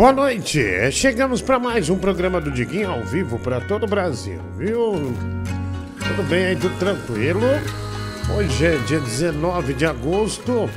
[0.00, 0.64] Boa noite.
[0.92, 5.14] Chegamos para mais um programa do Diguinho ao vivo para todo o Brasil, viu?
[5.98, 7.42] Tudo bem aí, tudo tranquilo?
[8.34, 10.70] Hoje é dia 19 de agosto.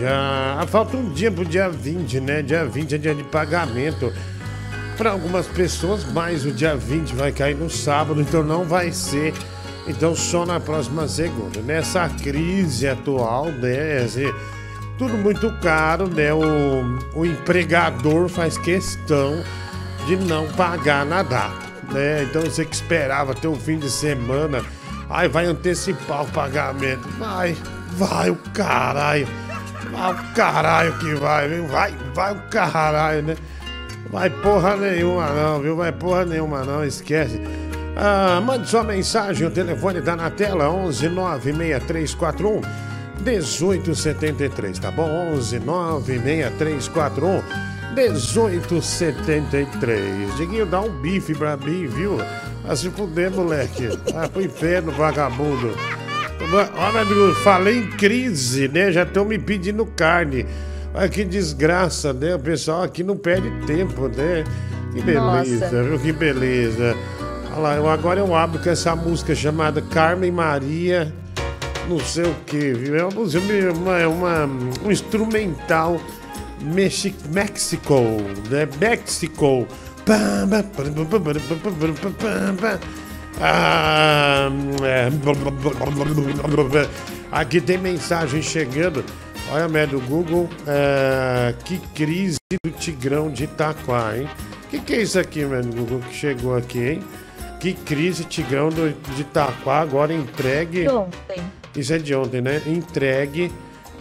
[0.00, 2.42] Já falta um dia pro dia 20, né?
[2.42, 4.12] Dia 20 é dia de pagamento
[4.96, 9.34] para algumas pessoas, mas o dia 20 vai cair no sábado, então não vai ser.
[9.86, 11.60] Então só na próxima segunda.
[11.60, 13.98] Nessa crise atual, né?
[13.98, 14.26] Assim,
[14.98, 16.34] tudo muito caro, né?
[16.34, 19.42] O, o empregador faz questão
[20.06, 22.24] de não pagar na data, né?
[22.24, 24.62] Então você que esperava ter um fim de semana,
[25.08, 27.08] ai, vai antecipar o pagamento.
[27.18, 27.56] Vai,
[27.92, 29.28] vai o caralho.
[29.92, 31.66] Vai o caralho que vai, viu?
[31.68, 33.36] Vai, vai o caralho, né?
[34.10, 35.76] Vai porra nenhuma não, viu?
[35.76, 37.40] Vai porra nenhuma não, esquece.
[37.96, 42.87] Ah, mande sua mensagem, o telefone tá na tela, 11 96341
[43.22, 45.08] 1873, tá bom?
[45.34, 47.42] 11 96341
[47.94, 50.36] 1873.
[50.36, 52.18] Diguinho, dá um bife pra mim, viu?
[52.64, 53.88] Vai se fuder, moleque.
[54.12, 55.74] Vai pro inferno, vagabundo.
[56.52, 58.92] Olha, falei em crise, né?
[58.92, 60.46] Já estão me pedindo carne.
[60.94, 62.34] Olha que desgraça, né?
[62.34, 64.44] O pessoal aqui não perde tempo, né?
[64.92, 65.82] Que beleza, Nossa.
[65.82, 65.98] viu?
[65.98, 66.94] Que beleza.
[67.52, 71.12] Olha lá, eu, agora eu abro com essa música chamada Carmen Maria
[71.88, 72.96] não sei o que, viu?
[72.96, 74.46] É uma, uma, uma,
[74.84, 76.00] um instrumental
[76.60, 78.00] Mexi Mexico,
[78.50, 78.68] né?
[78.80, 79.66] Mexico.
[83.40, 84.48] Ah,
[84.82, 85.08] é.
[87.30, 89.04] Aqui tem mensagem chegando.
[89.50, 90.48] Olha, médio do Google.
[90.66, 94.28] É, que crise do Tigrão de Itaquá, hein?
[94.64, 97.04] O que, que é isso aqui, médio Google, que chegou aqui, hein?
[97.60, 100.88] Que crise, Tigrão do, de Itaquá, agora entregue.
[100.88, 101.42] Ontem.
[101.78, 102.60] Isso é de ontem, né?
[102.66, 103.52] Entregue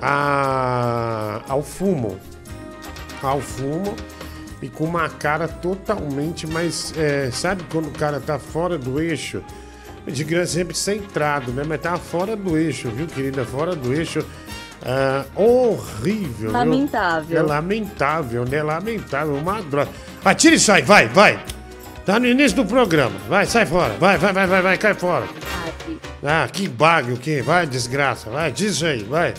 [0.01, 2.17] a, ao fumo.
[3.21, 3.95] Ao fumo
[4.61, 6.93] e com uma cara totalmente mais.
[6.97, 9.43] É, sabe quando o cara tá fora do eixo?
[10.05, 11.63] De grande sempre centrado, né?
[11.67, 13.43] Mas tá fora do eixo, viu, querida?
[13.43, 14.25] Fora do eixo.
[14.83, 16.51] Ah, horrível.
[16.51, 17.27] Lamentável.
[17.27, 17.37] Viu?
[17.37, 18.63] É lamentável, né?
[18.63, 19.35] Lamentável.
[19.35, 19.89] Uma droga.
[20.23, 21.43] Atira isso aí, vai, vai.
[22.05, 23.15] Tá no início do programa.
[23.27, 23.93] Vai, sai fora.
[23.99, 25.27] Vai, vai, vai, vai, vai, cai fora.
[26.23, 28.29] Ah, que bagulho, que vai, desgraça.
[28.29, 29.33] Vai, diz aí, vai.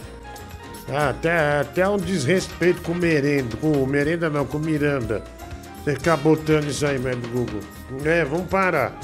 [0.90, 3.56] Ah, até, até um desrespeito com o merenda.
[3.56, 5.22] Com o merenda não, com o Miranda.
[5.84, 7.60] Você ficar botando isso aí, meu Google.
[8.04, 8.98] É, vamos parar.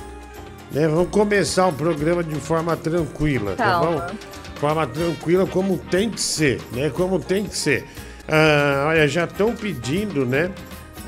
[0.74, 4.00] É, vamos começar o programa de forma tranquila, tá Calma.
[4.00, 4.18] tá bom?
[4.56, 6.90] Forma tranquila como tem que ser, né?
[6.90, 7.84] Como tem que ser.
[8.26, 10.50] Ah, olha, já estão pedindo, né?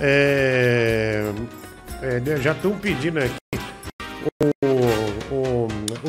[0.00, 1.24] É,
[2.02, 3.34] é, já estão pedindo aqui
[4.62, 4.85] o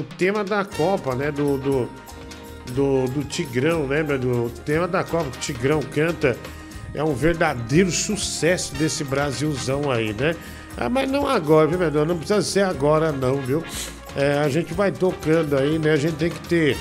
[0.04, 1.32] tema da Copa, né?
[1.32, 1.90] Do, do,
[2.72, 4.18] do, do Tigrão, lembra?
[4.18, 6.38] Do tema da Copa que o Tigrão canta.
[6.94, 10.36] É um verdadeiro sucesso desse Brasilzão aí, né?
[10.76, 13.64] Ah, mas não agora, viu, meu Não precisa ser agora, não, viu?
[14.16, 15.92] É, a gente vai tocando aí, né?
[15.92, 16.78] A gente tem que ter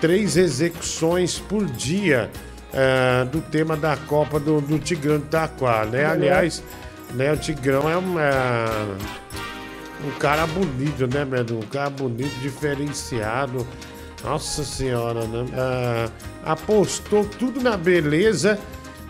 [0.00, 2.30] três execuções por dia
[2.72, 6.06] é, do tema da Copa do, do Tigrão de Itaquá, né?
[6.06, 6.62] Aliás,
[7.14, 8.96] né, o Tigrão é uma
[10.04, 11.58] um cara bonito, né, Bedu?
[11.58, 13.66] Um cara bonito, diferenciado.
[14.24, 15.46] Nossa senhora, né?
[15.54, 16.10] Ah,
[16.52, 18.58] apostou tudo na beleza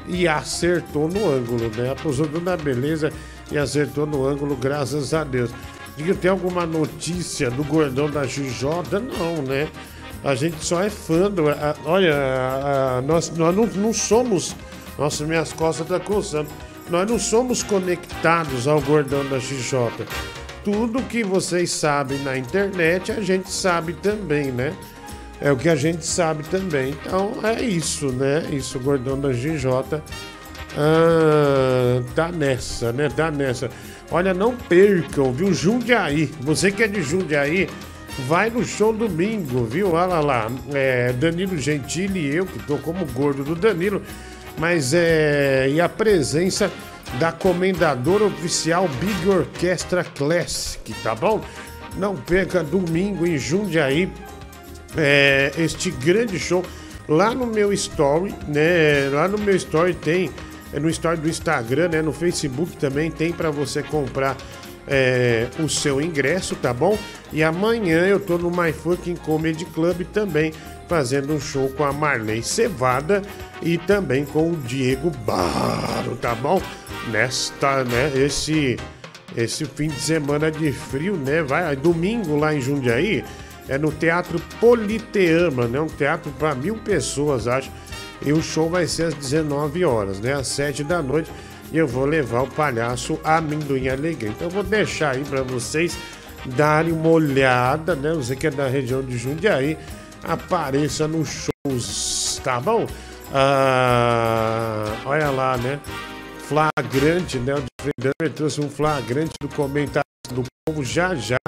[0.06, 1.90] e acertou no ângulo, né?
[1.90, 3.12] Apostou tudo na beleza
[3.50, 5.50] e acertou no ângulo, graças a Deus.
[5.96, 8.64] Diga, tem alguma notícia do gordão da XJ?
[9.18, 9.68] Não, né?
[10.22, 11.48] A gente só é fã do.
[11.48, 14.54] A, olha, a, a, nós, nós não, não somos.
[14.98, 16.48] Nossa, minhas costas estão tá coçando.
[16.88, 20.06] Nós não somos conectados ao gordão da XJ
[20.64, 24.74] tudo que vocês sabem na internet, a gente sabe também, né?
[25.40, 26.90] É o que a gente sabe também.
[26.90, 28.44] Então é isso, né?
[28.52, 30.02] Isso, o gordão da GJ
[30.76, 33.08] ah, tá nessa, né?
[33.08, 33.70] Tá nessa.
[34.10, 35.52] Olha, não percam, viu?
[35.52, 36.30] Jundiaí.
[36.40, 37.68] Você que é de Jundiaí,
[38.26, 39.92] vai no show domingo, viu?
[39.92, 44.02] Olha lá, é, Danilo Gentili e eu, que tô como gordo do Danilo,
[44.58, 45.68] mas é.
[45.70, 46.70] E a presença
[47.18, 51.40] da Comendadora Oficial Big Orquestra Classic, tá bom?
[51.96, 54.10] Não perca domingo em Jundiaí
[54.96, 56.64] é, este grande show
[57.08, 59.08] lá no meu story, né?
[59.12, 60.30] Lá no meu story tem,
[60.72, 62.02] é no story do Instagram, né?
[62.02, 64.36] No Facebook também tem para você comprar
[64.86, 66.96] é, o seu ingresso, tá bom?
[67.32, 70.52] E amanhã eu tô no My Fucking Comedy Club também
[70.90, 73.22] fazendo um show com a Marley Cevada
[73.62, 76.60] e também com o Diego Baro, tá bom?
[77.08, 78.76] nesta, né, esse
[79.36, 81.40] esse fim de semana de frio, né?
[81.40, 83.24] Vai domingo lá em Jundiaí,
[83.68, 85.80] é no Teatro Politeama, né?
[85.80, 87.70] Um teatro para mil pessoas, acho.
[88.26, 90.32] E o show vai ser às 19 horas, né?
[90.32, 91.30] Às 7 da noite.
[91.72, 94.30] e eu vou levar o palhaço Amendoim Alegria.
[94.30, 95.96] Então eu vou deixar aí para vocês
[96.44, 98.12] darem uma olhada, né?
[98.12, 99.78] Você que é da região de Jundiaí,
[100.24, 102.86] apareça nos shows, tá bom?
[103.32, 105.80] Ah, olha lá, né?
[106.40, 107.54] Flagrante, né?
[107.54, 111.38] O Fredamer trouxe um flagrante do comentarista do povo já já.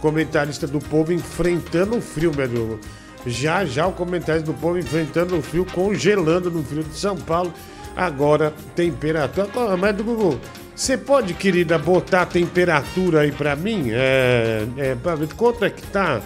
[0.00, 2.80] Comentarista do povo enfrentando o frio, meu amigo.
[3.24, 7.52] Já já o comentarista do povo enfrentando o frio, congelando no frio de São Paulo.
[7.96, 9.76] Agora, temperatura.
[9.76, 10.40] Mas do Google,
[10.74, 13.90] você pode, querida, botar a temperatura aí pra mim?
[13.92, 16.20] É, é, pra ver quanto é que tá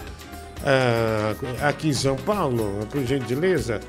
[0.65, 1.35] é,
[1.67, 3.79] aqui em São Paulo, por gentileza?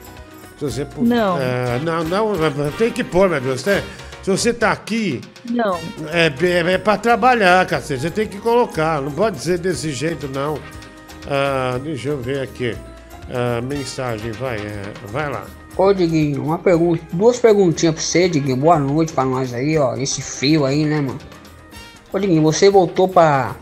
[0.58, 1.38] Se você, não.
[1.38, 3.64] É, não, não, tem que pôr, meu Deus.
[3.64, 3.82] Né?
[4.22, 5.20] Se você tá aqui.
[5.48, 5.78] Não.
[6.10, 8.02] É, é, é pra trabalhar, cacete.
[8.02, 9.00] Você tem que colocar.
[9.00, 10.58] Não pode ser desse jeito, não.
[11.26, 12.76] Ah, deixa eu ver aqui.
[13.30, 14.56] Ah, mensagem, vai.
[14.56, 14.82] É,
[15.12, 15.46] vai lá.
[15.76, 18.56] Ô, Diguinho, uma pergunta, duas perguntinhas pra você, Diguinho.
[18.56, 19.94] Boa noite pra nós aí, ó.
[19.94, 21.18] Esse frio aí, né, mano?
[22.12, 23.54] Ô, Diguinho, você voltou pra,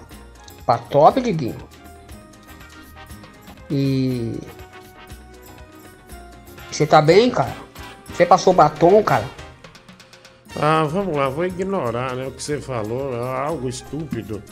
[0.65, 1.57] pra top, Diguinho?
[3.71, 4.39] E.
[6.71, 7.55] Você tá bem, cara?
[8.09, 9.25] Você passou batom, cara?
[10.59, 14.43] Ah, vamos lá, vou ignorar né, o que você falou, é algo estúpido.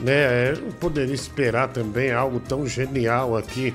[0.00, 0.52] Né?
[0.52, 3.74] Eu não poderia esperar também algo tão genial aqui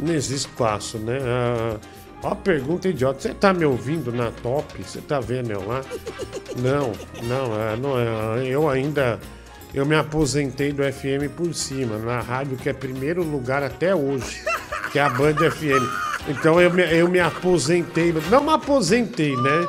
[0.00, 1.18] nesse espaço, né?
[1.22, 1.76] Ah,
[2.22, 3.20] Ó, pergunta idiota.
[3.20, 4.82] Você tá me ouvindo na top?
[4.82, 5.82] Você tá vendo eu lá?
[6.56, 6.92] Não,
[7.22, 8.46] não, é, não é.
[8.46, 9.20] Eu ainda.
[9.74, 14.42] Eu me aposentei do FM por cima, na rádio que é primeiro lugar até hoje,
[14.90, 16.08] que é a Band FM.
[16.28, 18.14] Então eu me, eu me aposentei.
[18.30, 19.68] Não me aposentei, né?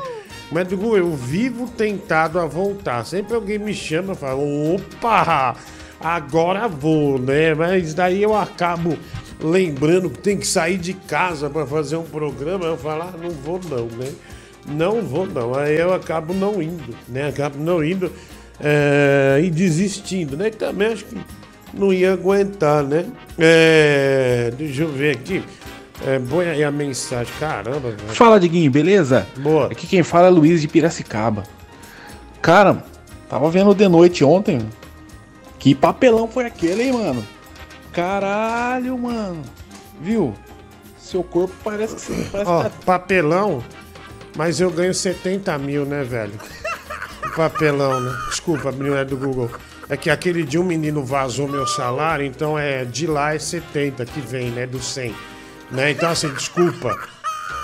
[0.51, 3.05] Mas digo, eu vivo tentado a voltar.
[3.05, 5.55] Sempre alguém me chama e fala: opa,
[5.99, 7.53] agora vou, né?
[7.53, 8.97] Mas daí eu acabo
[9.41, 13.29] lembrando que tem que sair de casa para fazer um programa, eu falo, ah, não
[13.29, 14.11] vou não, né?
[14.67, 15.55] Não vou não.
[15.55, 17.29] Aí eu acabo não indo, né?
[17.29, 18.11] Acabo não indo
[18.61, 20.47] é, e desistindo, né?
[20.47, 21.17] E também acho que
[21.73, 23.05] não ia aguentar, né?
[23.37, 25.43] É, deixa eu ver aqui.
[26.05, 27.91] É, põe aí a mensagem, caramba.
[27.91, 28.15] Velho.
[28.15, 29.27] Fala, Diguinho, beleza?
[29.37, 29.67] Boa.
[29.67, 31.43] Aqui quem fala é Luiz de Piracicaba.
[32.41, 32.83] Cara,
[33.27, 34.59] tava vendo de noite ontem.
[35.57, 37.25] Que papelão foi aquele, hein, mano?
[37.91, 39.41] Caralho, mano.
[40.01, 40.33] Viu?
[40.97, 42.71] Seu corpo parece que parece Ó, tá...
[42.85, 43.63] papelão,
[44.37, 46.33] mas eu ganho 70 mil, né, velho?
[47.35, 48.17] Papelão, né?
[48.29, 49.49] Desculpa, não é do Google.
[49.89, 54.05] É que aquele dia um menino vazou meu salário, então é de lá é 70
[54.05, 54.67] que vem, né?
[54.67, 55.15] Do 100.
[55.71, 55.91] Né?
[55.91, 56.97] Então, assim, desculpa.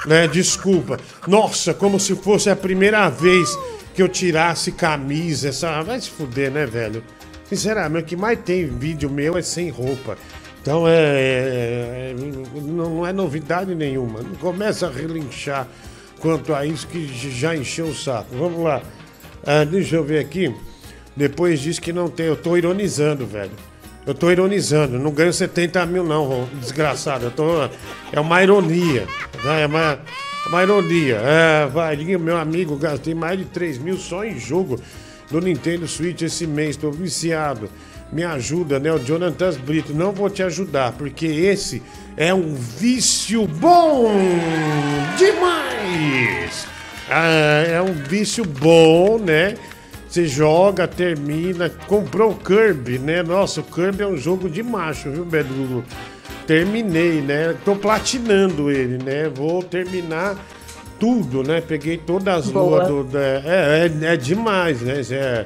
[0.05, 0.27] Né?
[0.27, 0.98] Desculpa.
[1.27, 3.55] Nossa, como se fosse a primeira vez
[3.93, 5.50] que eu tirasse camisa.
[5.50, 5.81] Essa...
[5.81, 7.03] Vai se fuder, né, velho?
[7.45, 10.17] Sinceramente, o que mais tem vídeo meu é sem roupa.
[10.62, 12.15] Então é, é, é,
[12.60, 14.22] não é novidade nenhuma.
[14.22, 15.67] Não começa a relinchar
[16.19, 18.36] quanto a isso que já encheu o saco.
[18.36, 18.81] Vamos lá.
[19.45, 20.53] Ah, deixa eu ver aqui.
[21.15, 22.25] Depois diz que não tem.
[22.25, 23.51] Eu tô ironizando, velho.
[24.05, 24.99] Eu tô ironizando.
[24.99, 27.25] Não ganho 70 mil, não, desgraçado.
[27.25, 27.63] Eu tô,
[28.11, 29.07] é uma ironia.
[29.43, 29.61] Né?
[29.61, 29.99] É uma,
[30.47, 31.15] uma ironia.
[31.23, 34.79] É, vai, meu amigo, gastei mais de 3 mil só em jogo
[35.29, 37.69] do Nintendo Switch esse mês, tô viciado.
[38.11, 38.91] Me ajuda, né?
[38.91, 39.93] O Jonathan Brito.
[39.93, 41.81] Não vou te ajudar, porque esse
[42.17, 44.11] é um vício bom
[45.17, 46.75] demais.
[47.09, 49.55] Ah, é um vício bom, né?
[50.07, 51.69] Você joga, termina.
[51.69, 53.21] Comprou o Kirby, né?
[53.21, 55.83] Nossa, o Kirby é um jogo de macho, viu, Bedu?
[56.47, 57.55] Terminei, né?
[57.65, 59.29] Tô platinando ele, né?
[59.29, 60.38] Vou terminar
[61.00, 61.62] tudo, né?
[61.62, 63.03] Peguei todas as luas do.
[63.03, 65.01] Da, é, é, é, demais, né?
[65.12, 65.45] É,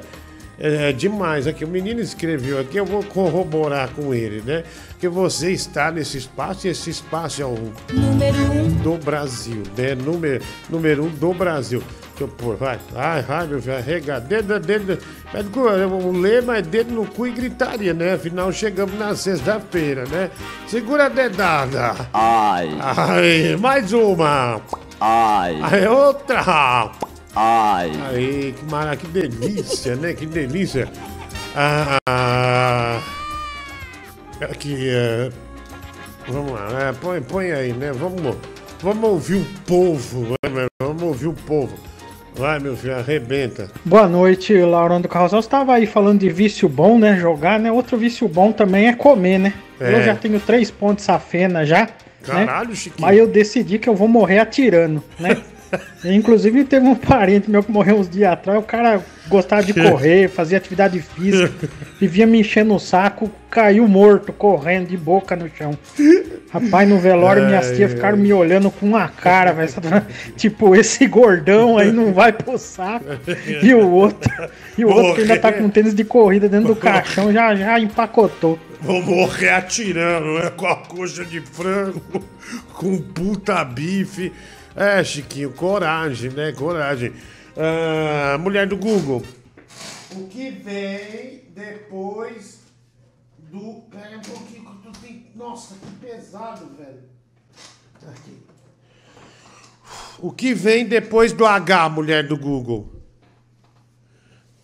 [0.60, 1.46] é, é, demais.
[1.46, 4.62] Aqui, o menino escreveu aqui, eu vou corroborar com ele, né?
[4.98, 9.94] Que você está nesse espaço e esse espaço é o número um do Brasil, né?
[9.94, 11.82] Número, número um do Brasil.
[12.10, 12.78] Deixa eu pôr, vai.
[12.94, 14.20] Ai, ai, meu filho, arrega.
[14.20, 14.98] Dedo, dedo.
[16.04, 18.12] O lema é dedo no cu e gritaria, né?
[18.12, 20.30] Afinal, chegamos na sexta-feira, né?
[20.66, 21.96] Segura a dedada.
[22.12, 22.68] Ai.
[22.78, 24.60] Ai, mais uma.
[25.00, 25.58] Ai.
[25.62, 26.92] Aí outra.
[27.34, 27.92] Ai.
[28.08, 30.14] Aí, que maravilha, que delícia, né?
[30.14, 30.88] Que delícia.
[31.54, 33.00] Ah,
[34.40, 35.30] aqui, é,
[36.28, 36.94] vamos lá, né?
[37.00, 37.92] põe, põe aí, né?
[37.92, 38.36] Vamos,
[38.80, 40.66] vamos ouvir o povo, né?
[40.80, 41.76] vamos ouvir o povo.
[42.34, 43.68] Vai, meu filho, arrebenta.
[43.84, 45.42] Boa noite, Laurão do Carrossel.
[45.42, 47.16] Você estava aí falando de vício bom, né?
[47.18, 47.70] Jogar, né?
[47.70, 49.52] Outro vício bom também é comer, né?
[49.80, 49.94] É.
[49.94, 51.80] Eu já tenho três pontos safena já.
[51.80, 51.88] Né?
[52.22, 52.74] Caralho, né?
[52.74, 53.06] Chiquinho.
[53.06, 55.36] Mas eu decidi que eu vou morrer atirando, né?
[56.04, 60.28] Inclusive teve um parente meu que morreu uns dias atrás, o cara gostava de correr,
[60.28, 61.68] fazia atividade física,
[62.00, 65.76] vivia me enchendo o saco, caiu morto, correndo de boca no chão.
[66.50, 69.70] Rapaz, no velório, minhas tias ficaram me olhando com uma cara, velho.
[70.36, 73.04] Tipo, esse gordão aí não vai pro saco.
[73.62, 74.30] E o outro,
[74.76, 77.78] e o outro que ainda tá com tênis de corrida dentro do caixão já, já
[77.78, 78.58] empacotou.
[78.80, 80.50] Vou morrer atirando, né?
[80.56, 82.00] Com a coxa de frango,
[82.72, 84.32] com puta bife.
[84.76, 86.52] É, Chiquinho, coragem, né?
[86.52, 87.12] Coragem.
[87.56, 89.22] Ah, mulher do Google.
[90.12, 92.60] O que vem depois
[93.38, 93.82] do.
[93.90, 95.30] Pera um pouquinho que tu tem.
[95.34, 97.02] Nossa, que pesado, velho.
[98.08, 98.38] Aqui.
[100.18, 102.92] O que vem depois do H, mulher do Google?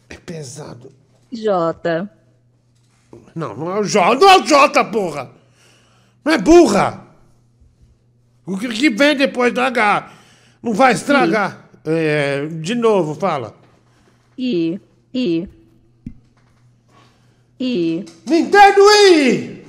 [0.09, 0.93] É pesado.
[1.33, 2.09] J.
[3.35, 4.15] Não, não é o J.
[4.15, 5.31] Não é o J, porra!
[6.25, 7.06] Não é burra!
[8.47, 10.13] O que, vem depois do H?
[10.63, 11.69] Não vai estragar.
[11.85, 13.57] É, de novo, fala.
[14.39, 14.81] I.
[15.13, 15.49] I.
[17.59, 18.05] I.
[18.27, 19.67] Nintendo Wii!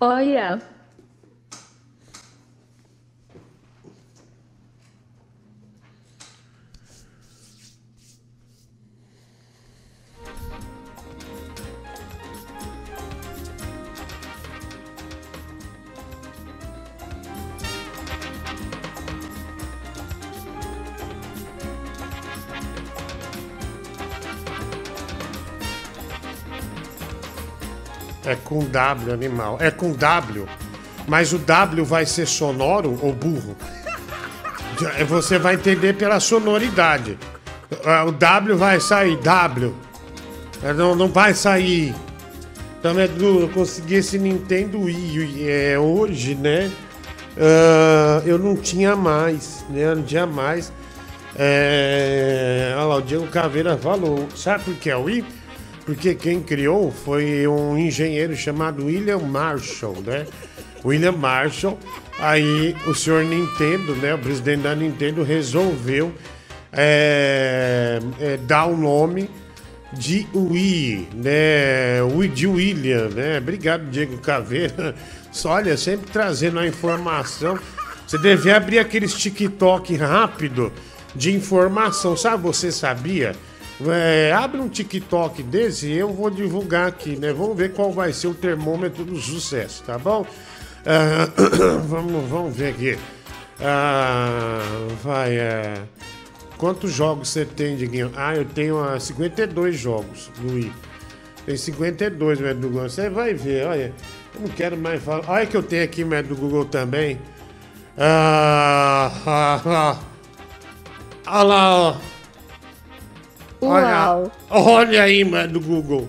[0.00, 0.69] Olha.
[28.30, 29.56] É com W, animal.
[29.60, 30.46] É com W.
[31.08, 33.56] Mas o W vai ser sonoro ou burro?
[34.96, 37.18] É, você vai entender pela sonoridade.
[37.84, 39.74] Ah, O W vai sair W.
[40.62, 41.92] É, Não, não vai sair.
[42.78, 46.70] Então, é eu consegui esse Nintendo Wii é, hoje, né?
[47.36, 49.86] Ah, eu não tinha mais, né?
[49.86, 50.72] Eu não tinha mais.
[51.36, 54.28] É, olha lá, o Diego Caveira falou.
[54.36, 55.39] Sabe por que é o Wii?
[55.90, 60.24] Porque quem criou foi um engenheiro chamado William Marshall, né?
[60.84, 61.76] William Marshall.
[62.20, 64.14] Aí o senhor Nintendo, né?
[64.14, 66.14] O presidente da Nintendo resolveu
[66.72, 69.28] é, é, dar o nome
[69.92, 72.00] de Wii, né?
[72.04, 73.38] Wii de William, né?
[73.38, 74.94] Obrigado, Diego Caveira.
[75.32, 77.58] Só olha, sempre trazendo a informação.
[78.06, 80.72] Você deve abrir aqueles TikTok rápido
[81.16, 82.16] de informação.
[82.16, 83.34] Sabe, você sabia?
[83.88, 87.32] É, abre um TikTok desse e eu vou divulgar aqui, né?
[87.32, 90.26] Vamos ver qual vai ser o termômetro do sucesso, tá bom?
[90.84, 91.28] Ah,
[91.88, 92.98] vamos, vamos ver aqui.
[93.60, 94.60] Ah,
[95.02, 95.74] vai, é.
[96.58, 98.12] Quantos jogos você tem, Diguinho?
[98.14, 100.72] Ah, eu tenho ah, 52 jogos no Wii.
[101.46, 102.88] Tem 52, médio do Google.
[102.88, 103.94] Você vai ver, olha.
[104.34, 105.24] Eu não quero mais falar.
[105.26, 107.18] Olha que eu tenho aqui, médio do Google também.
[107.96, 109.98] Ah, ah, ah.
[111.26, 111.96] Olha lá, ó.
[113.60, 116.08] Olha, olha aí, mano, do Google.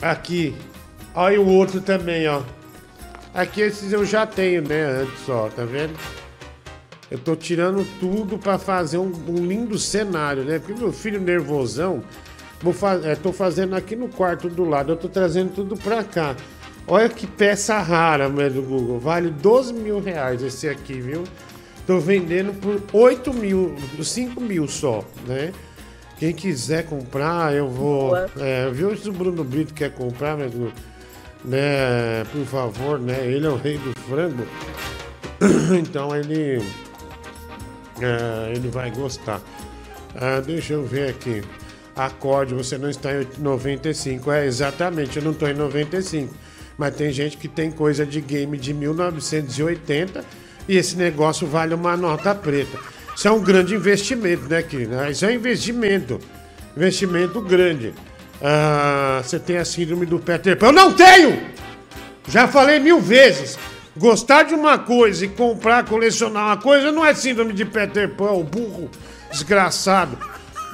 [0.00, 0.54] Aqui.
[1.14, 2.42] Olha o outro também, ó.
[3.34, 5.02] Aqui esses eu já tenho, né?
[5.02, 5.94] Antes, ó, tá vendo?
[7.10, 10.58] Eu tô tirando tudo pra fazer um, um lindo cenário, né?
[10.58, 12.02] Porque meu filho nervosão,
[12.62, 16.04] vou fa é, tô fazendo aqui no quarto do lado, eu tô trazendo tudo pra
[16.04, 16.36] cá.
[16.86, 18.98] Olha que peça rara, mano, do Google.
[18.98, 21.24] Vale 12 mil reais esse aqui, viu?
[21.86, 25.52] Tô vendendo por 8 mil, 5 mil só, né?
[26.20, 28.14] Quem quiser comprar, eu vou.
[28.38, 30.52] É, viu se o Bruno Brito quer comprar, mas,
[31.42, 32.26] né?
[32.30, 33.24] Por favor, né?
[33.26, 34.46] Ele é o rei do frango.
[35.80, 36.62] Então ele.
[38.02, 39.40] é, ele vai gostar.
[40.14, 41.42] Ah, deixa eu ver aqui.
[41.96, 44.30] Acorde, você não está em 95.
[44.30, 46.34] É, exatamente, eu não estou em 95.
[46.76, 50.22] Mas tem gente que tem coisa de game de 1980
[50.68, 52.78] e esse negócio vale uma nota preta.
[53.20, 54.94] Isso é um grande investimento, né, querido?
[55.10, 56.18] Isso é um investimento.
[56.74, 57.92] Investimento grande.
[58.40, 60.68] Ah, você tem a síndrome do Peter Pan.
[60.68, 61.38] Eu não tenho!
[62.26, 63.58] Já falei mil vezes.
[63.94, 68.30] Gostar de uma coisa e comprar, colecionar uma coisa não é síndrome de Peter Pan,
[68.30, 68.90] o burro
[69.30, 70.16] desgraçado.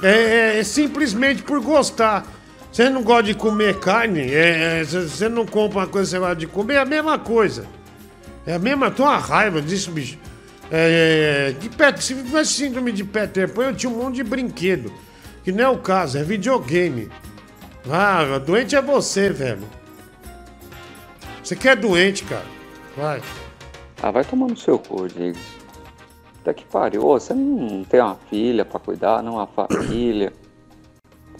[0.01, 0.07] É,
[0.55, 2.25] é- é simplesmente por gostar.
[2.71, 6.19] Você não gosta de comer carne, é, é, você não compra uma coisa que você
[6.19, 7.67] gosta de comer, é a mesma coisa.
[8.45, 10.17] É a mesma, tô uma raiva disso, bicho.
[10.71, 14.91] É, de Pet, se tivesse síndrome de Peter Pan, eu tinha um monte de brinquedo.
[15.43, 17.09] Que não é o caso, é videogame.
[17.89, 19.63] Ah, doente é você, velho.
[21.41, 22.43] Você que é doente, cara.
[22.97, 23.21] Vai.
[24.03, 25.39] Ah, vai tomar no seu cu, Diggs.
[26.41, 27.05] Até que pariu.
[27.05, 30.33] Ô, você não tem uma filha pra cuidar, não uma família.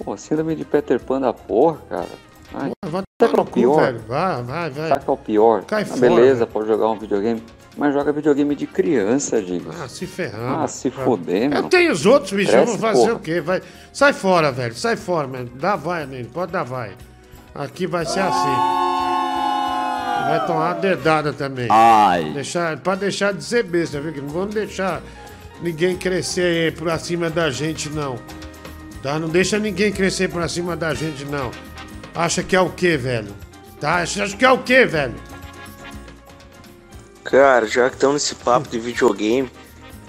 [0.03, 2.07] Pô, síndrome de Peter Pan da porra, cara.
[2.53, 3.81] Ai, Vai é tomar o no cu, pior?
[3.81, 3.99] velho.
[4.07, 4.91] Vai, vai, vai.
[4.91, 5.65] É o pior?
[5.65, 6.51] Cai Ah, fora, beleza, velho.
[6.51, 7.43] pode jogar um videogame.
[7.77, 9.69] Mas joga videogame de criança, Diggs.
[9.81, 10.63] Ah, se ferrar.
[10.63, 11.69] Ah, se foder, Eu mano.
[11.69, 12.51] tenho os outros, bicho.
[12.51, 13.13] Eu vou Cresce, fazer porra.
[13.13, 13.39] o quê?
[13.41, 13.61] Vai.
[13.93, 14.73] Sai fora, velho.
[14.73, 15.49] Sai fora, mano.
[15.55, 16.29] Dá vai nele.
[16.33, 16.91] Pode dar vai.
[17.53, 18.55] Aqui vai ser assim.
[20.29, 21.67] Vai tomar uma dedada também.
[21.69, 22.31] Ai.
[22.33, 24.11] Deixar, pra deixar de ser besta, viu?
[24.23, 25.01] Não vamos deixar
[25.61, 28.17] ninguém crescer aí pra cima da gente, não.
[29.03, 29.17] Tá?
[29.19, 31.51] Não deixa ninguém crescer pra cima da gente, não.
[32.15, 33.31] Acha que é o quê, velho?
[33.79, 33.97] Tá?
[33.97, 35.13] Acha que é o quê, velho?
[37.29, 39.51] Cara, já que estamos nesse papo de videogame,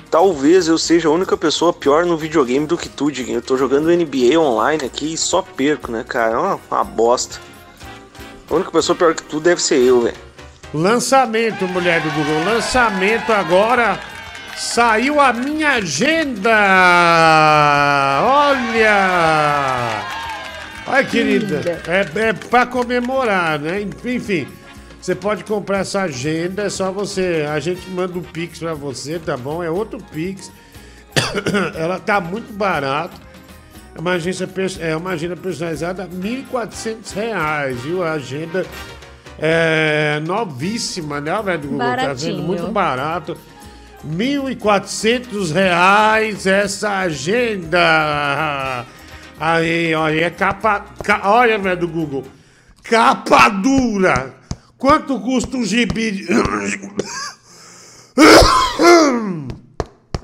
[0.08, 3.38] talvez eu seja a única pessoa pior no videogame do que tu, Diguinho.
[3.38, 6.34] Eu tô jogando NBA online aqui e só perco, né, cara?
[6.34, 7.40] É uma, uma bosta.
[8.48, 10.16] A única pessoa pior que tu deve ser eu, velho.
[10.72, 12.44] Lançamento, mulher do Google.
[12.44, 13.98] Lançamento agora.
[14.56, 16.50] Saiu a minha agenda.
[18.22, 20.04] Olha.
[20.86, 21.82] Olha, querida.
[21.88, 23.84] É, é pra comemorar, né?
[24.04, 24.46] Enfim.
[25.00, 27.46] Você pode comprar essa agenda, é só você.
[27.50, 29.62] A gente manda o Pix pra você, tá bom?
[29.62, 30.50] É outro Pix.
[31.76, 33.16] Ela tá muito barata.
[33.94, 34.48] É uma, agência,
[34.80, 38.04] é uma agenda personalizada, 1.400 reais, viu?
[38.04, 38.64] A agenda
[39.38, 41.58] é novíssima, né, velho?
[41.62, 41.86] do Google?
[41.88, 41.94] Tá
[42.30, 42.42] vendo?
[42.42, 43.36] Muito barato.
[44.06, 48.84] 1.400 reais essa agenda.
[49.40, 50.84] Aí, olha, é capa.
[51.02, 52.24] ca- olha, velho, do Google.
[52.84, 54.34] Capa dura.
[54.78, 56.24] Quanto custa um gibi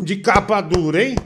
[0.00, 1.16] de- capa dura, hein?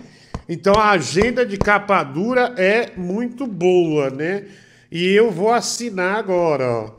[0.49, 4.47] Então a agenda de capa dura é muito boa, né?
[4.91, 6.91] E eu vou assinar agora, ó.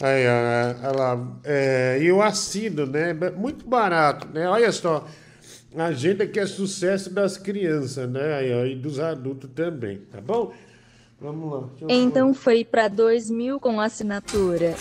[0.00, 1.36] Aí, olha lá.
[1.44, 3.12] É, eu assino, né?
[3.36, 4.48] Muito barato, né?
[4.48, 5.06] Olha só.
[5.76, 8.34] A agenda que é sucesso das crianças, né?
[8.36, 10.52] Aí, e dos adultos também, tá bom?
[11.20, 11.68] Vamos lá.
[11.88, 14.74] Então foi pra 2 mil com assinatura.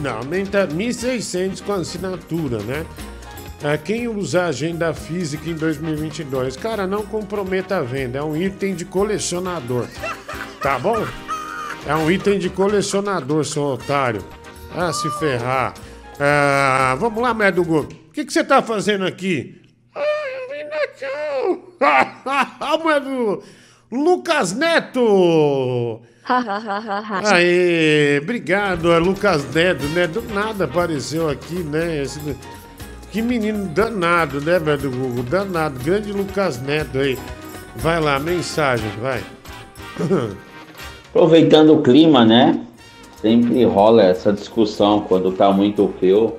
[0.00, 2.86] Não, aumenta 1.600 com assinatura, né?
[3.62, 6.56] É, quem usa a agenda física em 2022?
[6.56, 9.86] Cara, não comprometa a venda, é um item de colecionador.
[10.60, 11.06] Tá bom?
[11.86, 14.22] É um item de colecionador, seu otário.
[14.74, 15.72] Ah, se ferrar.
[16.20, 17.80] Ah, vamos lá, Medugo.
[18.08, 19.62] O que, que você tá fazendo aqui?
[19.94, 22.84] Ah, eu vim na tchau.
[22.84, 23.42] Medu.
[23.90, 26.02] Lucas Neto!
[27.32, 30.06] Aê, obrigado, é Lucas Neto, né?
[30.06, 32.02] Do nada apareceu aqui, né?
[32.02, 32.36] Esse-
[33.12, 35.22] que menino danado, né, velho, do Google?
[35.22, 37.16] Danado, grande Lucas Neto aí.
[37.76, 39.22] Vai lá, mensagem, vai.
[41.14, 42.60] Aproveitando o clima, né?
[43.22, 46.34] Sempre rola essa discussão quando tá muito frio.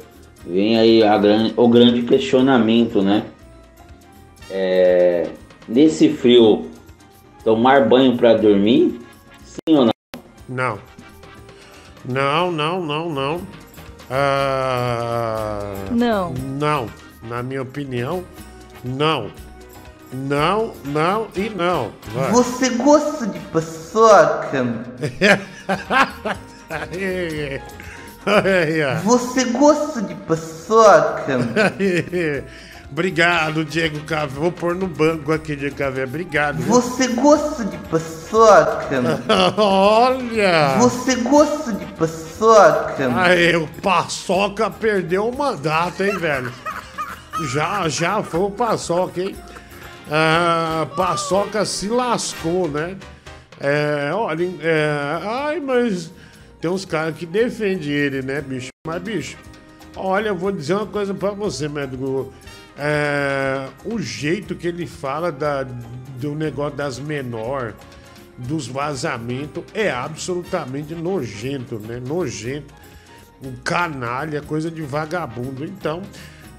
[0.45, 3.23] Vem aí a gran- o grande questionamento, né?
[4.51, 5.27] É,
[5.67, 6.67] nesse frio,
[7.43, 8.99] tomar banho para dormir?
[9.67, 9.93] Ou não?
[10.47, 10.79] Não.
[12.05, 13.41] Não, não, não, não.
[14.09, 16.33] Ah, Não.
[16.33, 16.87] Não.
[17.23, 18.23] Na minha opinião,
[18.83, 19.29] não.
[20.13, 21.91] Não, não e não.
[22.13, 22.31] Vai.
[22.31, 24.65] Você gosta de paçoca?
[29.03, 31.37] Você gosta de paçoca?
[32.91, 34.27] Obrigado, Diego Café.
[34.27, 36.03] Vou pôr no banco aqui, Diego Café.
[36.05, 36.57] Obrigado.
[36.57, 36.73] viu?
[36.73, 38.87] Você gosta de paçoca?
[39.57, 40.77] Olha!
[40.79, 43.11] Você gosta de paçoca?
[43.15, 46.51] Aí, o Paçoca perdeu o mandato, hein, velho?
[47.51, 49.35] Já, já foi o Paçoca, hein?
[50.09, 52.95] Ah, Paçoca se lascou, né?
[53.59, 56.11] É, olha, é, ai, mas
[56.61, 58.69] tem uns caras que defendem ele, né, bicho?
[58.85, 59.37] Mas, bicho,
[59.95, 62.31] olha, eu vou dizer uma coisa pra você, médico.
[62.79, 67.73] É, o jeito que ele fala da, do negócio das menor,
[68.37, 71.99] dos vazamentos, é absolutamente nojento, né?
[72.05, 72.73] Nojento.
[73.43, 75.63] Um canalha, coisa de vagabundo.
[75.65, 76.01] Então,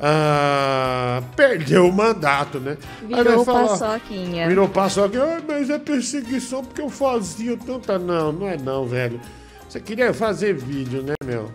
[0.01, 2.77] ah, perdeu o mandato, né?
[3.03, 4.49] Virou falar- paçoquinha.
[4.49, 5.23] Virou paçoca.
[5.23, 7.99] Ah, mas é perseguição porque eu fazia tanta.
[7.99, 9.21] Não, não é não, velho.
[9.69, 11.53] Você queria fazer vídeo, né, meu?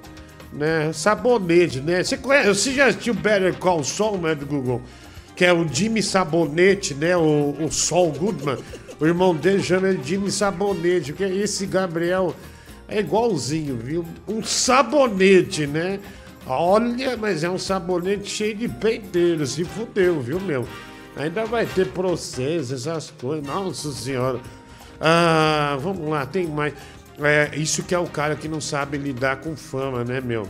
[0.54, 0.94] Né?
[0.94, 2.04] Sabonete, né?
[2.04, 4.82] Você, conhece, você já assistiu Better Call Saul, né, do Google?
[5.36, 7.18] Que é o Jimmy Sabonete, né?
[7.18, 8.58] O, o Saul Goodman.
[9.00, 11.12] O irmão dele chama ele Jimmy Sabonete.
[11.12, 12.36] Porque esse Gabriel
[12.88, 14.06] é igualzinho, viu?
[14.28, 16.00] Um sabonete, né?
[16.46, 19.46] Olha, mas é um sabonete cheio de penteiro.
[19.48, 20.68] Se fudeu, viu, meu?
[21.16, 23.46] Ainda vai ter processo, essas coisas.
[23.46, 24.40] Nossa senhora.
[25.00, 26.74] Ah, vamos lá, tem mais.
[27.22, 30.48] É, isso que é o cara que não sabe lidar com fama, né, meu?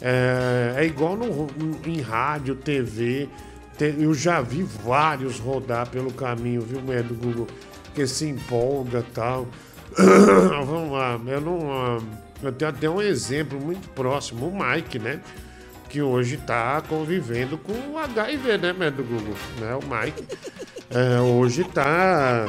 [0.00, 1.48] É, é igual no,
[1.84, 3.28] em rádio, TV.
[3.76, 7.46] Te- eu já vi vários rodar pelo caminho, viu, mulher do Google?
[7.94, 9.48] Que se empolga tal.
[9.96, 12.02] Vamos lá, eu não.
[12.42, 15.20] Eu tenho até um exemplo muito próximo, o Mike, né?
[15.88, 19.34] Que hoje tá convivendo com o HIV, né, mulher do Google?
[19.58, 19.74] Né?
[19.74, 20.24] O Mike.
[20.90, 22.46] é, hoje tá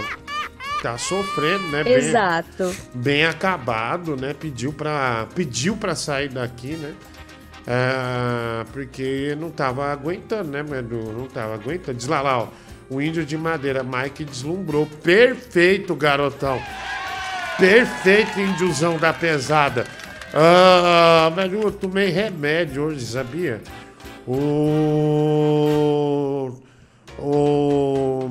[0.82, 1.84] tá sofrendo, né?
[1.84, 2.76] Bem- Exato.
[2.94, 4.34] bem acabado, né?
[4.34, 6.94] Pediu pra, pediu pra sair daqui, né?
[7.68, 11.14] Ah, porque não tava aguentando, né, Medu?
[11.18, 11.98] Não tava aguentando.
[11.98, 12.48] Diz lá, lá, ó.
[12.90, 14.86] O índio de madeira, Mike deslumbrou.
[15.04, 16.62] Perfeito, garotão.
[17.58, 19.86] Perfeito, índiozão da pesada.
[20.34, 23.62] Ah, Medu, eu tomei remédio hoje, sabia?
[25.28, 26.54] O.
[27.20, 28.30] O.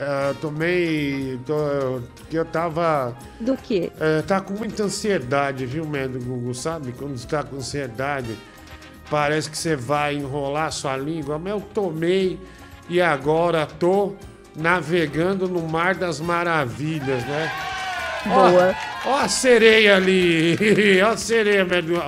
[0.00, 1.38] ah, tomei.
[1.46, 3.14] tô- que eu tava.
[3.40, 3.92] Do que?
[4.00, 6.54] É, tá com muita ansiedade, viu, Medo Google?
[6.54, 6.92] Sabe?
[6.92, 8.36] Quando você tá com ansiedade,
[9.10, 11.38] parece que você vai enrolar sua língua.
[11.38, 12.38] Mas eu tomei
[12.88, 14.14] e agora tô
[14.56, 17.52] navegando no Mar das Maravilhas, né?
[18.24, 18.74] Boa.
[19.04, 20.56] Ó, ó a sereia ali.
[21.02, 22.00] Ó a sereia, Medo.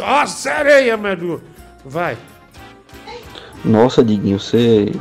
[0.00, 1.42] Ó a sereia, Medo.
[1.84, 2.16] Vai.
[3.64, 4.92] Nossa, Diguinho, você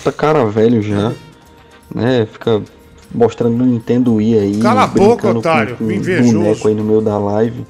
[0.00, 1.12] tá cara velho já,
[1.94, 2.26] né?
[2.32, 2.62] Fica
[3.14, 6.32] mostrando no Nintendo Wii aí, Cala a boca, otário, com, com invejoso.
[6.38, 7.66] boneco aí no meio da live.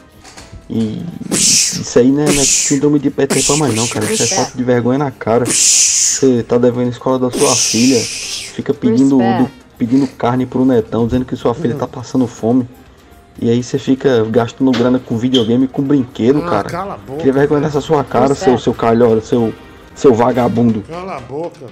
[0.70, 4.04] E isso aí não é, não é síndrome de Peter Pan mais não, cara.
[4.12, 5.44] Isso é falta de vergonha na cara.
[5.46, 11.06] Você tá devendo a escola da sua filha, fica pedindo, do- pedindo carne pro netão,
[11.06, 12.68] dizendo que sua filha tá passando fome.
[13.40, 16.68] E aí você fica gastando grana com videogame e com brinquedo, Ah, cara.
[16.68, 17.20] cala a boca.
[17.20, 19.54] Cria vergonha nessa sua cara, seu, seu calhora, seu,
[19.94, 20.82] seu vagabundo.
[20.82, 21.66] Cala a boca.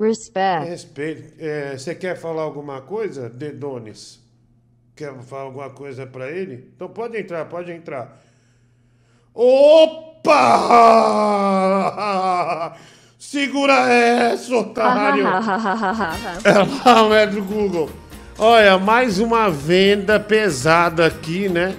[0.00, 0.66] Respect.
[0.66, 1.34] Respeito.
[1.38, 4.18] É, Você quer falar alguma coisa, Dedones?
[4.96, 6.70] Quer falar alguma coisa pra ele?
[6.74, 8.18] Então pode entrar, pode entrar.
[9.34, 10.36] Opa!
[13.18, 15.26] Segura essa, otário!
[15.26, 16.52] É
[16.84, 17.90] lá, o é do Google.
[18.38, 21.76] Olha, mais uma venda pesada aqui, né?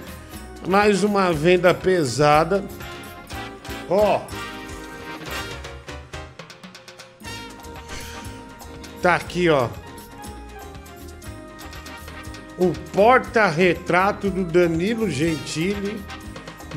[0.68, 2.62] Mais uma venda pesada.
[3.90, 4.20] Ó.
[9.02, 9.68] Tá aqui, ó.
[12.56, 16.00] O porta-retrato do Danilo Gentili,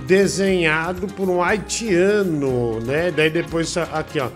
[0.07, 3.11] desenhado por um haitiano, né?
[3.11, 4.29] Daí depois, aqui, ó.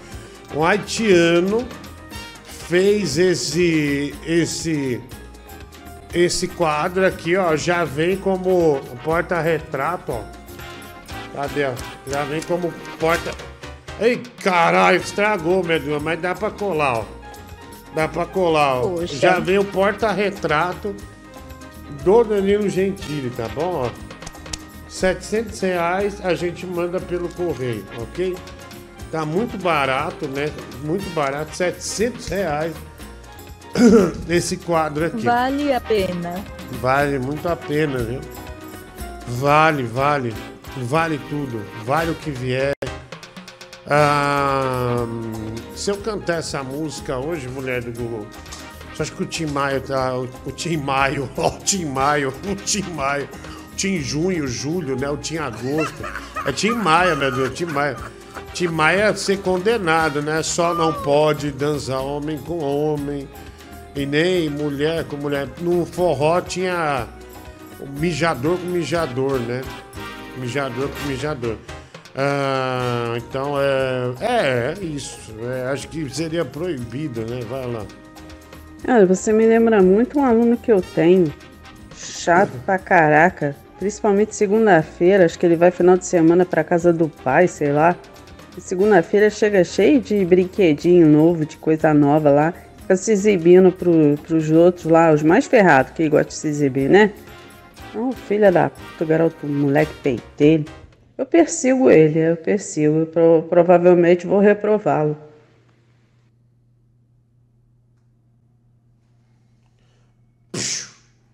[0.55, 1.67] Um haitiano
[2.45, 5.01] fez esse esse
[6.13, 10.21] esse quadro aqui, ó, já vem como porta-retrato, ó.
[11.33, 11.67] Cadê?
[12.07, 13.31] Já vem como porta.
[13.99, 17.18] Ei, caralho, estragou, meu Deus, mas dá pra colar, ó.
[17.93, 18.81] Dá pra colar, ó.
[18.89, 19.15] Poxa.
[19.15, 20.95] Já vem o porta-retrato
[22.03, 23.87] do Danilo Gentili, tá bom?
[23.87, 23.89] Ó.
[24.87, 28.35] 700 reais a gente manda pelo correio, ok?
[29.11, 30.51] Tá muito barato, né?
[30.83, 32.75] Muito barato, 700 reais
[34.29, 35.25] esse quadro aqui.
[35.25, 36.43] Vale a pena.
[36.81, 38.21] Vale muito a pena, viu?
[39.27, 40.33] Vale, vale.
[40.77, 41.63] Vale tudo.
[41.85, 42.73] Vale o que vier.
[45.75, 48.27] Se eu cantar essa música hoje, mulher do Google,
[48.93, 50.15] você acha que o Tim Maio tá.
[50.15, 53.29] O, o Tim Maio, ó, o Tim Maio, o Tim Maio,
[53.71, 55.09] o Tim Junho, Julho, né?
[55.09, 56.03] O Tim Agosto.
[56.45, 57.95] É Tim Maia, meu Deus, Tim Maia.
[58.53, 60.43] Tim Maia é ser condenado, né?
[60.43, 63.27] Só não pode dançar homem com homem.
[63.95, 65.47] E nem mulher com mulher.
[65.61, 67.07] No forró tinha
[67.97, 69.61] mijador com mijador, né?
[70.37, 71.57] Mijador com mijador.
[72.15, 75.33] Ah, então é, é, é isso.
[75.41, 77.41] É, acho que seria proibido, né?
[77.49, 77.85] Vai lá.
[78.83, 81.33] Cara, você me lembra muito um aluno que eu tenho.
[81.95, 83.55] Chato pra caraca.
[83.77, 87.95] Principalmente segunda-feira, acho que ele vai final de semana pra casa do pai, sei lá.
[88.57, 92.53] Segunda-feira chega cheio de brinquedinho novo, de coisa nova lá.
[92.81, 96.89] Fica se exibindo pro, pros outros lá, os mais ferrados que gostam de se exibir,
[96.89, 97.13] né?
[97.89, 100.65] Então, filha da puta, garoto, moleque peitelho.
[101.19, 102.99] Eu persigo ele, eu persigo.
[102.99, 105.17] Eu pro- provavelmente vou reprová-lo.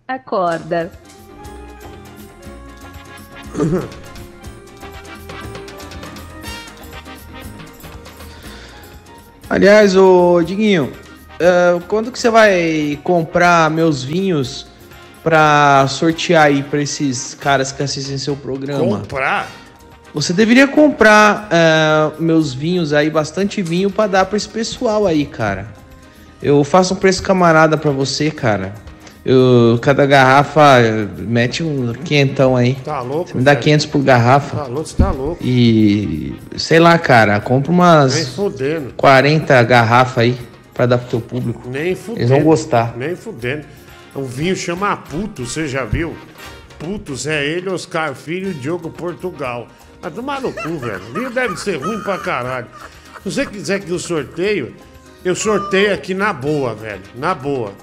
[0.08, 0.89] Acorda.
[9.50, 10.91] Aliás, ô Diguinho,
[11.39, 14.67] eh, quando que você vai comprar meus vinhos
[15.24, 19.00] pra sortear aí pra esses caras que assistem seu programa?
[19.00, 19.48] Comprar?
[20.15, 25.25] Você deveria comprar eh, meus vinhos aí, bastante vinho, pra dar pra esse pessoal aí,
[25.25, 25.67] cara.
[26.41, 28.73] Eu faço um preço camarada pra você, cara.
[29.25, 32.75] Eu, cada garrafa eh, mete um quentão aí.
[32.75, 33.32] Tá louco?
[33.32, 33.63] Você me dá velho?
[33.63, 34.56] 500 por garrafa.
[34.56, 35.43] Tá louco, você tá louco.
[35.43, 38.93] E sei lá, cara, compra Nem umas fudendo.
[38.95, 40.38] 40 garrafas aí
[40.73, 41.67] pra dar pro teu público.
[41.69, 42.21] Nem fudendo.
[42.21, 42.95] Eles vão gostar.
[42.95, 43.65] Nem fudendo.
[44.15, 46.15] Um vinho chama Puto, você já viu?
[46.80, 49.67] Putos é ele, Oscar Filho e Diogo Portugal.
[50.06, 51.02] Mas tomar no cu, velho.
[51.10, 52.68] O vinho deve ser ruim pra caralho.
[53.24, 54.76] Se você quiser que eu sorteio,
[55.24, 57.02] eu sorteio aqui na boa, velho.
[57.15, 57.74] Na boa.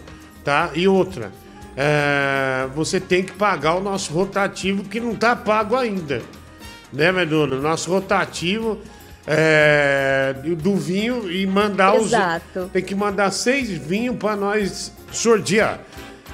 [0.45, 0.71] Tá?
[0.73, 1.33] E outra.
[1.77, 6.23] é, você tem que pagar o nosso rotativo que não tá pago ainda.
[6.93, 7.57] Né, Meduna?
[7.57, 8.79] Nosso rotativo
[9.27, 12.61] é, do vinho e mandar Exato.
[12.61, 12.71] os.
[12.71, 15.81] Tem que mandar seis vinhos pra nós sortear.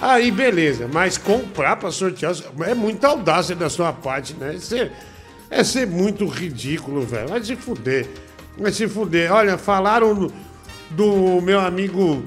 [0.00, 0.86] Aí, beleza.
[0.92, 2.34] Mas comprar pra sortear
[2.66, 4.54] é muita audácia da sua parte, né?
[4.54, 4.74] Isso
[5.50, 7.28] é, ser muito ridículo, velho.
[7.28, 8.06] Vai se fuder.
[8.58, 9.32] Vai se fuder.
[9.32, 10.30] Olha, falaram
[10.90, 12.22] do, meu amigo.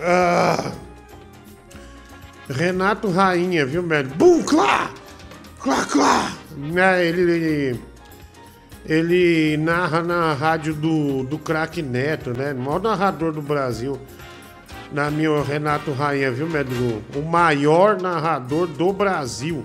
[0.00, 0.72] ah,
[2.48, 4.08] Renato Rainha, viu, velho?
[4.10, 4.90] Bum, clá!
[5.60, 6.32] Clá, clá!
[6.56, 7.80] Né, ele,
[8.84, 12.52] ele, narra na rádio do, do Crack Neto, né?
[12.52, 13.98] O maior narrador do Brasil.
[14.92, 17.02] Na minha, Renato Rainha, viu, Medru?
[17.16, 19.64] O maior narrador do Brasil.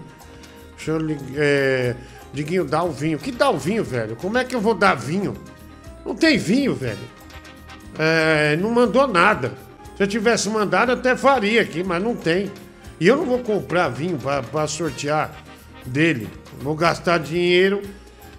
[0.75, 1.95] Deixa eu lig- é,
[2.33, 3.17] Diguinho, dá o vinho.
[3.17, 4.15] Que dá o vinho, velho?
[4.15, 5.35] Como é que eu vou dar vinho?
[6.05, 6.97] Não tem vinho, velho.
[7.97, 9.53] É, não mandou nada.
[9.97, 12.51] Se eu tivesse mandado, até faria aqui, mas não tem.
[12.99, 14.17] E eu não vou comprar vinho
[14.51, 15.33] para sortear
[15.85, 16.29] dele.
[16.61, 17.81] Vou gastar dinheiro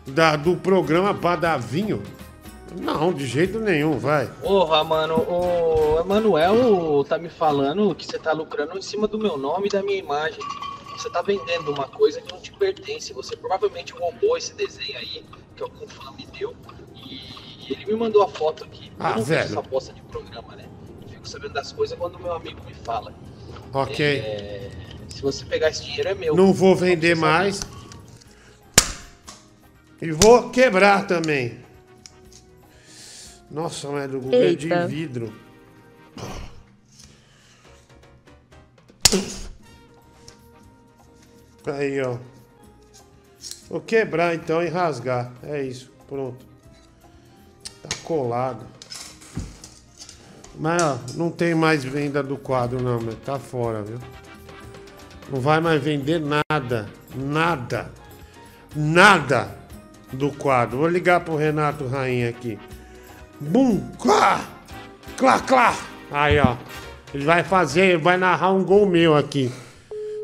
[0.06, 2.02] da- do programa para dar vinho.
[2.80, 4.28] Não, de jeito nenhum, vai.
[4.40, 9.36] Porra, mano, o Emanuel tá me falando que você tá lucrando em cima do meu
[9.36, 10.38] nome e da minha imagem.
[11.00, 13.14] Você tá vendendo uma coisa que não te pertence.
[13.14, 15.24] Você provavelmente roubou esse desenho aí,
[15.56, 16.54] que algum fã me deu.
[16.94, 18.92] E ele me mandou a foto aqui.
[18.98, 19.44] Ah, eu não velho.
[19.44, 20.68] essa bosta de programa, né?
[21.00, 23.14] Eu fico sabendo das coisas quando meu amigo me fala.
[23.72, 24.04] Ok.
[24.04, 24.70] É,
[25.08, 26.36] se você pegar esse dinheiro é meu.
[26.36, 27.62] Não vou vender mais.
[30.02, 31.64] E vou quebrar também.
[33.50, 35.32] Nossa, mas do governo de vidro.
[41.66, 42.16] Aí, ó.
[43.68, 45.30] Vou quebrar então e rasgar.
[45.42, 45.90] É isso.
[46.08, 46.44] Pronto.
[47.82, 48.66] Tá colado.
[50.58, 53.98] Mas, ó, não tem mais venda do quadro, não, mas tá fora, viu?
[55.30, 56.88] Não vai mais vender nada.
[57.14, 57.90] Nada.
[58.74, 59.56] Nada
[60.12, 60.78] do quadro.
[60.78, 62.58] Vou ligar pro Renato Rainha aqui.
[63.40, 63.80] Bum!
[63.98, 64.44] Clá!
[65.16, 65.76] Clá, clá!
[66.10, 66.56] Aí, ó.
[67.14, 69.52] Ele vai fazer, vai narrar um gol meu aqui.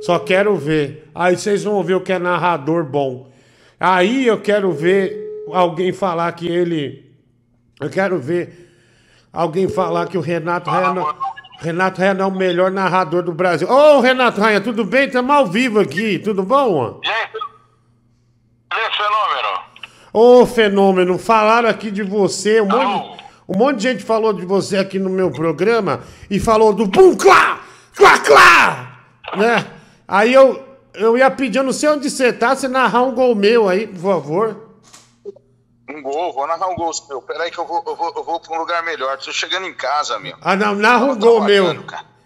[0.06, 1.10] Só quero ver.
[1.12, 3.28] Aí vocês vão ver o que é narrador bom.
[3.78, 7.10] Aí eu quero ver alguém falar que ele.
[7.80, 8.72] Eu quero ver
[9.32, 11.12] alguém falar que o Renato não-
[11.58, 13.68] Renato Rainha é o melhor narrador do Brasil.
[13.68, 15.08] Ô, Renato Rainha, tudo bem?
[15.08, 17.00] Estamos ao vivo aqui, tudo bom?
[17.04, 19.60] E aí, fenômeno?
[20.12, 24.76] Ô, fenômeno, falaram aqui de você, um monte, um monte de gente falou de você
[24.76, 25.98] aqui no meu programa
[26.30, 27.58] e falou do bum clá,
[27.92, 29.00] clá, clá,
[29.36, 29.72] né?
[30.08, 30.64] Aí eu,
[30.94, 33.86] eu ia pedir, eu não sei onde você tá, você narrar um gol meu aí,
[33.86, 34.66] por favor.
[35.88, 37.22] Um gol, vou narrar um gol seu.
[37.22, 39.16] Peraí que eu vou, eu vou, eu vou pra um lugar melhor.
[39.18, 40.36] Tô chegando em casa, meu.
[40.40, 41.84] Ah, não, narra um gol meu.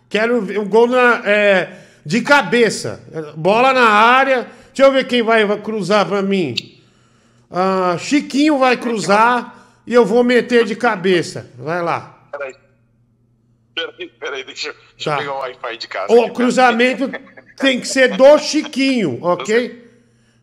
[0.08, 3.00] Quero ver um gol na, é, de cabeça,
[3.36, 6.54] bola na área, deixa eu ver quem vai, vai cruzar pra mim.
[7.50, 12.26] Ah, Chiquinho vai cruzar e eu vou meter de cabeça, vai lá.
[12.32, 12.54] Peraí.
[13.74, 15.16] Peraí, peraí, deixa, eu- deixa Tá.
[15.16, 16.12] eu pegar o Wi-Fi de casa.
[16.12, 17.08] O cruzamento
[17.60, 19.88] tem que ser do Chiquinho, ok?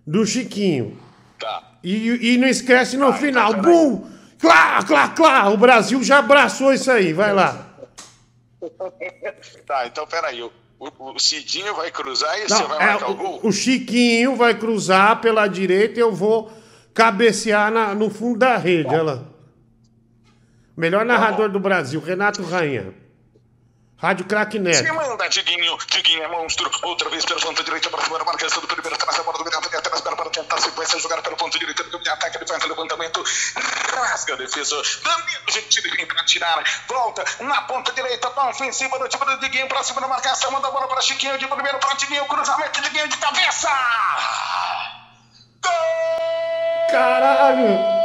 [0.06, 0.98] Do Chiquinho.
[1.40, 1.78] Tá.
[1.84, 3.54] E, e não esquece no final.
[3.56, 4.06] Bum!
[4.40, 5.50] Clá, clá, clá!
[5.50, 7.66] O Brasil já abraçou isso aí, vai lá.
[9.66, 10.42] Tá, então peraí.
[10.42, 13.40] O, o, Cidinho vai cruzar e você Não, vai é, marcar o gol?
[13.42, 16.52] o, Chiquinho vai cruzar pela direita e eu vou
[16.94, 19.24] cabecear na- no fundo da rede, olha lá.
[20.76, 22.94] Melhor narrador do Brasil, Renato Rainha.
[24.00, 24.78] Rádio Crack Neto.
[24.78, 25.76] Se manda, Diguinho.
[25.90, 26.70] Diguinho é monstro.
[26.84, 28.96] Outra vez pela ponta direita para cima da marcação do primeiro.
[28.96, 31.00] Traz a bola do virado atrás para, tentar sequência.
[31.00, 32.38] Jogar pela ponta direita do de ataque.
[32.38, 33.24] Ele faz o levantamento.
[33.56, 34.80] Rasga a defesa.
[35.04, 36.64] Danilo Gentili vem para tirar.
[36.88, 38.30] Volta na ponta direita.
[38.30, 39.68] Para ofensiva do time do Diguinho.
[39.68, 40.52] Para cima da marcação.
[40.52, 41.36] Manda a bola para Chiquinho.
[41.40, 42.26] De primeiro para Diguinho.
[42.26, 42.80] Cruzamento.
[42.82, 43.70] Diguinho de cabeça.
[46.92, 47.98] Caralho!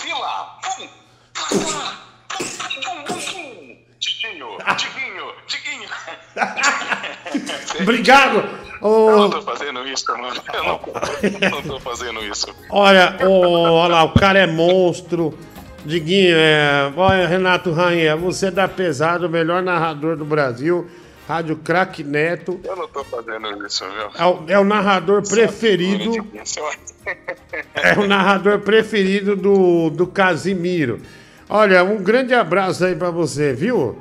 [0.00, 0.58] Ele fuzila.
[0.62, 0.88] Pum.
[1.34, 3.76] Pum, pum, pum, pum.
[3.98, 4.58] Diguinho.
[4.76, 5.32] Diguinho.
[5.46, 5.88] Diguinho.
[7.82, 8.70] Obrigado!
[8.82, 10.42] Eu não tô fazendo isso, mano.
[10.54, 12.46] Eu não, não tô fazendo isso.
[12.70, 15.38] Olha, ô, olha lá, o cara é monstro.
[15.84, 20.90] Diguinho, é, olha, Renato Rainha, você é da pesado, o melhor narrador do Brasil.
[21.30, 22.60] Rádio Crack Neto.
[22.64, 24.10] Eu não tô fazendo isso, viu?
[24.16, 26.26] É o, é o narrador preferido.
[27.72, 31.00] É o narrador preferido do, do Casimiro.
[31.48, 33.96] Olha, um grande abraço aí pra você, viu?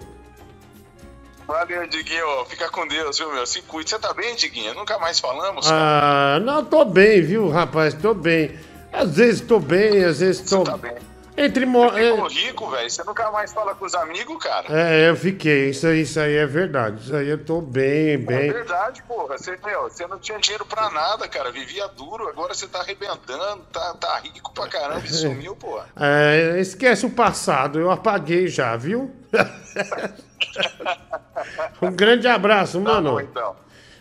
[1.47, 2.45] Valeu, Diguinho.
[2.47, 3.45] Fica com Deus, viu, meu?
[3.45, 3.91] Se cuide.
[3.91, 4.73] Você tá bem, Diguinho?
[4.73, 6.35] Nunca mais falamos, cara.
[6.35, 7.93] Ah, não, tô bem, viu, rapaz?
[7.93, 8.57] Tô bem.
[8.91, 10.63] Às vezes tô bem, às vezes tô.
[10.63, 10.93] Tá bem.
[11.41, 11.89] Entre mo...
[11.89, 12.89] Você ficou rico, velho.
[12.89, 14.65] Você nunca mais fala com os amigos, cara.
[14.69, 15.69] É, eu fiquei.
[15.69, 17.01] Isso aí, isso aí é verdade.
[17.01, 18.51] Isso aí eu tô bem, É bem.
[18.51, 19.37] verdade, porra.
[19.37, 21.49] Você, meu, você não tinha dinheiro pra nada, cara.
[21.51, 25.85] Vivia duro, agora você tá arrebentando, tá, tá rico pra caramba e sumiu, porra.
[25.97, 29.09] É, esquece o passado, eu apaguei já, viu?
[31.81, 33.11] um grande abraço, mano.
[33.11, 33.55] bom, então.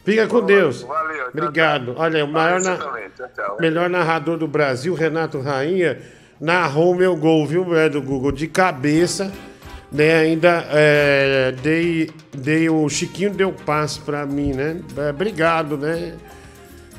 [0.04, 0.82] Fica com Deus.
[0.82, 1.94] Valeu, Obrigado.
[1.98, 2.78] Olha, o maior, na-
[3.60, 6.00] melhor narrador do Brasil, Renato Rainha,
[6.40, 9.32] narrou meu gol, viu, é, do Google, de cabeça.
[9.90, 14.76] Né, ainda é, dei, dei o Chiquinho deu passe pra mim, né?
[14.94, 16.12] É, obrigado, né?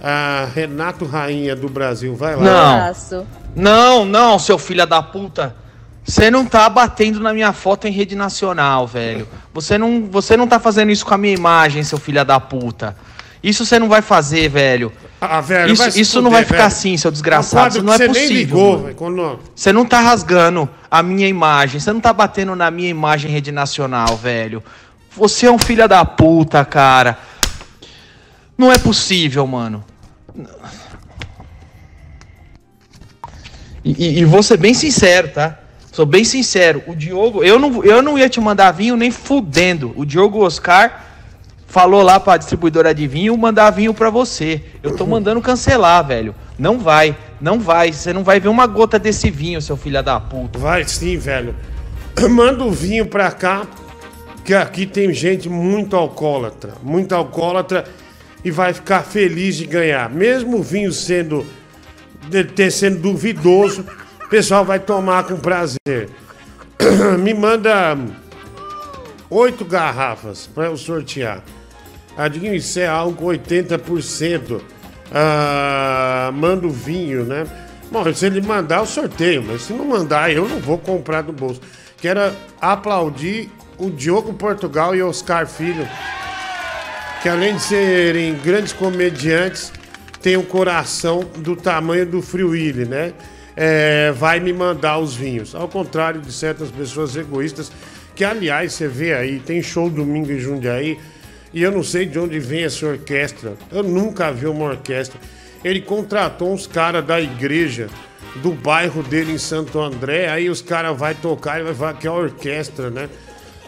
[0.02, 2.42] A Renato Rainha do Brasil, vai lá.
[2.42, 3.28] Não.
[3.56, 5.56] Não, não, seu filho da puta.
[6.04, 9.28] Você não tá batendo na minha foto em rede nacional, velho.
[9.54, 12.96] Você não, você não tá fazendo isso com a minha imagem, seu filho da puta.
[13.44, 14.92] Isso você não vai fazer, velho.
[15.22, 16.68] Ah, velho, isso isso não fuder, vai ficar velho.
[16.68, 17.76] assim, seu desgraçado.
[17.78, 18.36] Isso não é possível.
[18.38, 21.80] ligou, quando- Você não tá rasgando a minha imagem.
[21.80, 24.64] Você não tá batendo na minha imagem em rede nacional, velho.
[25.12, 27.18] Você é um filho da puta, cara.
[28.58, 29.84] Não é possível, mano.
[33.84, 35.58] E, e- e vou ser bem sincero, tá?
[35.92, 36.84] Sou bem sincero.
[36.88, 39.94] O Diogo, eu não, eu não ia te mandar vinho nem fudendo.
[39.96, 41.06] O Diogo Oscar
[41.70, 44.62] falou lá pra distribuidora de vinho mandar vinho pra você.
[44.84, 46.36] Eu tô mandando cancelar, velho.
[46.58, 47.94] Não vai, não vai.
[47.94, 50.60] Você não vai ver uma gota desse vinho, seu filho da puta.
[50.60, 51.56] Vai sim, velho.
[52.30, 53.66] Manda o vinho pra cá,
[54.44, 57.86] que aqui tem gente muito alcoólatra, muito alcoólatra
[58.44, 60.10] e vai ficar feliz de ganhar.
[60.10, 61.46] Mesmo o vinho sendo
[62.56, 63.86] ter sendo duvidoso,
[64.26, 66.10] o pessoal vai tomar com prazer.
[67.20, 67.98] Me manda
[69.30, 71.44] oito garrafas para eu sortear.
[72.20, 74.60] Adinho, isso é álcool 80%.
[75.10, 77.48] Ah, manda o vinho, né?
[77.90, 81.32] Bom, se ele mandar, eu sorteio, mas se não mandar, eu não vou comprar do
[81.32, 81.62] bolso.
[81.98, 82.20] Quero
[82.60, 85.88] aplaudir o Diogo Portugal e Oscar Filho,
[87.24, 89.72] que além de serem grandes comediantes,
[90.22, 93.14] tem um coração do tamanho do Willy, né?
[93.56, 95.56] É, vai me mandar os vinhos.
[95.56, 97.72] Ao contrário de certas pessoas egoístas,
[98.14, 101.00] que aliás você vê aí, tem show domingo em Jundiaí,
[101.54, 103.54] e eu não sei de onde vem essa orquestra.
[103.72, 105.20] Eu nunca vi uma orquestra.
[105.64, 107.90] Ele contratou uns caras da igreja
[108.36, 112.08] do bairro dele em Santo André, aí os caras vão tocar e vai falar que
[112.08, 113.10] é orquestra, né?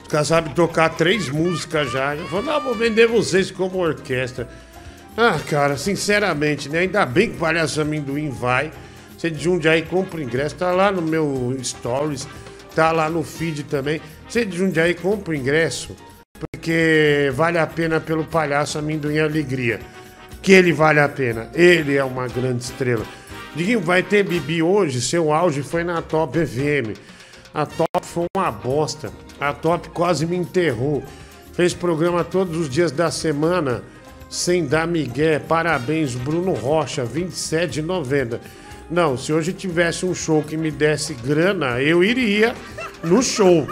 [0.01, 2.15] Os caras sabem tocar três músicas já.
[2.15, 4.47] Eu falo, vou vender vocês como orquestra.
[5.17, 6.79] Ah, cara, sinceramente, né?
[6.79, 8.71] Ainda bem que o Palhaço Amendoim vai.
[9.17, 12.27] Você de Jundiaí compra o ingresso, tá lá no meu Stories,
[12.73, 14.01] tá lá no feed também.
[14.27, 15.95] Você de Jundiaí compra o ingresso,
[16.61, 19.79] porque vale a pena pelo Palhaço Amendoim Alegria.
[20.43, 21.49] Que ele vale a pena.
[21.55, 23.03] Ele é uma grande estrela.
[23.55, 26.95] Diguinho, vai ter Bibi hoje, seu auge foi na Top FM.
[27.51, 29.11] A Top foi uma bosta.
[29.39, 31.03] A Top quase me enterrou.
[31.53, 33.83] Fez programa todos os dias da semana,
[34.29, 35.39] sem dar migué.
[35.39, 38.39] Parabéns, Bruno Rocha, 27,90.
[38.87, 42.53] Não, se hoje tivesse um show que me desse grana, eu iria
[43.03, 43.67] no show.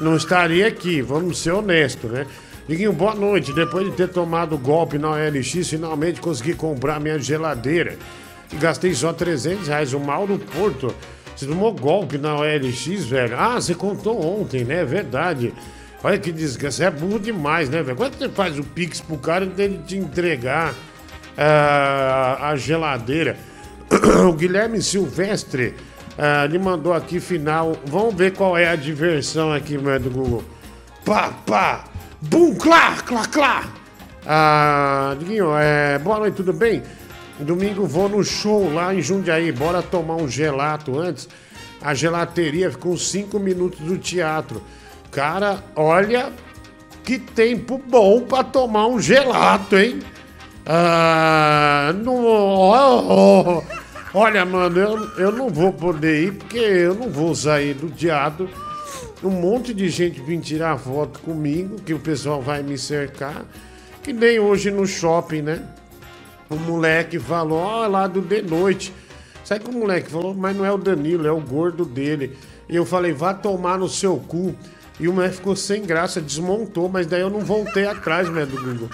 [0.00, 2.26] Não estaria aqui, vamos ser honestos, né?
[2.68, 3.52] Diguinho, boa noite.
[3.52, 7.96] Depois de ter tomado golpe na OLX, finalmente consegui comprar minha geladeira.
[8.52, 9.92] E gastei só 300 reais.
[9.92, 10.94] O Mauro Porto.
[11.36, 13.36] Você tomou golpe na OLX, velho?
[13.38, 14.80] Ah, você contou ontem, né?
[14.80, 15.52] É verdade.
[16.02, 16.78] Olha que desgraça.
[16.78, 17.96] Você é burro demais, né, velho?
[17.96, 20.74] Quando você faz o Pix pro cara, ele te entregar
[21.36, 23.36] ah, a geladeira.
[24.26, 25.74] o Guilherme Silvestre
[26.18, 27.76] ah, ele mandou aqui final.
[27.86, 30.44] Vamos ver qual é a diversão aqui, meu, do Google.
[31.04, 31.84] Pá, pá,
[32.20, 33.64] bum, clá, clá, clá.
[34.26, 36.82] Ah, Diguinho, é, boa noite, tudo bem?
[37.38, 39.50] Domingo vou no show lá em Jundiaí.
[39.52, 41.28] Bora tomar um gelato antes.
[41.82, 44.62] A gelateria fica uns 5 minutos do teatro.
[45.10, 46.32] Cara, olha
[47.04, 50.00] que tempo bom pra tomar um gelato, hein?
[50.64, 53.62] Ah, não, ó, ó,
[54.14, 58.48] olha, mano, eu, eu não vou poder ir porque eu não vou sair do teatro.
[59.22, 63.44] Um monte de gente vem tirar foto comigo, que o pessoal vai me cercar.
[64.02, 65.62] Que nem hoje no shopping, né?
[66.48, 68.92] O moleque falou, ó, lá do de noite.
[69.44, 72.36] Sabe que o moleque falou, mas não é o Danilo, é o gordo dele.
[72.68, 74.54] E eu falei, vá tomar no seu cu.
[75.00, 78.56] E o moleque ficou sem graça, desmontou, mas daí eu não voltei atrás, né, do
[78.62, 78.88] Google.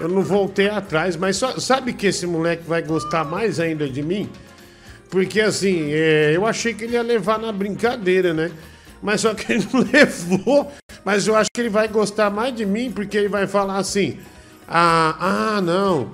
[0.00, 4.02] Eu não voltei atrás, mas só- sabe que esse moleque vai gostar mais ainda de
[4.02, 4.28] mim?
[5.10, 8.50] Porque assim, é, eu achei que ele ia levar na brincadeira, né?
[9.02, 10.72] Mas só que ele não levou.
[11.04, 14.18] Mas eu acho que ele vai gostar mais de mim, porque ele vai falar assim:
[14.66, 16.10] Ah, ah não.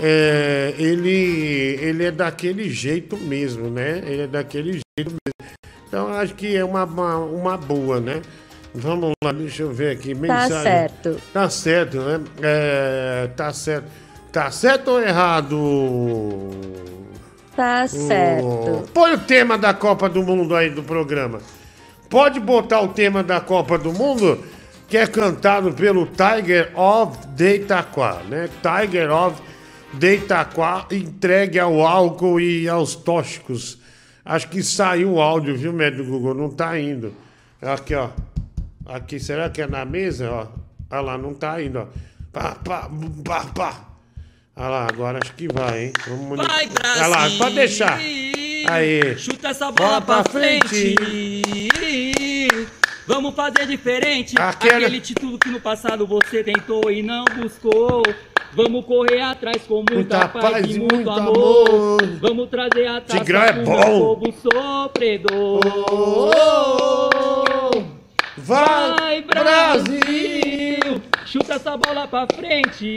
[0.00, 4.02] é, ele, ele é daquele jeito mesmo, né?
[4.04, 5.52] Ele é daquele jeito mesmo.
[5.88, 8.20] Então acho que é uma, uma, uma boa, né?
[8.74, 10.14] Vamos lá, deixa eu ver aqui.
[10.14, 10.62] Mensagem.
[10.62, 11.20] certo.
[11.32, 12.20] Tá certo, né?
[12.42, 13.86] É, tá certo.
[14.32, 16.50] Tá certo ou errado?
[17.54, 18.44] Tá certo.
[18.46, 21.40] O- Põe o tema da Copa do Mundo aí do programa.
[22.08, 24.42] Pode botar o tema da Copa do Mundo,
[24.88, 28.48] que é cantado pelo Tiger of de Itaquá, né?
[28.62, 29.40] Tiger of
[29.92, 33.78] de Itaquá, entregue ao álcool e aos tóxicos.
[34.24, 36.34] Acho que saiu o áudio, viu, médico Google?
[36.34, 37.12] Não tá indo.
[37.60, 38.08] Aqui, ó.
[38.86, 40.46] Aqui, será que é na mesa, ó?
[40.90, 41.86] Olha lá, não tá indo, ó.
[42.32, 42.88] Pá, pá,
[43.24, 43.80] pá, pá.
[44.56, 45.92] Olha lá, agora acho que vai, hein?
[46.06, 47.98] Vamos Vai, Olha lá, pode deixar.
[47.98, 49.16] Aí.
[49.18, 50.94] Chuta essa bola pra frente.
[53.06, 54.34] Vamos fazer diferente.
[54.38, 58.02] Aquele- Aquele título que no passado você tentou e não buscou.
[58.54, 61.68] Vamos correr atrás com muita, Muita paz, e muito muito amor.
[61.68, 61.98] amor.
[62.20, 64.16] Vamos trazer a taça Tigrão é bom.
[64.20, 65.60] povo sofredor.
[68.44, 71.00] Vai, Brasil!
[71.24, 72.96] Chuta essa bola pra frente.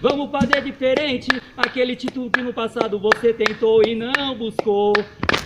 [0.00, 1.28] Vamos fazer diferente.
[1.56, 4.92] Aquele título que no passado você tentou e não buscou.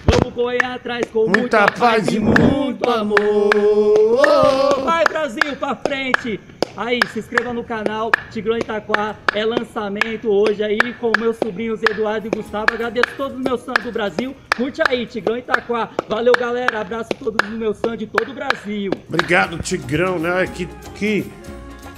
[0.04, 4.84] Vamos correr atrás com muita, Muita paz e muito amor.
[4.84, 6.38] Vai Brasil pra frente.
[6.76, 9.16] Aí, se inscreva no canal Tigrão Itaquá.
[9.34, 12.66] É lançamento hoje aí com meus sobrinhos Eduardo e Gustavo.
[12.74, 14.36] Agradeço todos os meus fãs do Brasil.
[14.54, 15.88] Curte aí, Tigrão Itaquá.
[16.06, 16.82] Valeu, galera.
[16.82, 18.92] Abraço a todos os meus fãs de todo o Brasil.
[19.08, 20.46] Obrigado, Tigrão, né?
[20.46, 21.32] Que, que,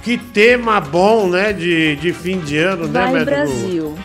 [0.02, 1.52] que tema bom, né?
[1.52, 3.24] De, de fim de ano, né, Vai?
[3.24, 3.98] Brasil.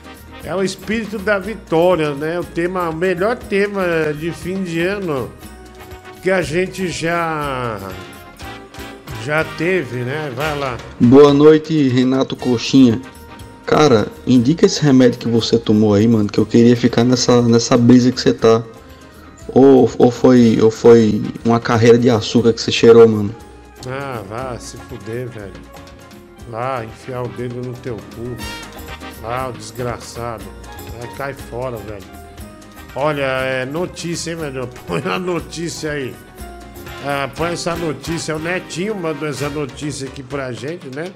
[0.44, 2.40] É o espírito da vitória, né?
[2.40, 5.32] O tema, o melhor tema de fim de ano
[6.24, 7.78] que a gente já
[9.24, 10.32] já teve, né?
[10.36, 10.78] Vai lá.
[11.00, 13.02] Boa noite, Renato Coxinha.
[13.66, 17.78] Cara, indica esse remédio que você tomou aí, mano, que eu queria ficar nessa, nessa
[17.78, 18.62] brisa que você tá.
[19.48, 23.34] Ou, ou, foi, ou foi uma carreira de açúcar que você cheirou, mano?
[23.88, 25.54] Ah, vá se fuder, velho.
[26.50, 28.36] Lá, enfiar o dedo no teu cu.
[29.24, 30.44] Ah, o desgraçado.
[31.00, 32.04] Vai, cai fora, velho.
[32.96, 34.68] Olha, é notícia, hein, velho?
[34.86, 36.14] Põe a notícia aí.
[37.06, 38.36] Ah, põe essa notícia.
[38.36, 41.12] O Netinho mandou essa notícia aqui pra gente, né?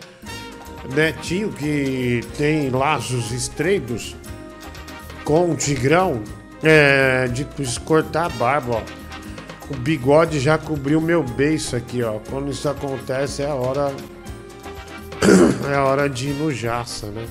[0.93, 4.15] Netinho que tem laços estreitos
[5.23, 6.21] com o Tigrão
[6.61, 7.45] é, de
[7.81, 9.07] cortar a barba, ó.
[9.69, 12.19] O bigode já cobriu meu beiço aqui, ó.
[12.29, 13.93] Quando isso acontece é a hora.
[15.71, 17.25] é a hora de ir no Jaça, né?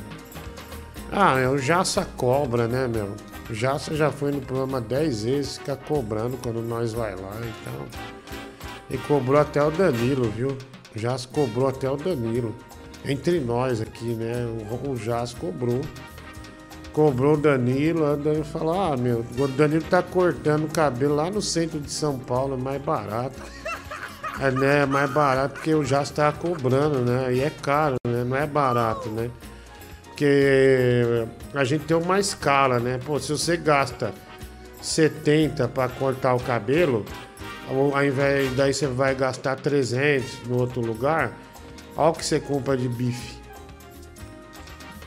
[1.13, 3.15] Ah, é o Jaça cobra, né, meu?
[3.51, 8.16] Jaça já foi no programa 10 vezes, fica cobrando quando nós vai lá, então.
[8.91, 10.57] E cobrou até o Danilo, viu?
[10.95, 12.55] Jaça cobrou até o Danilo.
[13.05, 14.47] Entre nós aqui, né?
[14.71, 15.81] O, o cobrou.
[16.93, 21.31] Cobrou o Danilo, o Danilo falou: Ah, meu, o Danilo tá cortando o cabelo lá
[21.31, 23.41] no centro de São Paulo, é mais barato.
[24.39, 27.33] É, né, mais barato porque o Jaça tá cobrando, né?
[27.33, 28.23] E é caro, né?
[28.23, 29.31] Não é barato, né?
[30.05, 33.01] Porque a gente tem uma escala, né?
[33.03, 34.13] Pô, se você gasta
[34.83, 37.05] 70 para cortar o cabelo,
[37.69, 41.37] ao ao invés daí você vai gastar 300 no outro lugar,
[41.97, 43.37] olha o que você compra de bife.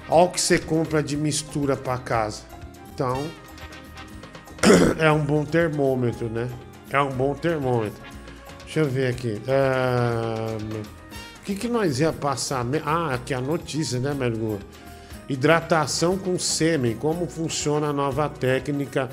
[0.10, 2.41] Olha o que você compra de mistura para casa.
[2.93, 3.28] Então,
[4.97, 6.49] é um bom termômetro, né?
[6.89, 8.01] É um bom termômetro.
[8.64, 9.41] Deixa eu ver aqui.
[9.47, 10.57] Ah,
[11.39, 12.66] O que, que nós ia passar?
[12.86, 14.60] Ah, aqui a notícia, né, Mergulho?
[15.28, 16.95] Hidratação com sêmen.
[16.95, 19.10] Como funciona a nova técnica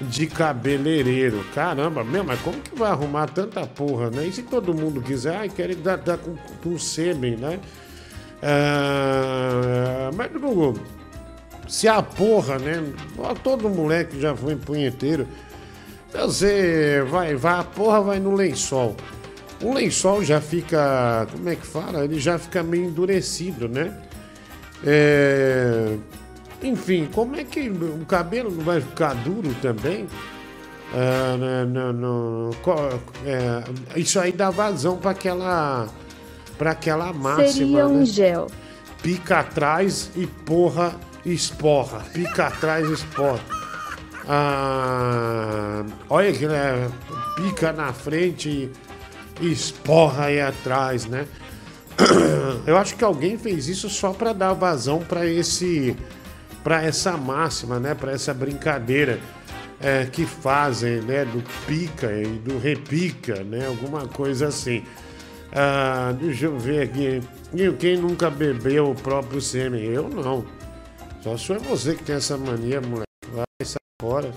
[0.00, 1.44] de cabeleireiro?
[1.54, 4.26] Caramba, meu, mas como que vai arrumar tanta porra, né?
[4.26, 7.60] E se todo mundo quiser, ai, quero hidratar com, com sêmen, né?
[8.42, 10.74] Ah, mas, Google,
[11.68, 12.82] se a porra, né?
[13.42, 15.26] Todo moleque já foi punheteiro.
[16.12, 18.96] Você vai, vai, a porra vai no lençol.
[19.62, 22.04] O lençol já fica, como é que fala?
[22.04, 23.96] Ele já fica meio endurecido, né?
[24.84, 25.96] É,
[26.62, 30.06] enfim, como é que o cabelo não vai ficar duro também?
[30.92, 32.74] Ah, né, não, não, co-
[33.24, 33.62] é,
[33.96, 35.86] isso aí dá vazão para aquela,
[36.58, 37.48] aquela máxima.
[37.48, 38.04] Seria um né?
[38.06, 38.46] gel.
[39.02, 40.94] Pica atrás e porra
[41.24, 42.00] esporra.
[42.12, 43.40] Pica atrás e esporra.
[44.28, 46.90] Ah, olha que né,
[47.36, 48.70] pica na frente
[49.40, 51.26] e esporra aí atrás, né?
[52.66, 55.96] Eu acho que alguém fez isso só para dar vazão para esse
[56.62, 57.94] para essa máxima, né?
[57.94, 59.18] Para essa brincadeira
[59.80, 61.24] é, que fazem, né?
[61.24, 63.66] Do pica e do repica, né?
[63.66, 64.82] Alguma coisa assim.
[65.52, 67.22] Ah, deixa eu ver aqui.
[67.54, 69.82] E quem nunca bebeu o próprio sêmen?
[69.82, 70.44] Eu não.
[71.22, 73.04] Só se foi você que tem essa mania, moleque.
[73.32, 74.30] Vai, sai fora.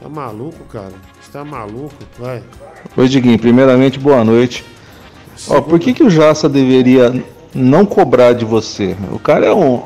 [0.00, 0.92] Tá maluco, cara?
[1.20, 1.94] Você tá maluco?
[2.18, 2.42] Vai.
[2.96, 3.38] Oi, Diguinho.
[3.38, 4.64] Primeiramente, boa noite.
[5.48, 7.24] Ó, por que, que o Jaça deveria
[7.54, 8.96] não cobrar de você?
[9.12, 9.84] O cara é um,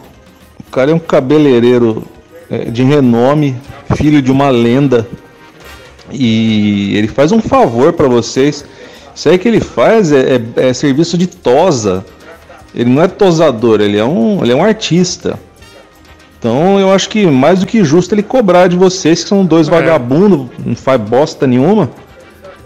[0.66, 2.04] o cara é um cabeleireiro
[2.50, 3.56] é, de renome,
[3.94, 5.06] filho de uma lenda.
[6.12, 8.64] E ele faz um favor pra vocês.
[9.14, 12.04] Isso aí que ele faz é, é- é serviço de tosa.
[12.74, 15.38] Ele não é tosador, ele é um, ele é um artista.
[16.38, 19.66] Então eu acho que mais do que justo ele cobrar de vocês, que são dois
[19.68, 21.90] vagabundos, não faz bosta nenhuma,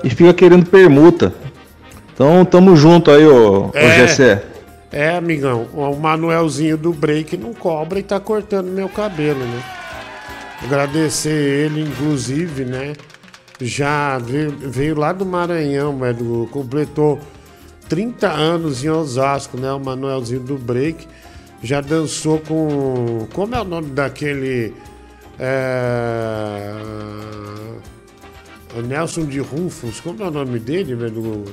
[0.02, 1.32] e fica querendo permuta.
[2.12, 4.00] Então tamo junto aí, ô, ô É.
[4.00, 4.42] Gessé.
[4.92, 9.62] É, amigão, o Manuelzinho do break não cobra e tá cortando meu cabelo, né?
[10.62, 12.94] Agradecer ele, inclusive, né?
[13.60, 16.48] Já veio, veio lá do Maranhão, velho.
[16.50, 17.20] Completou
[17.88, 19.72] 30 anos em Osasco, né?
[19.72, 21.06] O Manuelzinho do break.
[21.62, 23.28] Já dançou com.
[23.32, 24.74] Como é o nome daquele.
[25.38, 26.74] É...
[28.86, 31.44] Nelson de Rufus, como é o nome dele, velho?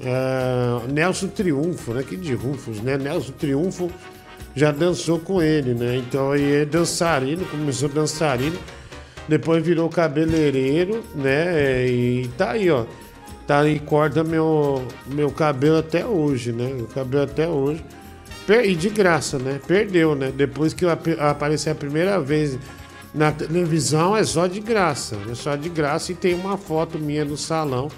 [0.00, 2.02] É, Nelson Triunfo, né?
[2.02, 2.96] Que de Rufus, né?
[2.98, 3.90] Nelson Triunfo
[4.54, 5.96] já dançou com ele, né?
[5.96, 8.58] Então ele é dançarino, começou dançarino,
[9.28, 11.86] depois virou cabeleireiro, né?
[11.86, 12.84] E tá aí, ó.
[13.46, 16.76] Tá aí, corta meu, meu cabelo até hoje, né?
[16.92, 17.84] Cabelo até hoje.
[18.64, 19.60] E de graça, né?
[19.66, 20.32] Perdeu, né?
[20.34, 22.58] Depois que eu ap- apareci a primeira vez
[23.14, 25.16] na televisão, é só de graça.
[25.30, 27.88] É só de graça e tem uma foto minha no salão.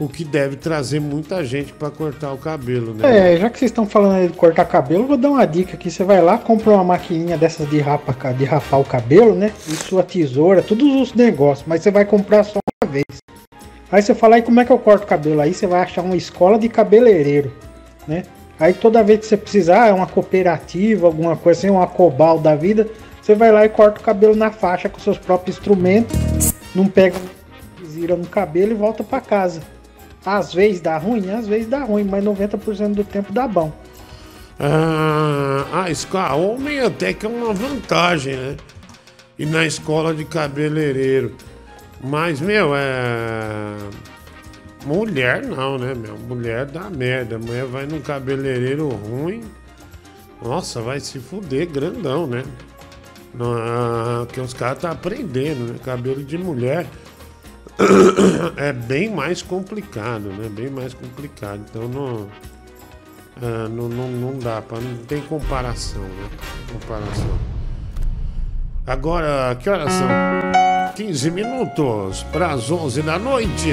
[0.00, 3.34] O que deve trazer muita gente pra cortar o cabelo, né?
[3.34, 5.90] É, já que vocês estão falando de cortar cabelo, vou dar uma dica aqui.
[5.90, 9.52] Você vai lá, compra uma maquininha dessas de, rapa, de rapar o cabelo, né?
[9.68, 13.04] E sua tesoura, todos os negócios, mas você vai comprar só uma vez.
[13.92, 15.38] Aí você fala, aí como é que eu corto o cabelo?
[15.38, 17.52] Aí você vai achar uma escola de cabeleireiro,
[18.08, 18.22] né?
[18.58, 22.56] Aí toda vez que você precisar, é uma cooperativa, alguma coisa assim, uma cobal da
[22.56, 22.88] vida,
[23.20, 26.16] você vai lá e corta o cabelo na faixa com seus próprios instrumentos,
[26.74, 27.16] não pega
[27.82, 29.60] vira no cabelo e volta pra casa.
[30.24, 33.72] Às vezes dá ruim, às vezes dá ruim, mas 90% do tempo dá bom.
[34.58, 38.56] Ah, a escola homem até que é uma vantagem, né?
[39.38, 41.34] E na escola de cabeleireiro.
[42.02, 43.76] Mas, meu, é.
[44.84, 46.18] Mulher não, né, meu?
[46.18, 47.38] Mulher dá merda.
[47.38, 49.42] Mulher vai num cabeleireiro ruim.
[50.42, 52.44] Nossa, vai se fuder grandão, né?
[53.40, 55.78] Ah, que os caras tá aprendendo, né?
[55.82, 56.86] Cabelo de mulher
[58.56, 60.48] é bem mais complicado, né?
[60.48, 61.60] Bem mais complicado.
[61.68, 62.28] Então não.
[63.42, 66.28] Ah, não, não, não dá, pra, não tem comparação, né?
[66.72, 67.38] Comparação.
[68.86, 70.08] Agora, que horas são?
[70.94, 73.72] 15 minutos para as 11 da noite.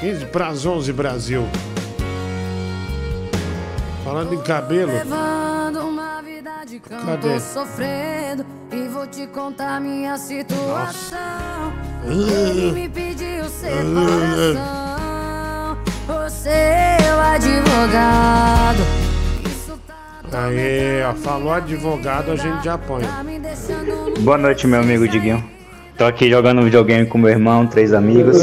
[0.00, 1.48] 15 para as 11, Brasil.
[4.04, 4.92] Falando em cabelo.
[6.24, 11.18] Vida de sofrendo e vou te contar minha situação.
[12.06, 14.58] Ele me pediu separação,
[16.08, 18.78] o seu advogado.
[20.32, 23.02] Aí, ó, falou advogado, a gente já põe.
[24.20, 25.42] Boa noite, meu amigo Diguinho.
[25.98, 28.38] Tô aqui jogando videogame com meu irmão, três amigos.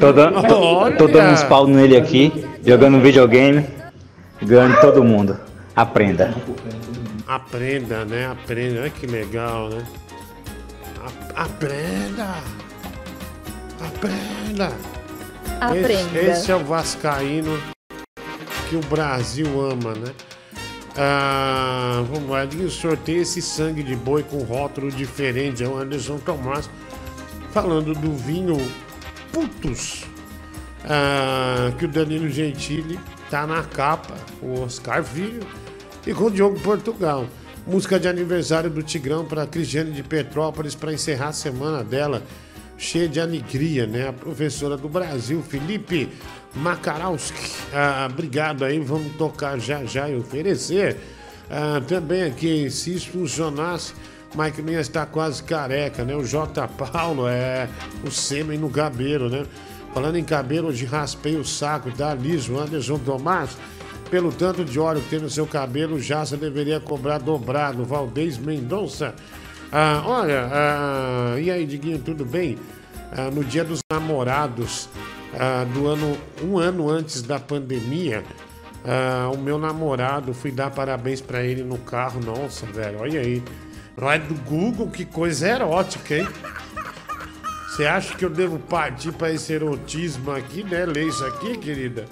[0.00, 3.64] Tô, dando- tô- tô dando uns pau nele aqui, jogando videogame,
[4.42, 5.47] ganhando todo mundo.
[5.78, 6.34] Aprenda.
[7.24, 8.26] Aprenda, né?
[8.26, 8.80] Aprenda.
[8.80, 9.86] Olha que legal, né?
[11.36, 12.42] Aprenda!
[13.80, 14.72] Aprenda!
[15.60, 16.18] Aprenda.
[16.18, 17.56] Esse, esse é o Vascaíno
[18.68, 20.12] que o Brasil ama, né?
[20.96, 25.62] Ah, vamos lá, diga, sorteio esse sangue de boi com rótulo diferente.
[25.62, 26.68] É o Anderson Tomás
[27.52, 28.56] falando do vinho
[29.32, 30.04] Putos.
[30.84, 32.98] ah, que o Danilo Gentili
[33.30, 35.46] tá na capa, o Oscar Filho
[36.06, 37.26] e com Diogo Portugal.
[37.66, 42.22] Música de aniversário do Tigrão para Cristiane de Petrópolis para encerrar a semana dela,
[42.78, 44.08] cheia de alegria, né?
[44.08, 46.08] A professora do Brasil, Felipe
[46.54, 47.50] Makarowski.
[47.74, 50.96] Ah, obrigado aí, vamos tocar já já e oferecer.
[51.50, 53.92] Ah, também aqui, se isso funcionasse,
[54.34, 56.14] Mike Minha está quase careca, né?
[56.14, 56.68] O J.
[56.68, 57.68] Paulo é
[58.04, 59.44] o sêmen no cabelo, né?
[59.92, 63.56] Falando em cabelo, hoje raspei o saco, tá liso, Anderson Tomás.
[64.10, 67.84] Pelo tanto de óleo que tem no seu cabelo, já você deveria cobrar dobrado.
[67.84, 69.14] Valdez Mendonça.
[69.70, 72.58] Ah, olha, ah, e aí, Diguinho, tudo bem?
[73.12, 74.88] Ah, no dia dos namorados,
[75.38, 78.24] ah, do ano, um ano antes da pandemia,
[78.84, 82.20] ah, o meu namorado, fui dar parabéns pra ele no carro.
[82.24, 83.42] Nossa, velho, olha aí.
[83.94, 86.28] Lá do Google, que coisa erótica, hein?
[87.68, 90.86] Você acha que eu devo partir para esse erotismo aqui, né?
[90.86, 92.06] Ler isso aqui, querida?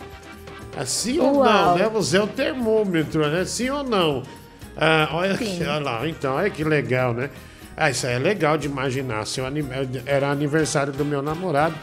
[0.76, 1.88] Assim ou não, né?
[1.88, 3.44] Você é o termômetro, né?
[3.44, 4.22] Sim ou não?
[4.76, 6.06] Ah, olha aqui, olha lá.
[6.06, 7.30] Então, olha que legal, né?
[7.76, 9.26] Ah, isso aí é legal de imaginar.
[9.26, 9.44] Seu
[10.04, 11.74] Era aniversário do meu namorado.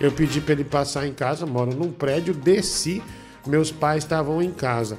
[0.00, 3.02] Eu pedi para ele passar em casa, moro num prédio, desci.
[3.46, 4.98] Meus pais estavam em casa.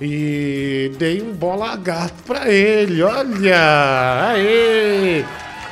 [0.00, 3.02] E dei um bola gato pra ele.
[3.02, 4.32] Olha!
[4.32, 5.24] Aê!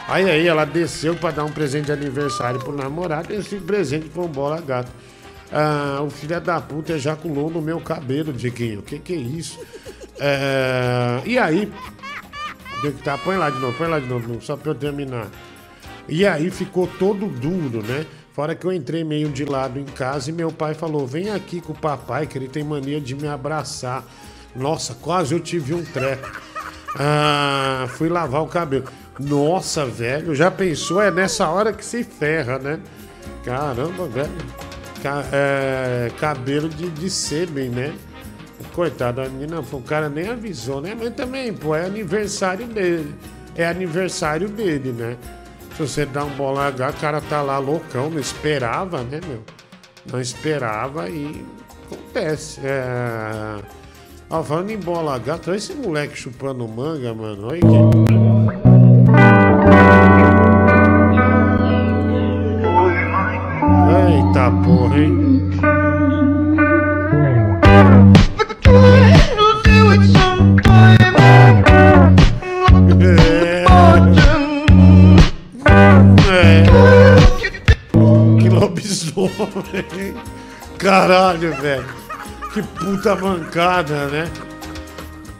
[0.08, 3.32] Aí aí, ela desceu para dar um presente de aniversário pro namorado.
[3.32, 4.90] Esse presente foi um bola gato.
[5.52, 8.82] Ah, o filho da puta ejaculou no meu cabelo, Diguinho.
[8.82, 9.58] Que que é isso?
[10.18, 11.72] É, e aí,
[12.82, 15.28] tem que tá, põe lá de novo, põe lá de novo, só pra eu terminar.
[16.08, 18.06] E aí ficou todo duro, né?
[18.32, 21.60] Fora que eu entrei meio de lado em casa e meu pai falou: vem aqui
[21.60, 24.04] com o papai, que ele tem mania de me abraçar.
[24.54, 26.40] Nossa, quase eu tive um treco.
[26.98, 28.84] Ah, fui lavar o cabelo.
[29.18, 31.00] Nossa, velho, já pensou?
[31.00, 32.80] É nessa hora que se ferra, né?
[33.44, 34.30] Caramba, velho.
[35.02, 37.94] Ca- é, cabelo de, de sêmen, né?
[38.74, 40.96] Coitado da menina, o cara nem avisou, né?
[40.98, 43.14] Mas também, pô, é aniversário dele.
[43.56, 45.16] É aniversário dele, né?
[45.76, 49.42] Se você dá um bola H, o cara tá lá loucão, não esperava, né, meu?
[50.10, 51.44] Não esperava e
[51.86, 52.60] acontece.
[52.62, 53.56] É...
[54.28, 57.48] Ó, falando em bola H, tá esse moleque chupando manga, mano.
[57.48, 58.29] Olha que...
[80.78, 81.86] Caralho, velho.
[82.52, 84.30] Que puta mancada, né?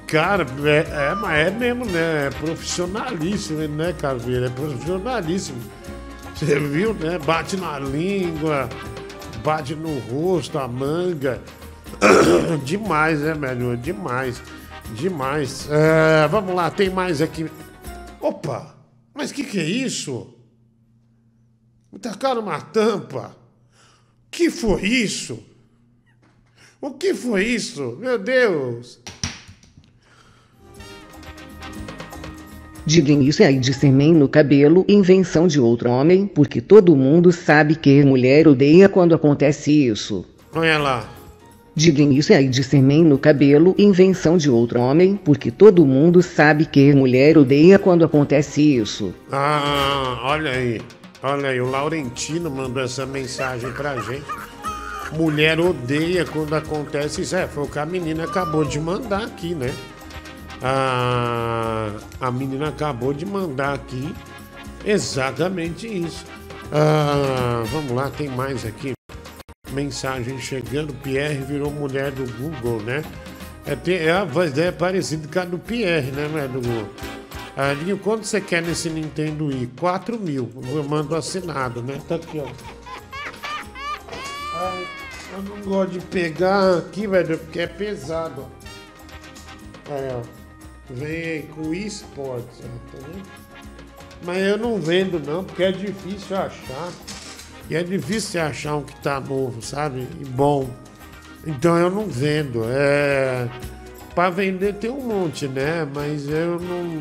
[0.07, 2.27] Cara, é, é, mas é mesmo, né?
[2.27, 4.47] É profissionalíssimo, né, Caveira?
[4.47, 5.61] É profissionalíssimo.
[6.35, 7.19] Você viu, né?
[7.19, 8.69] Bate na língua,
[9.45, 11.41] bate no rosto, a manga.
[12.65, 13.77] Demais, né, velho?
[13.77, 14.43] Demais.
[14.95, 15.69] Demais.
[15.71, 17.51] É, vamos lá, tem mais aqui.
[18.21, 18.75] Opa!
[19.15, 20.35] Mas que que é isso?
[21.93, 23.37] Me tacaram uma tampa.
[24.31, 25.43] Que foi isso?
[26.81, 27.97] O que foi isso?
[28.01, 28.99] Meu Deus!
[32.87, 37.77] Digam isso aí de semen no cabelo, invenção de outro homem, porque todo mundo sabe
[37.77, 40.25] que mulher odeia quando acontece isso.
[40.55, 41.09] Olha lá.
[41.75, 46.65] Digam isso aí de semen no cabelo, invenção de outro homem, porque todo mundo sabe
[46.65, 49.15] que mulher odeia quando acontece isso.
[49.31, 50.81] Ah, olha aí.
[51.23, 54.25] Olha aí, o Laurentino mandou essa mensagem pra gente.
[55.13, 57.37] Mulher odeia quando acontece isso.
[57.37, 59.75] É, foi o que a menina acabou de mandar aqui, né?
[60.63, 61.91] Ah,
[62.21, 64.15] a menina acabou de mandar aqui
[64.85, 66.25] exatamente isso.
[66.73, 68.93] Ah, vamos lá, tem mais aqui.
[69.73, 70.95] Mensagem chegando.
[70.95, 73.05] Pierre virou mulher do Google, né?
[73.67, 76.89] É, é a voz é parecida com a do Pierre, né, né, do Google?
[77.63, 79.71] Ah, Linho, quanto você quer nesse Nintendo Wii?
[79.79, 80.51] 4 mil.
[80.67, 82.01] Eu mando assinado, né?
[82.09, 82.47] Tá aqui, ó.
[84.55, 84.87] Ai,
[85.35, 88.47] eu não gosto de pegar aqui, velho, porque é pesado.
[89.91, 90.23] Aí, ó.
[90.89, 93.07] Vem com esportes, ó, tá?
[94.25, 96.91] Mas eu não vendo não, porque é difícil achar.
[97.69, 100.09] E é difícil achar um que tá novo, sabe?
[100.19, 100.67] E bom.
[101.47, 102.63] Então eu não vendo.
[102.65, 103.51] É.
[104.21, 105.89] Pra vender tem um monte, né?
[105.95, 107.01] Mas eu não.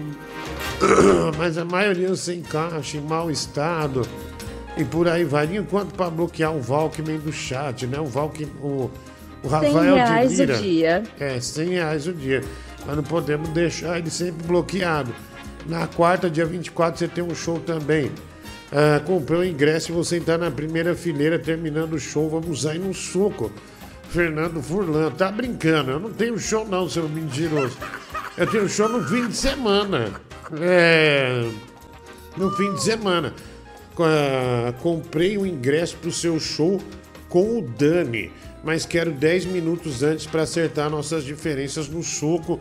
[1.37, 4.07] Mas a maioria sem encaixa, em mau estado.
[4.77, 5.53] E por aí vai.
[5.53, 7.99] Enquanto para bloquear o Valkyrie do chat, né?
[7.99, 8.49] O Valkyrie.
[8.61, 8.89] O,
[9.43, 10.57] o 100 Rafael reais de o Lira.
[10.59, 11.03] dia.
[11.19, 12.41] É, 100 reais o dia.
[12.87, 15.13] Mas não podemos deixar ele sempre bloqueado.
[15.65, 18.09] Na quarta, dia 24, você tem um show também.
[18.71, 22.29] Ah, comprou o ingresso e você está na primeira fileira terminando o show.
[22.29, 23.51] Vamos sair no soco.
[24.09, 25.91] Fernando Furlan, tá brincando?
[25.91, 27.77] Eu não tenho show, não, seu mentiroso.
[28.35, 30.19] Eu tenho show no fim de semana.
[30.59, 31.47] É.
[32.35, 33.33] No fim de semana.
[34.81, 36.81] Comprei o ingresso pro seu show
[37.27, 38.31] com o Dani,
[38.63, 42.59] mas quero 10 minutos antes para acertar nossas diferenças no soco.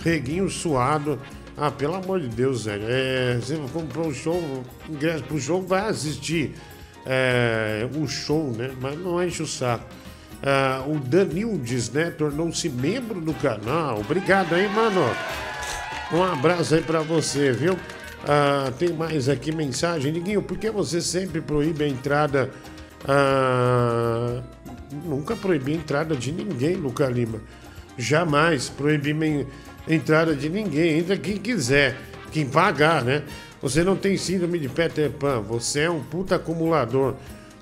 [0.00, 1.20] Reguinho suado.
[1.56, 2.84] Ah, pelo amor de Deus, velho.
[2.88, 6.54] É, você comprou o show, ingresso pro show, vai assistir
[7.04, 8.70] é, o show, né?
[8.80, 9.84] Mas não enche o saco.
[10.42, 12.10] Ah, o Danildes, né?
[12.10, 14.00] Tornou-se membro do canal.
[14.00, 15.04] Obrigado aí, mano.
[16.12, 17.76] Um abraço aí pra você, viu?
[18.26, 20.12] Ah, tem mais aqui mensagem.
[20.12, 22.50] Liguinho, por que você sempre proíbe a entrada?
[23.06, 24.40] Ah,
[25.04, 27.40] nunca proibi a entrada de ninguém, Luca Lima.
[27.96, 29.46] Jamais proibi men-
[29.88, 30.98] entrada de ninguém.
[30.98, 31.96] Entra quem quiser,
[32.30, 33.22] quem pagar, né?
[33.60, 37.14] Você não tem síndrome de Peter Pan, você é um puta acumulador.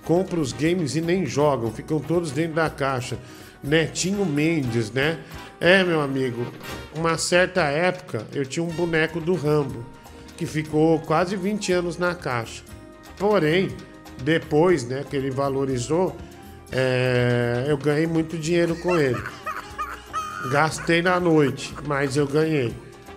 [0.07, 3.19] Compra os games e nem jogam, ficam todos dentro da caixa.
[3.63, 5.19] Netinho Mendes, né?
[5.61, 6.47] É, meu amigo,
[6.95, 9.85] uma certa época eu tinha um boneco do Rambo,
[10.37, 12.63] que ficou quase 20 anos na caixa.
[13.19, 13.69] Porém,
[14.23, 16.17] depois, né, que ele valorizou,
[16.71, 19.21] é, eu ganhei muito dinheiro com ele.
[20.53, 22.73] Gastei na noite, mas eu ganhei.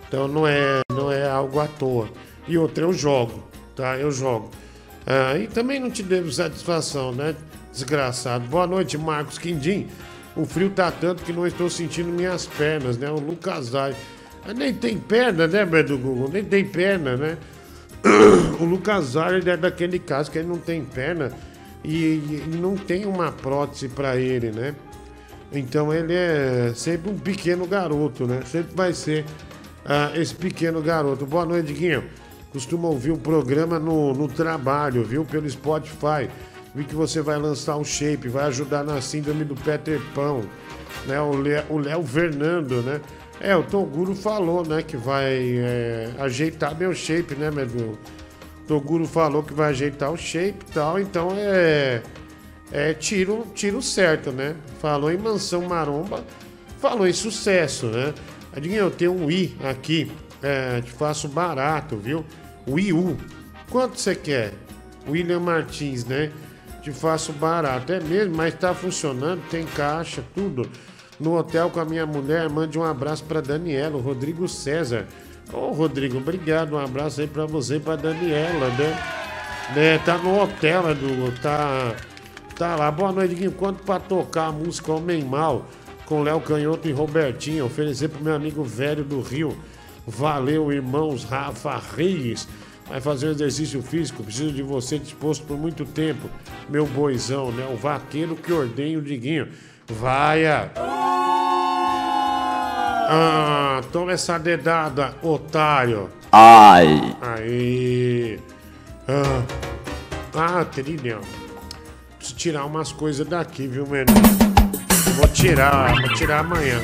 [0.08, 2.10] Então não é, não é algo à toa.
[2.48, 3.44] E outra, eu jogo,
[3.76, 3.96] tá?
[3.96, 4.50] Eu jogo.
[5.12, 7.36] Ah, e também não te devo satisfação, né?
[7.72, 8.46] Desgraçado.
[8.46, 9.88] Boa noite, Marcos Quindim.
[10.36, 13.10] O frio tá tanto que não estou sentindo minhas pernas, né?
[13.10, 13.96] O Lucas Ai.
[14.48, 16.30] Ah, Nem tem perna, né, Beto Google?
[16.32, 17.38] Nem tem perna, né?
[18.60, 21.32] O Lucas Ai é daquele caso que ele não tem perna
[21.84, 24.76] e, e não tem uma prótese pra ele, né?
[25.52, 28.42] Então ele é sempre um pequeno garoto, né?
[28.46, 29.26] Sempre vai ser
[29.84, 31.26] ah, esse pequeno garoto.
[31.26, 32.04] Boa noite, Guinho.
[32.52, 35.24] Costuma ouvir o programa no, no trabalho, viu?
[35.24, 36.30] Pelo Spotify.
[36.74, 40.44] Vi que você vai lançar o shape, vai ajudar na síndrome do Peter Pão.
[41.06, 41.20] Né?
[41.22, 43.02] O Lé- o Léo Fernando, né?
[43.42, 47.66] É, o Toguro falou, né, que vai é, ajeitar meu shape, né, meu?
[47.66, 47.98] O
[48.68, 52.02] Toguro falou que vai ajeitar o shape e tal, então é.
[52.72, 54.56] É tiro, tiro certo, né?
[54.80, 56.24] Falou em mansão maromba,
[56.80, 58.14] falou em sucesso, né?
[58.56, 60.12] Adinho, eu tenho um i aqui,
[60.44, 62.24] é, te faço barato, viu?
[62.70, 63.18] O IU.
[63.70, 64.54] Quanto você quer?
[65.08, 66.32] William Martins, né?
[66.84, 67.92] Te faço barato.
[67.92, 70.70] É mesmo, mas tá funcionando, tem caixa, tudo.
[71.20, 75.08] No hotel com a minha mulher, mande um abraço pra Daniela, o Rodrigo César.
[75.52, 76.76] Ô, Rodrigo, obrigado.
[76.76, 78.98] Um abraço aí pra você e pra Daniela, né?
[79.76, 79.98] né?
[80.06, 81.96] Tá no hotel, do, tá,
[82.56, 82.92] tá lá.
[82.92, 83.52] Boa noite, Guinho.
[83.52, 85.66] Quanto pra tocar a música Homem Mal
[86.06, 87.66] com Léo Canhoto e Robertinho?
[87.66, 89.58] Oferecer pro meu amigo velho do Rio.
[90.10, 92.48] Valeu, irmãos Rafa Reis.
[92.88, 96.28] Vai fazer um exercício físico, preciso de você disposto por muito tempo.
[96.68, 97.70] Meu boizão, né?
[97.72, 99.48] O vaqueiro que ordenha o Diguinho.
[99.88, 100.72] Vaia!
[103.12, 106.10] Ah, toma essa dedada, otário.
[106.32, 107.16] Ai.
[107.22, 108.40] Aí.
[109.08, 109.44] Ah,
[110.34, 111.20] ah trilha.
[112.18, 114.08] Preciso tirar umas coisas daqui, viu, menino?
[115.16, 116.80] Vou tirar, vou tirar amanhã.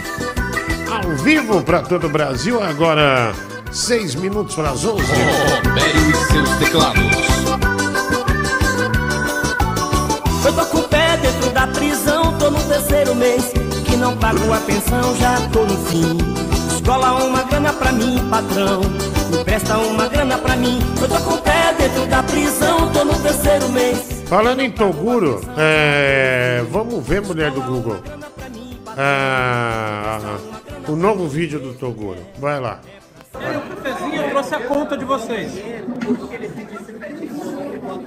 [0.89, 3.33] Ao vivo pra todo o Brasil, agora
[3.71, 5.03] seis minutos para as 11.
[5.63, 7.01] Romério e seus teclados.
[10.45, 13.51] Eu tô com o pé dentro da prisão, tô no terceiro mês.
[13.85, 16.17] Que não pago a pensão, já tô no fim.
[16.75, 18.81] Escola uma grana pra mim, patrão.
[19.31, 20.79] Me presta uma grana pra mim.
[21.01, 24.23] Eu tô com o pé dentro da prisão, tô no terceiro mês.
[24.27, 27.97] Falando em Toguro, é, vamos ver, mulher do Google.
[28.97, 30.19] Ah,
[30.87, 32.19] o novo vídeo do Toguro.
[32.37, 32.79] Vai lá.
[33.33, 35.53] Cafezinho, eu trouxe a conta de vocês.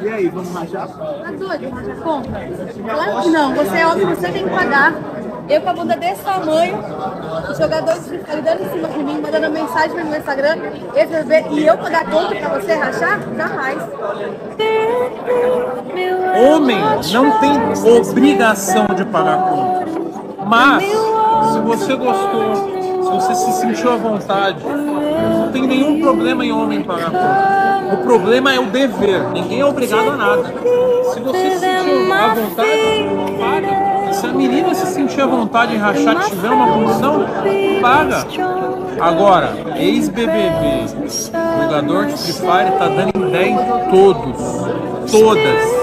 [0.00, 0.88] E aí, vamos rachar?
[0.88, 2.30] Tá doido, racha conta?
[2.30, 4.94] Claro que não, você é homem, você tem que pagar.
[5.48, 6.78] Eu com a bunda desse tamanho,
[7.50, 10.56] os jogadores Free dando em cima de mim, mandando mensagem no meu Instagram,
[10.92, 13.20] bebê, e eu pagar conta pra você rachar?
[13.34, 13.78] Jamais.
[16.52, 16.80] Homem
[17.12, 20.27] não tem obrigação de pagar conta.
[20.48, 22.54] Mas, se você gostou,
[23.02, 27.94] se você se sentiu à vontade, não tem nenhum problema em homem pagar conta.
[27.94, 29.28] O problema é o dever.
[29.30, 30.54] Ninguém é obrigado a nada.
[31.12, 32.70] Se você se sentiu à vontade,
[33.38, 34.12] paga.
[34.14, 37.26] Se a menina se sentir à vontade em rachar e tiver uma condição,
[37.82, 38.26] paga.
[39.00, 40.86] Agora, ex-BBB,
[41.62, 44.97] jogador de Free Fire, tá dando ideia em todos.
[45.10, 45.78] Todas.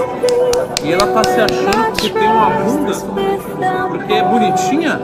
[0.84, 2.92] E ela tá se achando porque tem uma bunda,
[3.88, 5.00] porque é bonitinha.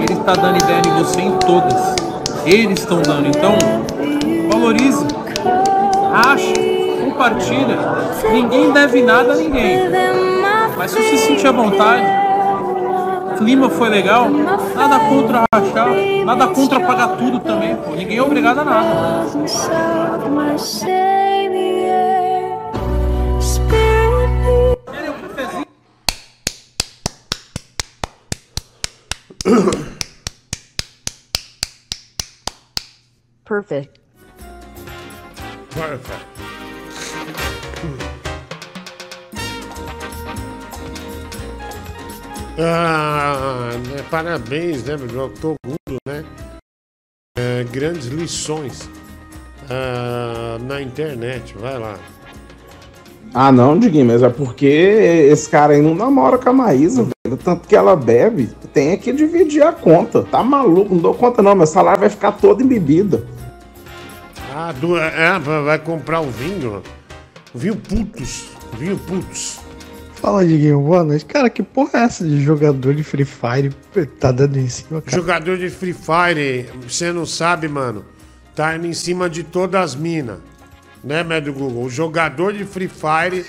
[0.00, 1.94] Ele tá dando ideia em você em todas.
[2.46, 3.28] Eles estão dando.
[3.28, 3.56] Então,
[4.50, 5.06] valorize.
[6.12, 6.54] Racha.
[7.04, 7.78] Compartilha.
[8.32, 9.90] Ninguém deve nada a ninguém.
[10.76, 12.04] Mas se você sentir à vontade,
[13.32, 15.88] o clima foi legal, nada contra rachar,
[16.24, 17.92] nada contra pagar tudo também, pô.
[17.92, 19.26] Ninguém é obrigado a nada.
[33.44, 34.00] Perfect.
[35.70, 36.24] Perfect.
[42.58, 45.58] Ah, né, parabéns, né, meu Toguro,
[46.06, 46.24] né?
[47.36, 48.88] É, grandes lições
[49.68, 51.98] ah, na internet, vai lá.
[53.36, 57.36] Ah, não, Diguinho, mas é porque esse cara aí não namora com a Maísa, velho.
[57.42, 60.22] Tanto que ela bebe, tem que dividir a conta.
[60.22, 63.26] Tá maluco, não dou conta não, meu salário vai ficar todo em bebida.
[64.54, 66.80] Ah, do, é, vai comprar o vinho.
[67.52, 68.50] O vinho putos.
[68.78, 69.58] Vinho putos.
[70.14, 71.24] Fala, Diguinho, boa noite.
[71.24, 73.74] Cara, que porra é essa de jogador de Free Fire
[74.20, 75.16] tá dando em cima, cara?
[75.16, 78.04] Jogador de Free Fire, você não sabe, mano.
[78.54, 80.38] Tá indo em cima de todas as minas.
[81.04, 81.84] Né, médio Google?
[81.84, 83.44] O jogador de Free Fire,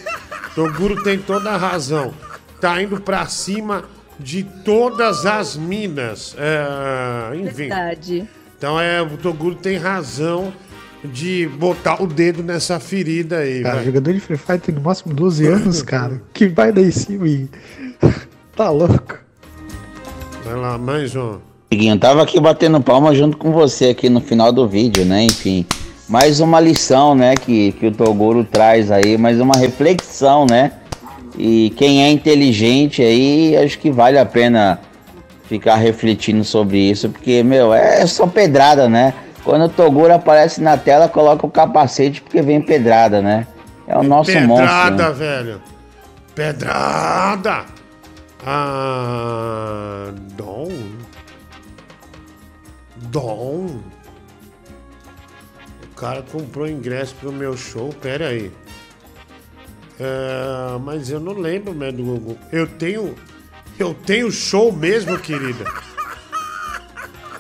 [0.54, 2.14] Toguro tem toda a razão.
[2.60, 3.86] Tá indo pra cima
[4.20, 6.36] de todas as minas.
[6.38, 7.70] É, enfim.
[7.70, 8.28] Verdade.
[8.58, 10.52] Então é, o Toguro tem razão
[11.04, 13.86] de botar o dedo nessa ferida aí, Cara, vai.
[13.86, 16.22] jogador de Free Fire tem no máximo 12 anos, cara.
[16.34, 17.50] Que vai em cima e.
[18.56, 19.20] tá louco.
[20.44, 21.40] Vai lá, mais um.
[21.72, 25.24] Diguinho, tava aqui batendo palma junto com você aqui no final do vídeo, né?
[25.24, 25.66] Enfim,
[26.08, 27.36] mais uma lição, né?
[27.36, 30.72] Que, que o Toguro traz aí, mais uma reflexão, né?
[31.38, 34.80] E quem é inteligente aí, acho que vale a pena
[35.48, 39.14] ficar refletindo sobre isso, porque, meu, é só pedrada, né?
[39.44, 43.46] Quando o Toguro aparece na tela, coloca o capacete porque vem pedrada, né?
[43.88, 44.66] É o nosso monstro.
[44.66, 45.14] Pedrada, né?
[45.14, 45.62] velho.
[46.34, 47.66] Pedrada.
[48.44, 50.72] Ah, Dom.
[52.96, 53.68] Dom.
[55.96, 58.52] O cara comprou ingresso pro meu show, pera aí.
[59.98, 62.38] É, mas eu não lembro, né, do Google.
[62.52, 63.16] Eu tenho.
[63.80, 65.64] Eu tenho show mesmo, querida.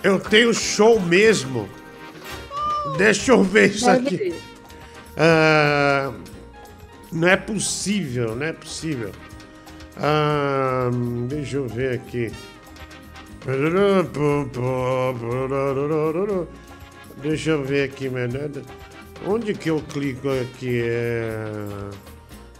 [0.01, 1.67] Eu tenho show mesmo.
[2.97, 4.33] Deixa eu ver isso aqui.
[5.17, 6.13] Ah,
[7.11, 9.11] não é possível, não é possível.
[9.97, 10.89] Ah,
[11.27, 12.31] deixa eu ver aqui.
[17.22, 18.49] Deixa eu ver aqui, menina.
[19.26, 20.82] Onde que eu clico aqui?
[20.84, 21.55] É...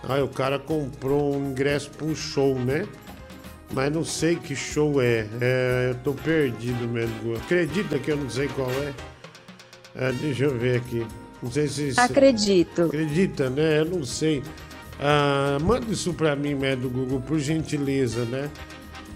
[0.08, 2.88] Ah, o cara comprou um ingresso para um show, né?
[3.74, 5.28] Mas não sei que show é.
[5.42, 7.36] é eu tô perdido mesmo.
[7.36, 8.94] Acredita que eu não sei qual é?
[9.96, 11.06] É, deixa eu ver aqui.
[11.42, 11.94] Não sei se.
[11.98, 12.84] Acredito.
[12.84, 13.80] Acredita, né?
[13.80, 14.44] Eu não sei.
[15.00, 18.50] Ah, manda isso pra mim, né, do Google, por gentileza, né?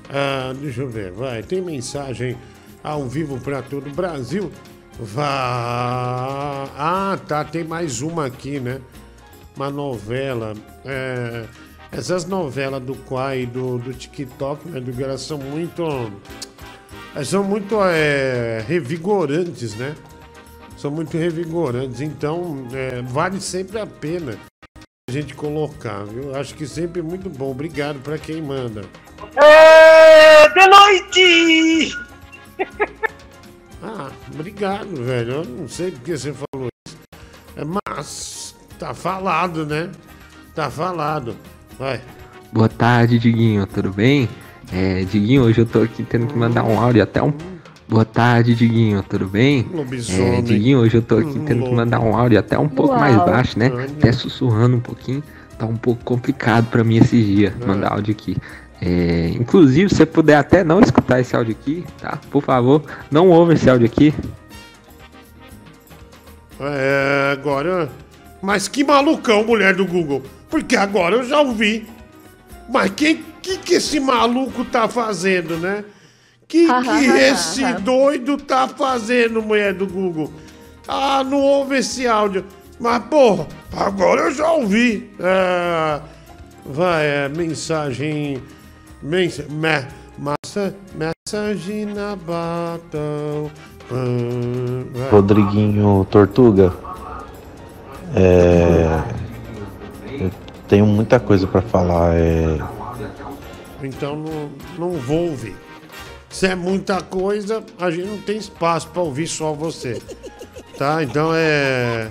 [0.09, 1.43] Ah, deixa eu ver, vai.
[1.43, 2.35] Tem mensagem
[2.83, 4.51] ao vivo pra todo o Brasil?
[4.99, 6.69] Vá.
[6.77, 7.43] Ah, tá.
[7.45, 8.81] Tem mais uma aqui, né?
[9.55, 10.53] Uma novela.
[10.85, 11.45] É,
[11.91, 15.83] essas novelas do Quai e do, do TikTok, né, do elas são muito.
[17.15, 19.95] elas São muito é, revigorantes, né?
[20.77, 22.01] São muito revigorantes.
[22.01, 24.37] Então, é, vale sempre a pena
[25.09, 26.35] a gente colocar, viu?
[26.35, 27.51] Acho que sempre é muito bom.
[27.51, 28.81] Obrigado pra quem manda.
[29.35, 31.95] É, de noite!
[33.81, 35.31] Ah, obrigado, velho.
[35.31, 36.97] Eu não sei porque você falou isso.
[37.55, 39.89] É, mas tá falado, né?
[40.53, 41.35] Tá falado.
[41.77, 42.01] Vai.
[42.51, 44.27] Boa tarde, Diguinho, tudo bem?
[44.73, 47.33] É, Diguinho, hoje eu tô aqui tendo que mandar um áudio até um.
[47.87, 49.67] Boa tarde, Diguinho, tudo bem?
[49.71, 50.37] Lobisomem.
[50.37, 52.99] É, Diguinho, hoje eu tô aqui tendo que mandar um áudio até um pouco Uau.
[52.99, 53.71] mais baixo, né?
[53.97, 55.23] Até sussurrando um pouquinho.
[55.57, 58.37] Tá um pouco complicado pra mim esses dias mandar áudio aqui.
[58.81, 62.19] É, inclusive, se você puder até não escutar esse áudio aqui, tá?
[62.31, 64.13] Por favor, não ouve esse áudio aqui.
[66.59, 67.89] É, agora.
[68.41, 70.23] Mas que malucão, mulher do Google.
[70.49, 71.87] Porque agora eu já ouvi.
[72.69, 75.83] Mas quem que, que esse maluco tá fazendo, né?
[76.47, 80.31] Que que esse doido tá fazendo, mulher do Google?
[80.87, 82.45] Ah, não ouve esse áudio.
[82.79, 85.11] Mas, porra, agora eu já ouvi.
[85.19, 86.01] É,
[86.65, 88.41] vai, é, mensagem.
[89.01, 89.87] Mens, me,
[90.17, 92.79] massa, mensagem na vai.
[95.09, 96.73] Rodriguinho Tortuga.
[98.13, 99.03] É.
[100.19, 100.31] Eu
[100.67, 102.15] tenho muita coisa pra falar.
[102.15, 102.59] É.
[103.81, 105.55] Então não, não vou ouvir.
[106.29, 110.01] Se é muita coisa, a gente não tem espaço pra ouvir só você.
[110.77, 111.01] Tá?
[111.01, 112.09] Então é.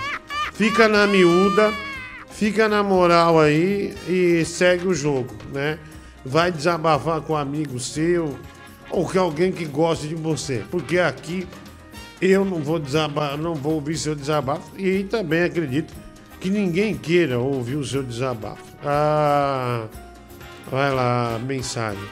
[0.55, 1.70] Fica na miúda,
[2.30, 5.78] fica na moral aí e segue o jogo, né?
[6.24, 8.36] Vai desabafar com um amigo seu
[8.90, 10.62] ou com alguém que goste de você.
[10.70, 11.46] Porque aqui
[12.20, 15.94] eu não vou desabafar, não vou ouvir seu desabafo e também acredito
[16.40, 18.64] que ninguém queira ouvir o seu desabafo.
[18.84, 19.84] Ah,
[20.70, 22.02] vai lá, mensagem.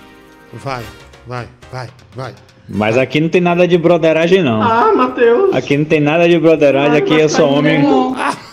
[0.53, 0.83] Vai,
[1.27, 2.35] vai, vai, vai.
[2.69, 4.61] Mas aqui não tem nada de broderagem, não.
[4.61, 5.55] Ah, Matheus.
[5.55, 7.85] Aqui não tem nada de broderagem, aqui eu sou homem.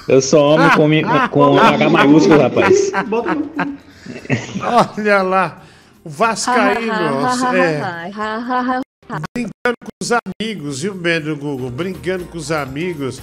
[0.08, 2.92] Eu sou homem com, com H maiúsculo, rapaz.
[4.62, 5.62] Olha lá,
[6.04, 6.92] o Vascaíno,
[7.56, 8.12] é,
[9.36, 11.70] brincando com os amigos, viu, Pedro Google?
[11.70, 13.22] Brincando com os amigos.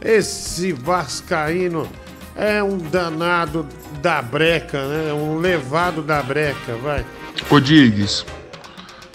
[0.00, 1.88] Esse Vascaíno
[2.34, 3.66] é um danado
[4.00, 5.12] da breca, né?
[5.12, 7.04] Um levado da breca, vai.
[7.50, 8.24] Ô Diggs,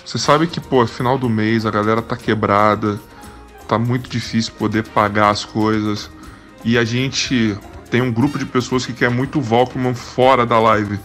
[0.06, 3.00] você sabe que, pô, final do mês a galera tá quebrada,
[3.68, 6.10] tá muito difícil poder pagar as coisas.
[6.64, 7.58] e a gente
[7.90, 11.00] tem um grupo de pessoas que quer muito Valkman fora da live.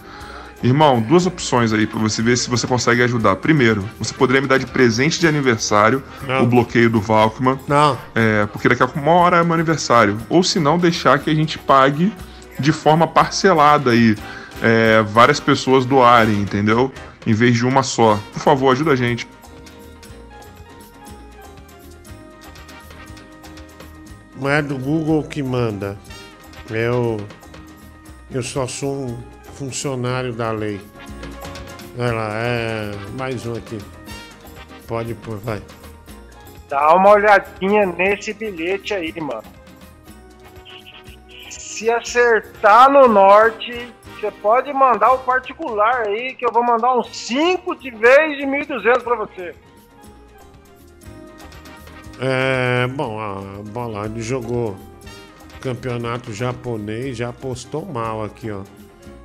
[0.61, 3.35] Irmão, duas opções aí pra você ver se você consegue ajudar.
[3.35, 6.43] Primeiro, você poderia me dar de presente de aniversário Não.
[6.43, 7.59] o bloqueio do Valkman.
[7.67, 7.97] Não.
[8.15, 10.17] É, porque daqui a uma hora é meu aniversário.
[10.29, 12.13] Ou se não, deixar que a gente pague
[12.57, 14.15] de forma parcelada aí.
[14.61, 16.89] é, várias pessoas doarem, entendeu?
[17.27, 18.17] Em vez de uma só.
[18.31, 19.27] Por favor, ajuda a gente.
[24.39, 25.97] Não é do Google que manda.
[26.69, 27.17] Eu,
[28.31, 30.79] eu só sou um funcionário da lei.
[31.97, 33.77] Lá, é mais um aqui.
[34.87, 35.61] Pode pôr, vai.
[36.69, 39.43] Dá uma olhadinha nesse bilhete aí, mano.
[41.49, 47.15] Se acertar no norte, você pode mandar o particular aí, que eu vou mandar uns
[47.15, 49.55] 5 de vez de 1.200 pra você.
[52.19, 54.77] É, bom, a bola, ele jogou
[55.63, 58.63] campeonato japonês, já apostou mal aqui, ó.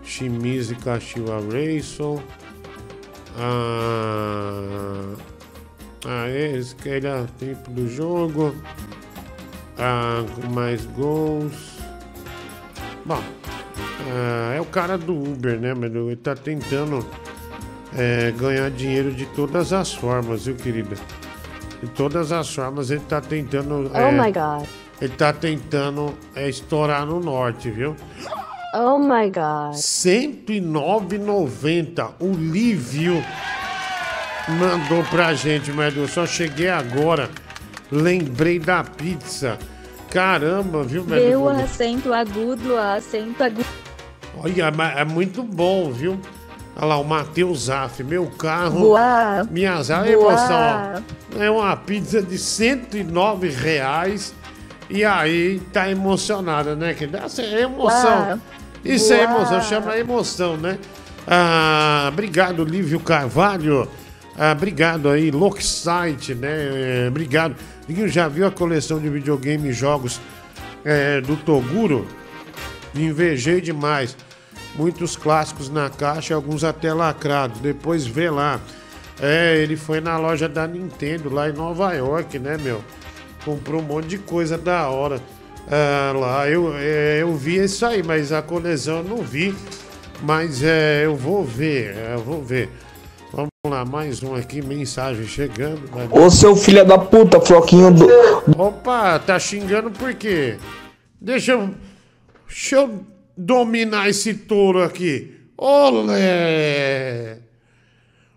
[0.04, 2.22] Shimizu Kashiwa Racing.
[3.36, 5.14] Ah,
[6.06, 8.54] ah, esse que ele é tempo do jogo.
[9.76, 11.76] Ah, mais gols.
[13.04, 13.22] Bom,
[14.08, 17.04] ah, é o cara do Uber, né, mas ele tá tentando
[17.96, 20.96] é, ganhar dinheiro de todas as formas, viu, querida?
[21.82, 23.90] De todas as formas, ele tá tentando.
[23.92, 24.68] Oh my God.
[25.00, 27.94] Ele tá tentando é, estourar no norte, viu?
[28.74, 29.74] Oh my God.
[29.74, 32.10] 109,90.
[32.20, 33.22] O Lívio
[34.48, 37.30] mandou pra gente, mas eu só cheguei agora.
[37.90, 39.58] Lembrei da pizza.
[40.10, 41.48] Caramba, viu, Deu velho?
[41.64, 43.64] acento agudo, acento agudo.
[44.36, 46.18] Olha, mas é muito bom, viu?
[46.76, 48.78] Olha lá, o Matheus Zaff, meu carro.
[48.80, 49.44] Boa.
[49.50, 50.32] Minha Zaff, Boa.
[50.32, 51.02] emoção,
[51.36, 51.42] ó.
[51.42, 54.32] É uma pizza de 109 reais.
[54.90, 56.94] E aí, tá emocionada, né?
[56.94, 58.24] Que essa é emoção.
[58.24, 58.40] Boa.
[58.84, 60.78] Isso é emoção, chama emoção, né?
[61.26, 63.88] Ah, obrigado, Lívio Carvalho.
[64.36, 66.48] Ah, obrigado aí, Locksite, né?
[67.04, 67.54] É, obrigado.
[67.88, 70.20] Liguinho, já viu a coleção de videogame e jogos
[70.84, 72.06] é, do Toguro?
[72.94, 74.16] Invejei demais.
[74.74, 77.60] Muitos clássicos na caixa, alguns até lacrados.
[77.60, 78.60] Depois vê lá.
[79.20, 82.82] É, ele foi na loja da Nintendo, lá em Nova York, né, meu?
[83.44, 85.20] Comprou um monte de coisa da hora.
[85.70, 89.54] Ah, lá, eu, é, eu vi isso aí, mas a coleção eu não vi.
[90.22, 92.68] Mas é, eu vou ver, é, eu vou ver.
[93.32, 95.82] Vamos lá, mais um aqui, mensagem chegando.
[95.92, 98.06] Vai- Ô seu filho da puta, floquinho do.
[98.60, 100.56] Opa, tá xingando por quê?
[101.20, 101.70] Deixa eu.
[102.48, 103.04] Deixa eu
[103.36, 105.34] dominar esse touro aqui.
[105.56, 107.38] Olé!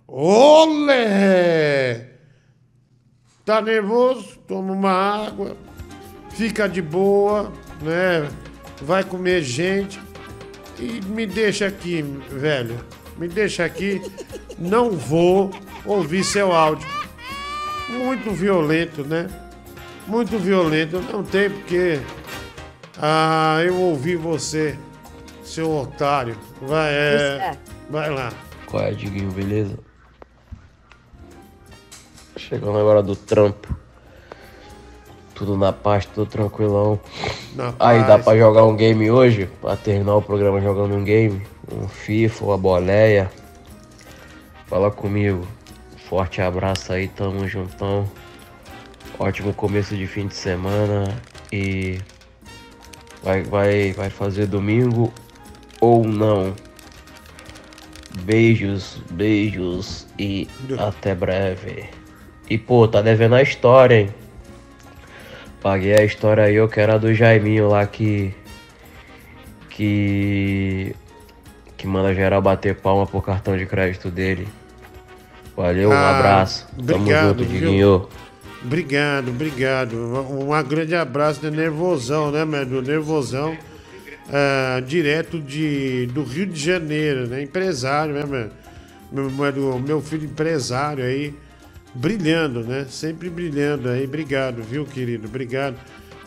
[0.07, 2.10] Olé!
[3.51, 4.37] Tá nervoso?
[4.47, 5.57] Toma uma água.
[6.29, 8.29] Fica de boa, né?
[8.81, 9.99] Vai comer gente.
[10.79, 12.79] E me deixa aqui, velho.
[13.17, 14.01] Me deixa aqui.
[14.57, 15.51] Não vou
[15.85, 16.87] ouvir seu áudio.
[17.89, 19.27] Muito violento, né?
[20.07, 21.01] Muito violento.
[21.11, 21.99] Não tem porque.
[22.97, 24.79] Ah, eu ouvi você,
[25.43, 26.37] seu otário.
[26.61, 27.51] Vai, é.
[27.89, 28.31] Vai lá.
[28.65, 29.77] Qual é, Diguinho, beleza?
[32.51, 33.73] Chegando agora do trampo.
[35.33, 36.99] Tudo na paz, tudo tranquilão.
[37.55, 38.25] Na Aí dá paz.
[38.25, 39.49] pra jogar um game hoje?
[39.61, 41.41] Pra terminar o programa jogando um game?
[41.71, 43.31] Um FIFA, uma boleia?
[44.67, 45.47] Fala comigo.
[46.09, 48.05] Forte abraço aí, tamo juntão.
[49.17, 51.05] Ótimo começo de fim de semana
[51.53, 51.99] e
[53.23, 55.13] vai, vai, vai fazer domingo
[55.79, 56.53] ou não.
[58.23, 62.00] Beijos, beijos e até breve.
[62.51, 64.09] E pô, tá devendo a história, hein?
[65.61, 68.33] Paguei a história aí, eu quero a do Jaiminho lá que.
[69.69, 70.93] Que.
[71.77, 74.49] Que manda geral bater palma pro cartão de crédito dele.
[75.55, 76.67] Valeu, um Ah, abraço.
[76.85, 77.71] Tamo obrigado, junto, viu?
[77.71, 78.09] Diguinho.
[78.61, 79.95] Obrigado, obrigado.
[79.95, 82.65] Um um grande abraço de nervosão, né, meu?
[82.65, 83.57] Do nervosão.
[84.29, 87.41] ah, direto de, do Rio de Janeiro, né?
[87.43, 88.49] Empresário, né, meu?
[89.09, 91.33] Meu, meu, meu filho empresário aí,
[91.93, 92.85] brilhando, né?
[92.89, 94.05] Sempre brilhando aí.
[94.05, 95.27] Obrigado, viu, querido?
[95.27, 95.75] Obrigado.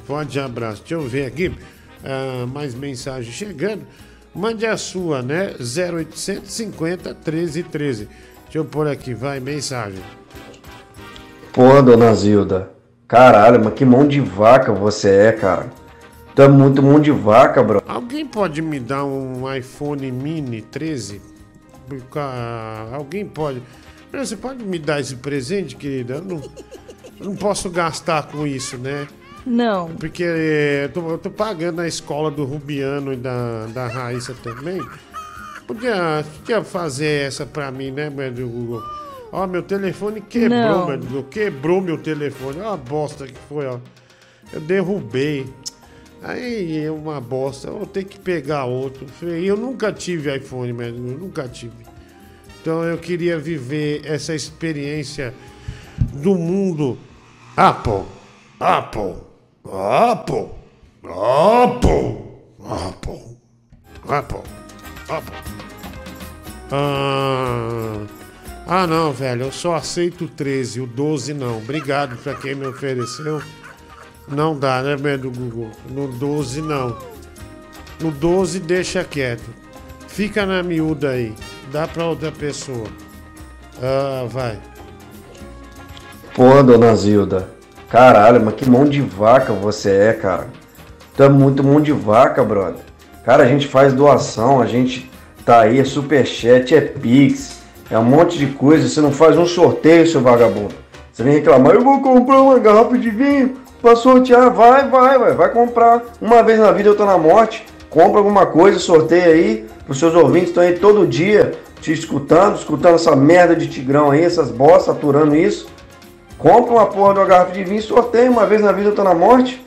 [0.06, 0.80] Forte abraço.
[0.82, 1.52] Deixa eu ver aqui.
[2.04, 3.82] ah, mais mensagem chegando.
[4.34, 5.54] Mande a sua, né?
[5.60, 8.08] 0850 1313.
[8.44, 10.00] Deixa eu pôr aqui, vai, mensagem.
[11.52, 12.70] Porra, dona Zilda.
[13.06, 15.70] Caralho, mas que mão de vaca você é, cara.
[16.34, 17.80] Tu é muito mão de vaca, bro.
[17.86, 21.22] Alguém pode me dar um iPhone mini 13?
[21.88, 23.62] Por ca- Alguém pode.
[24.18, 26.14] Você pode me dar esse presente, querida?
[26.14, 26.36] Eu não,
[27.20, 29.06] eu não posso gastar com isso, né?
[29.46, 29.88] Não.
[29.96, 34.34] Porque eh, eu tô, eu tô pagando a escola do Rubiano e da, da Raíssa
[34.42, 34.80] também.
[35.66, 38.82] Podia, podia fazer essa pra mim, né, meu Google?
[39.32, 40.86] Ó, meu telefone quebrou, Não.
[40.86, 41.24] meu Google.
[41.24, 42.60] Quebrou meu telefone.
[42.60, 43.78] Olha a bosta que foi, ó.
[44.52, 45.46] Eu derrubei.
[46.22, 47.68] Aí é uma bosta.
[47.68, 49.06] Eu vou ter que pegar outro.
[49.22, 51.18] Eu nunca tive iPhone, Google.
[51.18, 51.72] Nunca tive.
[52.64, 55.34] Então eu queria viver essa experiência
[56.14, 56.96] do mundo
[57.54, 58.04] Apple.
[58.58, 59.16] Apple.
[59.70, 60.48] Apple.
[61.04, 62.22] Apple.
[62.64, 63.38] Apple.
[64.08, 64.42] Apple.
[65.10, 65.36] Apple.
[66.72, 68.06] Ah,
[68.66, 69.42] ah, não, velho.
[69.42, 71.58] Eu só aceito o 13, o 12 não.
[71.58, 73.42] Obrigado pra quem me ofereceu.
[74.26, 75.70] Não dá, né, medo Google?
[75.90, 76.96] No 12 não.
[78.00, 79.63] No 12 deixa quieto.
[80.14, 81.34] Fica na miúda aí.
[81.72, 82.86] Dá pra outra pessoa.
[83.82, 84.56] Ah, vai.
[86.32, 87.48] Pô, dona Zilda.
[87.90, 90.46] Caralho, mas que mão de vaca você é, cara.
[91.16, 92.84] Tu é muito mão de vaca, brother.
[93.24, 95.10] Cara, a gente faz doação, a gente
[95.44, 98.88] tá aí, é superchat, é pix, é um monte de coisa.
[98.88, 100.76] Você não faz um sorteio, seu vagabundo.
[101.12, 104.48] Você vem reclamar, eu vou comprar uma garrafa de vinho pra sortear.
[104.52, 106.04] Vai, vai, vai, vai comprar.
[106.20, 107.66] Uma vez na vida eu tô na morte.
[107.94, 109.66] Compra alguma coisa, sorteia aí.
[109.88, 114.24] Os seus ouvintes estão aí todo dia te escutando, escutando essa merda de tigrão aí,
[114.24, 115.68] essas bostas, aturando isso.
[116.36, 118.28] Compra uma porra de uma garrafa de vinho sorteia.
[118.28, 119.64] Uma vez na vida eu tô na morte.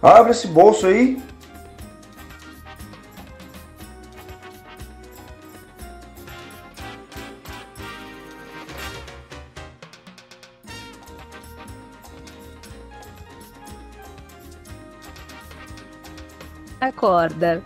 [0.00, 1.18] Abre esse bolso aí.
[16.84, 17.62] Acorda.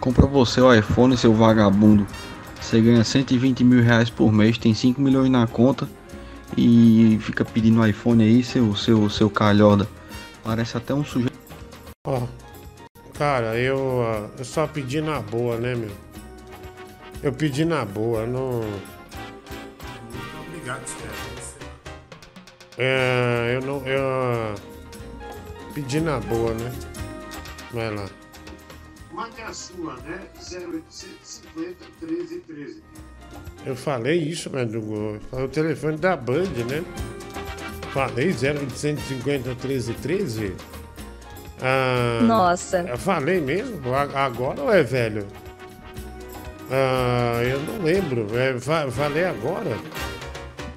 [0.00, 2.06] Compra você o iPhone, seu vagabundo.
[2.60, 5.88] Você ganha 120 mil reais por mês, tem 5 milhões na conta
[6.56, 9.86] e fica pedindo iPhone aí, seu, seu, seu calhoda.
[10.42, 11.38] Parece até um sujeito.
[12.06, 12.22] Ó,
[13.14, 15.90] cara, eu, eu só pedi na boa, né, meu?
[17.22, 18.62] Eu pedi na boa, não.
[20.48, 20.82] Obrigado,
[22.78, 23.86] É, eu não.
[23.86, 24.54] Eu
[25.74, 26.72] pedi na boa, né?
[27.72, 28.06] Vai lá.
[29.20, 30.18] Mande a sua, né?
[30.34, 32.82] 0850 13 13.
[33.66, 36.82] Eu falei isso, mas do Foi o telefone da Band, né?
[37.92, 40.54] Falei 0850 13 13?
[41.60, 42.78] Ah, Nossa.
[42.88, 43.78] Eu falei mesmo?
[43.94, 45.26] Agora ou é velho?
[46.70, 48.26] Ah, eu não lembro.
[48.38, 49.76] É, fa- falei agora?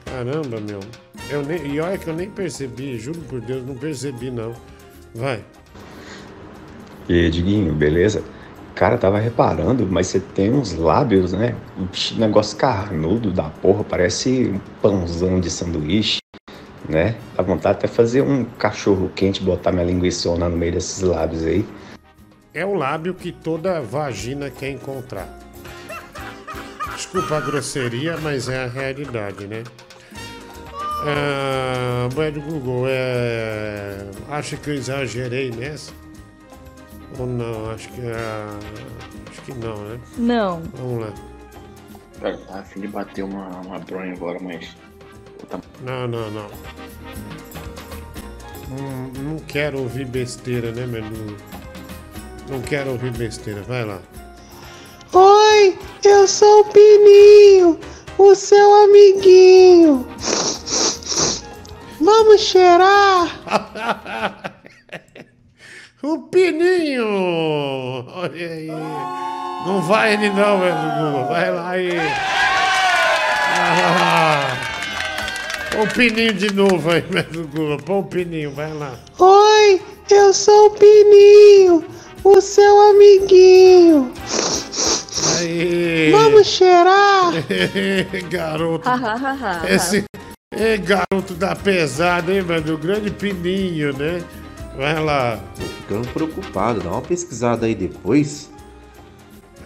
[0.04, 0.82] Caramba, meu.
[1.30, 4.54] Eu nem, e olha que eu nem percebi, juro por Deus, não percebi não.
[5.16, 5.42] Vai.
[7.08, 8.24] E Diguinho, beleza?
[8.76, 11.56] Cara, tava reparando, mas você tem uns lábios, né?
[11.78, 16.18] Um negócio carnudo da porra, parece um pãozão de sanduíche,
[16.90, 17.16] né?
[17.36, 21.66] Dá vontade até fazer um cachorro quente, botar minha linguiçona no meio desses lábios aí.
[22.54, 25.28] É o lábio que toda vagina quer encontrar.
[26.96, 29.64] Desculpa a grosseria, mas é a realidade, né?
[31.06, 34.06] Ah, mas Google, é...
[34.30, 36.03] acha que eu exagerei nessa?
[37.20, 37.72] Ou não?
[37.72, 38.60] Acho que, ah,
[39.30, 40.00] acho que não, né?
[40.18, 40.62] Não.
[40.76, 41.14] Vamos lá.
[42.20, 44.76] Cara, tá a fim de bater uma, uma bronha agora, mas.
[45.82, 46.48] Não, não, não.
[48.70, 51.04] Não, não quero ouvir besteira, né, meu?
[51.04, 51.38] Não,
[52.50, 53.62] não quero ouvir besteira.
[53.64, 54.00] Vai lá.
[55.12, 57.80] Oi, eu sou o Pininho,
[58.18, 60.08] o seu amiguinho.
[62.00, 63.40] Vamos cheirar?
[66.06, 67.06] O Pininho!
[68.14, 68.68] Olha aí.
[69.66, 71.28] Não vai ele não, meu Google.
[71.30, 71.92] Vai lá aí.
[73.58, 74.58] Ah,
[75.72, 77.02] põe o Pininho de novo aí,
[77.48, 77.78] Google.
[77.78, 79.00] Põe o Pininho, vai lá.
[79.18, 79.82] Oi,
[80.12, 81.86] eu sou o Pininho,
[82.22, 84.12] o seu amiguinho.
[85.40, 86.12] Aí.
[86.12, 87.32] Vamos cheirar?
[88.30, 88.90] garoto.
[89.70, 90.04] Esse
[90.54, 92.74] é garoto da pesada, hein, mano?
[92.74, 94.22] O grande Pininho, né?
[94.76, 95.40] Vai lá.
[95.56, 98.50] Tô ficando preocupado, dá uma pesquisada aí depois.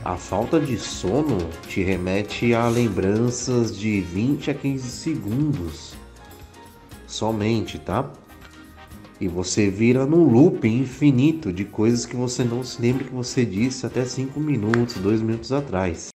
[0.03, 5.93] A falta de sono te remete a lembranças de 20 a 15 segundos.
[7.07, 8.09] Somente, tá?
[9.19, 13.45] E você vira num loop infinito de coisas que você não se lembra que você
[13.45, 16.09] disse até 5 minutos, 2 minutos atrás.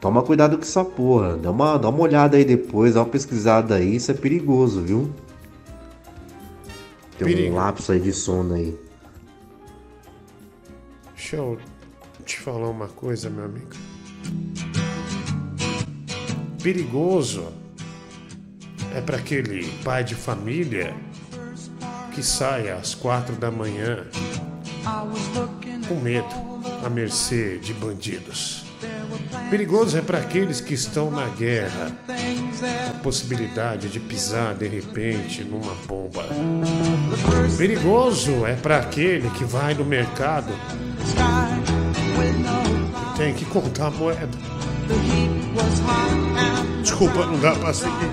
[0.00, 1.36] Toma cuidado com essa porra.
[1.36, 3.94] Dá uma, dá uma olhada aí depois, dá uma pesquisada aí.
[3.94, 5.10] Isso é perigoso, viu?
[7.18, 7.52] Tem Perigo.
[7.52, 8.78] um lapso aí de sono aí.
[11.14, 11.58] Deixa eu
[12.24, 13.70] te falar uma coisa, meu amigo.
[16.62, 17.52] Perigoso
[18.94, 20.94] é para aquele pai de família
[22.14, 24.06] que sai às quatro da manhã
[25.88, 26.26] com medo,
[26.84, 28.64] à mercê de bandidos.
[29.50, 31.92] Perigoso é para aqueles que estão na guerra,
[32.64, 36.24] a possibilidade de pisar de repente numa bomba.
[37.56, 40.52] Perigoso é para aquele que vai no mercado
[43.14, 44.38] e tem que contar a moeda.
[46.82, 48.10] Desculpa, não dá pra seguir.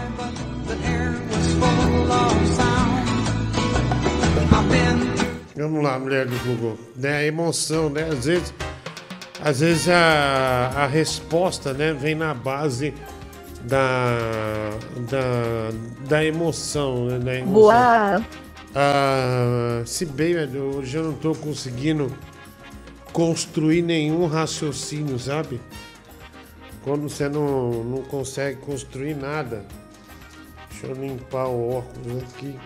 [5.55, 6.77] Vamos lá, mulher do Google.
[6.95, 8.09] Né, a emoção, né?
[8.11, 8.53] Às vezes,
[9.43, 12.93] às vezes a, a resposta, né, vem na base
[13.63, 14.69] da,
[15.09, 17.19] da, da emoção, né?
[17.19, 17.53] Da emoção.
[17.53, 18.25] Boa.
[18.73, 22.11] Ah, se bem, velho, hoje eu não tô conseguindo
[23.11, 25.59] construir nenhum raciocínio, sabe?
[26.83, 29.65] Quando você não, não consegue construir nada.
[30.69, 32.57] Deixa eu limpar o óculos aqui.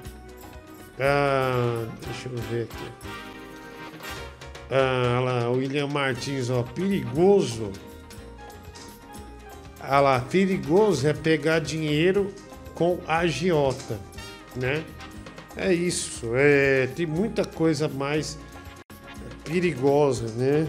[0.99, 2.91] Ah, deixa eu ver aqui.
[4.71, 7.71] Ah, lá, William Martins, ó, perigoso.
[9.87, 12.33] Ah lá, perigoso é pegar dinheiro
[12.73, 13.99] com agiota,
[14.55, 14.83] né?
[15.55, 18.37] É isso, é, tem muita coisa mais
[19.43, 20.67] perigosa, né?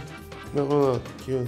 [0.55, 1.45] Não, aqui, ó.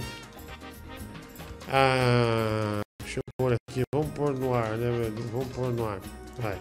[1.71, 5.13] Ah, deixa eu pôr aqui, vamos pôr no ar, né, velho?
[5.31, 5.99] Vamos pôr no ar,
[6.39, 6.57] vai.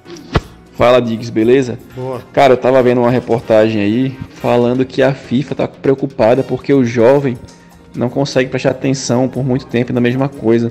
[0.75, 1.79] Fala, Diggs, beleza?
[1.97, 2.23] Boa.
[2.33, 6.85] Cara, eu tava vendo uma reportagem aí falando que a FIFA tá preocupada porque o
[6.85, 7.37] jovem
[7.97, 10.71] não consegue prestar atenção por muito tempo na mesma coisa.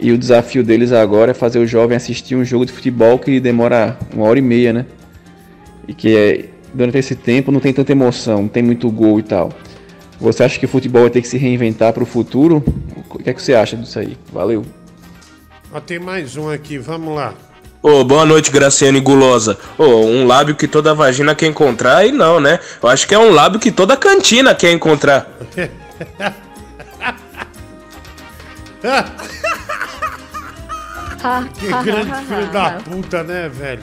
[0.00, 3.40] E o desafio deles agora é fazer o jovem assistir um jogo de futebol que
[3.40, 4.86] demora uma hora e meia, né?
[5.88, 9.22] E que é, durante esse tempo não tem tanta emoção, não tem muito gol e
[9.22, 9.50] tal.
[10.20, 12.62] Você acha que o futebol vai ter que se reinventar pro futuro?
[13.10, 14.16] O que é que você acha disso aí?
[14.32, 14.64] Valeu.
[15.72, 17.34] Ó, tem mais um aqui, vamos lá.
[17.82, 19.58] Ô, boa noite, Graciane Gulosa.
[19.76, 22.58] Ô, um lábio que toda vagina quer encontrar, e não, né?
[22.82, 25.30] Eu acho que é um lábio que toda cantina quer encontrar.
[31.58, 33.82] Que grande filho da puta, né, velho?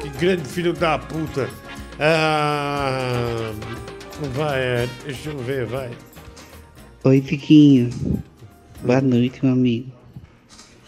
[0.00, 1.50] Que grande filho da puta.
[1.98, 3.52] Ah,
[4.34, 5.90] vai, é, deixa eu ver, vai.
[7.02, 7.90] Oi, Tiquinho.
[8.84, 9.90] Boa noite, meu amigo.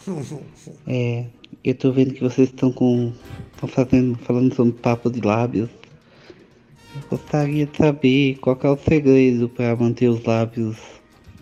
[0.87, 1.27] É,
[1.65, 3.13] eu tô vendo que vocês estão com.
[3.53, 4.17] estão fazendo.
[4.19, 5.69] falando sobre papo de lábios.
[6.95, 11.00] Eu gostaria de saber qual que é o segredo para manter os lábios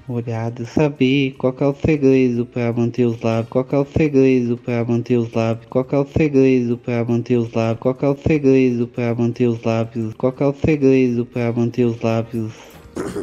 [0.09, 0.70] molhados.
[0.70, 3.51] Saber qual que é o segredo para manter os lábios.
[3.51, 5.66] Qual que é o segredo para manter os lábios.
[5.68, 7.78] Qual que é o segredo para manter os lábios.
[7.78, 10.14] Qual que é o segredo para manter os lábios.
[10.14, 12.52] Qual que é o segredo para manter os lábios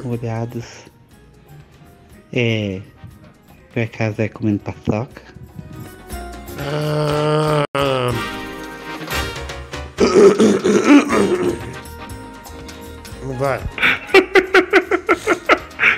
[0.03, 0.85] molhados.
[2.31, 2.81] É.
[3.73, 5.21] Por acaso é comendo paçoca?
[6.59, 7.65] Ah,
[13.37, 13.59] vai.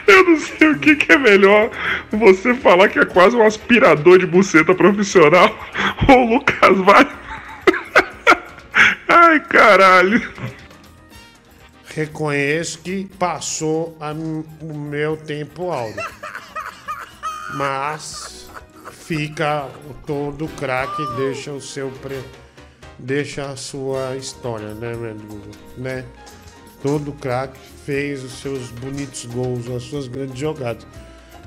[0.08, 1.70] Eu não sei o que, que é melhor.
[2.12, 5.54] Você falar que é quase um aspirador de buceta profissional
[6.08, 7.08] ou Lucas vai.
[9.08, 10.22] Ai, caralho.
[11.94, 16.04] Reconheço que passou a o meu tempo áureo.
[17.56, 18.50] Mas
[18.92, 22.22] fica o tom do craque deixa o seu pre...
[23.00, 25.16] deixa a sua história, né, meu?
[25.78, 26.06] Né?
[26.88, 30.88] Todo craque fez os seus bonitos gols, as suas grandes jogadas.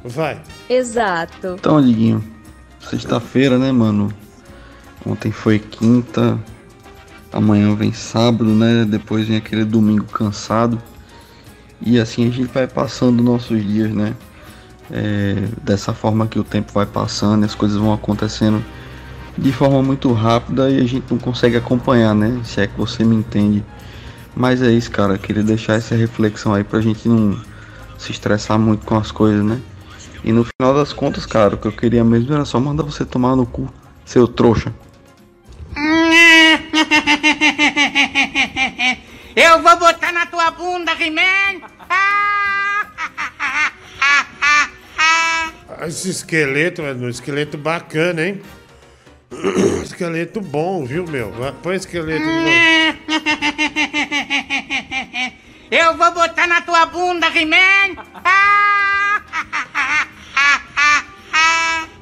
[0.04, 0.38] Vai.
[0.68, 1.56] Exato.
[1.58, 2.22] Então, Diguinho,
[2.78, 4.12] sexta-feira, né, mano?
[5.06, 6.38] Ontem foi quinta,
[7.32, 8.84] amanhã vem sábado, né?
[8.84, 10.78] Depois vem aquele domingo cansado.
[11.80, 14.14] E assim a gente vai passando nossos dias, né?
[14.90, 18.62] É, dessa forma que o tempo vai passando e as coisas vão acontecendo
[19.38, 22.42] de forma muito rápida e a gente não consegue acompanhar, né?
[22.44, 23.64] Se é que você me entende.
[24.34, 25.18] Mas é isso, cara.
[25.18, 27.38] Queria deixar essa reflexão aí pra gente não
[27.98, 29.60] se estressar muito com as coisas, né?
[30.22, 33.04] E no final das contas, cara, o que eu queria mesmo era só mandar você
[33.04, 33.68] tomar no cu,
[34.04, 34.72] seu trouxa.
[39.36, 41.60] Eu vou botar na tua bunda, He-Man!
[41.88, 42.86] Ah,
[45.86, 48.42] Esse esqueleto, um esqueleto bacana, hein?
[49.84, 51.32] esqueleto bom, viu, meu?
[51.62, 52.48] Põe esqueleto de novo.
[55.70, 57.94] Eu vou botar na tua bunda, He-Man!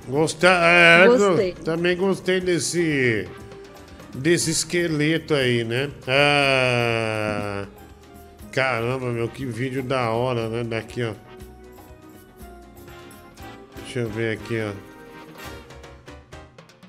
[0.09, 1.53] Gostei, é, Gostei.
[1.53, 3.29] go- também gostei desse
[4.15, 5.91] desse esqueleto aí, né?
[6.07, 7.67] Ah,
[8.51, 10.65] caramba, meu, que vídeo da hora, né?
[10.65, 11.13] Daqui, ó.
[13.83, 14.73] Deixa eu ver aqui, ó.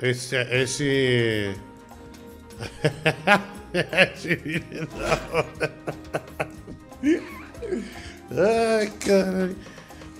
[0.01, 1.55] Esse, esse...
[3.73, 5.69] esse vídeo é da.
[8.31, 9.55] Ai, caralho.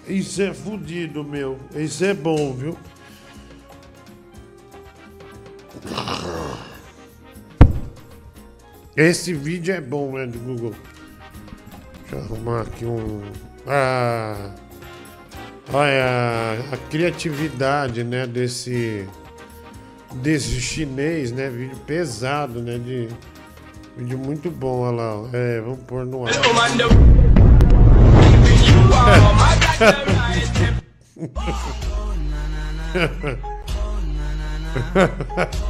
[0.08, 1.58] Isso é fudido, meu.
[1.74, 2.78] Isso é bom, viu?
[8.98, 10.76] Esse vídeo é bom, né, do Google.
[12.02, 13.22] Deixa eu arrumar aqui um.
[13.66, 14.54] Ah,
[15.72, 19.08] olha a criatividade, né, desse
[20.16, 23.10] desse chinês, né, vídeo pesado, né, de
[23.98, 25.30] vídeo muito bom, olha lá.
[25.34, 26.32] É, vamos pôr no ar.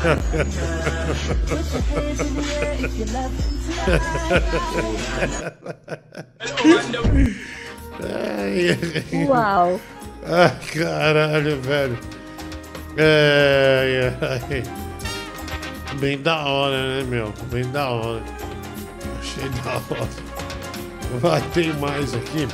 [8.02, 9.80] Ai, Uau.
[10.26, 11.98] Ai, caralho, velho.
[12.96, 14.62] Ai, ai.
[15.98, 17.32] Bem da hora, né, meu?
[17.50, 18.22] Bem da hora.
[19.18, 20.08] Achei da hora.
[21.20, 22.46] Vai, tem mais aqui.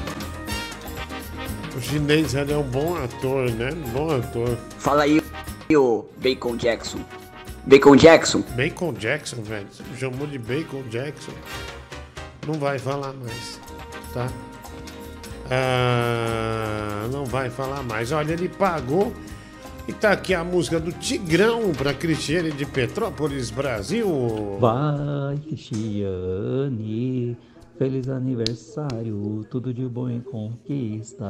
[1.76, 3.70] O chinês ele é um bom ator, né?
[3.92, 4.56] Bom ator.
[4.78, 5.22] Fala aí,
[5.70, 7.00] o Bacon Jackson.
[7.66, 8.42] Bacon Jackson?
[8.54, 9.66] Bacon Jackson, velho.
[9.98, 11.32] Chamou de Bacon Jackson.
[12.46, 13.60] Não vai falar mais,
[14.14, 14.28] tá?
[15.50, 18.12] Ah, não vai falar mais.
[18.12, 19.12] Olha, ele pagou
[19.88, 24.56] e tá aqui a música do Tigrão pra Cristiane de Petrópolis, Brasil.
[24.58, 27.36] Vai, Cristiane,
[27.78, 31.24] feliz aniversário, tudo de bom em conquista.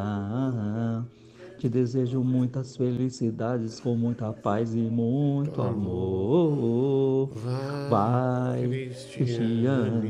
[1.59, 7.31] Te desejo muitas felicidades, com muita paz e muito amor.
[7.91, 10.07] Vai, Cristiane,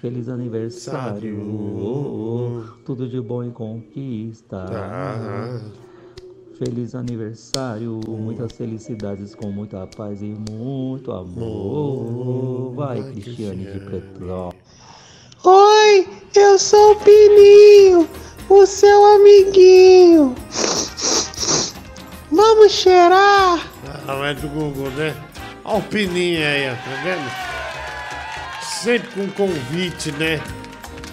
[0.00, 1.36] feliz aniversário,
[2.84, 4.64] tudo de bom em conquista.
[4.66, 5.60] Tá.
[6.58, 12.74] Feliz aniversário, muitas felicidades com muita paz e muito amor.
[12.74, 14.62] Vai, Cristiane de Petrópolis.
[15.44, 18.08] Oi, eu sou o Pininho,
[18.48, 20.34] o seu amiguinho.
[22.30, 23.68] Vamos cheirar?
[24.06, 25.14] Ah, é do Google, né?
[25.64, 27.57] Olha o pininho aí, ó, tá vendo?
[28.82, 30.40] Sempre com convite, né?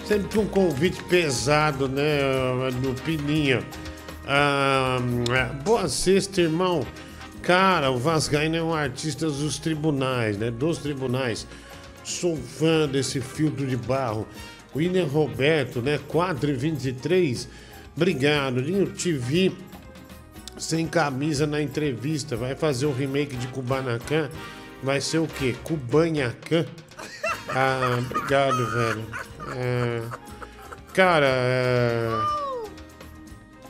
[0.06, 2.20] Sempre com convite pesado, né?
[2.80, 3.60] Do pininho.
[4.24, 5.00] Ah,
[5.64, 6.86] boa sexta, irmão.
[7.42, 10.48] Cara, o Vascaíno é um artista dos tribunais, né?
[10.48, 11.44] Dos tribunais.
[12.04, 14.28] Sou fã desse filtro de barro.
[14.74, 15.98] William Roberto, né?
[16.06, 17.48] 4 e 23.
[17.96, 18.62] Obrigado.
[18.92, 19.52] Te vi
[20.56, 22.36] sem camisa na entrevista.
[22.36, 24.30] Vai fazer o remake de Kubanacan.
[24.84, 25.56] Vai ser o quê?
[25.64, 26.64] Kubanhacan?
[27.48, 29.06] Ah, obrigado, velho.
[29.54, 30.02] É,
[30.92, 32.10] cara, é,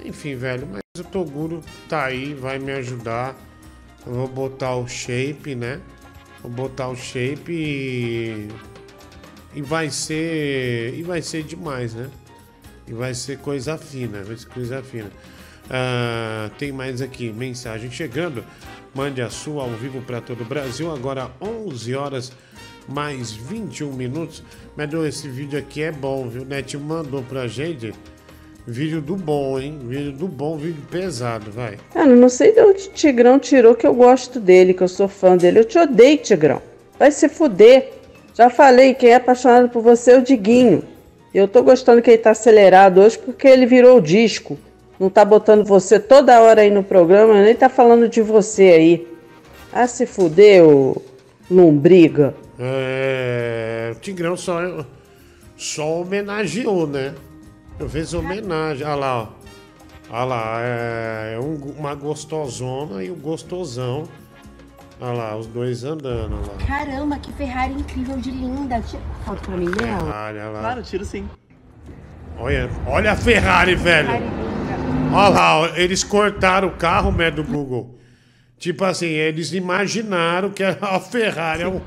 [0.05, 3.36] enfim, velho, mas o Toguro tá aí, vai me ajudar.
[4.07, 5.81] Eu vou botar o shape, né?
[6.43, 8.48] Vou botar o shape e.
[9.55, 10.94] E vai ser.
[10.94, 12.09] E vai ser demais, né?
[12.86, 15.11] E vai ser coisa fina, vai ser coisa fina.
[15.69, 18.44] Ah, tem mais aqui, mensagem chegando.
[18.94, 20.93] Mande a sua ao vivo para todo o Brasil.
[20.93, 22.32] Agora 11 horas
[22.89, 24.43] mais 21 minutos.
[24.77, 26.43] Medô, esse vídeo aqui é bom, viu?
[26.43, 27.93] O Net mandou pra gente.
[28.67, 29.79] Vídeo do bom, hein?
[29.85, 31.77] Vídeo do bom, vídeo pesado, vai.
[31.93, 35.37] Cara, não sei de onde Tigrão tirou que eu gosto dele, que eu sou fã
[35.37, 35.61] dele.
[35.61, 36.61] Eu te odeio, Tigrão.
[36.99, 37.93] Vai se fuder.
[38.35, 40.83] Já falei, quem é apaixonado por você é o Diguinho.
[41.33, 44.59] Eu tô gostando que ele tá acelerado hoje porque ele virou o disco.
[44.99, 49.07] Não tá botando você toda hora aí no programa, nem tá falando de você aí.
[49.73, 51.01] Ah, se fuder, ô
[51.51, 52.35] lombriga.
[52.59, 54.85] É, o Tigrão só,
[55.57, 57.15] só homenageou, né?
[57.78, 58.87] Eu fiz homenagem.
[58.87, 59.28] Olha lá, ó.
[60.09, 64.09] Olha lá, é um- uma gostosona e o gostosão.
[65.01, 66.55] Olha lá, os dois andando lá.
[66.66, 68.81] Caramba, que Ferrari incrível de linda.
[68.81, 69.99] Tira foto pra mim dela.
[69.99, 70.61] Ferrari, olha lá.
[70.61, 71.28] Claro, tiro sim.
[72.39, 74.09] Olha, olha a Ferrari, velho.
[75.12, 77.99] Olha lá, eles cortaram o carro, né, do Google.
[78.59, 81.62] Tipo assim, eles imaginaram que a Ferrari.
[81.62, 81.81] É um,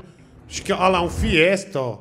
[0.50, 1.98] acho que, olha lá, um Fiesta, ó.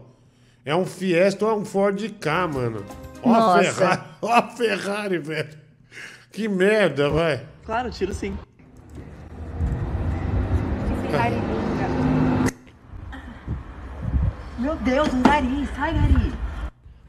[0.66, 2.84] É um Fiesta ou é um Ford K, mano.
[3.22, 3.64] Ó a Nossa.
[3.64, 5.58] Ferrari, ó a Ferrari, velho.
[6.32, 7.46] Que merda, vai.
[7.66, 8.38] Claro, tiro sim.
[14.58, 15.68] Meu Deus, um gari.
[15.76, 16.34] Sai, gari.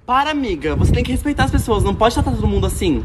[0.07, 0.75] Para, amiga.
[0.77, 1.85] Você tem que respeitar as pessoas.
[1.85, 3.05] Não pode tratar todo mundo assim.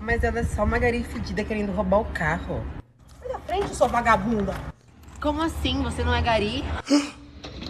[0.00, 2.64] Mas ela é só uma gari fedida querendo roubar o carro.
[3.20, 4.54] Sai da frente, sua vagabunda.
[5.20, 5.82] Como assim?
[5.82, 6.64] Você não é gari?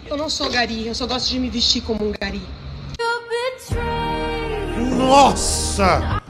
[0.05, 2.41] Eu não sou gari, eu só gosto de me vestir como um gari.
[4.97, 6.21] Nossa!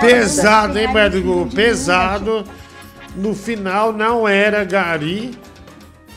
[0.00, 1.48] Pesado, hein, Berdugo?
[1.54, 2.44] Pesado.
[3.14, 5.38] No final não era Gari,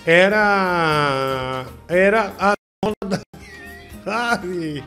[0.05, 1.65] era.
[1.87, 3.19] Era a dona da
[4.03, 4.83] Ferrari.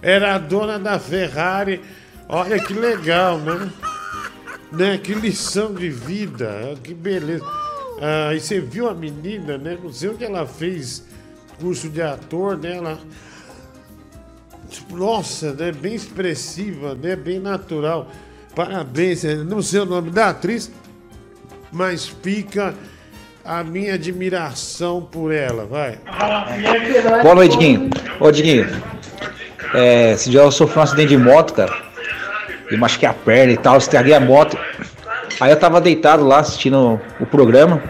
[0.00, 1.80] Era a dona da Ferrari.
[2.28, 3.72] Olha que legal, né?
[4.70, 4.98] né?
[4.98, 7.44] Que lição de vida, que beleza.
[8.00, 9.76] Ah, e você viu a menina, né?
[9.82, 11.07] Não sei onde ela fez
[11.60, 12.76] curso de ator, né?
[12.76, 12.98] Ela
[14.68, 15.72] Tipo, Nossa, né?
[15.72, 17.16] Bem expressiva, né?
[17.16, 18.08] Bem natural.
[18.54, 19.24] Parabéns.
[19.24, 19.36] né?
[19.36, 20.70] Não sei o nome da atriz,
[21.72, 22.74] mas fica
[23.44, 25.98] a minha admiração por ela, vai.
[27.22, 27.90] Boa noite, Diguinho.
[28.20, 28.66] Ô, Diguinho.
[29.74, 31.74] É, esse dia eu sofri um acidente de moto, cara.
[32.70, 34.58] E machuquei a perna e tal, estraguei a moto.
[35.40, 37.82] Aí eu tava deitado lá assistindo o programa,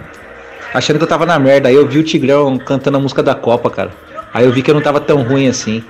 [0.72, 1.68] achando que eu tava na merda.
[1.68, 3.90] Aí eu vi o Tigrão cantando a música da Copa, cara.
[4.32, 5.82] Aí eu vi que eu não tava tão ruim assim.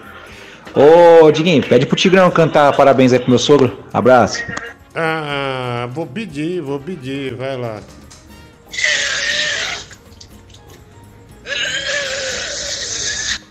[0.75, 3.79] Ô, Diguinho, pede pro Tigrão cantar parabéns aí pro meu sogro.
[3.93, 4.43] Abraço.
[4.95, 7.81] Ah, vou pedir, vou pedir, vai lá.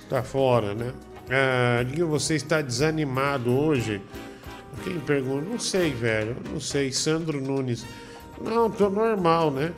[0.09, 0.93] Tá fora, né?
[1.29, 4.01] Ah, Diguinho, você está desanimado hoje?
[4.83, 5.45] Quem pergunta?
[5.49, 6.37] Não sei, velho.
[6.49, 6.91] Não sei.
[6.91, 7.85] Sandro Nunes.
[8.41, 9.71] Não, tô normal, né?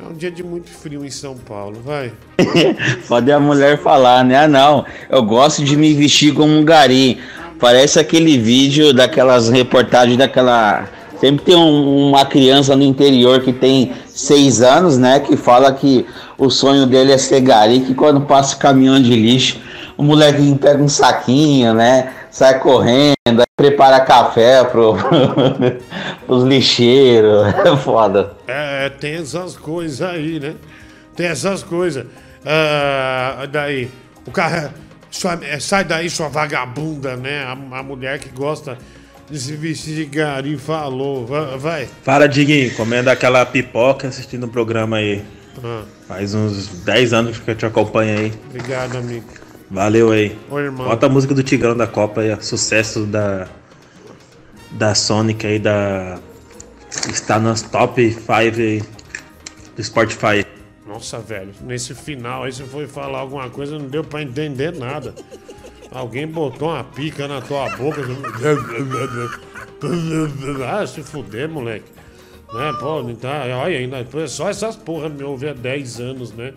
[0.00, 2.12] É um dia de muito frio em São Paulo, vai.
[3.08, 4.36] Pode a mulher falar, né?
[4.44, 7.18] Ah, não, eu gosto de me vestir como um gari.
[7.60, 10.88] Parece aquele vídeo daquelas reportagens daquela.
[11.20, 15.20] Sempre tem um- uma criança no interior que tem seis anos, né?
[15.20, 16.04] Que fala que
[16.36, 19.58] o sonho dele é ser gari, que quando passa o caminhão de lixo,
[19.96, 22.12] o molequinho pega um saquinho, né?
[22.30, 24.94] Sai correndo, aí prepara café pro,
[26.26, 27.46] pros lixeiros.
[27.64, 28.32] É foda.
[28.46, 30.54] É, tem essas coisas aí, né?
[31.16, 32.06] Tem essas coisas.
[32.44, 33.88] Ah, daí,
[34.26, 34.72] o cara.
[35.10, 37.44] sua- é, sai daí, sua vagabunda, né?
[37.44, 38.76] A, a mulher que gosta
[39.30, 41.24] de se vestir de gari falou.
[41.24, 41.88] Va- Vai.
[42.04, 45.22] Para, Diguinho, comendo aquela pipoca assistindo o programa aí.
[45.62, 48.32] Ah, Faz uns 10 anos que eu te acompanho aí.
[48.50, 49.24] obrigado, amigo.
[49.74, 50.38] Valeu aí.
[50.48, 50.86] Ô, irmão.
[50.86, 53.48] Bota a música do Tigrão da Copa aí, sucesso da
[54.70, 56.18] da Sonic aí, da
[57.08, 58.82] está nas top 5 aí
[59.74, 60.46] do Spotify.
[60.86, 65.12] Nossa, velho, nesse final aí você foi falar alguma coisa, não deu pra entender nada.
[65.90, 68.00] Alguém botou uma pica na tua boca.
[70.66, 71.84] Ah, se fuder, moleque.
[72.54, 76.54] Né, pô, tá, olha ainda, só essas porra me ouve há 10 anos, né?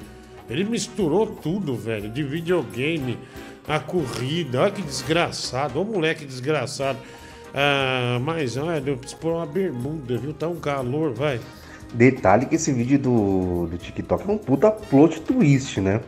[0.49, 3.17] Ele misturou tudo, velho, de videogame,
[3.67, 6.97] a corrida, olha que desgraçado, ô moleque desgraçado.
[7.53, 10.33] Ah, mas olha, eu preciso pôr uma bermuda, viu?
[10.33, 11.39] Tá um calor, vai.
[11.93, 16.01] Detalhe que esse vídeo do, do TikTok é um puta plot twist, né?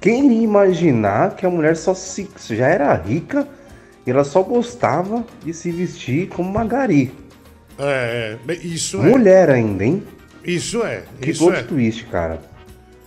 [0.00, 3.48] Quem iria imaginar que a mulher só se, já era rica
[4.06, 7.12] e ela só gostava de se vestir como uma gari.
[7.78, 9.08] É, isso é.
[9.08, 10.02] Mulher ainda, hein?
[10.44, 11.62] Isso é, Que isso plot é.
[11.64, 12.40] twist, cara.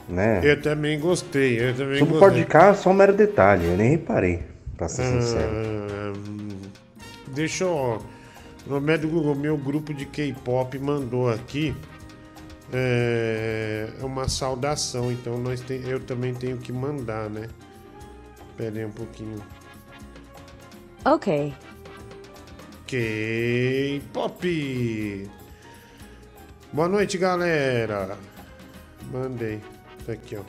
[0.09, 0.41] Né?
[0.43, 2.43] Eu também gostei, eu também Sobre o gostei.
[2.43, 4.43] podcast, só um mero detalhe, eu nem reparei,
[4.75, 5.51] pra ser sincero.
[5.51, 6.13] Ah,
[7.27, 8.01] deixa eu.
[8.65, 11.75] No meio do Google, meu grupo de K-pop mandou aqui
[12.73, 17.47] é, uma saudação, então nós tem, eu também tenho que mandar, né?
[18.57, 19.39] Pera aí um pouquinho.
[21.05, 21.53] Ok.
[22.87, 25.29] K-pop!
[26.73, 28.17] Boa noite, galera!
[29.11, 29.61] Mandei.
[30.09, 30.41] Tá aqui, ó.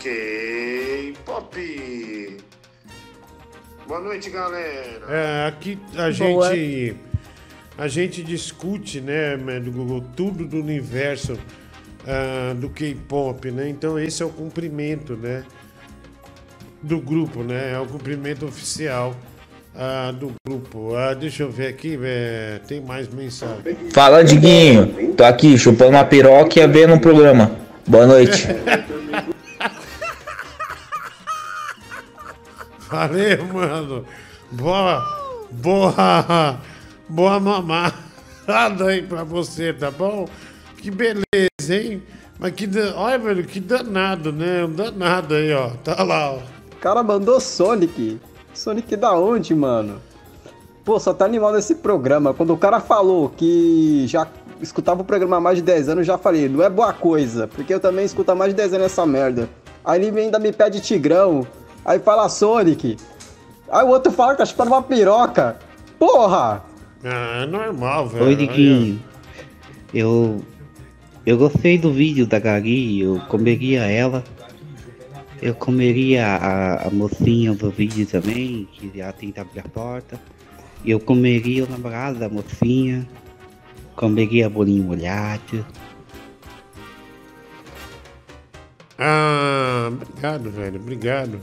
[0.00, 1.56] K-pop!
[3.86, 5.04] Boa noite, galera!
[5.06, 6.48] É, aqui a Boa.
[6.54, 6.96] gente.
[7.76, 11.38] A gente discute, né, né, do Google, tudo do universo
[12.06, 13.68] ah, do K-pop, né?
[13.68, 15.44] Então esse é o cumprimento, né?
[16.82, 17.72] Do grupo, né?
[17.74, 19.14] É o cumprimento oficial
[19.78, 20.96] ah, do grupo.
[20.96, 23.76] Ah, deixa eu ver aqui, é, tem mais mensagem.
[23.92, 25.14] Fala, Diguinho.
[25.14, 27.52] Tô aqui chupando uma piroca e vendo um programa.
[27.86, 28.48] Boa noite.
[32.90, 34.04] Valeu, mano.
[34.50, 35.04] Boa,
[35.52, 36.58] boa,
[37.08, 37.94] boa mamada
[38.88, 40.26] aí pra você, tá bom?
[40.78, 41.20] Que beleza,
[41.70, 42.02] hein?
[42.38, 44.64] Mas que, olha, velho, que danado, né?
[44.64, 45.68] Um danado aí, ó.
[45.84, 46.38] Tá lá, ó.
[46.72, 48.18] O cara mandou Sonic.
[48.58, 50.00] Sonic da onde, mano?
[50.84, 52.34] Pô, só tá animal nesse programa.
[52.34, 54.26] Quando o cara falou que já
[54.60, 57.46] escutava o programa há mais de 10 anos, eu já falei, não é boa coisa,
[57.46, 59.48] porque eu também escuto há mais de 10 anos essa merda.
[59.84, 61.46] Aí ele ainda me pede Tigrão,
[61.84, 62.96] aí fala Sonic.
[63.70, 65.56] Aí o outro fala que tá chupando uma piroca.
[65.98, 66.64] Porra!
[67.04, 68.26] Ah, é normal, velho.
[68.26, 69.00] Oi, Diguinho.
[69.94, 70.42] Eu.
[71.24, 74.24] Eu gostei do vídeo da Gari, eu comeria ela.
[75.40, 80.20] Eu comeria a, a mocinha do vídeo também, que já tenta abrir a porta.
[80.84, 83.06] Eu comeria o namorado da mocinha.
[83.94, 85.64] Comeria bolinho molhado.
[88.98, 90.80] Ah, obrigado, velho.
[90.80, 91.40] Obrigado.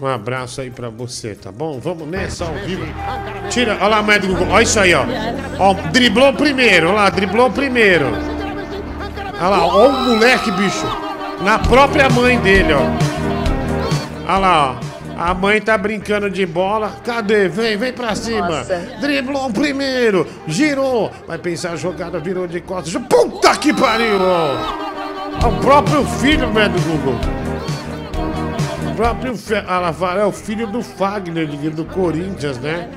[0.00, 1.78] Um abraço aí pra você, tá bom?
[1.78, 2.84] Vamos nessa ao vivo.
[3.50, 4.34] Tira, olha lá, médico.
[4.48, 5.04] Olha isso aí, ó.
[5.58, 8.06] Ó, driblou primeiro, olha lá, driblou primeiro.
[8.06, 11.09] Olha lá, ó o moleque, bicho.
[11.42, 14.30] Na própria mãe dele, ó.
[14.30, 14.90] Olha lá, ó.
[15.20, 16.92] A mãe tá brincando de bola.
[17.04, 17.46] Cadê?
[17.48, 18.48] Vem, vem pra cima.
[18.48, 18.78] Nossa.
[19.00, 20.26] Driblou primeiro.
[20.46, 21.10] Girou.
[21.26, 22.94] Vai pensar a jogada, virou de costas.
[23.02, 24.54] Puta que pariu, ó.
[25.42, 27.20] É o próprio filho, velho, do Google.
[28.90, 32.88] O próprio fala, é o filho do Fagner, do Corinthians, né?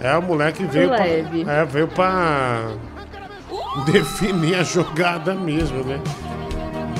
[0.00, 2.62] É, o moleque veio pra, é, veio pra
[3.86, 6.00] definir a jogada mesmo, né?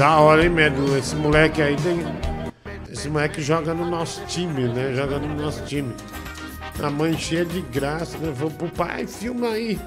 [0.03, 0.99] Da hora, hein, Medo?
[0.99, 2.05] Esse moleque aí tem.
[2.91, 4.93] Esse moleque joga no nosso time, né?
[4.97, 5.95] Joga no nosso time.
[6.83, 8.33] A mãe cheia de graça, né?
[8.35, 9.79] Falou pro pai, filma aí.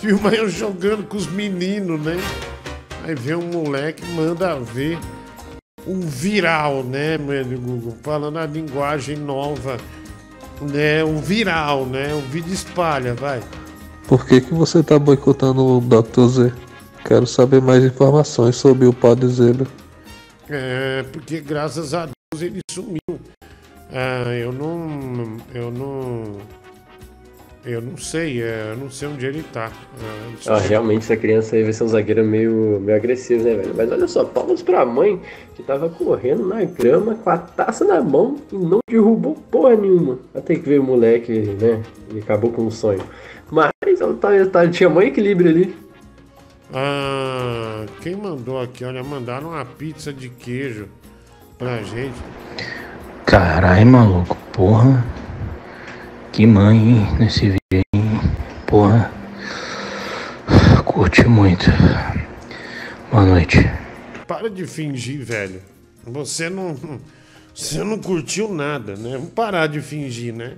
[0.00, 2.16] Filma eu jogando com os meninos, né?
[3.04, 4.98] Aí vem um moleque, manda ver
[5.86, 7.96] um viral, né, meu Google?
[8.02, 9.76] Falando a linguagem nova,
[10.60, 11.04] né?
[11.04, 12.12] Um viral, né?
[12.14, 13.40] O vídeo espalha, vai.
[14.08, 16.26] Por que, que você tá boicotando o Dr.
[16.26, 16.52] Z?
[17.06, 19.64] Quero saber mais informações sobre o Podzelo.
[20.50, 22.98] É, porque graças a Deus ele sumiu.
[23.92, 25.36] Ah, eu não.
[25.54, 26.24] Eu não.
[27.64, 29.70] Eu não sei, é, eu não sei onde ele tá.
[29.72, 33.54] Ah, ele Ah, realmente essa criança aí vai ser um zagueiro meio, meio agressivo, né,
[33.54, 33.74] velho?
[33.76, 35.20] Mas olha só, palmas pra mãe
[35.54, 40.18] que tava correndo na grama com a taça na mão e não derrubou porra nenhuma.
[40.34, 41.82] Até que veio o moleque, né?
[42.14, 43.02] E acabou com o sonho.
[43.50, 43.70] Mas
[44.00, 45.85] ela tá, tá, tinha mãe equilíbrio ali.
[46.72, 48.84] Ah, quem mandou aqui?
[48.84, 50.88] Olha, mandaram uma pizza de queijo
[51.58, 52.16] pra gente.
[53.24, 55.04] Caralho, maluco, porra.
[56.32, 58.20] Que mãe, hein, nesse vídeo aí.
[58.66, 59.10] Porra.
[60.84, 61.66] Curti muito.
[63.10, 63.58] Boa noite.
[64.26, 65.62] Para de fingir, velho.
[66.04, 66.76] Você não.
[67.54, 69.12] Você não curtiu nada, né?
[69.12, 70.56] Vamos parar de fingir, né?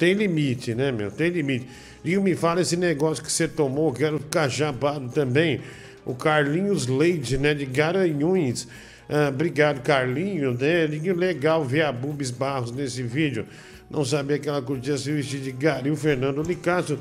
[0.00, 1.10] Tem limite, né, meu?
[1.10, 1.68] Tem limite.
[2.02, 5.60] E me fala esse negócio que você tomou, quero ficar jabado também.
[6.06, 8.66] O Carlinhos Leite, né, de Garanhuns.
[9.06, 10.86] Ah, obrigado, Carlinho, né?
[10.86, 13.44] Legal ver a Bubis Barros nesse vídeo.
[13.90, 15.90] Não sabia que ela curtia se vestir de Gari.
[15.90, 16.98] O Fernando Licasso,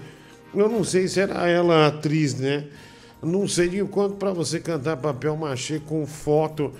[0.54, 2.66] eu não sei se era ela atriz, né?
[3.24, 6.74] Não sei de quanto pra você cantar papel machê com foto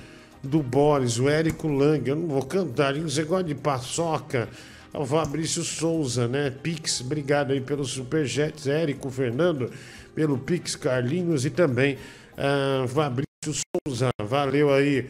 [0.44, 2.06] do Boris, o Érico Lang.
[2.06, 4.50] Eu não vou cantar, você gosta de paçoca?
[4.94, 6.50] É O Fabrício Souza, né?
[6.50, 8.68] Pix, obrigado aí pelos superchats.
[8.68, 9.72] Érico, Fernando,
[10.16, 11.98] pelo Pix, Carlinhos e também
[12.38, 13.28] ah, Fabrício
[13.88, 14.10] Souza.
[14.22, 15.08] Valeu aí,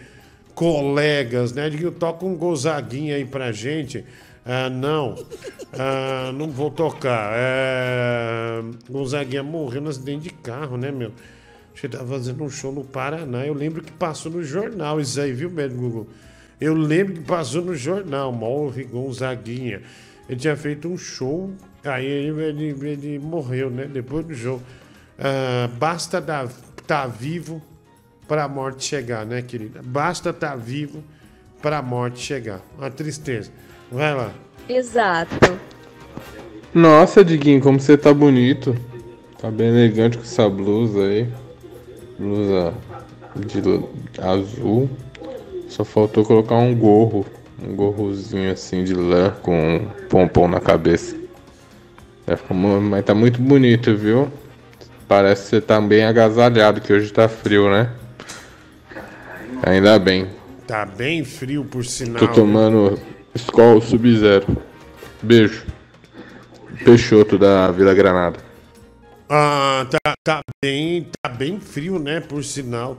[0.53, 1.69] colegas, né?
[1.69, 4.03] Diguinho, toca um gozaguinho aí pra gente.
[4.45, 5.15] Ah, não,
[5.73, 7.31] Ah, não vou tocar.
[7.35, 8.61] É...
[8.89, 11.11] Gonzaguinha morreu no acidente de carro, né, meu?
[11.75, 13.45] Você tá fazendo um show no Paraná.
[13.45, 16.07] Eu lembro que passou no jornal isso aí, viu, Médio Google?
[16.59, 18.31] Eu lembro que passou no jornal.
[18.31, 19.81] Morre Gonzaguinha.
[20.27, 21.51] Ele tinha feito um show,
[21.83, 23.85] aí ele, ele, ele morreu, né?
[23.85, 24.61] Depois do show.
[25.17, 26.47] Ah, basta estar
[26.85, 27.61] tá vivo
[28.27, 29.81] para a morte chegar, né, querida?
[29.83, 31.03] Basta estar vivo
[31.61, 32.61] para a morte chegar.
[32.77, 33.51] Uma tristeza.
[33.91, 34.31] Vai lá.
[34.69, 35.59] Exato.
[36.73, 38.75] Nossa, Diguinho, como você tá bonito.
[39.41, 41.27] Tá bem elegante com essa blusa aí.
[42.19, 42.73] Blusa
[43.35, 44.89] de azul.
[45.69, 47.25] Só faltou colocar um gorro.
[47.61, 51.15] Um gorrozinho assim de lã com um pompom na cabeça.
[52.81, 54.31] Mas tá muito bonito, viu?
[55.07, 57.91] Parece que você tá bem agasalhado, que hoje tá frio, né?
[59.63, 60.27] Ainda bem.
[60.67, 62.19] Tá bem frio, por sinal.
[62.19, 62.99] Tô tomando
[63.33, 64.57] Skol Sub-Zero.
[65.21, 65.65] Beijo.
[66.85, 68.39] Peixoto da Vila Granada.
[69.27, 72.21] Ah, tá, tá bem, tá bem frio, né?
[72.21, 72.97] Por sinal.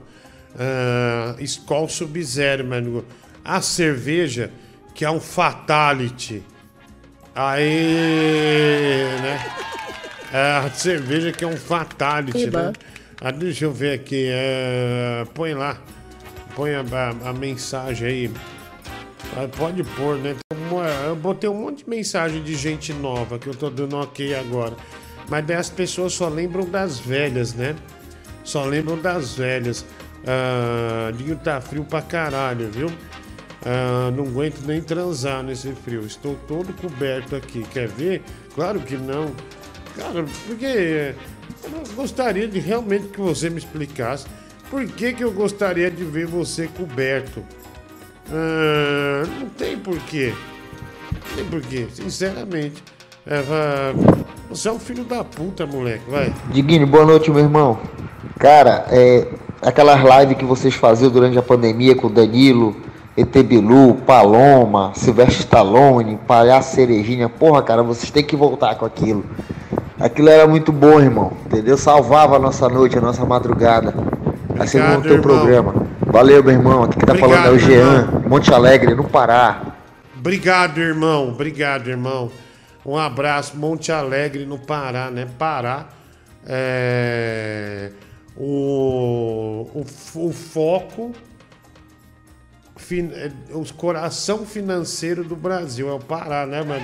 [0.57, 3.05] Ah, Skol Sub-Zero, mano.
[3.43, 4.51] A cerveja,
[4.93, 6.43] que é um Fatality.
[7.33, 9.39] Aê, né?
[10.33, 12.63] É, a cerveja que é um Fatality, Iba.
[12.67, 12.73] né?
[13.19, 14.27] Ah, deixa eu ver aqui.
[14.29, 15.77] é, põe lá.
[16.55, 18.31] Põe a, a- a mensagem aí.
[19.37, 20.35] Aí pode pôr, né?
[21.05, 24.73] Eu botei um monte de mensagem de gente nova que eu tô dando ok agora.
[25.29, 27.75] Mas daí as pessoas só lembram das velhas, né?
[28.43, 29.85] Só lembram das velhas.
[30.25, 31.11] Ah,
[31.43, 32.91] tá frio pra caralho, viu?
[33.65, 36.05] Ah, não aguento nem transar nesse frio.
[36.05, 37.63] Estou todo coberto aqui.
[37.71, 38.23] Quer ver?
[38.55, 39.31] Claro que não.
[39.97, 41.13] Cara, porque
[41.63, 44.25] eu gostaria de realmente que você me explicasse
[44.69, 47.43] por que, que eu gostaria de ver você coberto.
[48.31, 50.33] Ah, não tem porquê.
[51.11, 52.81] Não tem porquê, sinceramente.
[53.25, 53.93] É,
[54.49, 56.33] Você é um filho da puta, moleque, vai.
[56.51, 57.79] Diguinho, boa noite, meu irmão.
[58.39, 59.27] Cara, é,
[59.61, 62.75] aquelas lives que vocês faziam durante a pandemia com o Danilo,
[63.15, 69.23] ET Bilu, Paloma, Silvestre Stallone, Palhaço Cerejinha, porra, cara, vocês têm que voltar com aquilo.
[69.99, 71.77] Aquilo era muito bom, irmão, entendeu?
[71.77, 73.93] Salvava a nossa noite, a nossa madrugada.
[74.57, 75.21] Assim como o teu irmão.
[75.21, 75.73] programa.
[76.07, 76.83] Valeu, meu irmão.
[76.83, 79.61] Aqui que tá falando é o Obrigado, Jean, Monte Alegre, no Pará.
[80.17, 81.29] Obrigado, irmão.
[81.29, 82.31] Obrigado, irmão.
[82.85, 85.27] Um abraço, Monte Alegre, no Pará, né?
[85.37, 85.85] Pará.
[86.45, 87.91] É...
[88.37, 89.69] O...
[89.73, 89.85] O,
[90.27, 91.13] o foco.
[92.77, 96.83] fin- é, O coração financeiro do Brasil é o Pará, né, mano?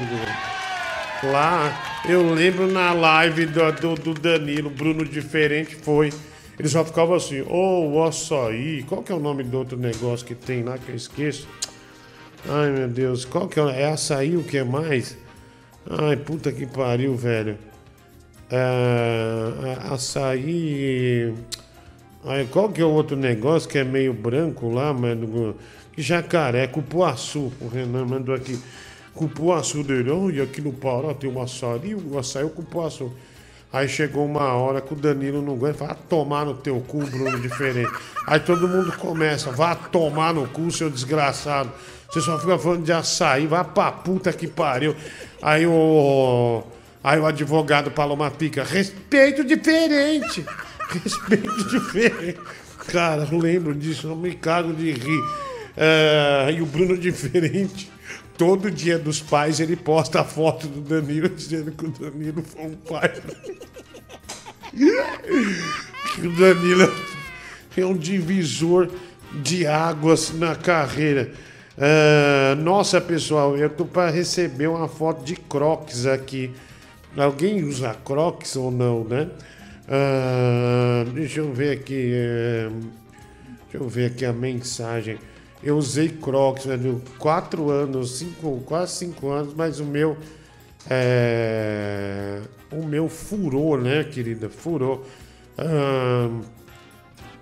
[1.24, 6.12] Lá, eu lembro na live do, do, do Danilo, Bruno Diferente foi.
[6.60, 8.84] Ele só ficava assim, ô, o açaí.
[8.84, 11.48] Qual que é o nome do outro negócio que tem lá que eu esqueço?
[12.48, 13.82] Ai, meu Deus, qual que é?
[13.82, 15.18] É açaí o que é mais?
[15.90, 17.58] Ai, puta que pariu, velho.
[18.50, 21.34] É, açaí.
[22.26, 24.96] Ai, qual que é o outro negócio que é meio branco lá?
[25.94, 27.52] Que jacaré, cupuaçu.
[27.62, 28.60] O Renan mandou aqui.
[29.14, 30.12] Cupuaçu dele.
[30.12, 33.12] Olha, aqui no Pará tem um açaí, o açaí é o cupuaçu.
[33.72, 37.38] Aí chegou uma hora que o Danilo não aguenta, vai tomar no teu cu, Bruno,
[37.40, 37.92] diferente.
[38.26, 41.72] Aí todo mundo começa, vá tomar no cu, seu desgraçado.
[42.10, 44.96] Você só fica falando de açaí, vai pra puta que pariu.
[45.42, 46.64] Aí o.
[47.08, 50.46] Aí o advogado Paloma Pica, respeito diferente.
[50.92, 52.38] Respeito diferente.
[52.90, 55.24] Cara, eu lembro disso, eu me cago de rir.
[55.78, 57.90] É, e o Bruno diferente.
[58.38, 62.66] Todo dia dos pais ele posta a foto do Danilo dizendo que o Danilo foi
[62.66, 63.14] um pai.
[66.14, 66.94] que o Danilo
[67.78, 68.90] é um divisor
[69.32, 71.32] de águas na carreira.
[71.78, 76.52] Ah, nossa, pessoal, eu tô para receber uma foto de Crocs aqui.
[77.18, 79.30] Alguém usa Crocs ou não, né?
[79.88, 82.12] Ah, deixa eu ver aqui.
[82.14, 82.70] eh,
[83.64, 85.18] deixa eu ver aqui a mensagem.
[85.64, 90.18] Eu usei Crocs, velho, quatro anos, cinco, quase cinco anos, mas o meu.
[90.90, 92.40] é,
[92.72, 94.50] o meu furou, né, querida?
[94.50, 95.06] Furou.
[95.58, 96.30] Ah,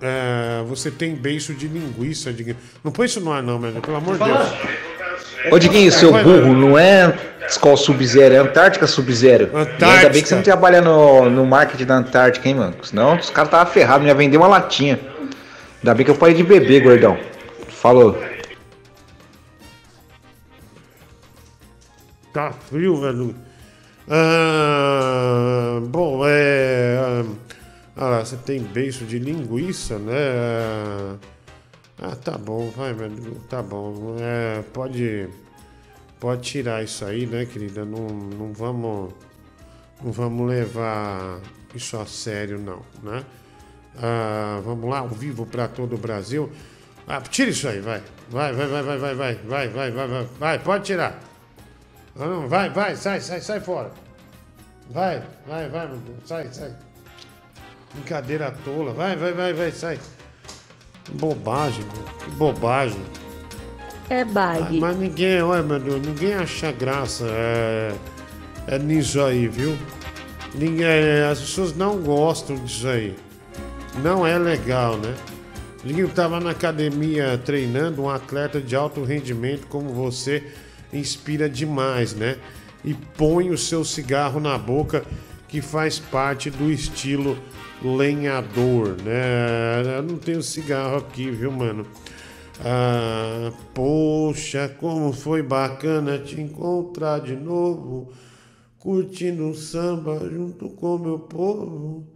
[0.02, 2.32] é, você tem beiço de linguiça.
[2.32, 2.56] De...
[2.84, 4.95] Não põe isso no ar, não, velho, pelo amor de Deus.
[5.52, 7.14] Ô Diguinho, seu burro, não é
[7.48, 9.50] escola Sub-Zero, é Antártica Sub-Zero.
[9.56, 12.76] Ainda bem que você não trabalha no, no marketing da Antártica, hein, mano?
[12.84, 15.00] Senão os caras estavam ferrados, ia vender uma latinha.
[15.80, 17.18] Ainda bem que eu parei de beber, gordão.
[17.70, 18.18] Falou.
[22.34, 23.36] Tá frio, velho.
[24.10, 26.98] Ah, bom, é.
[27.00, 27.24] ah,
[27.98, 30.14] Ah, você tem beiço de linguiça, né?
[30.14, 31.16] Ah,
[32.24, 33.36] tá bom, vai, velho.
[33.50, 34.16] Tá bom.
[34.20, 35.30] É, pode.
[36.20, 37.86] Pode tirar isso aí, né, querida?
[37.86, 39.14] Não, não vamos.
[40.04, 41.40] Não vamos levar
[41.74, 43.24] isso a sério, não, né?
[43.98, 46.52] Ah, vamos lá, ao vivo para todo o Brasil.
[47.08, 48.02] Ah, tira isso aí, vai.
[48.30, 51.20] Vai, vai, vai, vai, vai, vai, vai, vai, vai, vai, pode tirar.
[52.18, 53.92] Ah, não, vai, vai, sai, sai, sai fora.
[54.90, 55.90] Vai, vai, vai,
[56.26, 56.74] sai, sai.
[57.94, 58.94] Brincadeira tola.
[58.94, 60.00] Vai, vai, vai, vai, sai.
[61.14, 62.04] Bobagem, meu.
[62.24, 63.00] Que bobagem.
[64.10, 64.80] É Ah, bag.
[64.80, 67.94] mas ninguém, olha, meu Deus, ninguém acha graça é,
[68.68, 69.76] é nisso aí, viu?
[70.54, 73.16] Ninguém, as pessoas não gostam disso aí.
[74.04, 75.14] Não é legal, né?
[75.84, 80.44] Ninguém estava na academia treinando um atleta de alto rendimento como você
[80.94, 82.38] inspira demais, né?
[82.84, 85.04] E põe o seu cigarro na boca,
[85.48, 87.38] que faz parte do estilo
[87.84, 89.98] lenhador, né?
[89.98, 91.86] Eu não tenho cigarro aqui, viu, mano?
[92.64, 98.12] Ah, poxa, como foi bacana te encontrar de novo,
[98.80, 102.08] curtindo um samba junto com meu povo.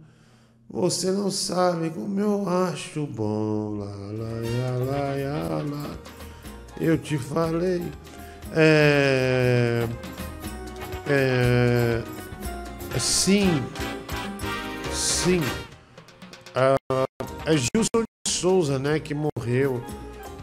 [0.68, 3.76] Você não sabe como eu acho bom.
[3.78, 5.98] Lá, lá, lá, lá, lá.
[6.80, 7.82] Eu te falei.
[8.52, 9.86] É,
[11.08, 12.02] é,
[12.98, 13.62] sim,
[14.92, 15.40] sim.
[16.54, 16.76] Ah,
[17.46, 19.82] é Gilson de Souza, né, que morreu.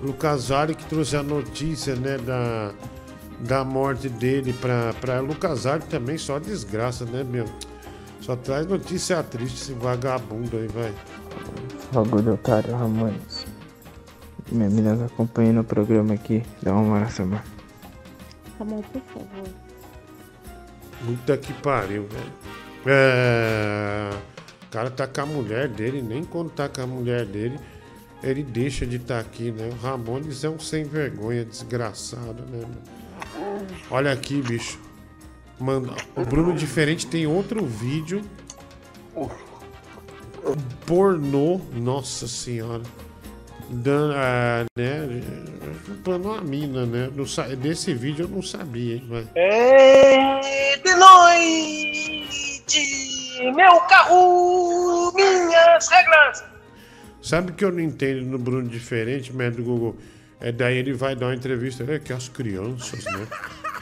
[0.02, 2.72] Lucas Vale que trouxe a notícia, né, da,
[3.40, 7.46] da morte dele pra, pra Lucas Vale também, só desgraça, né, meu?
[8.22, 10.94] Só traz notícia triste esse vagabundo aí, vai.
[11.92, 13.46] Bagulho otário, Ramones.
[14.52, 16.44] Minha menina acompanhando o programa aqui.
[16.62, 17.42] Dá uma abraço, mano.
[18.60, 19.50] Ramon, por favor.
[21.06, 22.34] Puta que pariu, velho.
[22.86, 24.10] É...
[24.78, 27.60] Cara tá com a mulher dele, nem quando tá com a mulher dele,
[28.22, 29.72] ele deixa de estar aqui, né?
[29.72, 32.64] O Ramones é um sem vergonha, desgraçado, né?
[33.90, 34.80] Olha aqui, bicho.
[35.60, 38.22] Mano, o Bruno Diferente tem outro vídeo.
[40.86, 42.84] Pornô, nossa senhora.
[43.70, 45.24] Dan, ah, né?
[45.88, 47.10] Chupando uma mina, né?
[47.16, 49.08] Não sa- Desse vídeo eu não sabia, hein?
[49.10, 49.28] Vai.
[49.34, 52.68] É de noite,
[53.40, 56.44] meu carro, minhas regras.
[57.22, 59.98] Sabe que eu não entendo no Bruno Diferente, médico do Google?
[60.40, 63.28] É daí ele vai dar uma entrevista, é que as crianças, né?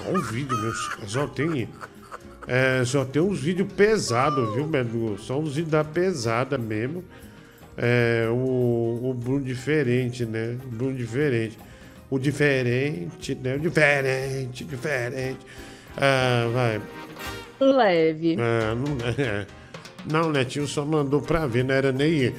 [0.08, 0.74] Olha o vídeo, meu.
[1.08, 1.70] Só tem.
[2.48, 5.18] É, só tem uns vídeos pesados, viu, médico?
[5.20, 7.04] Só uns vídeos da pesada mesmo.
[7.78, 10.58] É, o, o Bruno Diferente, né?
[10.66, 11.58] O Bruno Diferente.
[12.10, 13.56] O diferente, né?
[13.56, 15.40] O diferente, diferente.
[15.98, 16.82] Ah, vai.
[17.60, 18.38] Leve.
[18.40, 19.46] Ah, não, é.
[20.10, 22.34] não, Netinho só mandou pra ver, não era nem,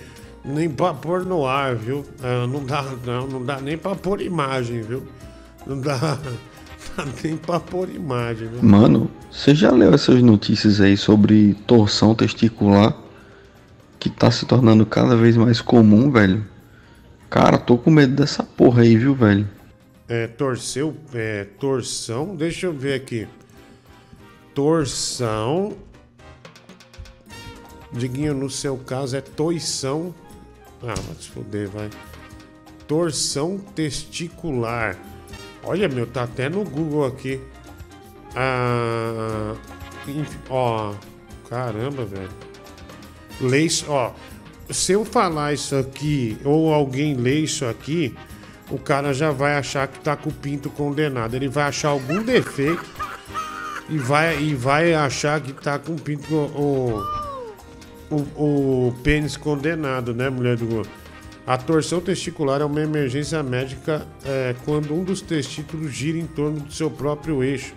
[0.44, 2.04] nem pra pôr no ar, viu?
[2.22, 5.06] Ah, não dá, não, não dá nem pra pôr imagem, viu?
[5.66, 5.96] Não dá,
[6.96, 8.62] dá nem pra pôr imagem, viu?
[8.62, 12.96] Mano, você já leu essas notícias aí sobre torção testicular?
[13.98, 16.44] Que tá se tornando cada vez mais comum, velho.
[17.28, 19.48] Cara, tô com medo dessa porra aí, viu, velho?
[20.08, 23.26] É, torceu, é, torção, deixa eu ver aqui.
[24.56, 25.76] Torção.
[27.92, 30.14] Diguinho, no seu caso é toição.
[30.82, 31.90] Ah, vai se fuder, vai.
[32.88, 34.96] Torção testicular.
[35.62, 37.38] Olha, meu, tá até no Google aqui.
[38.34, 39.54] Ah,
[40.48, 40.94] ó,
[41.50, 42.30] caramba, velho.
[43.42, 44.14] Lê isso, ó.
[44.70, 48.16] Se eu falar isso aqui, ou alguém lê isso aqui,
[48.70, 51.34] o cara já vai achar que tá com o pinto condenado.
[51.34, 52.95] Ele vai achar algum defeito
[53.88, 56.34] e vai, e vai achar que tá com o pinto.
[56.34, 57.02] O,
[58.10, 60.82] o, o pênis condenado, né, mulher do?
[61.46, 66.60] A torção testicular é uma emergência médica é, quando um dos testículos gira em torno
[66.60, 67.72] do seu próprio eixo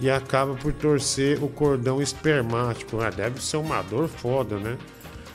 [0.00, 3.00] e acaba por torcer o cordão espermático.
[3.00, 4.78] Ah, deve ser uma dor foda, né?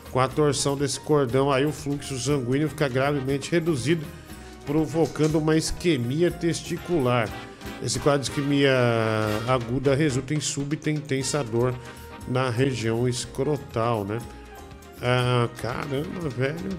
[0.09, 4.05] Com a torção desse cordão, aí o fluxo sanguíneo fica gravemente reduzido,
[4.65, 7.29] provocando uma isquemia testicular.
[7.83, 8.71] Esse quadro de isquemia
[9.47, 11.73] aguda resulta em súbita intensa dor
[12.27, 14.19] na região escrotal, né?
[15.01, 16.69] Ah, caramba, velho.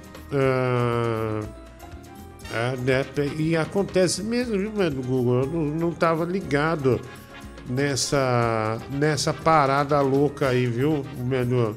[2.52, 3.04] Ah, né,
[3.36, 5.40] e acontece mesmo, viu, velho, Google?
[5.42, 7.00] Eu não, não tava ligado
[7.68, 11.74] nessa, nessa parada louca aí, viu, Menor?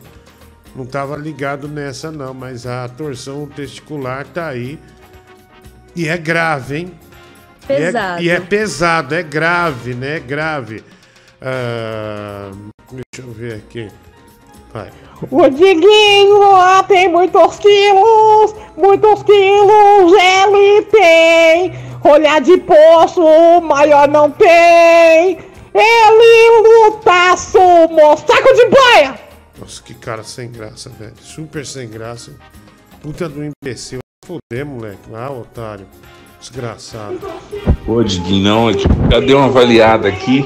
[0.76, 4.80] Não tava ligado nessa, não, mas a torção testicular tá aí.
[5.96, 6.94] E é grave, hein?
[7.70, 8.22] E é- Pesado.
[8.24, 10.18] E é, pesado, é grave, né?
[10.18, 10.84] É grave.
[11.42, 12.52] Ah,
[12.92, 13.88] deixa eu ver aqui.
[14.74, 14.92] Vai.
[15.32, 21.88] O Diguinho lá tem muitos quilos, muitos quilos ele tem.
[22.04, 23.22] Olhar de poço,
[23.62, 25.40] maior não tem.
[25.74, 29.20] Ele luta sumo, saco de boia.
[29.60, 31.14] Nossa, que cara sem graça, velho.
[31.20, 32.32] Super sem graça.
[33.02, 34.00] Puta do imbecil.
[34.26, 35.00] Foder, moleque.
[35.14, 35.88] Ah, otário.
[36.40, 37.20] Desgraçado.
[37.86, 40.46] Pô, Diguinho, não, já dei uma avaliada aqui.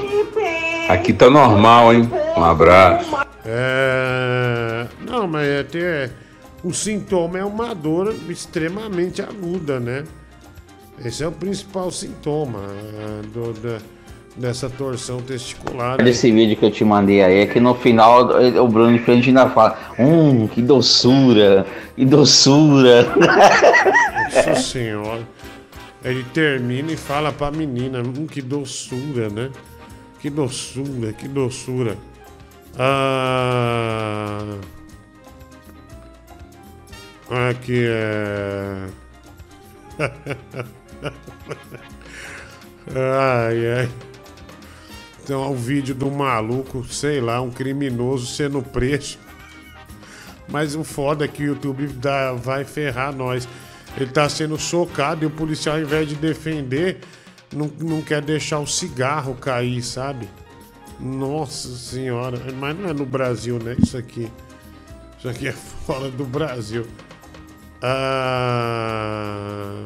[0.88, 2.10] Aqui tá normal, hein?
[2.36, 3.10] Um abraço.
[3.44, 4.86] É...
[5.06, 6.10] Não, mas é ter...
[6.64, 10.04] o sintoma é uma dor extremamente aguda, né?
[11.04, 12.60] Esse é o principal sintoma
[13.32, 13.78] do- da-
[14.36, 15.98] dessa torção testicular.
[15.98, 16.04] né?
[16.04, 18.28] Desse vídeo que eu te mandei aí, é que no final
[18.62, 21.66] o Bruno de frente ainda fala: Hum, que doçura,
[21.96, 23.06] que doçura.
[24.24, 25.20] Nossa senhora.
[26.04, 29.50] Ele termina e fala pra menina, hum, que doçura, né?
[30.20, 31.96] Que doçura, que doçura.
[32.76, 34.58] Ah...
[37.50, 38.88] Aqui é...
[42.94, 43.88] ai, ai.
[45.22, 49.18] Então, é o vídeo do maluco, sei lá, um criminoso sendo preso.
[50.48, 53.48] Mas o foda é que o YouTube dá, vai ferrar nós.
[53.96, 57.00] Ele tá sendo socado e o policial, ao invés de defender,
[57.52, 60.28] não, não quer deixar o cigarro cair, sabe?
[60.98, 62.38] Nossa senhora.
[62.58, 63.76] Mas não é no Brasil, né?
[63.82, 64.30] Isso aqui.
[65.18, 65.52] Isso aqui é
[65.86, 66.86] fora do Brasil.
[67.82, 69.84] Ah...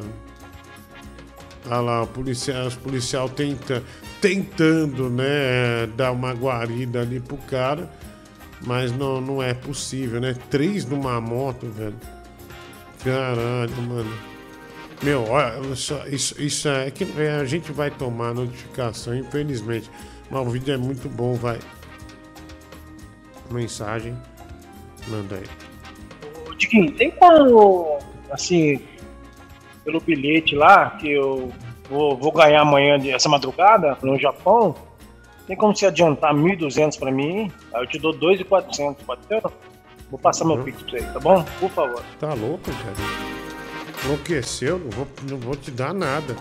[1.69, 3.83] Olha lá, o policial, os policial tenta,
[4.21, 7.91] tentando, né, dar uma guarida ali pro cara,
[8.65, 10.33] mas não, não é possível, né?
[10.49, 11.97] Três numa moto, velho.
[13.07, 14.13] Caralho, mano.
[15.01, 15.97] Meu, olha, isso,
[16.37, 19.89] isso, é que é, a gente vai tomar notificação, infelizmente.
[20.29, 21.57] Mas o vídeo é muito bom, vai.
[23.49, 24.13] Mensagem.
[25.07, 26.57] Manda aí.
[26.57, 27.97] Diguinho, tem como,
[28.29, 28.81] assim,
[29.85, 31.49] pelo bilhete lá, que eu
[31.89, 34.75] vou, vou ganhar amanhã, essa madrugada, no Japão,
[35.45, 37.49] tem como você adiantar 1.200 pra mim?
[37.73, 39.41] Aí eu te dou 2.400, pode ser?
[40.09, 41.45] Vou passar meu pix pra você, tá bom?
[41.59, 42.03] Por favor.
[42.19, 42.95] Tá louco, cara?
[44.05, 44.79] Enlouqueceu?
[44.79, 46.35] Não vou, não vou te dar nada.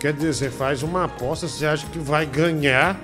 [0.00, 2.98] Quer dizer, você faz uma aposta, você acha que vai ganhar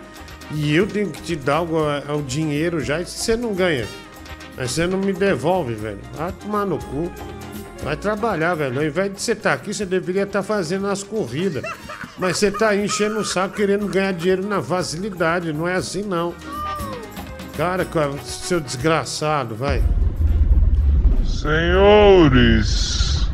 [0.53, 1.77] e eu tenho que te dar o,
[2.17, 3.87] o dinheiro já e você não ganha.
[4.57, 5.99] Mas você não me devolve, velho.
[6.15, 7.11] Vai tomar no cu.
[7.83, 8.79] Vai trabalhar, velho.
[8.79, 11.65] Ao invés de você estar aqui, você deveria estar fazendo as corridas.
[12.17, 15.53] Mas você tá aí enchendo o saco querendo ganhar dinheiro na facilidade.
[15.53, 16.33] Não é assim, não.
[17.57, 17.87] Cara,
[18.25, 19.83] seu desgraçado, vai.
[21.25, 23.29] Senhores,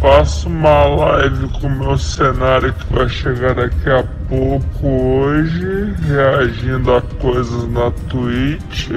[0.00, 6.94] faço uma live com o meu cenário que vai chegar daqui a pouco hoje, reagindo
[6.94, 8.90] a coisas na Twitch.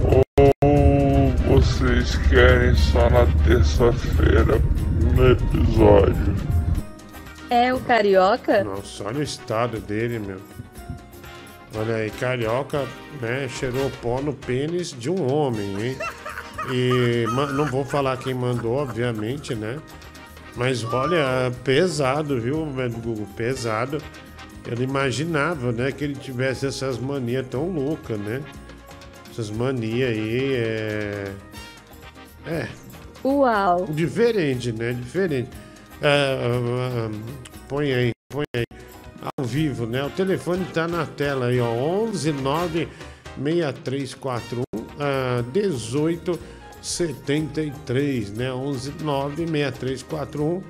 [0.00, 0.24] Ou
[1.46, 4.60] vocês querem só na terça-feira
[5.14, 6.34] no episódio?
[7.50, 8.62] É o carioca?
[8.62, 10.38] Nossa, olha o estado dele, meu.
[11.74, 12.86] Olha aí, carioca,
[13.20, 13.48] né?
[13.48, 15.96] Cheirou pó no pênis de um homem, hein?
[16.72, 17.24] E
[17.54, 19.78] não vou falar quem mandou, obviamente, né?
[20.54, 23.26] Mas olha, pesado, viu, velho Google?
[23.36, 23.98] Pesado.
[24.66, 28.42] Eu não imaginava, né, que ele tivesse essas manias tão loucas, né?
[29.30, 31.32] Essas manias aí, é.
[32.46, 32.68] É,
[33.24, 33.86] Uau.
[33.90, 34.92] Diferente, né?
[34.92, 35.50] Diferente.
[36.02, 37.10] Ah,
[37.68, 38.64] põe aí, põe aí.
[39.36, 40.02] Ao vivo, né?
[40.02, 41.70] O telefone tá na tela aí, ó.
[41.70, 42.88] 11 9
[43.36, 44.62] 6341
[44.98, 46.38] ah, 18
[46.82, 48.52] 73, né?
[48.52, 50.62] 11 9 6341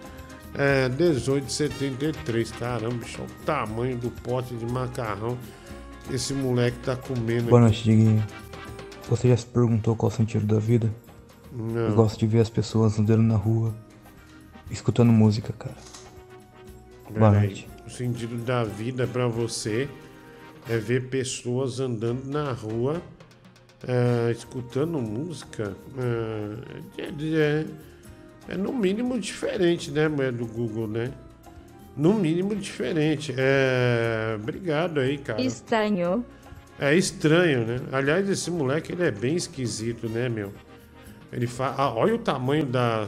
[0.55, 2.51] é, 1873.
[2.53, 5.39] Caramba, bicho, olha o tamanho do pote de macarrão
[6.09, 7.51] que esse moleque tá comendo.
[7.51, 8.25] Boa noite, Diguinho.
[9.09, 10.93] Você já se perguntou qual é o sentido da vida?
[11.53, 11.89] Não.
[11.89, 13.75] Eu gosto de ver as pessoas andando na rua,
[14.71, 15.77] escutando música, cara.
[17.11, 17.69] Boa Peraí, noite.
[17.87, 19.89] O sentido da vida pra você
[20.69, 23.03] é ver pessoas andando na rua,
[23.87, 25.75] é, escutando música.
[26.97, 27.67] É, é- é-
[28.49, 31.13] é no mínimo diferente, né, mulher do Google, né?
[31.97, 33.35] No mínimo diferente.
[33.37, 35.41] É, obrigado aí, cara.
[35.41, 36.25] Estranho.
[36.79, 37.81] É estranho, né?
[37.93, 40.53] Aliás, esse moleque ele é bem esquisito, né, meu?
[41.33, 41.75] Ele fa...
[41.77, 43.07] ah, olha o tamanho da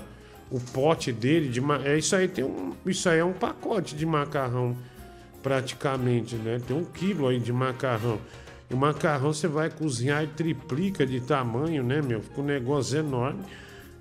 [0.53, 4.05] o pote dele de é isso aí tem um isso aí é um pacote de
[4.05, 4.77] macarrão
[5.43, 6.61] praticamente, né?
[6.65, 8.21] Tem um quilo aí de macarrão.
[8.71, 12.21] E o macarrão você vai cozinhar e triplica de tamanho, né, meu?
[12.23, 13.43] Fica um negócio enorme.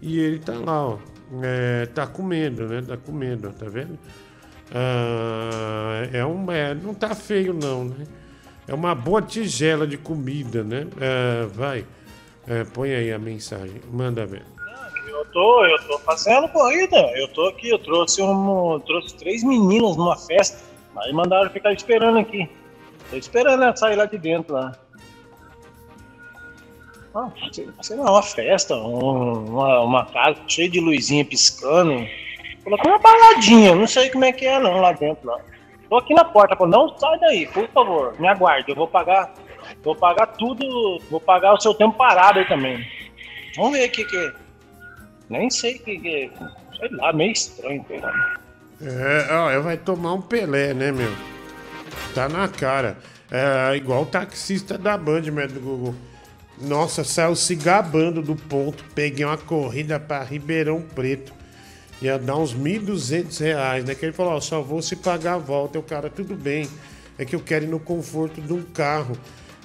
[0.02, 0.98] E ele tá lá, ó.
[1.42, 2.82] É, tá comendo, né?
[2.82, 3.98] Tá comendo, ó, tá vendo?
[4.74, 8.06] Ah, é um, é, não tá feio não, né?
[8.68, 10.86] É uma boa tigela de comida, né?
[11.00, 11.86] Ah, vai,
[12.48, 14.51] É, põe aí a mensagem, manda ver.
[15.12, 16.98] Eu tô, eu tô fazendo corrida.
[17.16, 20.58] Eu tô aqui, eu trouxe um, trouxe três meninas numa festa.
[20.98, 22.50] Aí mandaram ficar esperando aqui.
[23.10, 24.72] Tô esperando ela sair lá de dentro lá.
[27.14, 32.08] Ah, sei, lá, uma festa, um- uma, uma casa cheia de luzinha piscando.
[32.64, 35.38] Colocou uma baladinha, não sei como é que é não lá dentro lá.
[35.90, 39.34] Tô aqui na porta, falou, não sai daí, por favor, me aguarde, eu vou pagar,
[39.84, 42.86] vou pagar tudo, vou pagar o seu tempo parado aí também.
[43.58, 44.34] Vamos ver o que que é.
[45.32, 46.32] Nem sei que que.
[46.78, 48.02] Sei lá, meio estranho, sei.
[48.82, 51.12] É, ó, vai tomar um Pelé, né, meu?
[52.14, 52.98] Tá na cara.
[53.32, 55.96] É igual o taxista da Band, mesmo, do Google.
[56.60, 58.84] Nossa, saiu se gabando do ponto.
[58.94, 61.32] Peguei uma corrida pra Ribeirão Preto.
[62.02, 63.96] Ia dar uns 1.200 reais, né?
[63.96, 65.78] Que ele falou, ó, só vou se pagar a volta.
[65.78, 66.68] E o cara, tudo bem.
[67.18, 69.16] É que eu quero ir no conforto de um carro.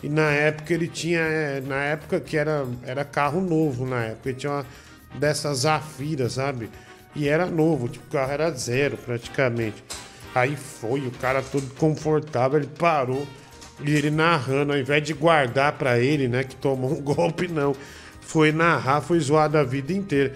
[0.02, 1.20] E na época ele tinha.
[1.20, 4.28] é, Na época que era, era carro novo, na época.
[4.28, 4.66] Ele tinha uma
[5.18, 6.70] dessas Zafira, sabe?
[7.14, 9.82] E era novo, tipo, o carro era zero praticamente.
[10.34, 13.26] Aí foi, o cara todo confortável, ele parou.
[13.84, 17.74] E ele narrando, ao invés de guardar pra ele, né, que tomou um golpe, não.
[18.20, 20.34] Foi narrar, foi zoado a vida inteira.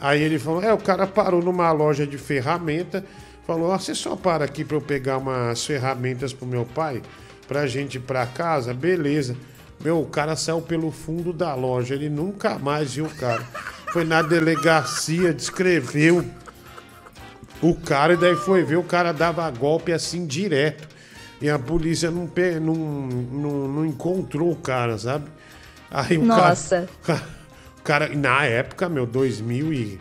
[0.00, 3.04] Aí ele falou: é, o cara parou numa loja de ferramenta,
[3.46, 7.00] falou: você só para aqui pra eu pegar umas ferramentas pro meu pai,
[7.48, 8.74] pra gente ir pra casa?
[8.74, 9.36] Beleza.
[9.82, 13.44] Meu, o cara saiu pelo fundo da loja, ele nunca mais viu o cara.
[13.92, 16.24] Foi na delegacia, descreveu
[17.60, 20.88] o cara e daí foi ver, o cara dava golpe assim direto.
[21.40, 25.26] E a polícia não, não, não, não encontrou o cara, sabe?
[25.90, 26.88] Aí o Nossa.
[27.02, 27.22] cara.
[27.78, 29.98] O cara, na época, meu, 2000 e.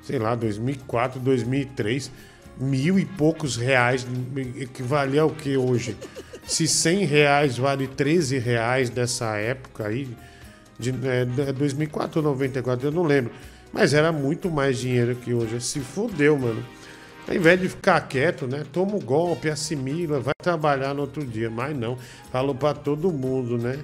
[0.00, 2.08] Sei lá, 2004, 2003,
[2.56, 4.06] mil e poucos reais
[4.56, 5.96] equivalia ao que hoje?
[6.46, 10.08] Se 100 reais vale 13 reais dessa época aí,
[10.80, 13.30] de, é, de 2004 ou 94, eu não lembro.
[13.72, 15.60] Mas era muito mais dinheiro que hoje.
[15.60, 16.64] Se fudeu, mano.
[17.28, 18.64] Ao invés de ficar quieto, né?
[18.72, 21.48] Toma o golpe, assimila, vai trabalhar no outro dia.
[21.48, 21.96] Mas não.
[22.32, 23.78] Falou pra todo mundo, né?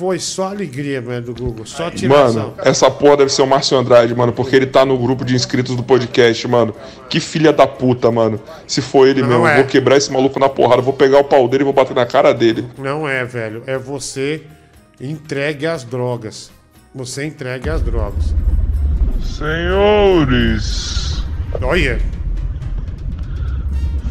[0.00, 1.66] Foi só alegria, mano, do Google.
[1.66, 2.48] Só tiração.
[2.48, 5.34] Mano, essa porra deve ser o Márcio Andrade, mano, porque ele tá no grupo de
[5.34, 6.74] inscritos do podcast, mano.
[7.10, 8.40] Que filha da puta, mano.
[8.66, 9.56] Se for ele Não mesmo, é.
[9.56, 12.06] vou quebrar esse maluco na porrada, vou pegar o pau dele e vou bater na
[12.06, 12.66] cara dele.
[12.78, 13.62] Não é, velho.
[13.66, 14.42] É você
[15.00, 16.50] entregue às drogas.
[16.94, 18.34] Você entregue às drogas.
[19.22, 21.22] Senhores,
[21.62, 21.98] Olha.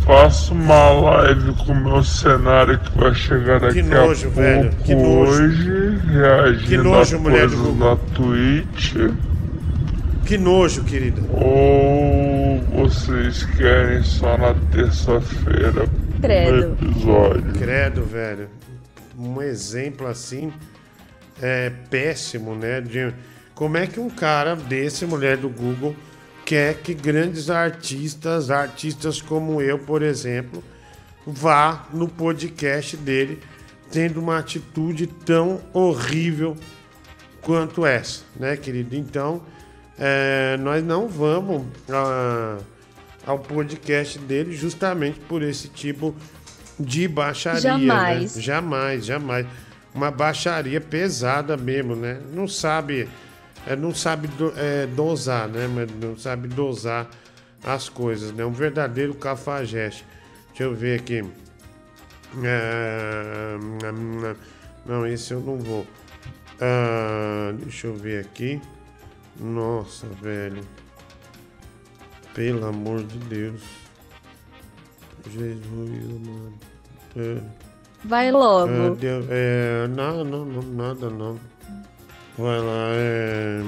[0.06, 4.72] faço uma live com o meu cenário que vai chegar daqui nojo, a pouco velho,
[4.84, 5.44] que nojo.
[5.44, 8.94] hoje, reagindo Que nojo, a mulher coisas na Twitch.
[10.26, 11.22] Que nojo, querida.
[11.32, 15.88] Ou vocês querem só na terça-feira
[16.22, 16.68] Credo.
[16.70, 17.54] no episódio?
[17.54, 18.48] Credo, velho.
[19.18, 20.52] Um exemplo assim
[21.42, 22.82] é péssimo, né?
[22.82, 23.14] De
[23.54, 25.96] como é que um cara desse, mulher do Google,
[26.46, 30.64] quer que grandes artistas, artistas como eu, por exemplo,
[31.26, 33.40] vá no podcast dele
[33.92, 36.56] tendo uma atitude tão horrível
[37.42, 38.96] quanto essa, né, querido?
[38.96, 39.42] Então,
[39.98, 42.58] é, nós não vamos ah,
[43.26, 46.16] ao podcast dele justamente por esse tipo
[46.80, 47.60] de baixaria.
[47.60, 48.36] Jamais.
[48.36, 48.42] Né?
[48.42, 49.48] Jamais, jamais.
[50.00, 52.22] Uma baixaria pesada mesmo, né?
[52.32, 53.10] Não sabe,
[53.68, 55.68] é, não sabe do- é, dosar, né?
[55.68, 57.10] Mas Não sabe dosar
[57.62, 58.46] as coisas, né?
[58.46, 60.06] Um verdadeiro cafajeste.
[60.48, 61.22] Deixa eu ver aqui.
[62.42, 63.58] É,
[64.86, 65.86] não, esse eu não vou.
[66.62, 68.62] Ah, deixa eu ver aqui.
[69.38, 70.64] Nossa, velho.
[72.34, 73.64] Pelo amor de Deus.
[75.30, 76.58] Jesus, mano.
[78.04, 78.98] Vai logo.
[79.02, 81.40] É, é, não, não, não, nada não.
[82.38, 83.62] Vai lá, é.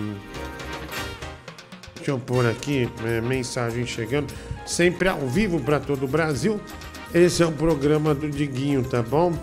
[1.95, 4.33] Deixa eu pôr aqui, é, mensagem chegando.
[4.65, 6.59] Sempre ao vivo para todo o Brasil.
[7.13, 9.33] Esse é o programa do Diguinho, tá bom?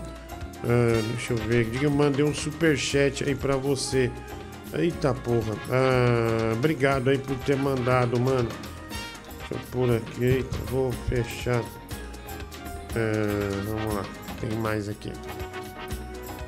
[0.63, 1.65] Ah, deixa eu ver.
[1.65, 4.11] Diguinho, mandei um superchat aí pra você.
[4.73, 5.55] Eita porra.
[5.69, 8.49] Ah, obrigado aí por ter mandado, mano.
[9.39, 10.23] Deixa eu pôr aqui.
[10.23, 11.63] Eita, vou fechar.
[12.95, 14.18] Ah, vamos lá.
[14.39, 15.11] Tem mais aqui.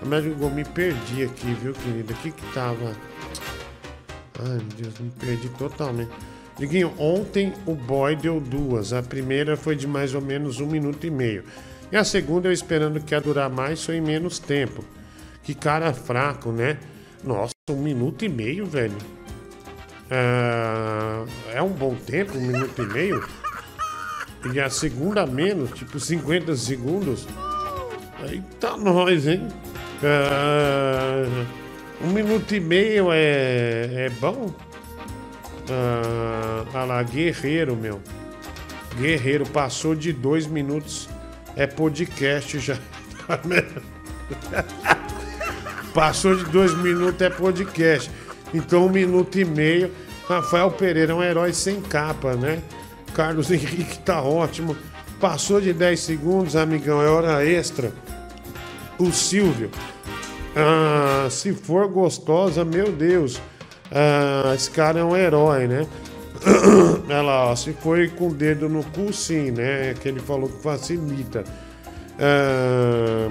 [0.05, 2.13] Mas eu me perdi aqui, viu, querida?
[2.13, 2.95] O que que tava.
[4.39, 6.11] Ai, meu Deus, me perdi totalmente.
[6.57, 8.93] Diguinho, ontem o boy deu duas.
[8.93, 11.43] A primeira foi de mais ou menos um minuto e meio.
[11.91, 14.83] E a segunda, eu esperando que ia durar mais, foi em menos tempo.
[15.43, 16.77] Que cara fraco, né?
[17.23, 18.97] Nossa, um minuto e meio, velho.
[20.09, 23.27] Ah, é um bom tempo, um minuto e meio.
[24.53, 27.27] E a segunda menos, tipo 50 segundos.
[28.29, 29.47] Eita, nós, hein?
[30.03, 31.45] Ah,
[32.01, 34.53] um minuto e meio é, é bom?
[35.69, 37.99] Ah, ah lá, guerreiro, meu.
[38.97, 41.09] Guerreiro, passou de dois minutos.
[41.55, 42.77] É podcast já.
[45.93, 48.11] passou de dois minutos, é podcast.
[48.53, 49.91] Então, um minuto e meio.
[50.27, 52.61] Rafael Pereira é um herói sem capa, né?
[53.13, 54.75] Carlos Henrique tá ótimo.
[55.19, 57.91] Passou de 10 segundos, amigão, é hora extra.
[59.01, 59.71] O Silvio.
[60.55, 63.41] Ah, se for gostosa, meu Deus.
[63.91, 65.87] Ah, esse cara é um herói, né?
[67.09, 69.95] Lá, ó, se for com o dedo no cu, sim, né?
[69.99, 71.43] Que ele falou que facilita.
[72.19, 73.27] Ah,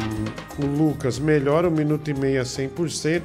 [0.59, 3.23] o Lucas, melhor um minuto e meio a 100%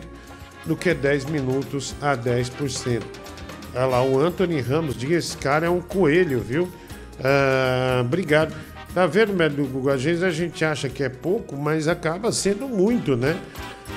[0.68, 3.02] do que 10 minutos a 10%.
[3.74, 6.70] Olha lá, o Anthony Ramos, diga, esse cara é um coelho, viu?
[7.24, 8.54] Ah, obrigado.
[8.96, 9.92] Tá vendo, médico Google?
[9.92, 13.36] Às vezes a gente acha que é pouco, mas acaba sendo muito, né?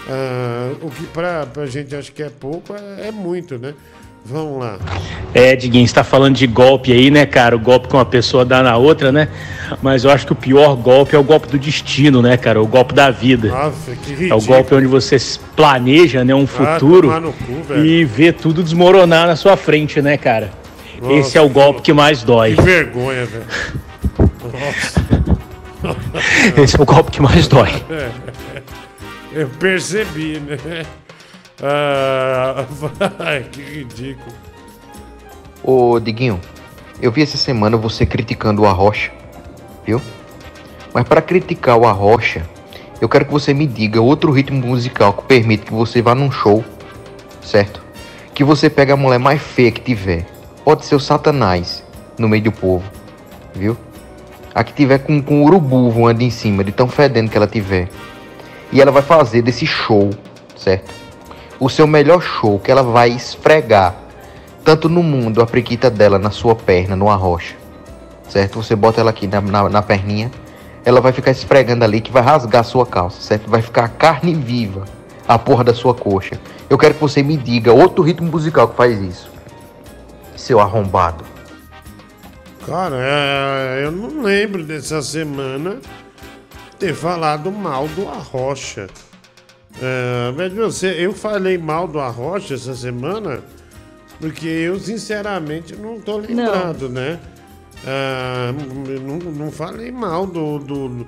[0.09, 3.75] Ah, o que pra, pra gente acha que é pouco é, é muito, né?
[4.27, 4.77] Vamos lá.
[5.33, 7.55] É, Diguinho, você tá falando de golpe aí, né, cara?
[7.55, 9.29] O golpe que uma pessoa dá na outra, né?
[9.81, 12.61] Mas eu acho que o pior golpe é o golpe do destino, né, cara?
[12.61, 13.51] O golpe da vida.
[13.51, 14.43] Nossa, que É o ridículo.
[14.47, 15.17] golpe onde você
[15.55, 20.17] planeja, né, um futuro tomar no cu, e vê tudo desmoronar na sua frente, né,
[20.17, 20.51] cara?
[21.01, 22.57] Nossa, Esse é o golpe que mais dói.
[22.57, 23.45] Que vergonha, velho.
[24.53, 25.01] Nossa.
[26.61, 27.71] Esse é o golpe que mais dói.
[29.33, 30.85] Eu percebi, né?
[31.63, 32.65] Ah,
[33.53, 34.35] que ridículo.
[35.63, 36.41] Ô, Diguinho,
[37.01, 39.13] eu vi essa semana você criticando o Arrocha,
[39.85, 40.01] viu?
[40.95, 42.49] Mas para criticar o Arrocha,
[43.01, 46.31] eu quero que você me diga outro ritmo musical que permite que você vá num
[46.31, 46.65] show,
[47.43, 47.83] certo?
[48.35, 50.27] Que você pega a mulher mais feia que tiver.
[50.65, 51.85] Pode ser o Satanás
[52.19, 52.85] no meio do povo,
[53.55, 53.77] viu?
[54.59, 57.89] A que tiver com, com urubu voando em cima, de tão fedendo que ela tiver.
[58.73, 60.11] E ela vai fazer desse show,
[60.57, 60.93] certo?
[61.61, 63.95] O seu melhor show que ela vai esfregar
[64.65, 67.55] tanto no mundo a prequita dela na sua perna, numa rocha.
[68.29, 68.61] Certo?
[68.61, 70.29] Você bota ela aqui na, na, na perninha,
[70.85, 73.49] ela vai ficar esfregando ali que vai rasgar a sua calça, certo?
[73.49, 74.87] Vai ficar carne viva
[75.29, 76.37] a porra da sua coxa.
[76.69, 79.31] Eu quero que você me diga outro ritmo musical que faz isso.
[80.35, 81.28] Seu arrombado.
[82.69, 85.81] Cara, é, eu não lembro dessa semana
[86.79, 88.89] ter falado mal do Arrocha.
[89.81, 93.43] É, mas você, eu falei mal do Arrocha essa semana
[94.21, 97.19] porque eu, sinceramente, não tô lembrado, né?
[97.87, 101.07] Ah, não, não falei mal do, do,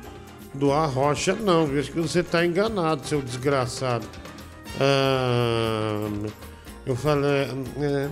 [0.55, 1.65] do Arrocha, não.
[1.79, 4.07] Acho que você tá enganado, seu desgraçado.
[4.81, 6.09] Ah,
[6.87, 7.49] eu falei.
[7.81, 8.07] é,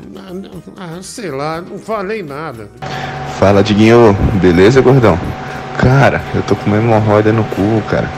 [0.77, 2.69] ah, sei lá, não falei nada.
[3.39, 4.16] Fala, Diguinho.
[4.35, 5.19] Beleza, gordão?
[5.78, 8.09] Cara, eu tô com uma hemorroida no cu, cara.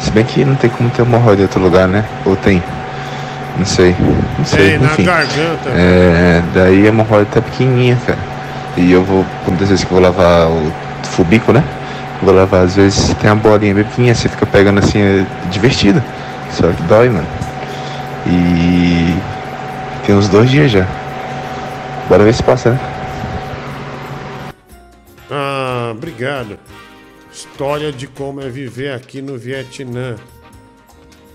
[0.00, 2.04] Se bem que não tem como ter hemorroida em outro lugar, né?
[2.24, 2.62] Ou tem?
[3.56, 3.94] Não sei.
[4.38, 4.70] Não sei.
[4.70, 5.04] Tem, na enfim.
[5.04, 5.70] garganta.
[5.70, 8.18] É, daí a hemorroida tá pequenininha, cara.
[8.76, 11.64] E eu vou, quando às vezes que eu vou lavar o fubico, né?
[12.22, 16.02] Vou lavar, às vezes tem uma bolinha bem pequenininha, você fica pegando assim, é divertido.
[16.52, 17.26] Só que dói, mano.
[18.26, 19.16] E
[20.08, 20.86] tem uns dois dias já.
[22.08, 22.80] Bora ver se passa, né?
[25.30, 26.58] Ah, obrigado.
[27.30, 30.16] História de como é viver aqui no Vietnã.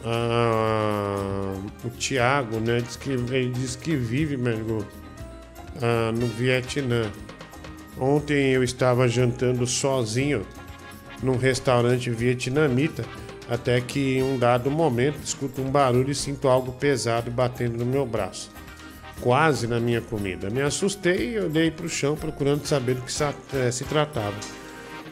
[0.04, 1.54] Ah,
[1.86, 2.82] o Thiago, né?
[2.82, 4.84] Diz que, ele diz que vive, Mergo,
[5.80, 7.12] ah, no Vietnã.
[8.00, 10.42] Ontem eu estava jantando sozinho
[11.22, 13.06] num restaurante vietnamita,
[13.48, 17.86] até que em um dado momento escuto um barulho e sinto algo pesado batendo no
[17.86, 18.53] meu braço.
[19.22, 20.50] Quase na minha comida.
[20.50, 23.14] Me assustei e olhei para o chão procurando saber do que
[23.58, 24.36] eh, se tratava.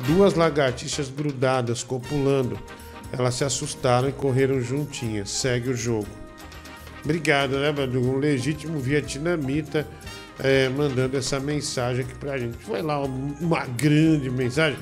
[0.05, 2.59] Duas lagartixas grudadas, copulando.
[3.11, 5.29] Elas se assustaram e correram juntinhas.
[5.29, 6.07] Segue o jogo.
[7.03, 7.99] Obrigado, né, Badu?
[8.01, 9.87] Um legítimo vietnamita
[10.43, 12.57] eh, mandando essa mensagem aqui pra gente.
[12.57, 14.77] Foi lá um- uma grande mensagem?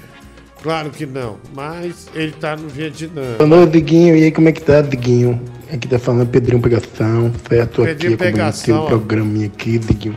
[0.61, 3.35] Claro que não, mas ele tá no Vietnã.
[3.37, 4.15] Boa noite, Diguinho.
[4.17, 5.41] E aí, como é que tá, Diguinho?
[5.71, 7.75] Aqui tá falando Pedrinho Pegação, certo?
[7.75, 8.87] Tô aqui Pedrinho acompanhando Pegação, teu ó.
[8.87, 10.15] programinha aqui, Diguinho.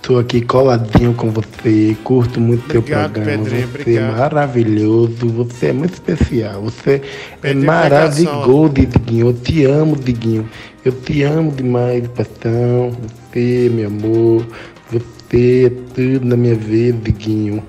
[0.00, 3.44] Tô aqui coladinho com você, curto muito teu Obrigado, programa.
[3.44, 4.14] Pedrinho, você obrigado.
[4.14, 6.62] é maravilhoso, você é muito especial.
[6.62, 7.00] Você é
[7.40, 9.26] Pedrinho maravilhoso, Diguinho.
[9.26, 10.48] Eu te amo, Diguinho.
[10.82, 12.92] Eu te amo demais, paixão.
[13.02, 14.46] Você, meu amor.
[14.90, 17.62] Você é tudo na minha vida, Diguinho.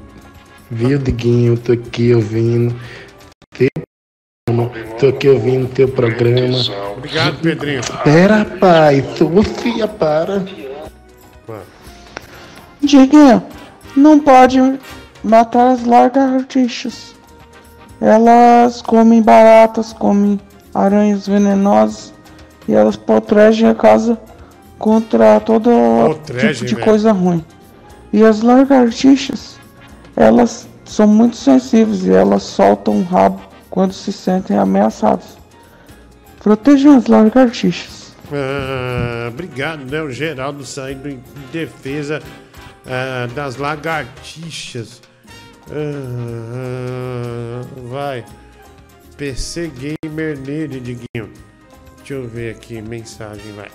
[0.71, 1.57] Viu, Diguinho?
[1.57, 2.73] Tô aqui ouvindo.
[5.05, 6.57] Tô aqui ouvindo teu programa.
[6.97, 7.79] Obrigado, Pedrinho.
[8.03, 9.05] Pera, pai.
[9.15, 10.43] Sofia, para.
[12.81, 13.43] Diguinho,
[13.95, 14.59] não pode
[15.23, 17.13] matar as lagartixas.
[18.01, 20.39] Elas comem baratas, comem
[20.73, 22.11] aranhas venenosas
[22.67, 24.19] e elas protegem a casa
[24.79, 26.83] contra todo Protegem, tipo de velho.
[26.85, 27.45] coisa ruim.
[28.11, 29.59] E as lagartixas,
[30.15, 35.37] elas são muito sensíveis e elas soltam o rabo quando se sentem ameaçadas.
[36.41, 38.15] Protejam as lagartixas.
[38.31, 40.01] Ah, obrigado, né?
[40.01, 41.21] O Geraldo saindo em
[41.51, 42.23] defesa
[42.87, 45.01] ah, das lagartixas.
[45.69, 48.23] Ah, vai.
[49.17, 49.69] PC
[50.01, 51.29] Gamer nele, Diguinho.
[51.97, 53.69] Deixa eu ver aqui, mensagem, vai.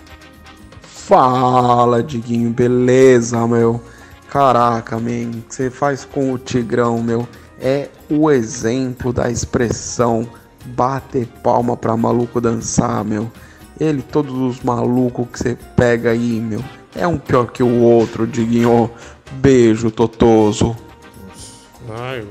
[0.81, 3.83] Fala, Diguinho, beleza, meu?
[4.31, 7.29] Caraca, man, o que você faz com o Tigrão, meu?
[7.61, 10.29] É o exemplo da expressão
[10.67, 13.31] bater palma pra maluco dançar, meu.
[13.79, 16.63] Ele, todos os malucos que você pega aí, meu,
[16.95, 18.91] é um pior que o outro, Diguinho.
[19.33, 20.77] Beijo, Totoso.
[21.89, 22.27] Ai,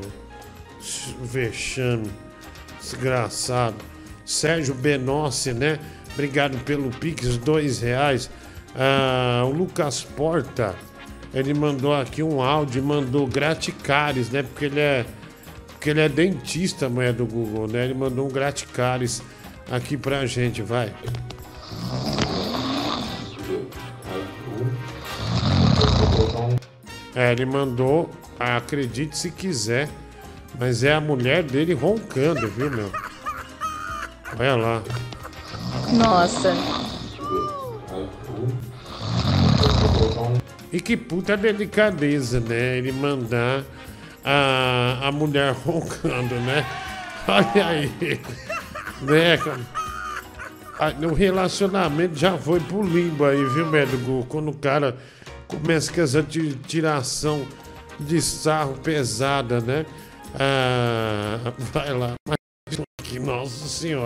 [1.22, 2.10] vexame.
[2.80, 3.76] Desgraçado.
[4.26, 5.80] Sérgio Benossi, né?
[6.14, 8.30] Obrigado pelo Pix, dois reais.
[8.76, 10.76] Ah, o Lucas Porta,
[11.34, 14.43] ele mandou aqui um áudio, mandou graticares, né?
[14.43, 15.06] Porque ele é,
[15.80, 17.85] porque ele é dentista, mulher do Google, né?
[17.85, 19.23] Ele mandou um graticares
[19.72, 20.93] aqui pra gente, vai.
[27.15, 29.88] É, ele mandou, acredite se quiser,
[30.60, 32.91] mas é a mulher dele roncando, viu, meu?
[34.38, 34.84] Olha lá.
[35.93, 36.53] Nossa.
[40.73, 42.77] E que puta delicadeza, né?
[42.77, 43.64] Ele mandar
[44.31, 46.65] a, a mulher roncando, né?
[47.27, 47.91] Olha aí.
[49.01, 49.39] né?
[50.80, 54.26] Ah, O relacionamento já foi pro limbo aí, viu, médico?
[54.30, 54.95] Quando o cara
[55.47, 57.45] começa com essa ti- tiração
[57.99, 59.85] de sarro pesada, né?
[60.39, 62.14] Ah, vai lá.
[62.27, 64.06] Mas, nossa senhora.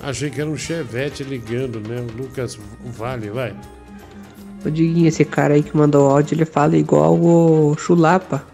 [0.00, 2.00] Achei que era um chevette ligando, né?
[2.00, 2.56] O Lucas
[2.96, 3.54] Vale, vai.
[4.64, 8.44] Ô Diguinho, esse cara aí que mandou áudio, ele fala igual o Chulapa.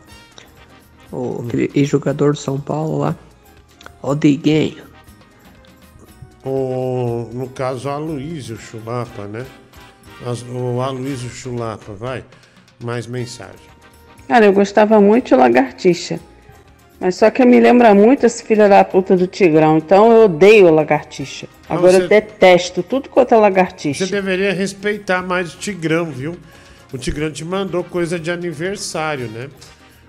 [1.12, 1.44] O
[1.74, 3.14] ex-jogador do São Paulo lá.
[4.00, 4.84] Ô Diguinho.
[6.44, 9.44] O, no caso, o Aloysio Chulapa, né?
[10.26, 12.24] As- O Aloysio Chulapa, vai.
[12.82, 13.70] Mais mensagem.
[14.26, 16.18] Cara, eu gostava muito de lagartixa.
[16.98, 19.76] Mas só que me lembra muito esse filho da puta do Tigrão.
[19.78, 21.46] Então eu odeio lagartixa.
[21.68, 24.06] Não, Agora você- eu detesto tudo quanto é lagartixa.
[24.06, 26.36] Você deveria respeitar mais o Tigrão, viu?
[26.92, 29.48] O Tigrão te mandou coisa de aniversário, né?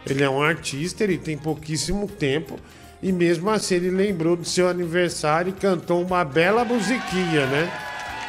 [0.06, 2.60] Ele é um artista, ele tem pouquíssimo tempo.
[3.02, 7.72] E mesmo assim ele lembrou do seu aniversário e cantou uma bela musiquinha, né?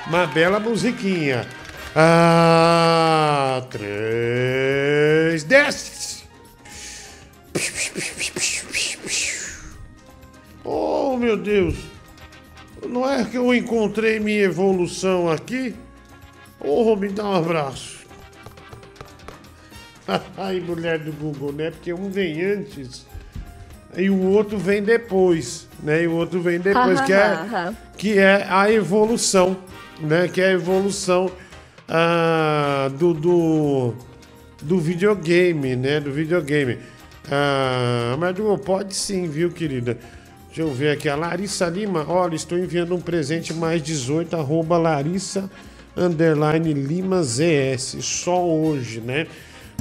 [0.06, 1.46] Uma bela musiquinha.
[1.94, 6.24] Ah, três, desce!
[10.64, 11.76] Oh, meu Deus!
[12.88, 15.74] Não é que eu encontrei minha evolução aqui?
[16.58, 17.93] Ô, me dá um abraço.
[20.36, 21.70] Ai, mulher do Google, né?
[21.70, 23.06] Porque um vem antes
[23.96, 26.02] e o outro vem depois, né?
[26.02, 29.56] E o outro vem depois, que é, que é a evolução,
[30.00, 30.28] né?
[30.28, 31.30] Que é a evolução
[31.88, 33.94] ah, do, do,
[34.62, 36.00] do videogame, né?
[36.00, 36.78] Do videogame.
[37.30, 39.96] Ah, mas du- pode sim, viu, querida?
[40.48, 41.08] Deixa eu ver aqui.
[41.08, 45.50] A Larissa Lima, olha, estou enviando um presente mais 18, arroba Larissa
[45.96, 47.96] underline Lima ZS.
[48.00, 49.26] Só hoje, né?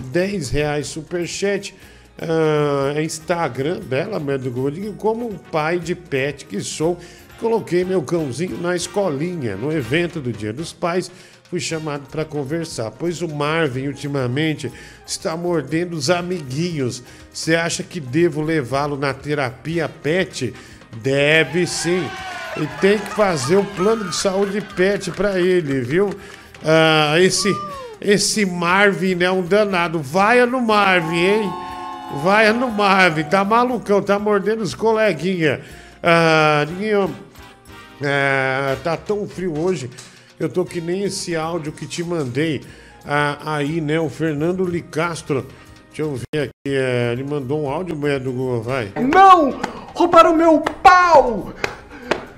[0.01, 1.75] 10 reais superchat.
[2.95, 3.79] É Instagram
[4.23, 6.97] Medo Golding, como um pai de pet que sou,
[7.39, 11.11] coloquei meu cãozinho na escolinha, no evento do Dia dos Pais.
[11.49, 14.71] Fui chamado para conversar, pois o Marvin ultimamente
[15.05, 17.03] está mordendo os amiguinhos.
[17.31, 20.53] Você acha que devo levá-lo na terapia pet?
[21.01, 22.07] Deve sim.
[22.57, 26.09] E tem que fazer o plano de saúde pet para ele, viu?
[26.63, 27.49] Ah, esse,
[28.03, 29.99] esse Marvin é um danado.
[29.99, 31.53] Vai no Marvin, hein?
[32.23, 35.61] Vai no Marvin, tá malucão, tá mordendo os coleguinha.
[36.01, 36.65] Ah,
[38.03, 39.89] ah, tá tão frio hoje,
[40.39, 42.61] eu tô que nem esse áudio que te mandei
[43.05, 43.99] ah, aí, né?
[43.99, 45.45] O Fernando Licastro.
[45.87, 48.91] Deixa eu ver aqui, eh, ele mandou um áudio, mulher do Google, vai.
[48.95, 49.59] Não!
[49.93, 51.53] Roubaram meu pau!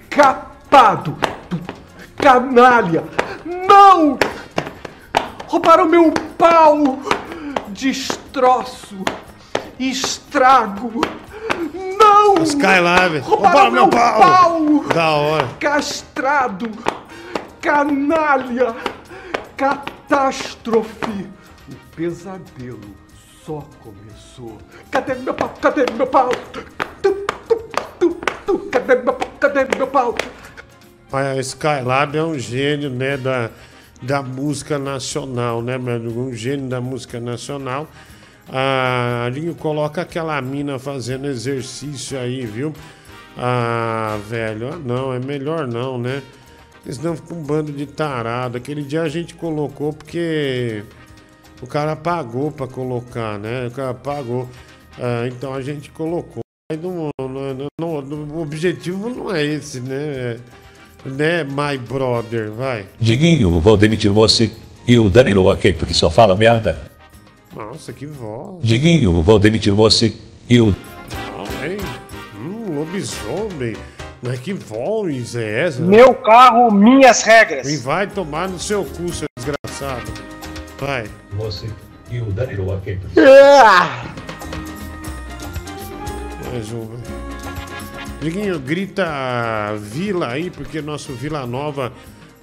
[0.09, 1.17] Capado!
[2.17, 3.05] Canalha!
[3.45, 4.19] Não!
[5.55, 6.99] Roubaram meu pau!
[7.69, 8.97] Destroço!
[9.79, 10.99] Estrago!
[11.97, 12.43] Não!
[12.43, 13.19] Skylab.
[13.19, 14.83] Roubaram meu pau!
[14.93, 15.47] Da hora.
[15.57, 16.69] Castrado!
[17.61, 18.75] Canalha!
[19.55, 21.29] Catástrofe!
[21.71, 22.93] O pesadelo
[23.45, 24.57] só começou.
[24.91, 25.53] Cadê meu pau?
[25.61, 26.31] Cadê meu pau?
[26.51, 26.65] Tu,
[27.01, 27.25] tu,
[27.97, 28.59] tu, tu.
[28.73, 29.29] Cadê meu pau?
[29.39, 30.15] Cadê meu pau?
[31.13, 33.49] A Skylab é um gênio, né, da,
[34.01, 36.19] da música nacional, né, amigo?
[36.21, 37.87] Um gênio da música nacional.
[38.47, 42.73] Ah, ali coloca aquela mina fazendo exercício aí, viu?
[43.37, 46.21] Ah, velho, ah, não, é melhor não, né?
[46.73, 48.57] Porque Senão fica um bando de tarado.
[48.57, 50.83] Aquele dia a gente colocou porque
[51.61, 53.67] o cara pagou pra colocar, né?
[53.67, 54.47] O cara pagou.
[54.99, 56.41] Ah, então a gente colocou.
[56.81, 59.95] Não- não- não- não- o objetivo não é esse, né?
[59.95, 60.39] É-
[61.05, 62.85] né, my brother, vai.
[62.99, 64.51] Diguinho, vou demitir você
[64.87, 65.73] e o Danilo, ok?
[65.73, 66.91] Porque só fala merda.
[67.55, 68.63] Nossa, que voz.
[68.63, 70.13] Diguinho, vou demitir você
[70.49, 70.65] e o.
[70.67, 71.77] Não, hein?
[72.37, 73.75] Hum, lobisomem.
[74.21, 75.81] Mas que voz é essa?
[75.81, 77.67] Meu carro, minhas regras.
[77.67, 80.11] E vai tomar no seu cu, seu desgraçado.
[80.79, 81.05] Vai.
[81.33, 81.67] Você
[82.09, 82.99] e o Danilo, ok?
[86.51, 87.24] Mais um.
[88.25, 91.93] Diguinho, grita Vila aí, porque nosso Vila Nova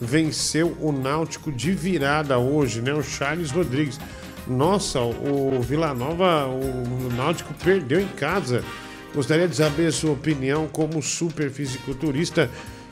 [0.00, 2.94] venceu o Náutico de virada hoje, né?
[2.94, 3.98] O Charles Rodrigues.
[4.46, 8.62] Nossa, o Vila Nova, o Náutico perdeu em casa.
[9.12, 12.48] Gostaria de saber a sua opinião como super fisiculturista,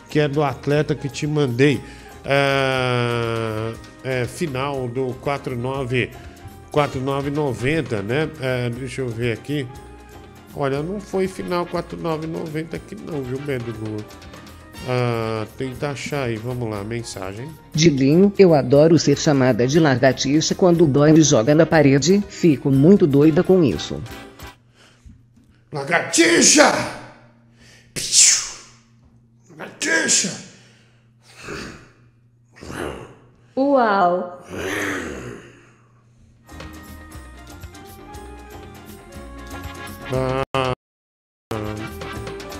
[0.08, 1.80] que é do atleta que te mandei.
[2.24, 3.72] Ah,
[4.02, 6.10] é, final do 49
[6.72, 8.28] 4990, né?
[8.40, 9.64] É, deixa eu ver aqui.
[10.54, 13.72] Olha, não foi final 4990 aqui não, viu, Bedo?
[14.88, 17.48] Ah, tenta achar aí, vamos lá, mensagem.
[17.72, 23.06] Diguinho, eu adoro ser chamada de lagartixa quando o me joga na parede, fico muito
[23.06, 24.02] doida com isso.
[25.72, 26.72] Lagartixa!
[29.50, 30.50] Lagartixa!
[33.56, 34.42] Uau!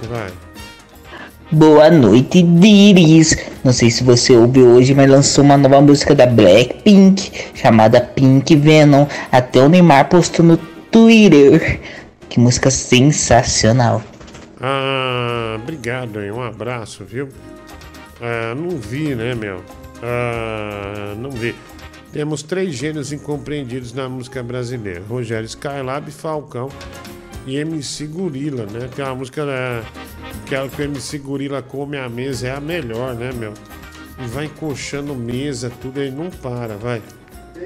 [0.09, 0.33] Vai.
[1.51, 3.37] Boa noite, Diris.
[3.65, 8.55] Não sei se você ouviu hoje, mas lançou uma nova música da Blackpink chamada Pink
[8.55, 9.05] Venom.
[9.33, 11.81] Até o Neymar postou no Twitter.
[12.29, 14.01] Que música sensacional.
[14.61, 17.29] Ah, obrigado um abraço, viu?
[18.21, 19.61] Ah, não vi, né, meu?
[20.01, 21.57] Ah, não vi.
[22.13, 26.69] Temos três gênios incompreendidos na música brasileira: Rogério Skylab, Falcão
[27.47, 28.89] e MC Gorila, né?
[28.95, 29.83] Tem uma música né,
[30.47, 33.53] que é o que o MC Gorila come a mesa, é a melhor, né, meu?
[34.19, 37.03] E vai encoxando mesa, tudo aí não para, vai.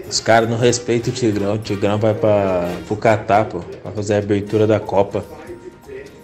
[0.09, 1.55] Os caras não respeitam o Tigrão.
[1.55, 5.25] O Tigrão vai pra, pro Catar, pô, pra fazer a abertura da Copa.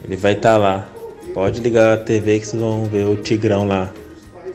[0.04, 0.88] Ele vai estar tá lá.
[1.34, 3.92] Pode ligar a TV que vocês vão ver o Tigrão lá.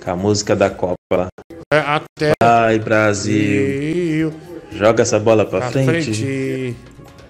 [0.03, 1.27] Com a música da Copa lá.
[1.73, 2.34] É, até.
[2.41, 4.34] Vai, Brasil.
[4.72, 6.13] Joga essa bola pra, Pra frente.
[6.13, 6.76] frente.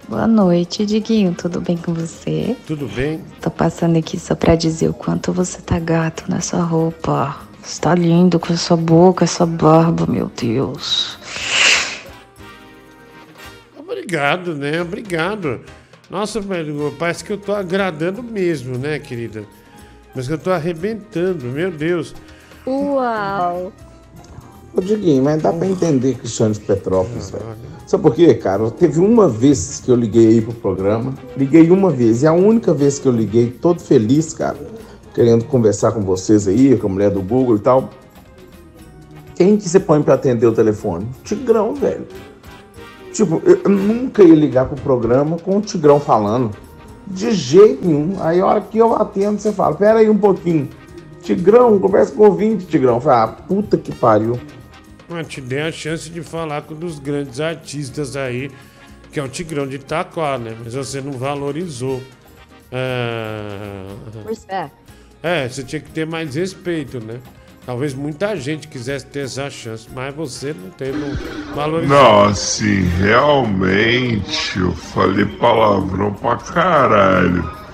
[0.07, 1.33] Boa noite, Diguinho.
[1.33, 2.55] Tudo bem com você?
[2.67, 3.23] Tudo bem?
[3.41, 7.35] Tô passando aqui só pra dizer o quanto você tá gato nessa roupa.
[7.63, 11.17] Você tá lindo com essa boca, essa barba, meu Deus.
[13.75, 14.79] Obrigado, né?
[14.81, 15.61] Obrigado.
[16.07, 16.39] Nossa,
[16.99, 19.43] parece que eu tô agradando mesmo, né, querida?
[20.13, 22.13] Mas que eu tô arrebentando, meu Deus.
[22.67, 23.73] Uau!
[24.75, 27.45] Ô, Diguinho, mas dá pra entender Cristiano de Petrópolis, velho.
[27.87, 28.69] Sabe por quê, cara?
[28.71, 32.73] Teve uma vez que eu liguei aí pro programa, liguei uma vez, e a única
[32.73, 34.57] vez que eu liguei, todo feliz, cara,
[35.13, 37.89] querendo conversar com vocês aí, com a mulher do Google e tal.
[39.35, 41.07] Quem que você põe pra atender o telefone?
[41.23, 42.05] Tigrão, velho.
[43.13, 46.51] Tipo, eu nunca ia ligar pro programa com o Tigrão falando.
[47.07, 48.15] De jeito nenhum.
[48.19, 50.67] Aí a hora que eu atendo, você fala, pera aí um pouquinho.
[51.21, 52.95] Tigrão, conversa com o ouvinte, Tigrão.
[52.95, 54.37] Eu falo, ah, puta que pariu.
[55.09, 58.49] Eu te dei a chance de falar com um dos grandes artistas aí,
[59.11, 60.55] que é o Tigrão de Itaquá, né?
[60.63, 62.01] Mas você não valorizou.
[62.71, 63.87] Ah,
[64.27, 64.71] Respect.
[65.21, 67.19] É, você tinha que ter mais respeito, né?
[67.65, 71.15] Talvez muita gente quisesse ter essa chance, mas você não teve, não
[71.55, 71.97] valorizou.
[71.97, 77.64] Não, assim, realmente eu falei palavrão pra caralho.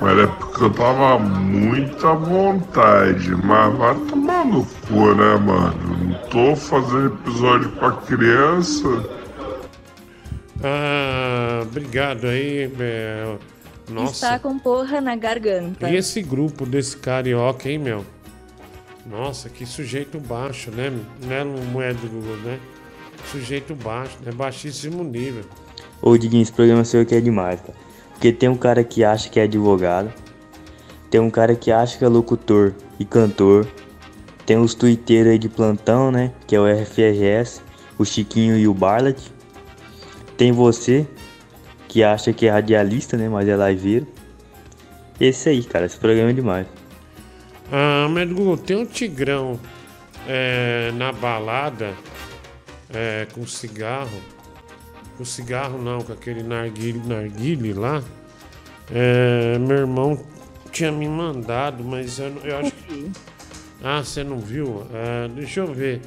[0.00, 3.30] Mas é porque eu tava muito à vontade.
[3.44, 5.98] Mas vai tomar no cu, né, mano?
[5.98, 8.88] Não tô fazendo episódio pra criança.
[10.62, 12.70] Ah, obrigado aí.
[12.80, 13.36] é,
[13.90, 14.12] Nossa.
[14.12, 15.90] Está com porra na garganta.
[15.90, 18.04] E esse grupo desse carioca, hein, meu?
[19.06, 20.92] Nossa, que sujeito baixo, né?
[21.22, 22.58] Não é moeda do Google, né?
[23.30, 24.32] Sujeito baixo, né?
[24.32, 25.44] Baixíssimo nível.
[26.00, 27.79] Ô Diguinho, esse programa seu aqui é demais, cara.
[28.20, 30.12] Porque tem um cara que acha que é advogado,
[31.10, 33.66] tem um cara que acha que é locutor e cantor,
[34.44, 36.30] tem os twitteiros aí de plantão, né?
[36.46, 37.62] Que é o RFRS,
[37.96, 39.32] o Chiquinho e o Barlet.
[40.36, 41.06] Tem você,
[41.88, 43.26] que acha que é radialista, né?
[43.26, 44.06] Mas é liveiro.
[45.18, 46.66] Esse aí, cara, esse programa é demais.
[47.72, 49.58] Ah, Google, tem um tigrão
[50.28, 51.94] é, na balada
[52.92, 54.39] é, com cigarro.
[55.20, 58.02] Com cigarro não, com aquele narguile, narguile lá.
[58.90, 60.18] É, meu irmão
[60.72, 63.12] tinha me mandado, mas eu, eu acho que.
[63.84, 64.86] Ah, você não viu?
[64.90, 66.00] Ah, deixa eu ver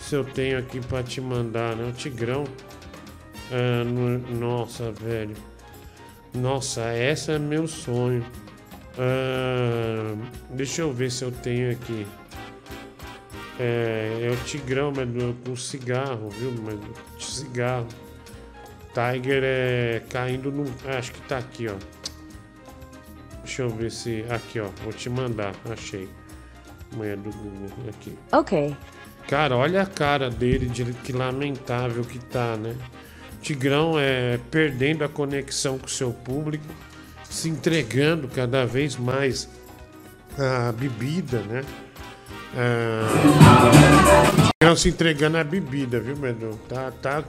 [0.00, 1.88] se eu tenho aqui pra te mandar, né?
[1.90, 2.42] O Tigrão.
[3.52, 5.36] Ah, no- nossa, velho.
[6.34, 8.26] Nossa, essa é meu sonho.
[8.98, 10.16] Ah,
[10.50, 12.04] deixa eu ver se eu tenho aqui.
[13.60, 15.08] É, é o Tigrão, mas
[15.46, 16.52] com cigarro, viu?
[16.64, 17.86] Mas cigarro.
[18.94, 20.64] Tiger é caindo no.
[20.86, 21.74] Acho que tá aqui, ó.
[23.44, 24.24] Deixa eu ver se.
[24.28, 24.68] Aqui, ó.
[24.82, 25.54] Vou te mandar.
[25.70, 26.08] Achei.
[26.92, 27.68] Mulher do Google.
[27.88, 28.18] Aqui.
[28.32, 28.76] Ok.
[29.28, 32.74] Cara, olha a cara dele, de que lamentável que tá, né?
[33.40, 36.64] Tigrão é perdendo a conexão com o seu público,
[37.24, 39.48] se entregando cada vez mais
[40.36, 41.62] à bebida, né?
[42.56, 43.06] Ah,
[44.60, 46.58] Tigrão se entregando à bebida, viu, Medu?
[46.68, 47.24] Tá, tá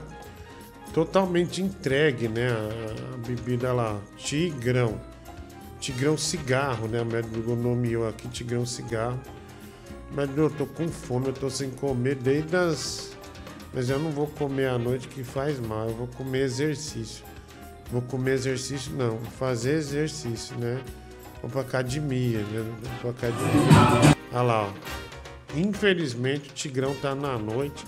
[0.92, 2.48] totalmente entregue, né?
[2.48, 3.98] A, a bebida lá.
[4.16, 5.00] Tigrão.
[5.80, 7.02] Tigrão cigarro, né?
[7.02, 9.18] O médico nomeou aqui Tigrão cigarro.
[10.14, 13.16] Mas eu tô com fome, eu tô sem comer desde as.
[13.72, 17.24] Mas eu não vou comer à noite que faz mal, eu vou comer exercício.
[17.90, 20.80] Vou comer exercício, não, vou fazer exercício, né?
[21.40, 22.64] Vou pra academia, né?
[23.02, 24.16] Vou pra academia.
[24.32, 24.72] Olha lá, ó.
[25.56, 27.84] Infelizmente o Tigrão tá na noite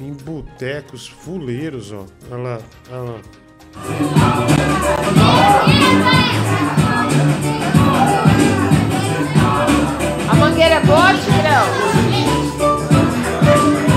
[0.00, 2.06] em botecos fuleiros, ó.
[2.30, 2.58] Olha lá,
[2.90, 3.18] olha lá.
[10.28, 11.66] A mangueira é boa, Tigrão?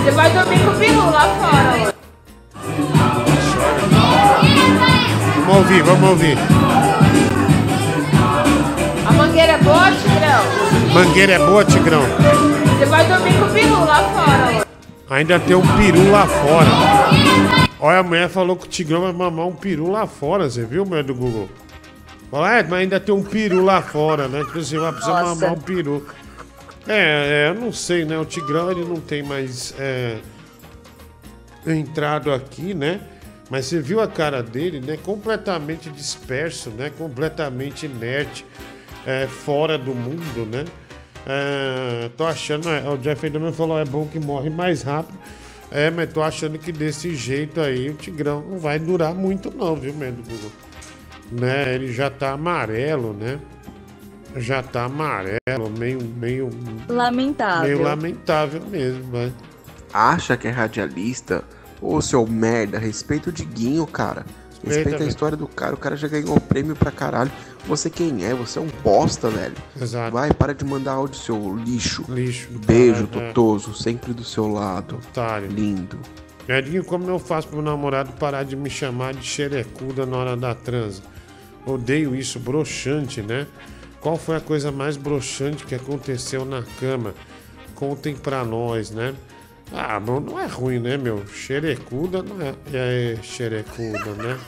[0.03, 1.93] Você vai dormir com o peru lá fora hoje.
[5.45, 6.37] Vamos ouvir, vamos ouvir.
[9.07, 10.93] A mangueira é boa, Tigrão?
[10.93, 12.01] Mangueira é boa, Tigrão.
[12.77, 14.72] Você vai dormir com o peru lá fora hoje.
[15.09, 16.69] Ainda tem um peru lá fora.
[17.79, 20.85] Olha, a mulher falou que o Tigrão vai mamar um peru lá fora, você viu,
[20.85, 21.49] mulher do Google?
[22.31, 24.43] Fala, é, mas ainda tem um peru lá fora, né?
[24.45, 25.35] Tipo assim, vai precisar Nossa.
[25.35, 26.07] mamar um peru.
[26.87, 28.17] É, é, eu não sei, né?
[28.17, 30.17] O Tigrão, ele não tem mais é,
[31.67, 33.01] entrado aqui, né?
[33.49, 34.97] Mas você viu a cara dele, né?
[35.03, 36.91] Completamente disperso, né?
[36.97, 38.45] Completamente inerte,
[39.05, 40.65] é, fora do mundo, né?
[41.25, 45.17] É, tô achando, é, o Jeff Edelman falou, é bom que morre mais rápido.
[45.71, 49.75] É, mas tô achando que desse jeito aí o Tigrão não vai durar muito não,
[49.75, 50.51] viu, Mendo Google?
[51.31, 51.73] Né?
[51.73, 53.39] Ele já tá amarelo, né?
[54.35, 56.49] Já tá amarelo, meio, meio,
[56.87, 57.63] Lamentável.
[57.63, 59.31] meio lamentável mesmo, né?
[59.91, 61.43] Acha que é radialista?
[61.81, 64.25] Ô, seu merda, respeita o Diguinho, cara.
[64.63, 65.09] Respeita, a velho.
[65.09, 65.73] história do cara.
[65.73, 67.31] O cara já ganhou prêmio pra caralho.
[67.65, 68.33] Você quem é?
[68.33, 69.55] Você é um bosta, velho.
[69.79, 70.11] Exato.
[70.13, 72.05] Vai, para de mandar áudio, seu lixo.
[72.09, 72.49] Lixo.
[72.65, 73.33] Beijo, caralho, é.
[73.33, 73.73] Totoso.
[73.73, 74.95] Sempre do seu lado.
[74.95, 75.47] Otário.
[75.47, 75.99] Lindo.
[76.47, 80.35] Edinho, como eu faço pro meu namorado parar de me chamar de xerecuda na hora
[80.35, 81.01] da transa?
[81.65, 83.47] Odeio isso, broxante, né?
[84.01, 87.13] Qual foi a coisa mais broxante que aconteceu na cama?
[87.73, 89.13] Contem pra nós, né?
[89.71, 91.25] Ah, não, não é ruim, né, meu?
[91.27, 94.39] Xerecuda não é, é xerecuda, né?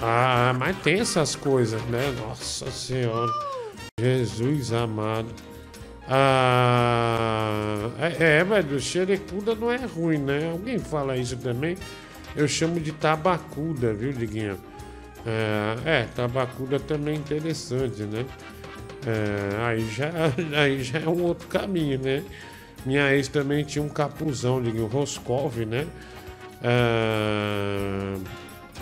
[0.00, 2.14] Ah, mas tem essas coisas, né?
[2.20, 3.32] Nossa Senhora.
[3.98, 5.28] Jesus amado.
[6.08, 10.50] Ah, é, é, mas xerecuda não é ruim, né?
[10.50, 11.76] Alguém fala isso também?
[12.36, 14.58] Eu chamo de tabacuda, viu, Diguinho?
[15.26, 18.24] É, é, tabacuda também é interessante, né?
[19.06, 20.10] É, aí, já,
[20.60, 22.22] aí já é um outro caminho, né?
[22.86, 25.88] Minha ex também tinha um capuzão, Diguinho, Roscov, né?
[26.62, 28.14] É,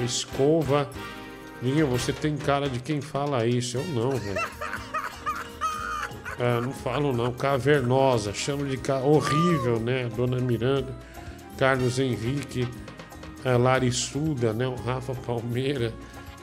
[0.04, 0.90] escova.
[1.62, 3.78] Diguinho, você tem cara de quem fala isso.
[3.78, 4.38] Eu não, velho.
[6.38, 8.98] É, não falo não, cavernosa, chamo de ca...
[8.98, 10.10] horrível, né?
[10.14, 10.92] Dona Miranda,
[11.56, 12.68] Carlos Henrique,
[13.42, 14.66] é, Larissuda, né?
[14.66, 15.94] O Rafa Palmeira,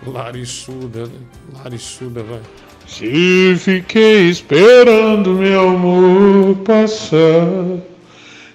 [0.07, 1.19] Larissuda, né?
[1.53, 2.41] Larissuda, vai.
[2.87, 7.79] Se fiquei esperando meu amor passar,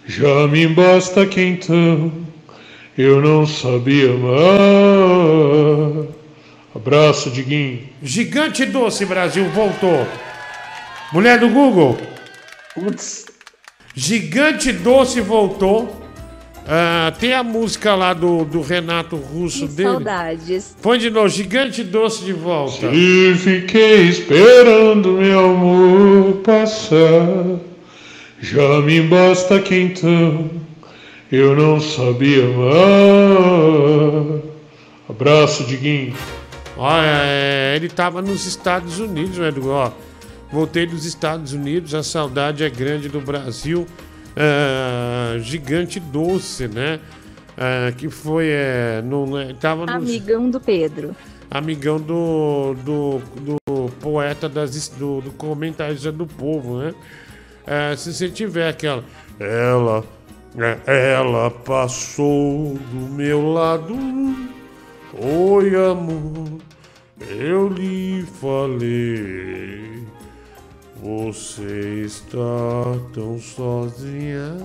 [0.07, 2.13] já me basta que então
[2.97, 6.07] eu não sabia amar.
[6.75, 7.89] Abraço, Diguinho.
[8.03, 10.07] Gigante Doce Brasil voltou.
[11.13, 11.99] Mulher do Google.
[13.95, 16.06] Gigante Doce voltou.
[16.69, 19.91] Ah, tem a música lá do, do Renato Russo dele.
[19.91, 20.77] Saudades.
[20.83, 22.91] Põe de novo, Gigante Doce de volta.
[22.91, 27.61] Se fiquei esperando meu amor passar,
[28.41, 30.51] já me basta que então
[31.31, 32.83] eu não sabia amar.
[35.09, 36.17] Abraço, Diguinho.
[36.77, 39.71] Olha, é, ele tava nos Estados Unidos, né, Edu?
[39.71, 39.93] Ó,
[40.51, 43.87] voltei dos Estados Unidos, a saudade é grande do Brasil.
[44.37, 47.01] Ah, gigante doce, né?
[47.57, 48.49] Ah, que foi.
[48.51, 51.17] É, no, é, tava nos, Amigão do Pedro.
[51.51, 53.57] amigão do, do, do
[54.01, 56.95] poeta das, do, do comentarista do povo, né?
[57.67, 59.03] É, se você tiver aquela.
[59.41, 60.05] Ela,
[60.87, 63.97] é, ela passou do meu lado.
[65.19, 66.59] Oi, amor,
[67.29, 70.05] eu lhe falei.
[71.11, 72.37] Você está
[73.15, 74.57] tão sozinha.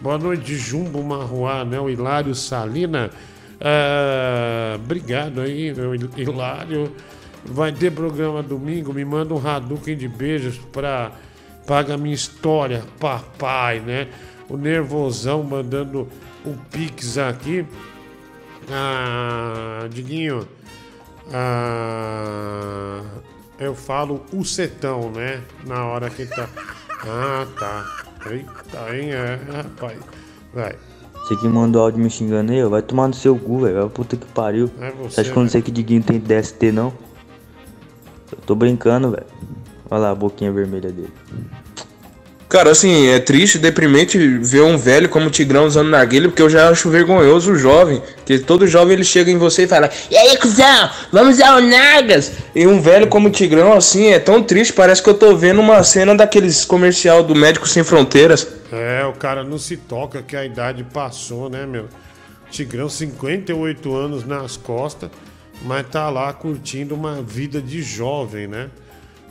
[0.00, 1.78] Boa noite, Jumbo Marruá, né?
[1.78, 3.10] O Hilário Salina.
[3.60, 6.90] Ah, obrigado aí, meu Hil- Hilário.
[7.44, 8.94] Vai ter programa domingo.
[8.94, 11.12] Me manda um Hadouken de beijos pra
[11.66, 14.08] Paga Minha História, papai, né?
[14.48, 16.08] O Nervosão mandando
[16.42, 17.66] o Pix aqui.
[18.72, 20.48] Ah, Diguinho.
[21.30, 23.02] Ah,
[23.60, 25.42] eu falo o setão, né?
[25.66, 26.48] Na hora que tá.
[27.06, 28.30] Ah, tá.
[28.30, 29.12] Eita, hein?
[29.12, 29.98] É, rapaz.
[30.54, 30.74] Vai.
[31.14, 33.82] Você que mandou áudio me xingando aí, vai tomar no seu cu, velho.
[33.82, 34.70] Vai puta que pariu.
[34.80, 36.92] É você, você acha que eu não sei que Diguinho tem DST, não?
[38.32, 39.26] Eu tô brincando, velho.
[39.90, 41.12] Olha lá a boquinha vermelha dele.
[42.50, 46.68] Cara, assim, é triste, deprimente ver um velho como Tigrão usando narguilha, porque eu já
[46.68, 48.02] acho vergonhoso o jovem.
[48.26, 52.32] Que todo jovem ele chega em você e fala: E aí, cuzão, vamos ao Nargas!
[52.52, 55.84] E um velho como Tigrão, assim, é tão triste, parece que eu tô vendo uma
[55.84, 58.48] cena daqueles comercial do Médico Sem Fronteiras.
[58.72, 61.86] É, o cara não se toca que a idade passou, né, meu?
[62.50, 65.08] Tigrão, 58 anos nas costas,
[65.62, 68.70] mas tá lá curtindo uma vida de jovem, né?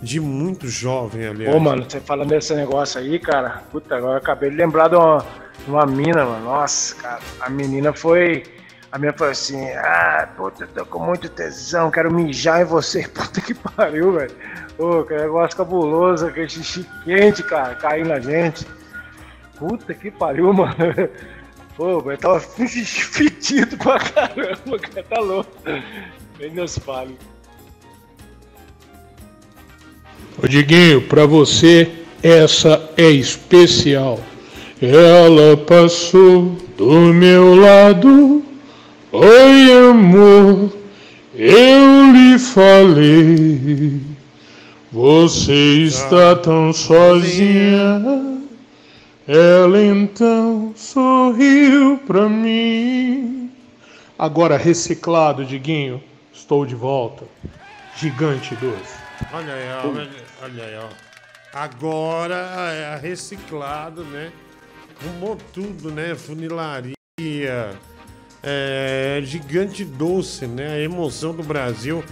[0.02, 1.54] De muito jovem, aliás.
[1.54, 4.96] Ô, mano, você falando desse negócio aí, cara, puta, agora eu acabei de lembrar de
[4.96, 5.26] uma,
[5.66, 6.46] de uma mina, mano.
[6.46, 8.44] Nossa, cara, a menina foi.
[8.92, 13.06] A menina falou assim: Ah, puta, eu tô com muito tesão, quero mijar em você.
[13.14, 14.36] Puta que pariu, velho.
[14.78, 18.66] Ô, que negócio cabuloso, aquele xixi quente, cara, caindo na gente.
[19.58, 20.76] Puta que pariu, mano.
[21.76, 25.52] Pô, velho, tava fedido pra caramba, cara, tá louco.
[26.40, 27.18] Nem nos fale.
[30.42, 31.90] Ô Diguinho, pra você
[32.22, 34.20] essa é especial.
[34.82, 38.44] Ela passou do meu lado.
[39.12, 40.72] Oi, amor,
[41.34, 44.02] eu lhe falei.
[44.92, 48.40] Você está tão sozinha.
[49.28, 53.50] Ela então sorriu pra mim.
[54.18, 56.02] Agora reciclado, Diguinho,
[56.34, 57.24] estou de volta.
[57.96, 58.99] Gigante doce.
[59.32, 60.10] Olha aí, ó, olha,
[60.42, 60.90] olha aí, ó.
[61.54, 64.32] Agora é reciclado, né?
[65.02, 66.16] Arrumou tudo, né?
[66.16, 66.96] Funilaria,
[68.44, 70.74] é, gigante doce, né?
[70.74, 72.04] A emoção do Brasil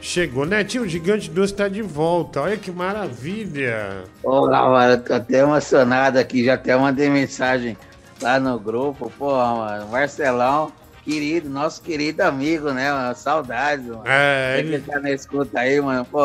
[0.00, 0.46] chegou.
[0.46, 2.40] Netinho, o gigante doce tá de volta.
[2.40, 4.04] Olha que maravilha.
[4.22, 7.76] Olá, mano, tô até emocionado aqui, já até mandei mensagem
[8.22, 9.12] lá no grupo.
[9.18, 10.72] Pô, mano, Marcelão,
[11.06, 13.14] querido, nosso querido amigo, né, mano?
[13.14, 14.02] Saudades, mano.
[14.04, 16.20] É, ele- que tá na escuta aí, mano, pô,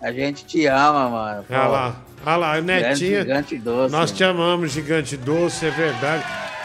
[0.00, 1.44] a gente te ama, mano.
[1.46, 3.20] Pô, Olha lá, olha lá, Netinho.
[3.20, 3.92] Gigante doce.
[3.92, 6.24] Nós te amamos, Gigante Doce, é verdade.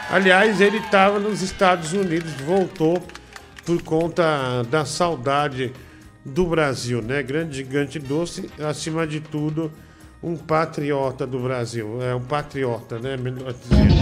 [0.09, 3.05] Aliás, ele estava nos Estados Unidos, voltou
[3.65, 5.73] por conta da saudade
[6.23, 7.21] do Brasil, né?
[7.21, 9.69] Grande Gigante Doce, acima de tudo,
[10.21, 11.99] um patriota do Brasil.
[12.01, 13.15] É um patriota, né?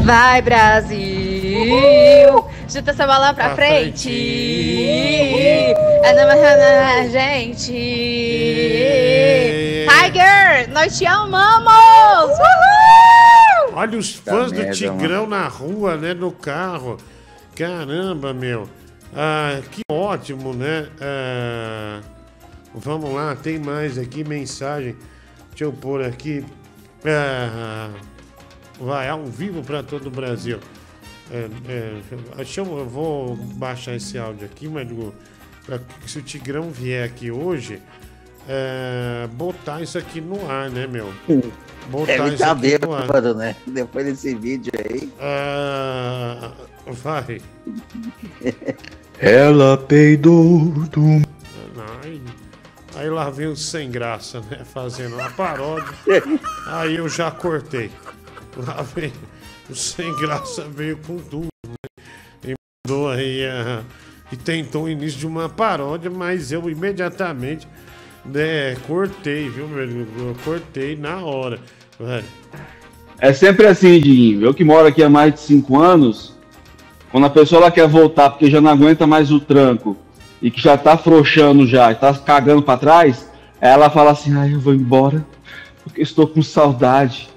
[0.04, 0.98] Vai, Brasil!
[2.70, 4.04] Chuta essa bola pra, Pra frente!
[4.04, 5.74] frente.
[6.04, 7.72] É na na gente!
[9.88, 12.30] Tiger, nós te amamos!
[12.30, 13.74] Uhul!
[13.74, 16.14] Olha os Puta fãs do merda, Tigrão na rua, né?
[16.14, 16.98] No carro.
[17.56, 18.70] Caramba, meu.
[19.14, 20.88] Ah, que ótimo, né?
[21.02, 22.00] Ah,
[22.74, 24.96] vamos lá, tem mais aqui mensagem.
[25.56, 26.44] Deixa eu pôr aqui.
[27.06, 27.90] Ah,
[28.78, 30.60] vai ao vivo para todo o Brasil.
[31.32, 31.48] É,
[32.38, 34.86] é, chama- eu vou baixar esse áudio aqui, mas
[36.06, 37.82] se o Tigrão vier aqui hoje,
[38.50, 41.14] é, botar isso aqui no ar, né, meu?
[41.90, 43.02] Botar Deve isso tá aqui no ar.
[43.04, 43.56] bêbado, né?
[43.66, 45.10] Depois desse vídeo aí.
[45.22, 46.52] Ah,
[46.88, 47.40] vai.
[49.20, 51.22] Ela peidou do.
[52.04, 52.22] Aí,
[52.96, 54.64] aí lá vem o sem graça, né?
[54.66, 55.94] Fazendo uma paródia.
[56.68, 57.92] Aí eu já cortei.
[58.58, 59.12] Lá vem
[59.70, 62.04] o sem graça veio com tudo, né?
[62.48, 62.54] E
[62.88, 63.84] mandou aí a-
[64.32, 67.68] e tentou o início de uma paródia, mas eu imediatamente
[68.26, 70.10] né, cortei, viu, meu amigo?
[70.18, 71.60] Eu cortei na hora.
[72.00, 72.24] Vai.
[73.20, 74.44] É sempre assim, Diguinho.
[74.46, 76.36] Eu que moro aqui há mais de cinco anos,
[77.12, 79.96] quando a pessoa ela quer voltar porque já não aguenta mais o tranco
[80.42, 83.30] e que já tá afrouxando já, tá cagando pra trás,
[83.60, 85.26] ela fala assim, ai, eu vou embora
[85.86, 87.30] porque estou com saudade.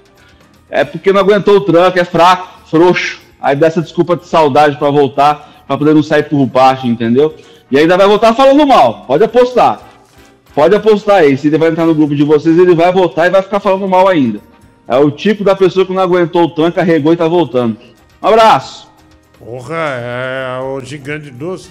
[0.71, 3.21] É porque não aguentou o tranco, é fraco, frouxo.
[3.39, 7.35] Aí dá essa desculpa de saudade pra voltar, pra poder não sair por baixo, entendeu?
[7.71, 9.79] E ainda vai voltar falando mal, pode apostar.
[10.53, 13.29] Pode apostar aí, se ele vai entrar no grupo de vocês, ele vai voltar e
[13.29, 14.39] vai ficar falando mal ainda.
[14.87, 17.77] É o tipo da pessoa que não aguentou o tanque, carregou e tá voltando.
[18.21, 18.89] Um abraço!
[19.37, 21.69] Porra, é, o gigante doce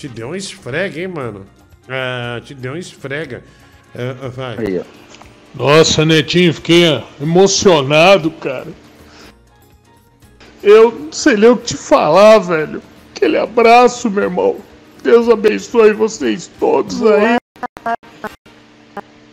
[0.00, 1.44] te deu um esfrega, hein, mano?
[1.86, 3.44] É, te deu um esfrega.
[3.94, 4.82] É, vai.
[5.54, 8.68] Nossa, Netinho, fiquei emocionado, cara.
[10.62, 12.82] Eu não sei nem o que te falar, velho.
[13.14, 14.56] Aquele abraço, meu irmão.
[15.02, 17.36] Deus abençoe vocês todos aí.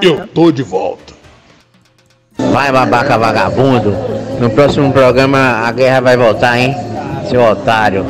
[0.02, 1.14] Eu tô de volta.
[2.38, 3.92] Vai, babaca vagabundo.
[4.40, 6.76] No próximo programa a guerra vai voltar, hein?
[7.30, 8.06] Seu otário,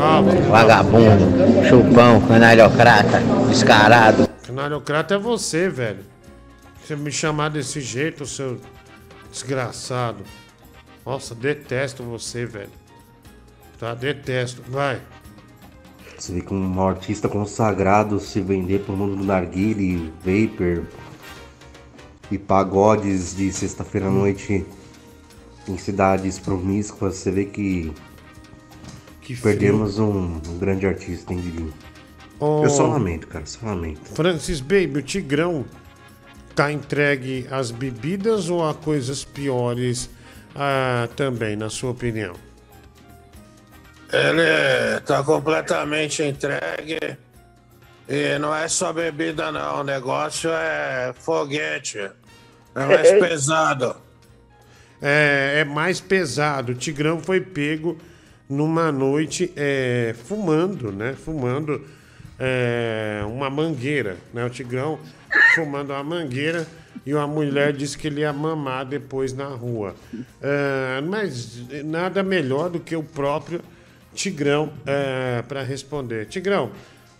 [0.49, 3.19] vagabundo, chupão, canalhocrata,
[3.49, 4.27] descarado.
[4.45, 6.05] Canalhocrata é você, velho.
[6.83, 8.59] Você me chamar desse jeito, seu
[9.31, 10.23] desgraçado.
[11.05, 12.69] Nossa, detesto você, velho.
[13.79, 14.61] Tá, detesto.
[14.67, 15.01] Vai.
[16.17, 20.83] Você vê que um artista consagrado se vender pro mundo do narguile, vapor
[22.31, 24.65] e pagodes de sexta-feira à noite
[25.67, 27.91] em cidades promíscuas, você vê que,
[29.27, 31.73] Que perdemos um, um grande artista, hein, Diguinho?
[32.39, 34.05] Ô, Eu só lamento, cara, só lamento.
[34.13, 35.65] Francis Baby, o Tigrão
[36.55, 40.09] tá entregue às bebidas ou a coisas piores
[40.55, 42.35] ah, também, na sua opinião?
[44.13, 46.97] Ele tá completamente entregue.
[48.07, 49.81] E não é só bebida, não.
[49.81, 51.99] O negócio é foguete.
[52.73, 53.93] É mais pesado.
[55.01, 56.71] É, é mais pesado.
[56.71, 57.97] O Tigrão foi pego
[58.49, 61.13] numa noite é, fumando, né?
[61.13, 61.81] Fumando
[62.39, 64.45] é, uma mangueira, né?
[64.45, 64.99] O Tigrão
[65.55, 66.67] fumando uma mangueira
[67.05, 69.95] e uma mulher disse que ele ia mamar depois na rua.
[70.41, 73.61] É, mas nada melhor do que o próprio
[74.13, 74.73] Tigrão
[75.47, 76.25] para responder.
[76.25, 76.71] Tigrão,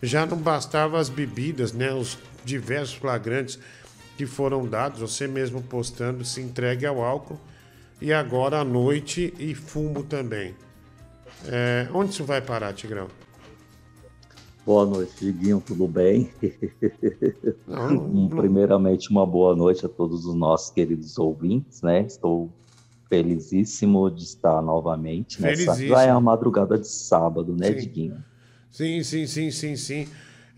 [0.02, 1.94] já não bastava as bebidas, né?
[1.94, 3.60] Os diversos flagrantes
[4.18, 7.40] que foram dados, você mesmo postando, se entregue ao álcool
[8.02, 10.56] e agora à noite e fumo também.
[11.48, 13.08] É, onde isso vai parar, Tigrão?
[14.66, 16.30] Boa noite, Diguinho, tudo bem?
[17.66, 22.02] Não, Um, Primeiramente, uma boa noite a todos os nossos queridos ouvintes, né?
[22.02, 22.52] Estou
[23.10, 25.74] felizíssimo de estar novamente nessa.
[25.88, 27.76] Já é a madrugada de sábado, né, Sim.
[27.76, 28.26] Diguinho?
[28.70, 30.08] Sim, sim, sim, sim, sim.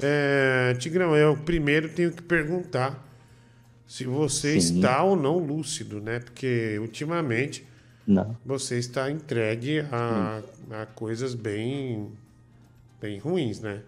[0.02, 3.06] É, Tigrão, eu primeiro tenho que perguntar
[3.86, 4.76] se você Sim.
[4.78, 6.20] está ou não lúcido, né?
[6.20, 7.69] Porque ultimamente
[8.10, 8.36] Não.
[8.44, 10.41] você está entregue a,
[10.72, 12.11] a coisas bem,
[12.99, 13.84] bem ruins, né?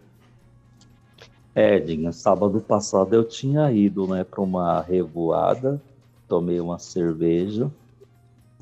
[1.55, 5.81] É, Diguinho, sábado passado eu tinha ido, né, para uma revoada,
[6.27, 7.71] tomei uma cerveja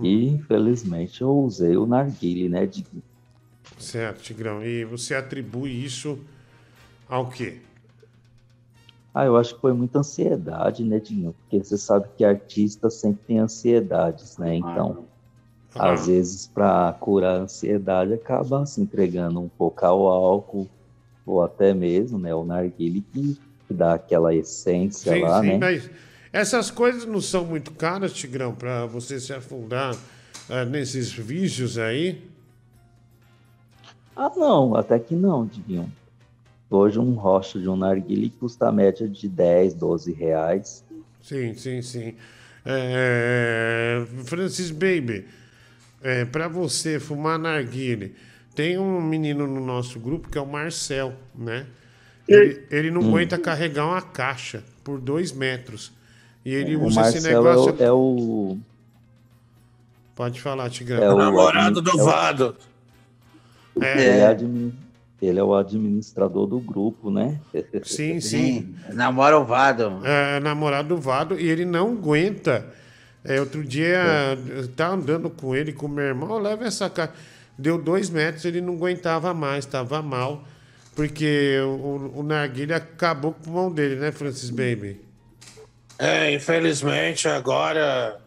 [0.01, 3.03] e, infelizmente, eu usei o narguile, né, Diguinho?
[3.77, 4.63] Certo, Tigrão.
[4.63, 6.17] E você atribui isso
[7.09, 7.59] ao quê?
[9.13, 11.35] Ah, eu acho que foi muita ansiedade, né, Dinho?
[11.41, 14.55] Porque você sabe que artista sempre tem ansiedades, né?
[14.55, 15.08] Então,
[15.75, 15.93] Ah.
[15.93, 20.67] às vezes, para curar a ansiedade, acaba se entregando um pouco ao álcool,
[21.25, 25.57] ou até mesmo, né, o narguile, que, que dá aquela essência Sim, lá, sim, né?
[25.59, 25.89] mas
[26.33, 29.95] essas coisas não são muito caras, Tigrão, para você se afundar
[30.49, 32.23] ah, nesses vícios aí?
[34.15, 35.91] Ah, não, até que não, Diguinho.
[36.69, 40.83] Hoje um rocha de um narguile custa a média de 10, 12 reais.
[41.21, 42.15] Sim, sim, sim.
[42.65, 45.25] É, Francis Baby,
[46.03, 48.15] é, para você fumar narguile,
[48.55, 51.65] tem um menino no nosso grupo que é o Marcel, né?
[52.27, 53.09] Ele, ele não Hum.
[53.09, 55.91] aguenta carregar uma caixa por dois metros.
[56.45, 57.75] E ele o usa esse negócio.
[57.79, 58.57] é o, é o
[60.15, 61.01] Pode falar, Tigrão.
[61.03, 62.55] É o Namorado do é o- Vado.
[63.75, 64.73] Ele, é admi-
[65.21, 67.39] ele é o administrador do grupo, né?
[67.83, 68.75] Sim, sim.
[68.93, 70.01] Namora o Vado.
[70.05, 72.65] É, namorado do Vado, e ele não aguenta.
[73.23, 77.13] É, outro dia, eu tava andando com ele, com meu irmão, leva essa cara.
[77.57, 80.45] Deu dois metros, ele não aguentava mais, estava mal,
[80.95, 85.01] porque o, o, narguilha acabou com a mão dele, né, Francis Baby?
[85.97, 88.17] É, infelizmente agora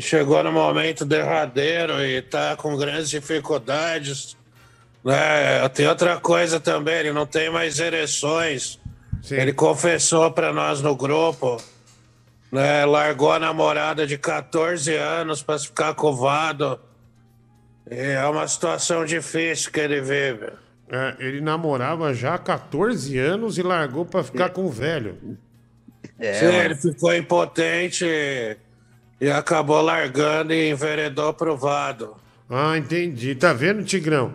[0.00, 4.36] chegou no momento derradeiro e tá com grandes dificuldades.
[5.04, 5.68] Né?
[5.70, 8.78] Tem outra coisa também, ele não tem mais ereções.
[9.30, 11.60] Ele confessou para nós no grupo,
[12.52, 12.84] né?
[12.84, 16.78] Largou a namorada de 14 anos para ficar covado.
[17.90, 20.52] É uma situação difícil que ele vive.
[20.88, 25.16] É, ele namorava já há 14 anos e largou para ficar com o velho.
[26.20, 28.04] Sim, ele ficou impotente
[29.20, 32.14] e acabou largando e enveredou pro Vado.
[32.48, 33.34] Ah, entendi.
[33.34, 34.34] Tá vendo, Tigrão?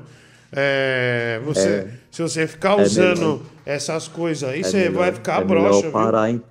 [0.51, 1.87] É, você, É.
[2.09, 5.45] se você ficar É usando melhor- essas coisas aí, É você melhor- vai ficar é
[5.45, 5.91] broxa, melhor viu?
[5.91, 6.41] parar, hein?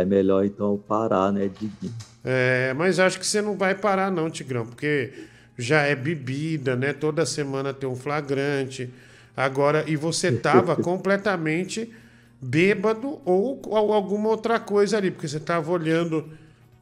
[0.00, 1.94] É melhor então parar, né, Diguinho?
[2.24, 5.12] É, mas acho que você não vai parar não, Tigrão, porque
[5.56, 6.92] já é bebida, né?
[6.92, 8.90] Toda semana tem um flagrante.
[9.36, 11.92] Agora, e você tava completamente
[12.40, 16.28] bêbado ou, ou alguma outra coisa ali, porque você tava olhando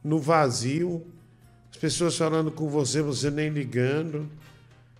[0.03, 1.05] no vazio,
[1.71, 4.29] as pessoas falando com você, você nem ligando.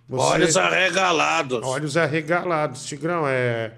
[0.08, 1.60] Você- Olhos arregalados.
[1.64, 3.72] Olhos arregalados, Tigrão, é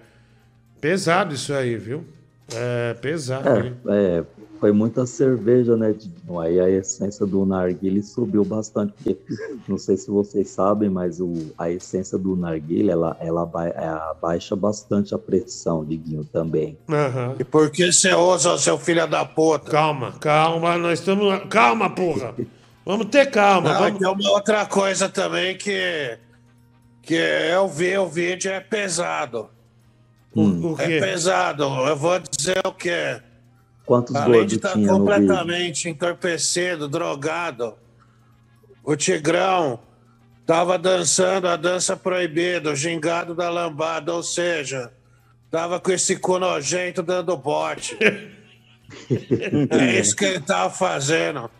[0.80, 2.04] pesado isso aí, viu?
[2.54, 3.48] É pesado.
[3.66, 3.76] hein?
[3.88, 4.24] É, é,
[4.60, 5.94] foi muita cerveja, né?
[6.42, 9.24] Aí a essência do narguile subiu bastante, porque
[9.66, 14.54] não sei se vocês sabem, mas o, a essência do narguile, ela, ela é, baixa
[14.54, 16.76] bastante a pressão, Diguinho, também.
[16.88, 17.36] Aham.
[17.38, 19.70] E por que você usa, seu filho da puta?
[19.70, 21.42] Calma, calma, nós estamos.
[21.48, 22.34] Calma, porra!
[22.84, 23.72] Vamos ter calma.
[23.72, 23.98] Não, vamos...
[23.98, 26.18] Tem uma outra coisa também que,
[27.02, 29.48] que eu vi, o vídeo é pesado.
[30.34, 31.64] O É pesado.
[31.64, 33.20] Eu vou dizer o quê?
[33.84, 34.88] Quantos Além gordos de estar vídeo?
[34.88, 37.74] completamente entorpecido, drogado,
[38.84, 39.80] o Tigrão
[40.46, 44.92] tava dançando a dança proibida, o gingado da lambada, ou seja,
[45.50, 47.98] tava com esse cu nojento dando bote.
[49.70, 51.50] é isso que ele tava fazendo.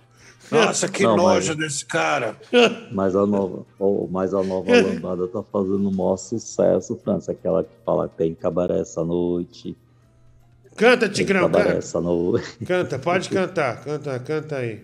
[0.50, 2.36] Nossa, que Não, nojo mas- desse cara.
[2.92, 7.32] Mas a nova, oh, mas a nova lambada tá fazendo o maior sucesso, França.
[7.32, 9.76] Aquela que fala que tem cabaré essa noite.
[10.76, 11.78] Canta, Tem Tigrão, cabaré canta.
[11.78, 12.64] essa noite.
[12.66, 13.84] Canta, pode cantar.
[13.84, 14.82] Canta, canta aí.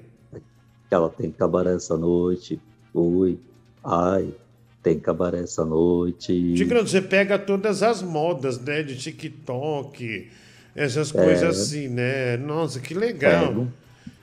[0.90, 2.60] Ela tem cabaré essa noite.
[2.94, 3.38] Ui,
[3.84, 4.32] ai,
[4.82, 6.54] tem cabaré essa noite.
[6.54, 8.82] Tigrão, você pega todas as modas, né?
[8.82, 10.30] De TikTok,
[10.74, 11.24] essas É.
[11.24, 12.36] coisas assim, né?
[12.36, 13.48] Nossa, que legal.
[13.48, 13.68] Pego.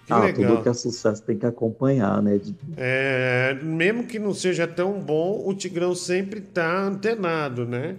[0.06, 0.52] Que ah, legal.
[0.52, 2.40] tudo que é sucesso tem que acompanhar, né?
[2.76, 7.96] É, mesmo que não seja tão bom, o Tigrão sempre tá antenado, né?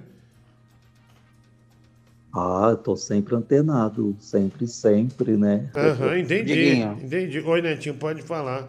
[2.34, 5.70] Ah, eu tô sempre antenado, sempre, sempre, né?
[5.74, 6.54] Aham, entendi.
[6.54, 6.98] Diguinho.
[7.00, 7.40] Entendi.
[7.40, 8.68] Oi, Netinho, pode falar.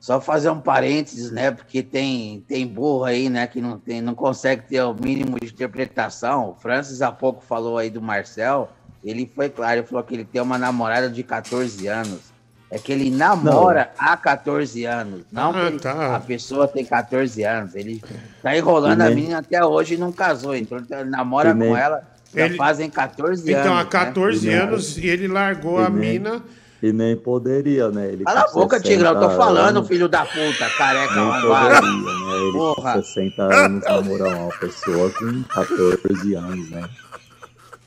[0.00, 1.50] Só fazer um parênteses, né?
[1.50, 3.46] Porque tem, tem burro aí, né?
[3.46, 6.50] Que não, tem, não consegue ter o mínimo de interpretação.
[6.50, 8.70] O Francis há pouco falou aí do Marcel.
[9.04, 12.34] Ele foi claro, ele falou que ele tem uma namorada de 14 anos.
[12.68, 15.20] É que ele namora há 14 anos.
[15.30, 16.16] Não Ah, que ele- tá.
[16.16, 17.76] a pessoa tem 14 anos.
[17.76, 18.02] Ele
[18.42, 20.56] tá enrolando E a nem- menina até hoje e não casou.
[20.56, 22.02] Então ele namora E nem- com ela
[22.34, 23.64] já Ele- fazem 14 anos.
[23.66, 23.88] Então, há né?
[23.88, 26.42] 14 E nem- anos e ele largou e a nem- mina.
[26.82, 28.08] E nem poderia, né?
[28.12, 29.14] Ele Cala a boca, 60 Tigrão.
[29.14, 31.68] Eu tô falando, anos, filho da puta, careca, Nem arrombado.
[31.86, 32.36] poderia, né?
[32.42, 32.92] Ele Porra.
[32.94, 36.82] com 60 anos namorar uma pessoa com 14 anos, né?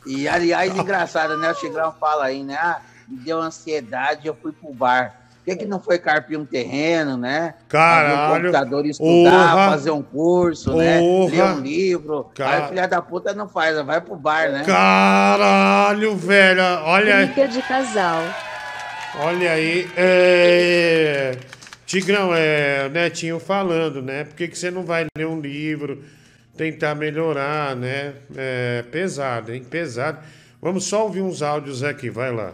[0.05, 1.51] E, aliás, engraçado, né?
[1.51, 2.57] O Tigrão fala aí, né?
[2.59, 5.15] Ah, me deu ansiedade, eu fui pro bar.
[5.43, 7.55] Por que, que não foi carpir um terreno, né?
[7.67, 8.35] Caralho.
[8.37, 9.69] Um computador estudar, Porra.
[9.71, 10.99] fazer um curso, né?
[10.99, 11.31] Porra.
[11.31, 12.31] Ler um livro.
[12.35, 14.63] Ca- Aí filha da puta não faz, vai pro bar, né?
[14.65, 16.61] Caralho, velho.
[16.83, 17.47] Olha aí.
[17.47, 18.21] De casal.
[19.21, 19.89] Olha aí.
[19.97, 21.35] É...
[21.85, 24.23] Tigrão, é o Netinho falando, né?
[24.25, 26.03] Por que, que você não vai ler um livro,
[26.59, 28.15] tentar melhorar, né?
[28.35, 29.63] É pesado, hein?
[29.63, 30.19] Pesado.
[30.61, 32.53] Vamos só ouvir uns áudios aqui, vai lá.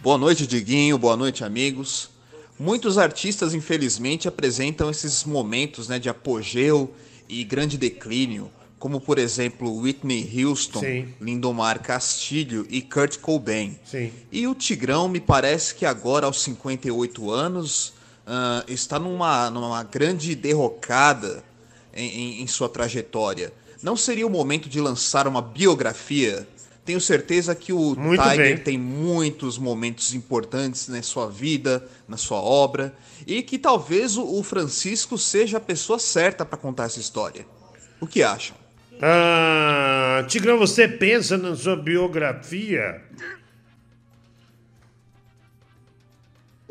[0.00, 0.96] Boa noite, Diguinho.
[0.96, 2.08] Boa noite, amigos.
[2.56, 6.94] Muitos artistas, infelizmente, apresentam esses momentos né, de apogeu
[7.28, 8.48] e grande declínio,
[8.78, 11.14] como, por exemplo, Whitney Houston, Sim.
[11.20, 13.76] Lindomar Castilho e Kurt Cobain.
[13.84, 14.12] Sim.
[14.30, 17.92] E o Tigrão, me parece que agora, aos 58 anos,
[18.24, 21.47] ah, está numa, numa grande derrocada
[21.98, 23.52] em, em- em sua trajetória.
[23.82, 26.46] Não seria o momento de lançar uma biografia?
[26.84, 28.56] Tenho certeza que o Muito Tiger bem.
[28.56, 32.94] tem muitos momentos importantes na sua vida, na sua obra,
[33.26, 37.44] e que talvez o, Francisco seja a pessoa certa para contar essa história.
[38.00, 38.56] O que acham?
[39.02, 43.02] Ah, Tigrão, você pensa na sua biografia?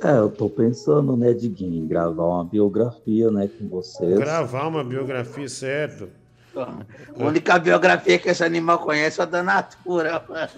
[0.04, 4.18] É, eu tô pensando, né, Diguinho, em gravar uma biografia, né, com vocês.
[4.18, 6.08] Gravar uma biografia, certo?
[6.56, 10.50] A única biografia que esse animal conhece é a da Natura, mano.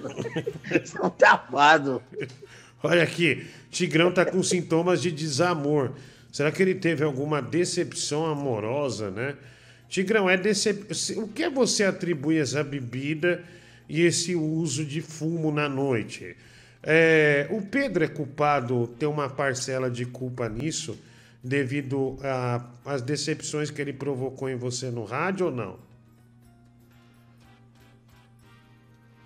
[0.86, 2.02] São tapados.
[2.82, 5.92] Olha aqui, Tigrão tá com sintomas de desamor.
[6.32, 9.36] Será que ele teve alguma decepção amorosa, né?
[9.90, 10.86] Tigrão, é decep...
[11.18, 13.44] o que é você atribui essa bebida
[13.88, 16.38] e esse uso de fumo na noite?
[16.82, 20.98] É, o Pedro é culpado, tem uma parcela de culpa nisso,
[21.44, 22.18] devido
[22.86, 25.90] às decepções que ele provocou em você no rádio ou não?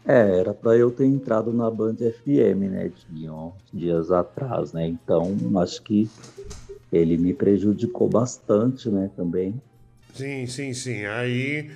[0.05, 4.85] É, era pra eu ter entrado na Band FM, né, Diguinho, dias atrás, né?
[4.85, 6.09] Então, acho que
[6.91, 9.61] ele me prejudicou bastante, né, também.
[10.13, 11.05] Sim, sim, sim.
[11.05, 11.71] Aí,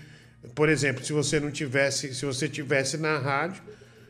[0.53, 3.63] por exemplo, se você não tivesse, se você tivesse na rádio,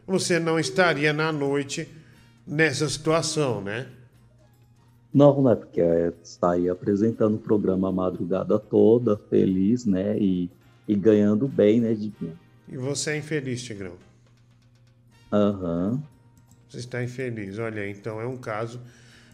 [0.08, 1.88] você não estaria na noite
[2.48, 3.88] nessa situação, né?
[5.14, 10.50] Não, né, porque é, está aí apresentando o programa a madrugada toda, feliz, né, e,
[10.88, 12.38] e ganhando bem, né, Diguinho?
[12.69, 13.94] E você é infeliz, Tigrão.
[15.32, 16.02] Aham.
[16.69, 17.58] Você está infeliz.
[17.60, 18.80] Olha, então é um caso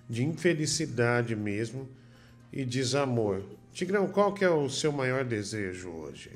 [0.10, 1.88] de infelicidade mesmo
[2.52, 3.42] e desamor.
[3.74, 6.32] Tigrão, qual que é o seu maior desejo hoje?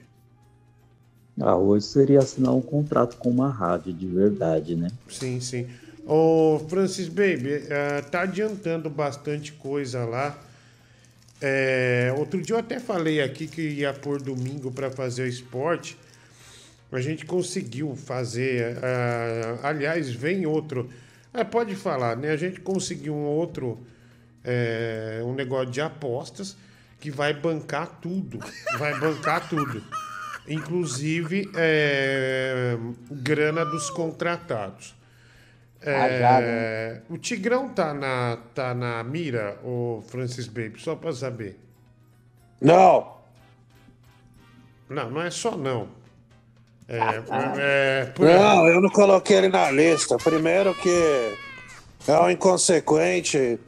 [1.40, 4.90] Ah, hoje seria assinar um contrato com uma rádio de verdade, né?
[5.09, 5.67] Sim, sim.
[6.06, 10.38] Ô, Francis Baby, eh, tá adiantando bastante coisa lá.
[11.40, 15.98] É, outro dia eu até falei aqui que ia pôr domingo para fazer o esporte.
[16.91, 18.77] A gente conseguiu fazer.
[18.83, 20.90] ah, aliás, vem outro.
[21.33, 22.32] Ah, pode falar, né?
[22.32, 23.77] A gente conseguiu um outro.
[24.43, 26.56] é, um negócio de apostas
[26.99, 28.40] que vai bancar tudo.
[28.80, 29.83] Vai bancar tudo.
[30.48, 32.77] Inclusive, é,
[33.11, 34.95] grana dos contratados.
[35.82, 41.59] É, o Tigrão tá na, tá na mira, o Francis Baby, só pra saber.
[42.59, 43.16] Não.
[44.90, 45.90] Não, não é só não.
[46.88, 47.00] É,
[47.59, 50.17] é, por- Não, eu não coloquei ele na lista.
[50.17, 51.35] Primeiro que
[52.08, 53.59] é um inconsequente.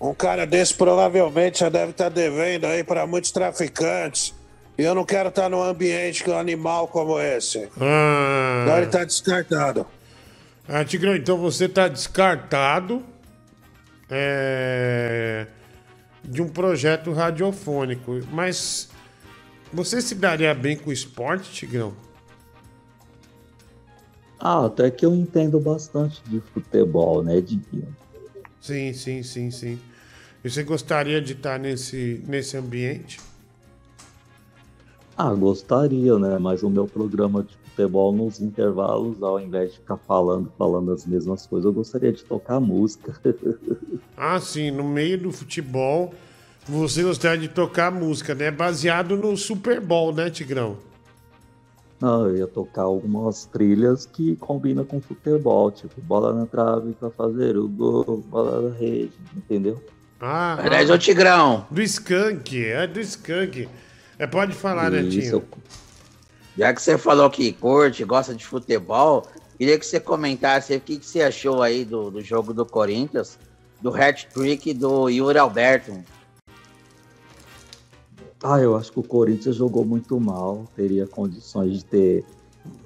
[0.00, 4.32] Um cara desse provavelmente já deve estar devendo aí para muitos traficantes.
[4.80, 7.68] E eu não quero estar num ambiente com um animal como esse.
[7.78, 8.62] Ah.
[8.62, 9.86] Então ele tá descartado.
[10.66, 13.04] Ah, Tigrão, então você tá descartado
[14.08, 15.46] é,
[16.24, 18.20] de um projeto radiofônico.
[18.32, 18.88] Mas
[19.70, 21.92] você se daria bem com o esporte, Tigrão?
[24.38, 27.94] Ah, até que eu entendo bastante de futebol, né, Diguinho?
[28.58, 29.78] Sim, sim, sim, sim.
[30.42, 33.20] E você gostaria de estar nesse, nesse ambiente?
[35.22, 36.38] Ah, gostaria, né?
[36.38, 41.04] Mas o meu programa de futebol nos intervalos, ao invés de ficar falando, falando as
[41.04, 43.14] mesmas coisas, eu gostaria de tocar música.
[44.22, 46.12] Ah, sim, no meio do futebol,
[46.68, 48.50] você gostaria de tocar música, né?
[48.50, 50.76] Baseado no Super Bowl, né, Tigrão?
[51.98, 57.08] Não, eu ia tocar algumas trilhas que combinam com futebol, tipo bola na trave pra
[57.08, 59.82] fazer o gol, bola na rede, entendeu?
[60.20, 61.66] Ah, Aliás, ô Tigrão.
[61.70, 63.68] Do Skank, é do Skank.
[64.20, 65.48] É, pode falar, Isso, Netinho.
[66.58, 69.26] Já que você falou que curte, gosta de futebol,
[69.56, 73.38] queria que você comentasse o que, que você achou aí do, do jogo do Corinthians,
[73.80, 76.04] do hat-trick do Yuri Alberto.
[78.42, 82.24] Ah, eu acho que o Corinthians jogou muito mal, teria condições de ter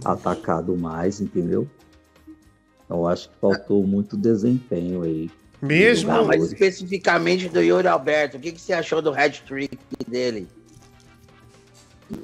[0.05, 1.69] atacado mais, entendeu?
[2.89, 5.29] Eu acho que faltou muito desempenho aí.
[5.61, 6.13] Mesmo?
[6.13, 10.47] Não, mas especificamente do Yuri Alberto, o que, que você achou do hat-trick dele?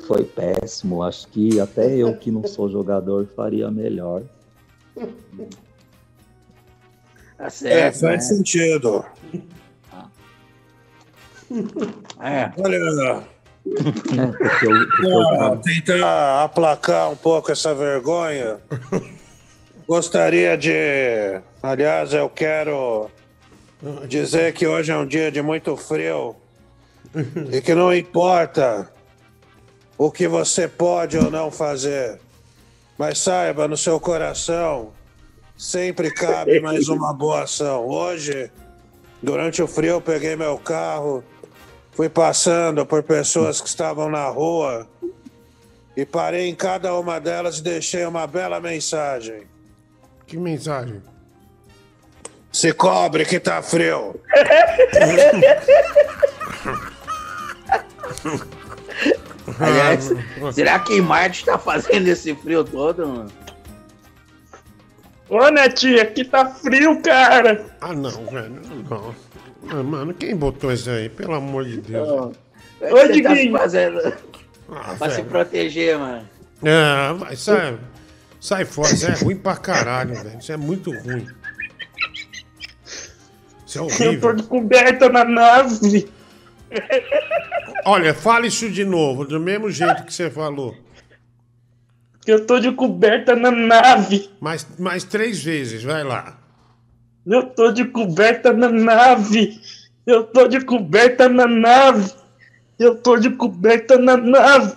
[0.07, 1.03] Foi péssimo.
[1.03, 4.23] Acho que até eu que não sou jogador faria melhor.
[7.37, 8.21] Tá É, certo, faz né?
[8.21, 9.05] sentido.
[12.21, 12.51] É.
[12.59, 18.59] Olha, É, porque eu, porque eu- pra tentar aplacar um pouco essa vergonha,
[19.87, 21.41] gostaria de.
[21.63, 23.11] Aliás, eu quero
[24.09, 26.37] dizer que hoje é um dia de muito frio
[27.53, 28.91] e que não importa
[30.01, 32.19] o que você pode ou não fazer,
[32.97, 34.95] mas saiba no seu coração
[35.59, 37.87] sempre cabe mais uma boa ação.
[37.87, 38.51] Hoje,
[39.23, 41.23] durante o frio, eu peguei meu carro,
[41.93, 44.89] fui passando por pessoas que estavam na rua
[45.95, 49.43] e parei em cada uma delas e deixei uma bela mensagem.
[50.27, 51.03] Que mensagem?
[52.51, 54.19] Se cobre que tá frio.
[59.59, 60.11] Aliás,
[60.55, 63.31] será que em Marte tá fazendo esse frio todo, mano?
[65.29, 67.65] Ô, Netinho, aqui tá frio, cara.
[67.81, 68.61] Ah, não, velho.
[68.89, 69.15] Não.
[69.69, 71.09] Ah, mano, quem botou isso aí?
[71.09, 72.09] Pelo amor de Deus.
[72.09, 72.33] Como
[72.83, 73.59] é que você tá se Diguinho.
[73.59, 73.99] fazendo
[74.71, 75.29] Ah, pra se velho.
[75.29, 76.29] proteger, mano?
[76.65, 77.79] Ah, vai, sai.
[78.41, 78.93] Sai fora.
[78.93, 80.39] Isso é ruim pra caralho, velho.
[80.39, 81.27] Isso é muito ruim.
[83.67, 84.33] Isso é Eu tô horrível.
[84.35, 86.09] de coberta na nave.
[87.85, 90.77] Olha, fala isso de novo, do mesmo jeito que você falou.
[92.27, 94.31] Eu tô de coberta na nave.
[94.41, 96.39] Mais, mais três vezes, vai lá.
[97.27, 99.61] Eu tô de coberta na nave.
[100.07, 102.13] Eu tô de coberta na nave.
[102.79, 104.75] Eu tô de coberta na nave.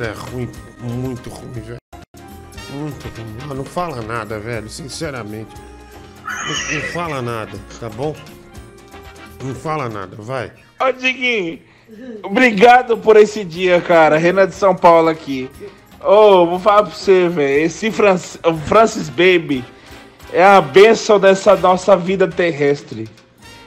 [0.00, 1.78] É ruim, muito ruim, velho.
[2.70, 3.36] Muito ruim.
[3.50, 5.54] Ah, não fala nada, velho, sinceramente.
[6.24, 8.14] Não, não fala nada, tá bom?
[9.44, 10.50] Não fala nada, vai.
[10.80, 11.58] Ô, Diguinho,
[12.22, 14.16] obrigado por esse dia, cara.
[14.16, 15.50] Renan de São Paulo aqui.
[16.00, 17.64] Ô, vou falar pra você, velho.
[17.64, 19.64] Esse Francis, Francis Baby
[20.32, 23.08] é a benção dessa nossa vida terrestre.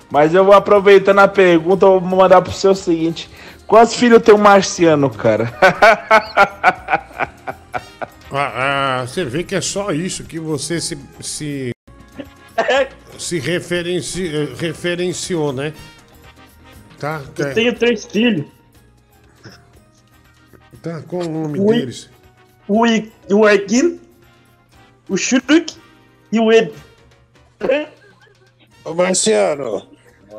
[0.09, 3.29] Mas eu vou aproveitando a pergunta, vou mandar pro seu o seguinte:
[3.65, 5.53] quantos filhos tem o Marciano, cara?
[8.29, 10.97] Ah, ah, você vê que é só isso que você se.
[11.21, 11.71] se,
[13.17, 15.73] se referenci, eh, referenciou, né?
[16.99, 17.21] Tá?
[17.37, 18.45] Eu tenho três filhos.
[20.81, 21.79] Tá, qual o nome Ui.
[21.79, 22.09] deles?
[22.67, 23.99] O, I, o Egil,
[25.09, 25.73] o Shuruk
[26.31, 26.71] e o Ed.
[28.83, 29.87] Ô, Marciano,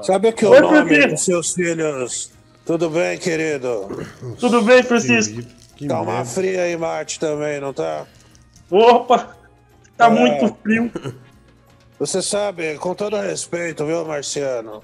[0.03, 1.09] sabe que o Oi, nome Francisco.
[1.11, 2.31] dos seus filhos?
[2.65, 4.07] Tudo bem, querido?
[4.39, 5.43] Tudo bem, Francisco?
[5.87, 8.07] Tá uma fria aí, Marte, também, não tá?
[8.71, 9.37] Opa,
[9.97, 10.11] tá É.
[10.11, 10.91] muito frio.
[11.99, 14.83] Você sabe, com todo respeito, viu, Marciano?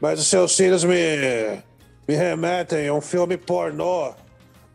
[0.00, 0.94] Mas os seus filhos me,
[2.06, 4.14] me remetem a um filme pornô.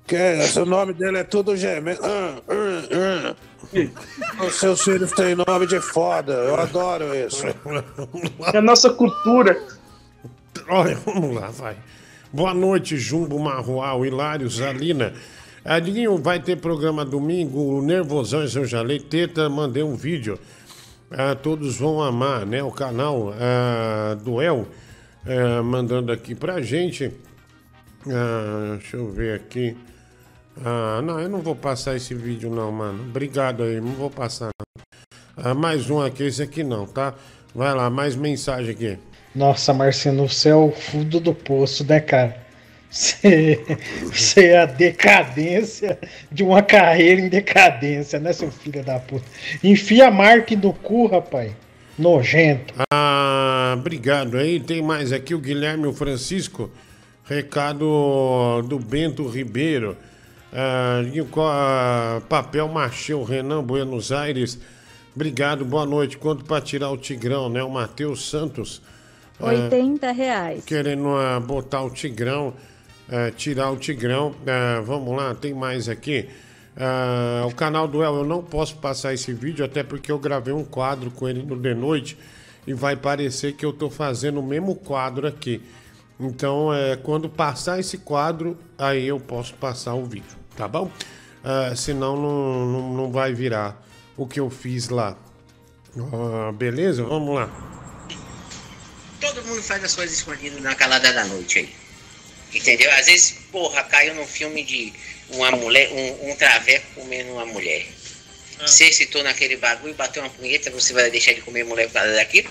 [0.05, 0.17] Que
[0.59, 2.01] o nome dele é tudo gemendo.
[2.03, 3.35] Ah, ah,
[3.69, 7.45] ah, Os seus filhos têm nome de foda, eu adoro isso.
[8.53, 9.57] É a nossa cultura.
[10.67, 11.77] Olha, vamos lá, vai.
[12.33, 15.13] Boa noite, Jumbo Marroal, Hilário, Zalina.
[15.63, 20.39] Adiguinho, vai ter programa domingo, o Nervosão, eu já leio, teta, mandei um vídeo.
[21.11, 22.63] Ah, todos vão amar, né?
[22.63, 24.65] O canal ah, do El,
[25.25, 27.11] ah, mandando aqui pra gente.
[28.07, 29.75] Ah, deixa eu ver aqui.
[30.63, 33.03] Ah, não, eu não vou passar esse vídeo não, mano.
[33.03, 34.51] Obrigado aí, não vou passar.
[35.35, 37.13] Ah, mais um aqui, esse aqui não, tá?
[37.53, 38.97] Vai lá, mais mensagem aqui.
[39.35, 42.40] Nossa, Marciano, você o fundo do poço, né, cara?
[42.91, 43.57] Você,
[44.03, 45.97] você é a decadência
[46.29, 49.25] de uma carreira em decadência, né, seu filho da puta?
[49.63, 51.53] Enfia a marca no cu, rapaz.
[51.97, 52.73] Nojento.
[52.91, 54.59] Ah, obrigado aí.
[54.59, 56.69] Tem mais aqui o Guilherme o Francisco.
[57.23, 59.95] Recado do Bento Ribeiro.
[60.51, 64.59] Ah, e ah, papel machê, o Renan Buenos Aires.
[65.15, 66.17] Obrigado, boa noite.
[66.17, 67.63] Quanto para tirar o Tigrão, né?
[67.63, 68.81] O Matheus Santos.
[69.39, 70.65] ah, 80 reais.
[70.65, 72.53] querendo ah, botar o Tigrão,
[73.09, 74.35] ah, tirar o Tigrão.
[74.45, 76.29] Ah, vamos lá, tem mais aqui.
[76.75, 80.53] Ah, o canal do El, eu não posso passar esse vídeo, até porque eu gravei
[80.53, 82.17] um quadro com ele no de noite
[82.65, 85.61] e vai parecer que eu tô fazendo o mesmo quadro aqui.
[86.19, 90.91] Então, é, quando passar esse quadro, aí eu posso passar o vídeo, tá bom?
[91.43, 93.83] Ah, senão não, não, não vai virar
[94.15, 95.17] o que eu fiz lá.
[95.97, 97.03] Ah, beleza?
[97.03, 97.49] Vamos lá.
[99.19, 101.80] Todo mundo faz as coisas escondidas na calada da noite aí.
[102.53, 102.91] Entendeu?
[102.91, 104.93] Às vezes, porra, caiu num filme de
[105.29, 107.85] uma mulher, um, um traveco comendo uma mulher.
[108.59, 112.13] Você excitou naquele bagulho, bateu uma punheta, você vai deixar de comer mulher por causa
[112.13, 112.49] daquilo?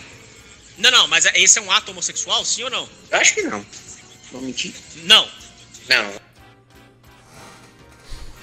[0.77, 2.89] Não, não, mas esse é um ato homossexual, sim ou não?
[3.11, 3.65] Eu acho que não.
[4.33, 4.75] Vou mentir?
[5.05, 5.29] Não.
[5.89, 6.21] Não.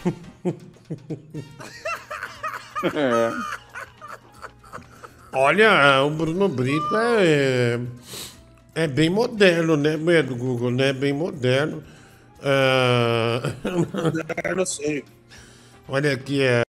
[5.34, 7.78] Olha, o Bruno Brito é,
[8.78, 10.94] é bem moderno, né, do Google, né?
[10.94, 11.84] Bem moderno.
[12.40, 13.42] Ah,
[14.04, 15.02] Moderno, sim.
[15.88, 16.62] Olha aqui, é.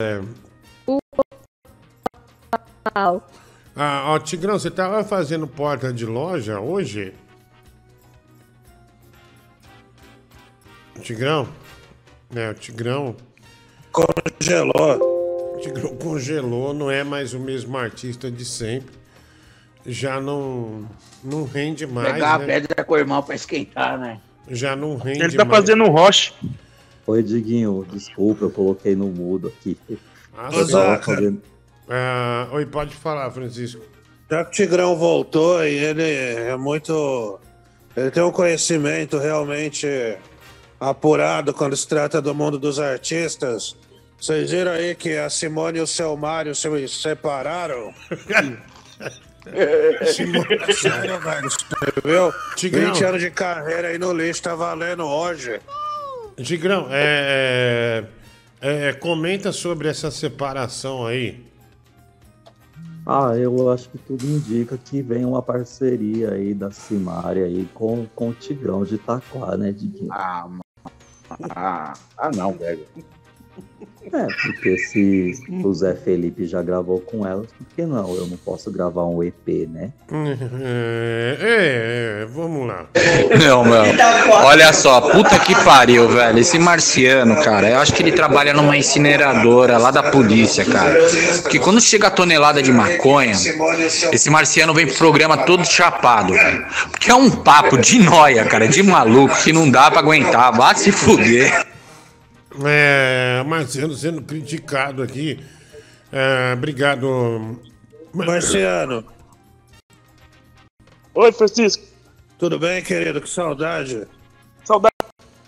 [3.74, 7.12] Ah, ó, Tigrão, você tava fazendo porta de loja hoje?
[11.02, 11.48] Tigrão?
[12.36, 13.16] É, o Tigrão.
[13.90, 15.56] Congelou.
[15.56, 18.94] O Tigrão congelou, não é mais o mesmo artista de sempre.
[19.86, 20.84] Já não,
[21.22, 22.12] não rende mais.
[22.12, 22.46] Pegar a né?
[22.46, 24.20] pedra com o irmão pra esquentar, né?
[24.48, 25.60] Já não rende Ele tá mais.
[25.60, 26.32] fazendo um roche.
[27.06, 29.76] Oi, Diguinho, desculpa, eu coloquei no mudo aqui.
[30.36, 31.40] Ah, tava fazendo-
[31.88, 33.80] Ah, oi, pode falar, Francisco.
[34.28, 37.38] Já que o Tigrão voltou e ele é muito.
[37.96, 39.86] Ele tem um conhecimento realmente
[40.80, 43.76] apurado quando se trata do mundo dos artistas.
[44.20, 47.94] Vocês viram aí que a Simone e o seu Mário se separaram?
[50.12, 51.64] Simone- Sério, velho, você
[52.04, 52.32] viu?
[52.56, 52.92] Tigrão.
[52.92, 55.60] 20 anos de carreira aí no lixo, tá valendo hoje.
[56.42, 58.04] Tigrão, é,
[58.60, 61.44] é, é, comenta sobre essa separação aí.
[63.06, 68.04] Ah, eu acho que tudo indica que vem uma parceria aí da Simária aí com,
[68.16, 70.12] com o Tigrão de Itaquá, né, Diguinho?
[70.12, 70.48] Ah,
[71.54, 72.84] ah, ah não, velho.
[74.12, 75.32] É, porque se
[75.64, 78.14] o Zé Felipe já gravou com elas, por que não?
[78.14, 79.90] Eu não posso gravar um EP, né?
[80.12, 82.86] É, é, é, vamos lá.
[83.44, 83.82] Não, meu.
[84.44, 86.38] Olha só, puta que pariu, velho.
[86.38, 90.96] Esse marciano, cara, eu acho que ele trabalha numa incineradora lá da polícia, cara.
[91.42, 93.32] Porque quando chega a tonelada de maconha,
[94.12, 96.64] esse marciano vem pro programa todo chapado, velho.
[96.92, 100.56] Porque é um papo de noia, cara, de maluco que não dá pra aguentar.
[100.56, 101.75] Vai se fuder.
[102.64, 105.44] É, Marciano sendo criticado aqui.
[106.12, 107.60] É, obrigado.
[108.14, 109.04] Marciano.
[111.14, 111.84] Oi, Francisco.
[112.38, 113.20] Tudo bem, querido?
[113.20, 114.06] Que saudade.
[114.64, 114.94] Saudade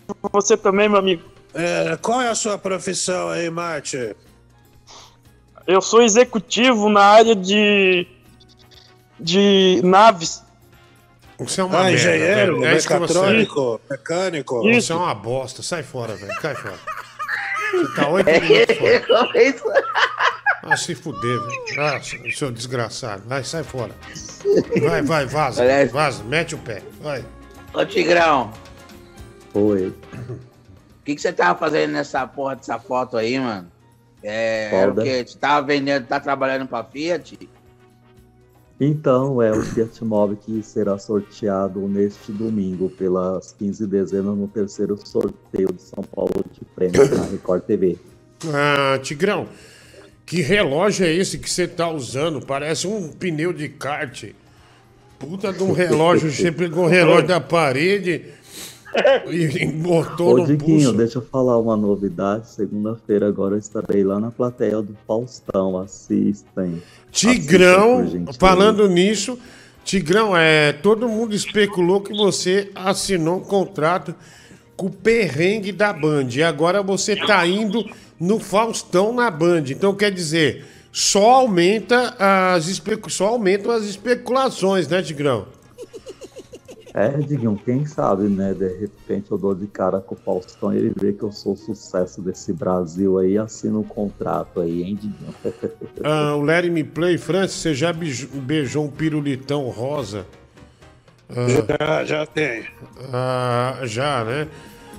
[0.09, 1.23] de você também, meu amigo.
[1.55, 4.15] É, qual é a sua profissão aí, Marte?
[5.67, 8.07] Eu sou executivo na área de.
[9.21, 10.43] de naves.
[11.39, 12.67] Você é uma Ah, merda, engenheiro, velho.
[12.67, 12.99] É isso é.
[12.99, 14.63] mecatrônico, mecânico.
[14.63, 15.63] Você é uma bosta.
[15.63, 16.35] Sai fora, velho.
[16.41, 16.79] Cai fora.
[17.73, 18.77] Você tá oito minutos
[19.59, 19.85] fora.
[20.65, 21.81] Ah, se fuder, velho.
[21.81, 22.01] Ah,
[22.35, 23.23] seu desgraçado.
[23.27, 23.93] Vai, sai fora.
[24.83, 25.63] Vai, vai, vaza.
[25.63, 26.83] Aliás- Vaza, mete o pé.
[27.01, 27.25] Vai.
[27.73, 28.53] Ô, Tigrão,
[29.55, 29.89] Oi.
[29.89, 33.71] o que, que você tava fazendo nessa porra dessa foto aí, mano?
[34.23, 35.25] É, Qual era o quê?
[35.27, 37.39] Você tava vendendo, tá trabalhando pra Fiat?
[38.81, 44.97] Então, é o Fiat Mobi que será sorteado neste domingo pelas 15 dezenas no terceiro
[45.05, 47.97] sorteio de São Paulo de prêmios na Record TV.
[48.55, 49.49] Ah, Tigrão,
[50.25, 52.41] Que relógio é esse que você tá usando?
[52.45, 54.25] Parece um pneu de kart.
[55.19, 58.27] Puta de um relógio, você pegou o relógio da parede
[59.29, 60.93] e botou Ô, no Diguinho, pulso.
[60.97, 62.49] deixa eu falar uma novidade.
[62.51, 65.77] Segunda-feira agora eu estarei lá na plateia do Faustão.
[65.79, 66.81] Assistem.
[67.11, 69.39] Tigrão, falando nisso,
[69.85, 74.15] Tigrão, é, todo mundo especulou que você assinou um contrato
[74.77, 76.29] com o perrengue da Band.
[76.33, 77.85] E agora você tá indo
[78.21, 79.65] no Faustão na Band.
[79.71, 83.11] Então quer dizer, só aumenta as especu...
[83.11, 85.47] só aumentam as especulações, né, Tigrão?
[86.99, 88.53] É, Diguinho, quem sabe, né?
[88.53, 91.53] De repente eu dou de cara com o Faustão e ele vê que eu sou
[91.53, 95.35] o sucesso desse Brasil aí e assina um contrato aí, hein, Diguinho?
[96.03, 100.27] Ah, o Larry Me Play, Francis, você já beijou, um pirulitão rosa?
[101.31, 102.65] Já, já tem.
[103.13, 104.49] Ah, já, né?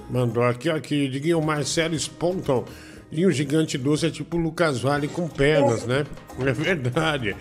[0.10, 2.64] Mandou aqui, aqui, Diguinho Marcelo Sponton.
[3.12, 6.06] E o gigante doce é tipo o Lucas Vale com pernas, né?
[6.40, 7.36] É verdade.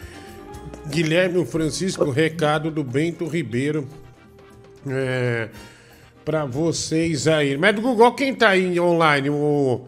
[0.88, 3.86] Guilherme Francisco, recado do Bento Ribeiro.
[4.90, 5.48] É,
[6.24, 7.56] pra vocês aí.
[7.56, 9.30] Mas do Google, quem tá aí online?
[9.30, 9.82] O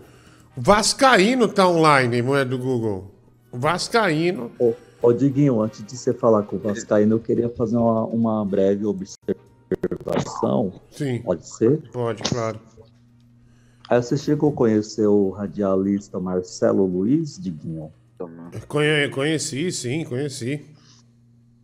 [0.56, 3.10] Vascaíno tá online, não é do Google?
[3.52, 4.50] O Vascaíno.
[4.58, 4.72] Ô,
[5.02, 8.84] ô, Diguinho, antes de você falar com o Vascaíno, eu queria fazer uma, uma breve
[8.86, 10.72] observação.
[10.90, 11.20] Sim.
[11.22, 11.82] Pode ser?
[11.92, 12.58] Pode, claro.
[13.88, 17.90] Aí você chegou a conhecer o radialista Marcelo Luiz, Diguinho?
[18.68, 20.64] Conhe- conheci, sim, conheci.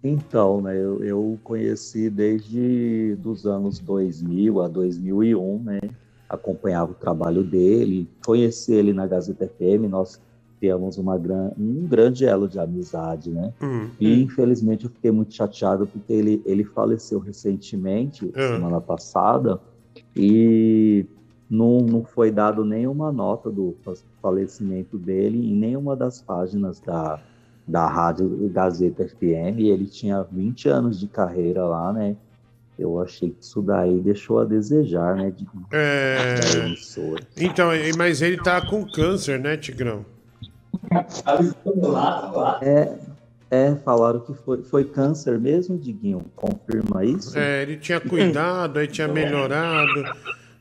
[0.03, 5.81] Então, né, eu, eu conheci desde dos anos 2000 a 2001, né,
[6.29, 10.21] acompanhava o trabalho dele, conheci ele na Gazeta FM, nós
[10.61, 15.35] temos uma gran, um grande elo de amizade, né, Hum, e infelizmente eu fiquei muito
[15.35, 18.55] chateado porque ele, ele faleceu recentemente, Ah.
[18.55, 19.61] semana passada,
[20.15, 21.05] e
[21.49, 27.21] não, não foi dado nenhuma nota do fa- falecimento dele em nenhuma das páginas da,
[27.67, 29.59] da Rádio Gazeta FM.
[29.59, 32.17] Ele tinha 20 anos de carreira lá, né?
[32.79, 35.31] Eu achei que isso daí deixou a desejar, né?
[35.35, 36.37] De, É.
[37.39, 40.05] Então, e- mas ele tá com câncer, né, Tigrão?
[42.63, 42.93] É,
[43.51, 46.25] é, falaram que foi, foi câncer mesmo, Diguinho?
[46.35, 47.39] Confirma isso?
[47.39, 50.05] É, ele tinha cuidado, aí tinha melhorado.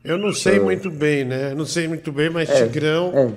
[0.04, 0.60] Eu não sei É.
[0.60, 1.52] muito bem, né?
[1.54, 3.12] Não sei muito bem, mas É, Tigrão.
[3.14, 3.30] é.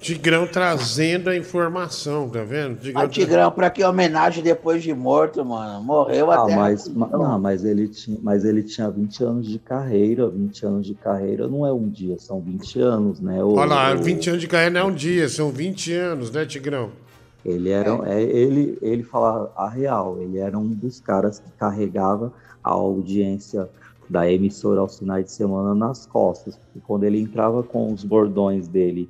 [0.00, 2.76] Tigrão trazendo a informação, tá vendo?
[2.78, 5.82] Tigrão, Ah, Tigrão, pra que homenagem depois de morto, mano?
[5.82, 6.54] Morreu Ah, até.
[6.54, 10.28] mas, ma- não, mas, ele tinha, mas ele tinha 20 anos de carreira.
[10.30, 13.42] 20 anos de carreira não é um dia, são 20 anos, né?
[13.42, 16.30] O- Olha lá, o- 20 anos de carreira não é um dia, são 20 anos,
[16.30, 16.90] né, Tigrão?
[17.44, 22.32] Ele era, é, ele, ele fala a real, ele era um dos caras que carregava
[22.62, 23.68] a audiência
[24.08, 28.68] da emissora aos finais de semana nas costas, porque quando ele entrava com os bordões
[28.68, 29.08] dele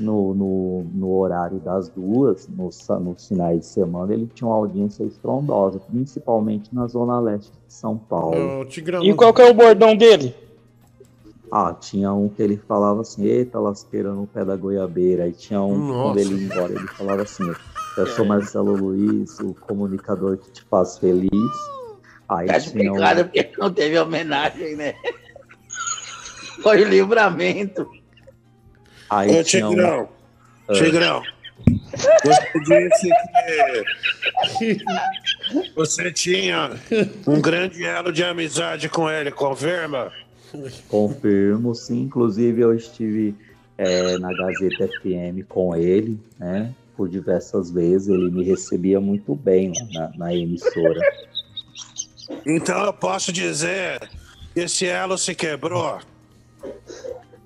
[0.00, 5.04] no, no, no horário das duas, nos, nos finais de semana, ele tinha uma audiência
[5.04, 8.64] estrondosa, principalmente na zona leste de São Paulo.
[8.64, 10.34] Tigrão, E qual que é o bordão dele?
[11.52, 15.24] Ah, tinha um que ele falava assim, eita, lasqueira no pé da goiabeira.
[15.24, 16.02] Aí tinha um, Nossa.
[16.02, 17.44] quando ele ia embora, ele falava assim,
[17.96, 21.30] eu sou Marcelo Luiz, o comunicador que te faz feliz.
[22.28, 22.94] Aí Tá tinha um...
[22.94, 24.94] explicado porque não teve homenagem, né?
[26.62, 27.88] Foi o livramento.
[29.10, 29.68] Aí Ô, tinha.
[29.68, 30.08] Tigrão,
[30.68, 30.72] Ah.
[30.72, 31.22] Tigrão,
[32.24, 33.10] você disse
[34.58, 34.78] que
[35.74, 36.70] você tinha
[37.26, 40.12] um grande elo de amizade com ele, confirma?
[40.88, 42.02] Confirmo, sim.
[42.02, 43.34] Inclusive, eu estive
[43.76, 46.72] é, na Gazeta FM com ele, né?
[46.96, 48.08] Por diversas vezes.
[48.08, 51.00] Ele me recebia muito bem lá na, na emissora.
[52.46, 53.98] Então eu posso dizer
[54.54, 55.98] que esse elo se quebrou.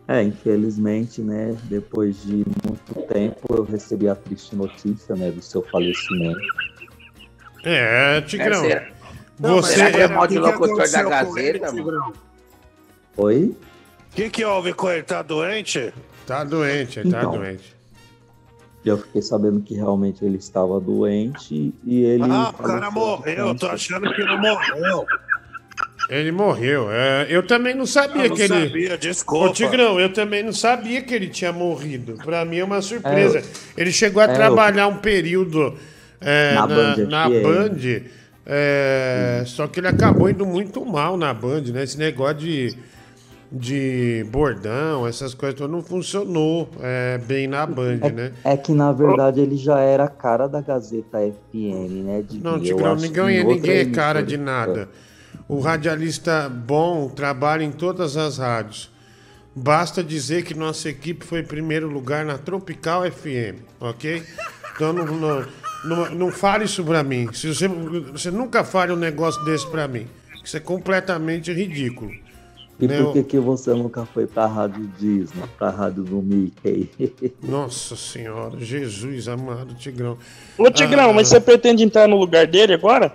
[0.07, 1.57] É, infelizmente, né?
[1.65, 5.31] Depois de muito tempo, eu recebi a triste notícia, né?
[5.31, 6.39] Do seu falecimento.
[7.65, 8.65] É, Tigrão.
[8.67, 8.93] É?
[9.41, 12.13] Não, Você é locutor da ele, Gazeta, mano?
[13.17, 13.57] Oi?
[14.13, 15.03] O que, que houve com ele?
[15.03, 15.93] Tá doente?
[16.27, 17.33] Tá doente, ele tá Então.
[17.33, 17.75] doente.
[18.85, 22.23] E eu fiquei sabendo que realmente ele estava doente e ele.
[22.25, 23.49] Ah, o cara morreu.
[23.49, 25.07] Eu tô achando que não morreu.
[26.11, 26.89] Ele morreu.
[26.91, 28.69] É, eu também não sabia Eu não que ele.
[28.69, 29.47] sabia, desculpa.
[29.47, 32.15] Ô, Tigrão, eu também não sabia que ele tinha morrido.
[32.25, 33.43] Pra mim é uma surpresa.
[33.77, 35.75] ele chegou a é, eu- trabalhar um período
[36.21, 37.43] é, Na na, Band na FM.
[37.43, 38.03] Band.
[38.47, 41.83] é, só que ele acabou indo muito mal na Band, né?
[41.85, 42.77] Esse negócio de,
[43.51, 48.33] de bordão, essas coisas não funcionou é, bem na Band, né?
[48.45, 52.23] É que na verdade ele já era a cara da Gazeta FM, né?
[52.29, 54.89] De, Não, eu Tigrão, ninguém, ninguém é cara de nada.
[55.49, 58.91] O radialista bom trabalha em todas as rádios.
[59.55, 64.23] Basta dizer que nossa equipe foi em primeiro lugar na Tropical FM, ok?
[64.75, 65.47] Então não, não,
[65.85, 67.33] não, não fale isso pra mim.
[67.33, 70.09] Se você, você nunca fale um negócio desse pra mim.
[70.43, 72.11] Isso é completamente ridículo.
[72.81, 73.01] E né?
[73.01, 76.91] por que, que você nunca foi pra Rádio Disney, pra Rádio do Mickey?
[77.41, 80.19] Nossa senhora, Jesus amado, Tigrão.
[80.59, 83.15] Ô, Tigrão, Ah, mas você pretende entrar no lugar dele agora?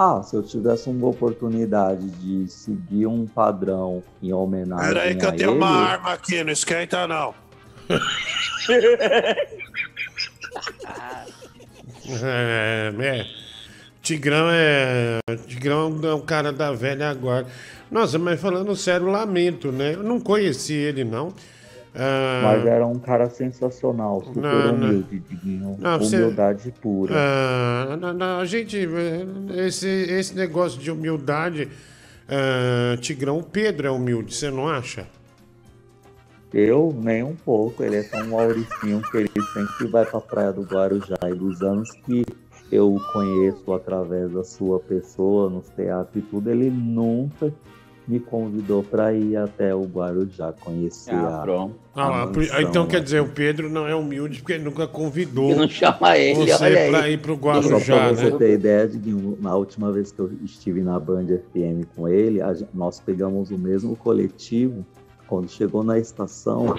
[0.00, 5.26] Ah, se eu tivesse uma oportunidade de seguir um padrão em homenagem Pera aí que
[5.26, 7.34] a eu tenho ele, uma arma aqui, não esquenta não.
[12.24, 13.26] É, é.
[14.00, 15.18] Tigrão é.
[15.46, 17.50] Tigrão é um cara da velha guarda.
[17.90, 19.92] Nossa, mas falando sério, lamento, né?
[19.92, 21.34] Eu não conheci ele, não.
[22.00, 25.76] Ah, mas era um cara sensacional, super Não, humilde, Diguinho.
[25.80, 27.12] Não, você- Humildade pura.
[27.16, 28.76] ah, não, não, a gente.
[28.78, 31.68] eh, Esse, esse negócio de humildade.
[32.28, 35.06] ah, Tigrão, o Pedro é humilde, você não acha?
[36.54, 37.82] Eu, nem um pouco.
[37.82, 41.16] Ele é tão mauricinho que ele sempre vai pra praia do Guarujá.
[41.26, 42.24] E dos anos que
[42.72, 47.52] eu conheço através da sua pessoa, nos teatros e tudo, ele nunca
[48.08, 51.42] me convidou pra ir até o Guarujá conhecer Ah, a.
[51.42, 51.74] pronto.
[51.94, 52.90] Ah, a lá, por- mansão, então né?
[52.90, 56.46] quer dizer, o Pedro não é humilde porque ele nunca convidou Que não chama ele,
[56.46, 56.90] você olha aí.
[56.90, 58.38] pra ir pro Só pra Guarujá, você né?
[58.38, 62.40] ter ideia, Diguinho, na última vez que eu estive na Band FM com ele,
[62.72, 64.86] nós pegamos o mesmo coletivo.
[65.26, 66.74] Quando chegou na estação,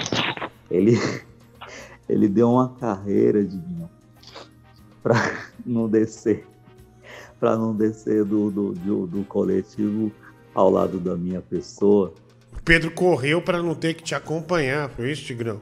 [0.72, 0.94] ele,
[2.10, 3.88] ele deu uma carreira, Diguinho,
[5.04, 5.14] pra
[5.64, 6.48] não descer.
[7.40, 10.12] Pra não descer do, do, do, do coletivo
[10.54, 12.14] ao lado da minha pessoa.
[12.58, 15.60] O Pedro correu pra não ter que te acompanhar, foi isso, Tigrão?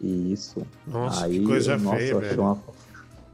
[0.00, 0.66] E isso.
[0.86, 2.40] Nossa, aí, que coisa nossa, feia, velho.
[2.42, 2.58] uma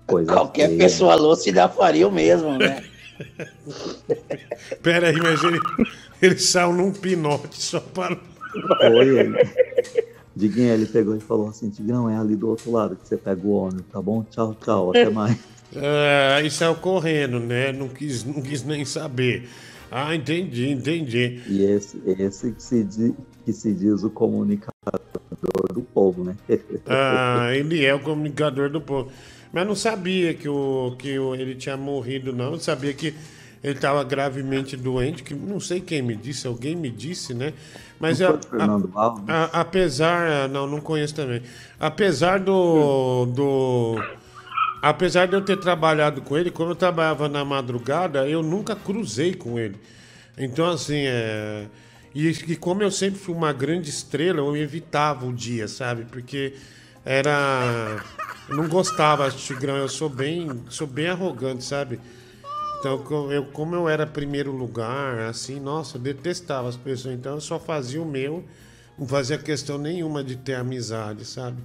[0.07, 0.79] coisa Qualquer feia.
[0.79, 2.85] pessoa lúcida faria o mesmo, né?
[4.83, 5.59] Pera aí, mas ele,
[6.23, 8.17] ele saiu num pinote só para.
[8.79, 9.49] Foi ele.
[10.35, 13.41] Diguinho, ele pegou e falou assim, Tigrão, é ali do outro lado que você pega
[13.45, 14.25] o ônibus, tá bom?
[14.31, 15.37] Tchau, tchau, até mais.
[15.77, 17.71] Ah, aí saiu correndo, né?
[17.71, 19.49] Não quis, não quis nem saber.
[19.91, 21.41] Ah, entendi, entendi.
[21.49, 23.13] E esse, esse que, se diz,
[23.45, 24.73] que se diz o comunicador
[25.75, 26.37] do povo, né?
[26.87, 29.11] Ah, ele é o comunicador do povo.
[29.53, 32.53] Mas não sabia que, o, que o, ele tinha morrido, não.
[32.53, 33.13] Eu sabia que
[33.63, 37.53] ele estava gravemente doente, que não sei quem me disse, alguém me disse, né?
[37.99, 38.39] Mas a-
[38.95, 39.25] Alves?
[39.29, 40.49] a- apesar.
[40.49, 41.43] Não, não conheço também.
[41.79, 43.27] Apesar do.
[43.27, 43.97] do
[44.83, 49.35] apesar de eu ter trabalhado com ele, quando eu trabalhava na madrugada, eu nunca cruzei
[49.35, 49.77] com ele.
[50.39, 51.67] Então, assim, é.
[52.15, 56.05] E, e como eu sempre fui uma grande estrela, eu evitava o dia, sabe?
[56.05, 56.55] Porque
[57.05, 58.03] era.
[58.49, 62.01] Eu não gostava de Tigrão, eu sou bem, sou bem arrogante, sabe?
[62.79, 67.15] Então, eu, como eu era primeiro lugar, assim, nossa, eu detestava as pessoas.
[67.15, 68.43] Então, eu só fazia o meu,
[68.99, 71.59] não fazia questão nenhuma de ter amizade, sabe?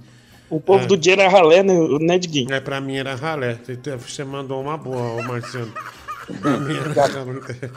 [0.48, 0.86] O povo É.
[0.86, 2.52] do dia era ralé, né, né Diguinho?
[2.52, 3.58] É, pra mim era ralé.
[3.98, 5.72] Você mandou uma boa, ô Marciano.
[6.40, 7.70] Pra mim era ralé.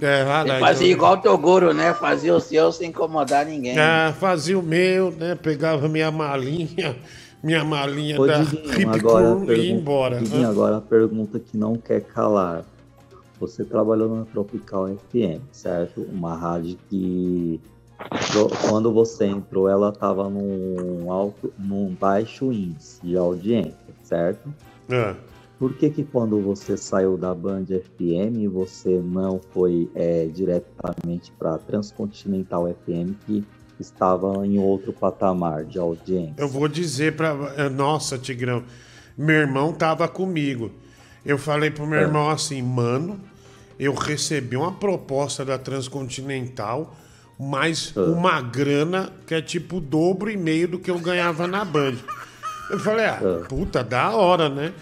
[0.00, 0.60] É, ralé.
[0.60, 1.92] Fazia então- igual o Toguro, né?
[1.94, 3.78] Fazia o seu sem incomodar ninguém.
[3.78, 5.34] É, fazia o meu, né?
[5.34, 6.96] Pegava minha malinha,
[7.42, 10.18] minha malinha Ô, da Diguinho, Hip agora, a Crew e ia pergunta- embora.
[10.20, 12.64] Diguinho, agora a pergunta que não quer calar.
[13.38, 16.00] Você trabalhou na Tropical FM, certo?
[16.10, 17.60] Uma rádio que
[18.68, 24.52] quando você entrou, ela estava num alto, num baixo índice de audiência, certo?
[24.88, 25.14] É.
[25.58, 31.56] Por que que quando você saiu da Band FM você não foi é, diretamente para
[31.56, 33.42] Transcontinental FM que
[33.80, 36.34] estava em outro patamar de audiência?
[36.36, 37.34] Eu vou dizer pra.
[37.56, 38.64] eh, Nossa, Tigrão.
[39.16, 40.70] Meu irmão tava comigo.
[41.24, 42.02] Eu falei pro meu É.
[42.02, 43.18] irmão assim, mano,
[43.78, 46.94] eu recebi uma proposta da Transcontinental,
[47.38, 48.00] mais É.
[48.00, 51.94] uma grana que é tipo o dobro e meio do que eu ganhava na Band.
[52.70, 53.44] Eu falei, ah, É.
[53.48, 54.72] puta, da hora, né?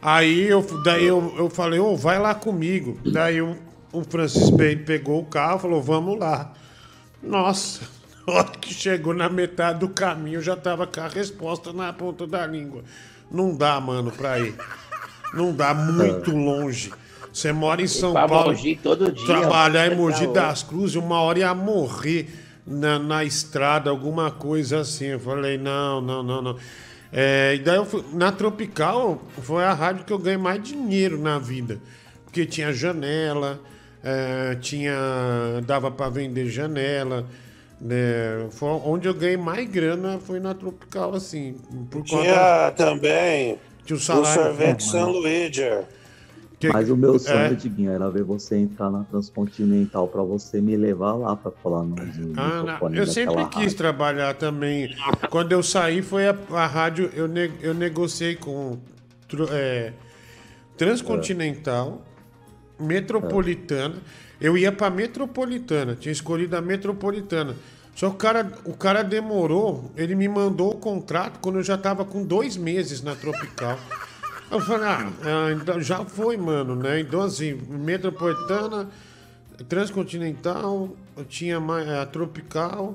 [0.00, 2.98] Aí eu, daí eu, eu falei, ô, vai lá comigo.
[3.10, 3.56] Daí o,
[3.92, 6.52] o Francis Bacon pegou o carro e falou, vamos lá.
[7.22, 7.80] Nossa,
[8.26, 11.92] na hora que chegou na metade do caminho, eu já tava com a resposta na
[11.92, 12.82] ponta da língua.
[13.30, 14.54] Não dá, mano, pra ir.
[15.32, 16.92] Não dá muito longe.
[17.34, 18.52] Você mora em São Paulo.
[18.52, 22.28] Mogi todo dia, Trabalhar em Mogi das Cruzes, uma hora ia morrer
[22.64, 25.06] na, na estrada, alguma coisa assim.
[25.06, 26.56] Eu falei, não, não, não, não.
[27.12, 31.18] É, e daí eu fui, na Tropical foi a rádio que eu ganhei mais dinheiro
[31.18, 31.80] na vida.
[32.24, 33.60] Porque tinha janela,
[34.02, 34.94] é, tinha.
[35.66, 37.26] dava pra vender janela.
[37.80, 38.46] Né?
[38.52, 41.56] Foi onde eu ganhei mais grana foi na Tropical, assim.
[41.90, 44.40] Por Tinha também Tinha o o salário.
[44.40, 45.82] sorvete São Luigi.
[46.58, 47.54] Que- Mas o meu sonho, é.
[47.54, 51.96] Diguinho, era ver você entrar na Transcontinental pra você me levar lá pra falar no,
[51.96, 53.76] no Ah, eu sempre quis rádio.
[53.76, 54.94] trabalhar também.
[55.30, 57.10] Quando eu saí, foi a, a rádio.
[57.14, 58.78] Eu, ne- eu negociei com
[59.50, 59.92] é,
[60.76, 62.02] Transcontinental,
[62.78, 63.96] Metropolitana.
[64.40, 67.54] Eu ia pra Metropolitana, tinha escolhido a Metropolitana.
[67.94, 71.78] Só que o cara, o cara demorou, ele me mandou o contrato quando eu já
[71.78, 73.78] tava com dois meses na Tropical.
[74.54, 77.00] Eu falei, ah, ah, então já foi, mano, né?
[77.00, 78.88] Então, assim, Metropolitana,
[79.68, 80.90] Transcontinental,
[81.28, 82.94] tinha mais, a Tropical,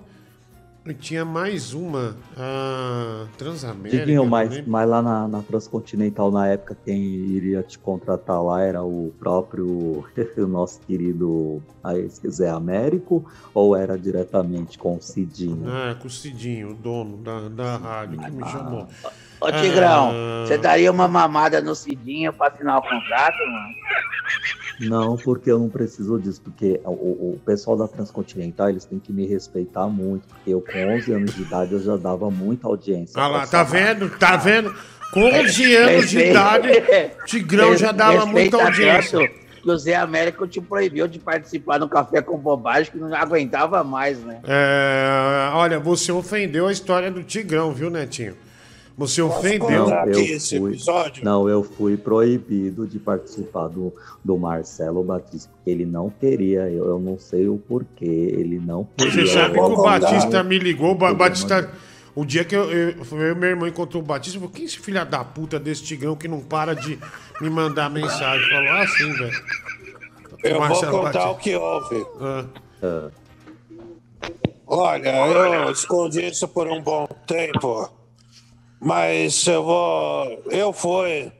[0.85, 4.05] e tinha mais uma, a Transamérica.
[4.05, 4.71] Diguinho, mas, lembro.
[4.71, 10.05] mas lá na, na Transcontinental, na época, quem iria te contratar lá era o próprio
[10.37, 15.65] o nosso querido aí, Zé Américo ou era diretamente com o Cidinho?
[15.67, 18.87] Ah, com o Cidinho, o dono da, da rádio, que me chamou.
[19.41, 23.75] Ô, Tigrão, Ah, você daria uma mamada no Cidinho pra assinar o contrato, mano?
[24.81, 26.91] Não, porque eu não preciso disso, porque o,
[27.35, 31.35] o- pessoal da Transcontinental, eles têm que me respeitar muito, porque eu com 11 anos
[31.35, 33.21] de idade eu já dava muita audiência.
[33.21, 34.09] Ah lá, tá vendo?
[34.17, 34.73] Tá vendo?
[35.13, 36.67] Com 11 anos de idade,
[37.25, 39.27] Tigrão já dava muita audiência.
[39.61, 43.83] Que o Zé Américo te proibiu de participar no Café com Bobagem, que não aguentava
[43.83, 44.39] mais, né?
[44.47, 48.37] É, olha, você ofendeu a história do Tigrão, viu, Netinho?
[48.99, 49.87] Você ofendeu.
[49.87, 50.77] Não, eu fui,
[51.23, 56.85] não, eu fui proibido de participar do, do Marcelo Batista, porque ele não queria, eu,
[56.85, 59.25] eu não sei o porquê, ele não queria.
[59.25, 61.71] Você sabe que o Batista me ligou, o Ba- Batista.
[62.13, 64.63] O dia que eu, eu, eu e meu irmão encontrou o Batista, eu falei, quem
[64.63, 66.99] é esse filho da puta desse Tigrão que não para de
[67.39, 68.49] me mandar mensagem?
[68.49, 69.43] Falou assim, velho.
[70.43, 71.29] Eu vou Marcelo contar Batista.
[71.31, 72.05] o que houve.
[72.83, 73.09] Ah.
[74.67, 75.09] Olha,
[75.65, 77.89] eu escondi isso por um bom tempo,
[78.79, 80.43] mas eu vou.
[80.49, 81.31] Eu fui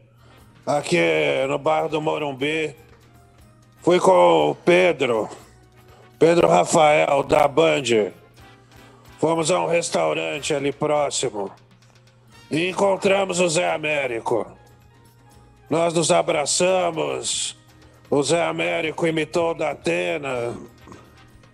[0.65, 0.99] aqui
[1.47, 2.75] no bairro do Morumbi,
[3.81, 5.29] fui com o Pedro,
[6.17, 8.11] Pedro Rafael, da Band.
[9.19, 11.51] Fomos a um restaurante ali próximo
[12.49, 14.45] e encontramos o Zé Américo.
[15.69, 17.55] Nós nos abraçamos,
[18.09, 20.55] o Zé Américo imitou da Atena.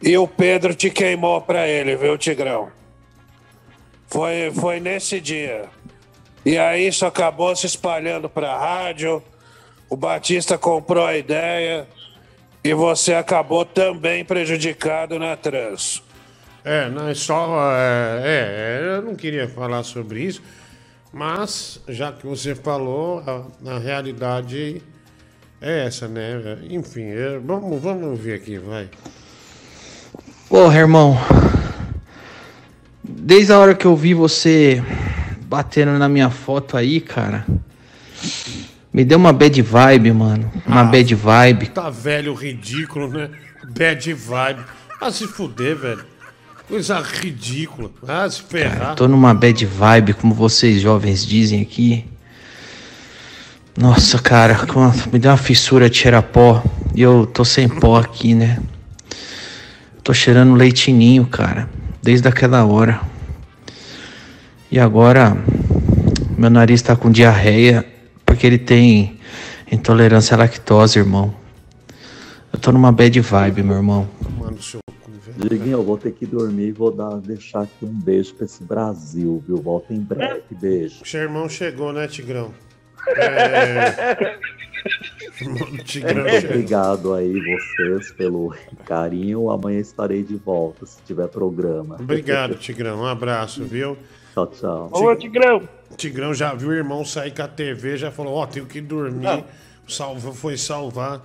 [0.01, 2.71] E o Pedro te queimou pra ele, viu, Tigrão?
[4.07, 5.69] Foi, foi nesse dia.
[6.45, 9.21] E aí isso acabou se espalhando pra rádio.
[9.89, 11.87] O Batista comprou a ideia.
[12.63, 16.03] E você acabou também prejudicado na trans.
[16.63, 17.71] É, não é só.
[17.71, 20.41] É, é, eu não queria falar sobre isso,
[21.13, 24.81] mas já que você falou, a, a realidade
[25.61, 26.57] é essa, né?
[26.69, 28.89] Enfim, é, vamos, vamos ver aqui, vai.
[30.49, 31.15] Porra, irmão.
[33.03, 34.83] Desde a hora que eu vi você
[35.47, 37.45] batendo na minha foto aí, cara,
[38.91, 40.51] me deu uma bad vibe, mano.
[40.65, 41.67] Uma bad vibe.
[41.67, 43.29] Tá velho, ridículo, né?
[43.77, 44.63] Bad vibe.
[45.01, 46.05] Ah, se fuder, velho.
[46.67, 47.91] Coisa ridícula.
[48.07, 48.95] Ah, se ferrar.
[48.95, 52.05] Tô numa bad vibe, como vocês jovens dizem aqui.
[53.77, 54.57] Nossa, cara,
[55.11, 56.63] me deu uma fissura de cheirar pó.
[56.95, 58.59] E eu tô sem pó aqui, né?
[60.01, 61.69] Tô cheirando leitinho, cara.
[62.01, 63.01] Desde aquela hora.
[64.71, 65.35] E agora,
[66.37, 67.85] meu nariz tá com diarreia.
[68.25, 69.17] Porque ele tem
[69.71, 71.33] intolerância à lactose, irmão.
[72.51, 74.09] Eu tô numa bad vibe, meu irmão.
[74.37, 74.79] Mano, seu.
[75.37, 78.63] Diguinho, eu vou ter que dormir e vou dar, deixar aqui um beijo pra esse
[78.63, 79.57] Brasil, viu?
[79.57, 80.95] Volta em breve, beijo.
[81.05, 82.51] Seu irmão chegou, né, Tigrão?
[83.07, 84.37] É...
[85.83, 89.49] Tigrão Muito obrigado aí, vocês, pelo carinho.
[89.49, 91.97] Amanhã estarei de volta, se tiver programa.
[91.99, 93.01] Obrigado, Tigrão.
[93.01, 93.97] Um abraço, viu?
[94.35, 94.89] Tchau, tchau.
[94.91, 95.61] Ô, Tigrão.
[95.95, 99.27] Tigrão já viu o irmão sair com a TV, já falou, ó, tenho que dormir.
[99.27, 99.43] Ah.
[99.87, 101.21] Salva, foi salvar.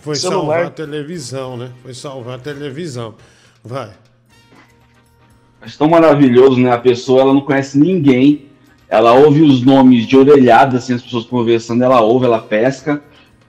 [0.00, 0.40] Foi Celular.
[0.40, 1.72] salvar a televisão, né?
[1.82, 3.16] Foi salvar a televisão.
[3.64, 3.90] Vai.
[5.60, 6.70] Acho tão maravilhoso, né?
[6.70, 8.46] A pessoa ela não conhece ninguém,
[8.88, 13.02] ela ouve os nomes de orelhada, assim, as pessoas conversando, ela ouve, ela pesca.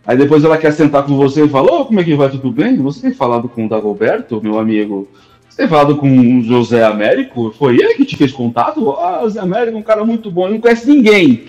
[0.06, 2.30] Aí depois ela quer sentar com você e fala: Ô, como é que vai?
[2.30, 2.78] Tudo bem?
[2.78, 5.08] Você tem falado com o Dagoberto, meu amigo?
[5.54, 7.54] Você falado com o José Américo?
[7.56, 8.90] Foi ele que te fez contato?
[8.94, 11.44] Ah, José Américo é um cara muito bom, ele não conhece ninguém.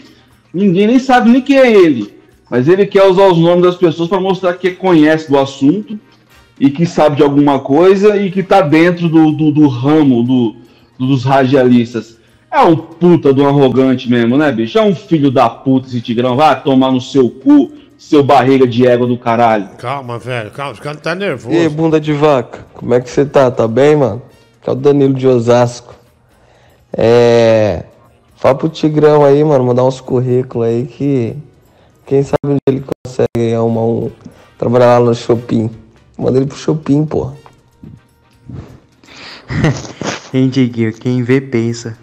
[0.53, 2.13] Ninguém nem sabe nem quem é ele.
[2.51, 5.99] Mas ele quer usar os nomes das pessoas para mostrar que conhece do assunto
[6.61, 10.57] e que sabe de alguma coisa e que tá dentro do, do, do ramo do,
[10.99, 12.19] dos radialistas.
[12.53, 14.79] É um puta um arrogante mesmo, né, bicho?
[14.79, 16.37] É um filho da puta esse Tigrão.
[16.37, 17.73] Vai tomar no seu cu,
[18.09, 19.69] seu barriga de égua do caralho.
[19.79, 21.55] Calma, velho, calma, o cara tá nervoso.
[21.55, 23.51] E aí, bunda de vaca, como é que você tá?
[23.51, 24.23] Tá bem, mano?
[24.63, 25.95] Que é o Danilo de Osasco.
[26.93, 27.85] É.
[28.37, 31.35] Fala pro Tigrão aí, mano, mandar uns currículos aí que
[32.07, 34.11] Quem sabe dia ele consegue arrumar um.
[34.59, 35.71] trabalhar lá no shopping.
[36.19, 37.35] Manda ele pro shopping, porra.
[40.35, 41.97] Hein, Diguinho, quem vê pensa.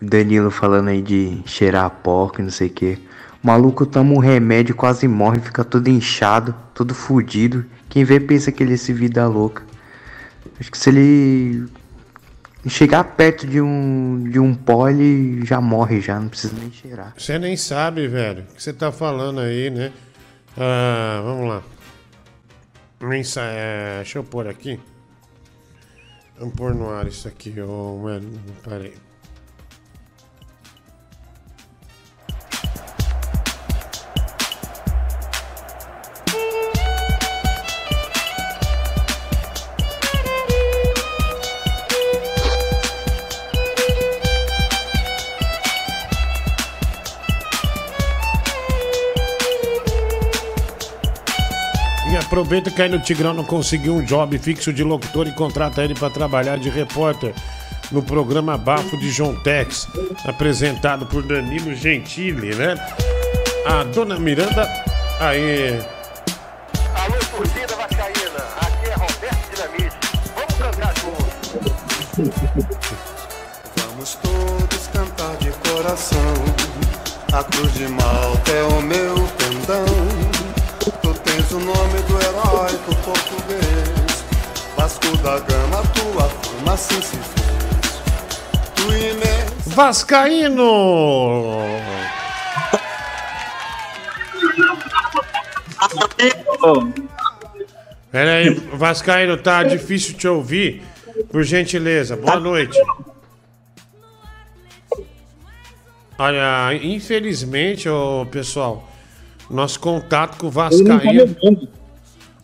[0.00, 2.98] Danilo falando aí de cheirar pó, que não sei o que.
[3.44, 7.66] O maluco toma um remédio, quase morre, fica todo inchado, todo fudido.
[7.90, 9.62] Quem vê pensa que ele é esse vida louca.
[10.58, 11.68] Acho que se ele
[12.66, 17.12] chegar perto de um, de um pó, ele já morre já, não precisa nem cheirar.
[17.18, 19.92] Você nem sabe, velho, o que você tá falando aí, né?
[20.56, 21.62] Ah, vamos lá.
[23.36, 24.80] É, deixa eu pôr aqui.
[26.38, 28.40] Vamos pôr no ar isso aqui, ô, mano.
[28.62, 28.94] Peraí.
[52.34, 55.94] Aproveita que aí no Tigrão não conseguiu um job fixo de locutor e contrata ele
[55.94, 57.32] para trabalhar de repórter
[57.92, 59.86] no programa Bafo de João Tex,
[60.24, 62.74] apresentado por Danilo Gentili, né?
[63.64, 64.68] A dona Miranda,
[65.20, 65.78] aí.
[66.96, 68.44] Alô, torcida vascaína.
[68.62, 69.96] Aqui é Roberto Dinamite.
[70.34, 72.34] Vamos cantar juntos.
[73.76, 76.34] Vamos todos cantar de coração.
[77.32, 80.33] A cruz de Malta é o meu pendão.
[81.44, 84.24] Tens o nome do herói do português.
[84.76, 88.02] Vasco da Gama, tua fama assim se fez.
[88.74, 89.70] Tu imenso.
[89.70, 90.64] Vascaíno!
[98.10, 100.82] Pera aí, Vascaíno, tá difícil te ouvir.
[101.30, 102.78] Por gentileza, boa noite.
[106.18, 108.88] Olha, infelizmente, ô, pessoal,
[109.50, 111.36] nosso contato com o Vascaíno.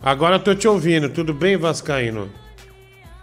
[0.02, 2.30] Agora eu tô te ouvindo, tudo bem, Vascaíno?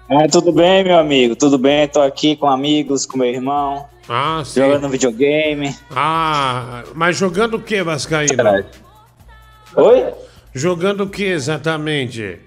[0.10, 1.36] É, tudo bem, meu amigo?
[1.36, 1.88] Tudo bem?
[1.88, 3.86] Tô aqui com amigos, com meu irmão.
[4.08, 4.62] Ah, sim.
[4.62, 5.76] Jogando videogame.
[5.92, 8.64] Ah, mas jogando o que, Vascaíno?
[9.76, 10.14] Oi?
[10.54, 12.40] Jogando o que exatamente?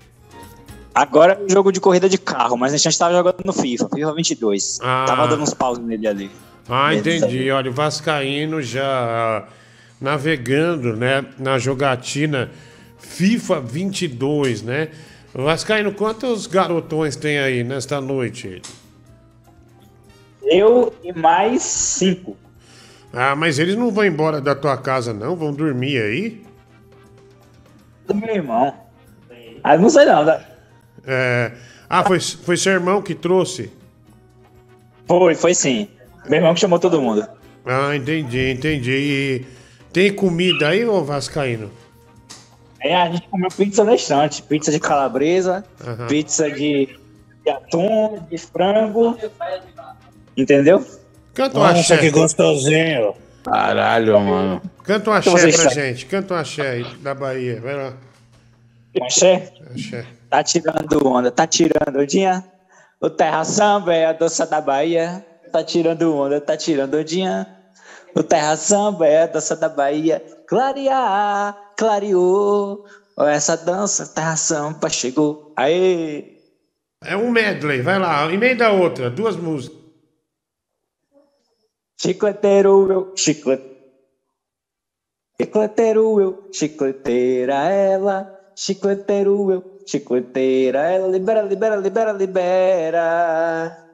[0.94, 3.88] Agora é um jogo de corrida de carro, mas a gente tava jogando no FIFA,
[3.94, 4.78] FIFA 22.
[4.82, 5.04] Ah.
[5.06, 6.30] Tava dando uns paus nele ali.
[6.68, 7.50] Ah, entendi.
[7.50, 9.44] Olha, o Vascaíno já
[10.00, 12.50] navegando, né, na jogatina
[12.98, 14.88] FIFA 22, né?
[15.34, 18.62] Vascaíno, quantos garotões tem aí nesta noite?
[20.42, 22.36] Eu e mais cinco.
[23.12, 25.36] Ah, mas eles não vão embora da tua casa, não?
[25.36, 26.42] Vão dormir aí?
[28.06, 28.74] Do meu irmão.
[29.62, 30.24] Ah, não sei não.
[30.24, 30.44] né?
[31.06, 31.52] É...
[31.88, 33.70] Ah, foi, foi seu irmão que trouxe?
[35.06, 35.88] Foi, foi sim.
[36.28, 37.26] Meu irmão que chamou todo mundo.
[37.64, 38.90] Ah, entendi, entendi.
[38.92, 39.46] E
[39.92, 41.70] tem comida aí, ô Vascaíno?
[42.80, 44.42] É, a gente comeu pizza na estante.
[44.42, 46.06] Pizza de calabresa, Aham.
[46.06, 46.88] pizza de,
[47.44, 49.16] de atum, de frango.
[50.36, 50.84] Entendeu?
[51.34, 51.98] Canta um Nossa, axé.
[51.98, 53.14] que gostosinho.
[53.44, 54.62] Caralho, mano.
[54.82, 56.06] Canta um Então axé pra gente.
[56.06, 57.60] Canta um axé aí da Bahia.
[57.60, 57.94] Vai lá.
[59.02, 59.52] Axé?
[59.72, 60.04] Axé.
[60.28, 62.44] Tá tirando onda, tá tirando ondinha.
[63.00, 65.24] O Terra Samba é a dança da Bahia.
[65.52, 67.46] Tá tirando onda, tá tirando ondinha.
[68.14, 70.24] O Terra Samba é a dança da Bahia.
[70.46, 72.84] Clarear, clareou.
[73.18, 75.52] Essa dança, Terra Samba chegou.
[75.56, 76.38] Aê!
[77.04, 78.30] É um medley, vai lá.
[78.32, 79.78] Emenda outra, duas músicas.
[81.96, 83.70] Chicleteiro eu, chiclete.
[85.40, 88.38] Chicleteiro eu, chicleteira ela.
[88.56, 91.08] Chicleteiro eu, chicleteira ela.
[91.08, 93.89] Libera, libera, libera, libera.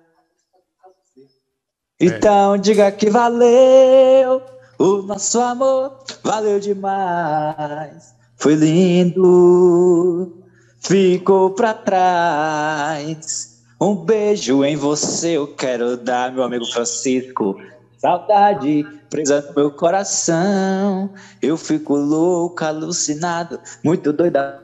[1.98, 4.42] Então diga que valeu
[4.78, 8.14] o nosso amor, valeu demais.
[8.36, 10.36] Foi lindo,
[10.78, 13.62] ficou pra trás.
[13.80, 17.58] Um beijo em você eu quero dar, meu amigo Francisco.
[17.98, 21.14] Saudade presa no meu coração.
[21.40, 24.62] Eu fico louco, alucinado, muito doida.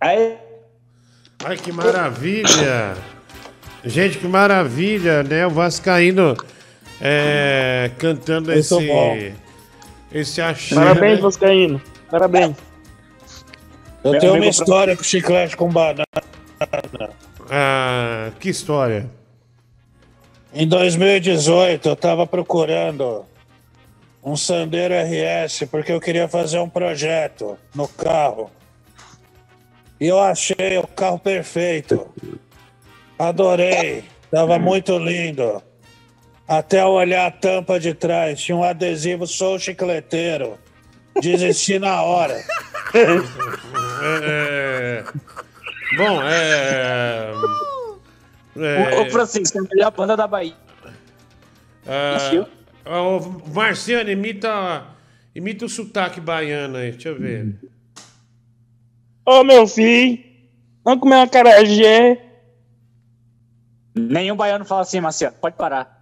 [0.00, 0.38] Aí,
[1.44, 2.96] Ai, que maravilha!
[3.84, 5.46] Gente, que maravilha, né?
[5.46, 6.36] O Vascaíno
[7.00, 8.86] é, cantando Muito esse.
[8.86, 9.18] bom.
[10.12, 10.74] Esse axé.
[10.74, 11.22] Parabéns, né?
[11.22, 11.82] Vascaíno.
[12.10, 12.56] Parabéns.
[14.02, 16.04] Eu tenho uma história com chiclete com banana.
[17.50, 19.08] Ah, que história?
[20.52, 23.24] Em 2018, eu tava procurando
[24.24, 28.50] um Sandero RS porque eu queria fazer um projeto no carro.
[30.00, 32.06] E eu achei o carro perfeito.
[33.18, 34.04] Adorei.
[34.30, 35.62] Tava muito lindo.
[36.46, 40.58] Até eu olhar a tampa de trás, tinha um adesivo Sou Chicleteiro.
[41.20, 42.42] Desisti na hora.
[42.94, 43.04] É,
[44.22, 45.04] é,
[45.96, 47.32] Bom, é.
[48.56, 50.54] é Ô, Francisco, é a melhor banda da Bahia.
[51.86, 53.20] ah, ô,
[53.52, 54.86] Marciano, imita,
[55.34, 57.56] imita o sotaque baiano aí, deixa eu ver.
[59.26, 60.18] Ô, meu filho,
[60.84, 62.27] vamos comer uma carajé.
[63.98, 65.36] Nenhum baiano fala assim, Marciano.
[65.40, 65.98] Pode parar.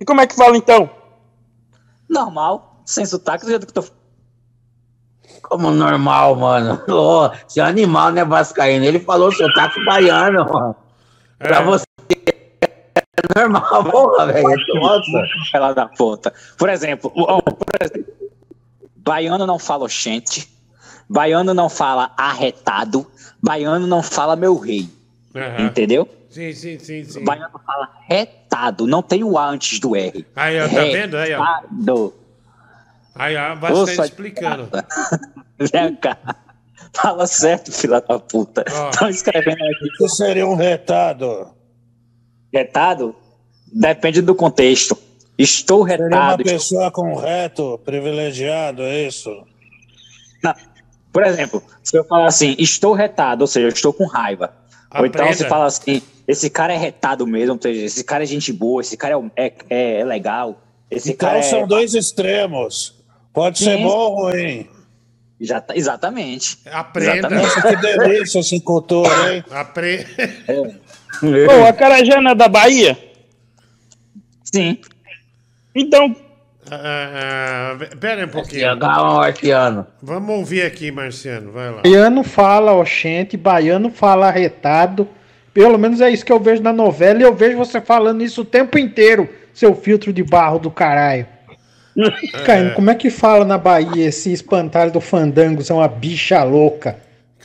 [0.00, 0.90] E como é que fala então?
[2.08, 3.90] Normal, sem sotaque, do jeito que eu tô
[5.42, 6.82] Como normal, mano.
[6.88, 8.84] Ô, é um animal, né, Vascaíno?
[8.84, 10.76] Ele falou sotaque baiano, mano.
[11.38, 11.84] Pra você
[13.34, 14.48] é normal, porra, velho.
[14.74, 15.10] Nossa.
[15.52, 16.32] Ela da puta.
[16.58, 18.12] Por exemplo, ó, por exemplo,
[18.96, 20.48] baiano não fala oxente,
[21.08, 23.06] baiano não fala arretado,
[23.42, 24.88] baiano não fala meu rei.
[25.34, 25.66] Aham.
[25.66, 26.08] Entendeu?
[26.34, 27.24] Sim, sim, sim, sim.
[27.24, 30.26] Baiano fala retado, não tem o A antes do R.
[30.34, 31.16] Aí, ó, tá vendo?
[31.16, 31.40] Aí, ó.
[31.44, 32.14] Retado.
[33.14, 34.68] Aí, ó, bastante sua- explicando.
[35.72, 36.18] Vem cá.
[36.92, 38.64] Fala certo, filha da puta.
[38.90, 39.84] Estão escrevendo aqui.
[39.86, 41.48] O que seria um retado?
[42.52, 43.14] Retado?
[43.72, 44.96] Depende do contexto.
[45.38, 46.42] Estou Seria uma retado.
[46.44, 49.30] pessoa com reto privilegiado, é isso?
[50.42, 50.54] Não.
[51.12, 54.52] Por exemplo, se eu falar assim, estou retado, ou seja, estou com raiva.
[54.96, 55.36] Ou então Aprenda.
[55.36, 59.14] você fala assim, esse cara é retado mesmo, esse cara é gente boa, esse cara
[59.36, 61.66] é, é, é- é legal, esse Então cara são é...
[61.66, 62.94] dois extremos.
[63.32, 63.82] Pode ser Sim.
[63.82, 64.68] bom ou ruim.
[65.40, 66.58] Já tá- exatamente.
[66.70, 67.28] Aprenda.
[67.28, 69.44] Nossa, que delícia essa cultura, hein?
[69.50, 70.06] Aprenda.
[71.22, 72.96] Ô, a carajé não é da Bahia?
[74.44, 74.78] Sim.
[75.74, 76.14] Então,
[76.70, 78.76] Ah, ah, pera aí um pouquinho.
[78.78, 79.86] Marciano.
[80.00, 81.82] Vamos ouvir aqui, Marciano, vai lá.
[81.82, 85.06] Baiano fala oxente, baiano fala arretado.
[85.54, 88.42] Pelo menos é isso que eu vejo na novela e eu vejo você falando isso
[88.42, 91.28] o tempo inteiro, seu filtro de barro do caralho.
[92.44, 96.98] Caio, como é que fala na Bahia esse espantalho do fandango é uma bicha louca?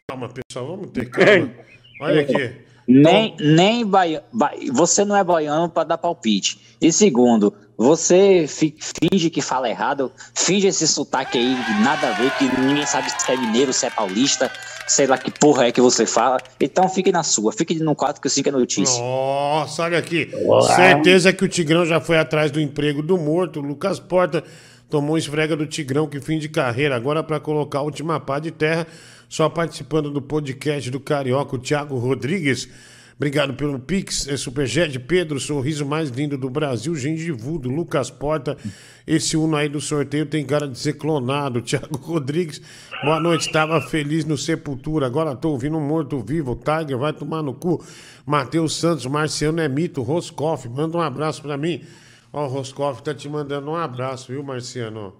[0.10, 1.52] Calma, pessoal, vamos ter calma.
[2.02, 2.52] Olha aqui.
[2.92, 4.24] Nem, nem baia...
[4.34, 6.60] ba- você não é baiano para dar palpite.
[6.82, 12.32] E segundo, você fi- finge que fala errado, finge esse sotaque aí, nada a ver,
[12.38, 14.50] que ninguém sabe se é mineiro, se é paulista,
[14.88, 16.40] sei lá que porra é que você fala.
[16.60, 19.00] Então fique na sua, fique no quarto que eu sei que é notícia.
[19.02, 20.32] Nossa, olha aqui.
[20.46, 20.76] Olá.
[20.76, 23.60] Certeza que o Tigrão já foi atrás do emprego do morto.
[23.60, 24.44] O Lucas Porta
[24.90, 26.96] tomou esfrega do Tigrão, que fim de carreira.
[26.96, 28.88] Agora para colocar a última pá de terra,
[29.30, 32.68] só participando do podcast do Carioca, o Thiago Rodrigues.
[33.16, 38.58] Obrigado pelo Pix, é Superjet, Pedro, sorriso mais lindo do Brasil, gengivudo, Lucas Porta.
[39.06, 41.62] Esse uno aí do sorteio tem cara de ser clonado.
[41.62, 42.62] Thiago Rodrigues,
[43.04, 46.56] boa noite, estava feliz no Sepultura, agora tô ouvindo um morto-vivo.
[46.56, 47.84] Tiger vai tomar no cu.
[48.26, 50.02] Matheus Santos, Marciano é mito.
[50.02, 51.84] Roscoff, manda um abraço pra mim.
[52.32, 55.14] Ó, o Roscoff tá te mandando um abraço, viu, Marciano?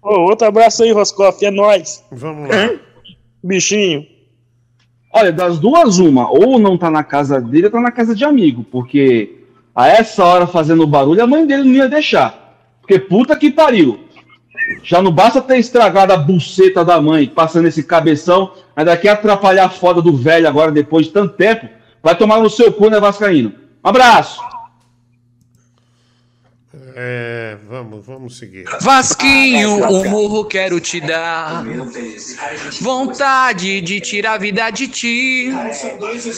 [0.00, 2.04] ô, outro abraço aí, Roscoff, é nóis.
[2.12, 2.70] Vamos lá.
[3.46, 4.06] Bichinho.
[5.12, 6.28] Olha, das duas, uma.
[6.28, 8.64] Ou não tá na casa dele, ou tá na casa de amigo.
[8.64, 9.38] Porque
[9.74, 12.58] a essa hora fazendo barulho, a mãe dele não ia deixar.
[12.80, 14.00] Porque puta que pariu.
[14.82, 19.12] Já não basta ter estragado a buceta da mãe, passando esse cabeção, mas daqui a
[19.12, 21.68] atrapalhar a foda do velho agora, depois de tanto tempo,
[22.02, 23.52] vai tomar no seu cu, né, Vascaíno?
[23.84, 24.40] Um abraço!
[26.98, 28.64] É, vamos, vamos seguir.
[28.80, 31.62] Vasquinho, um murro quero te dar.
[32.80, 35.50] Vontade de tirar a vida de ti.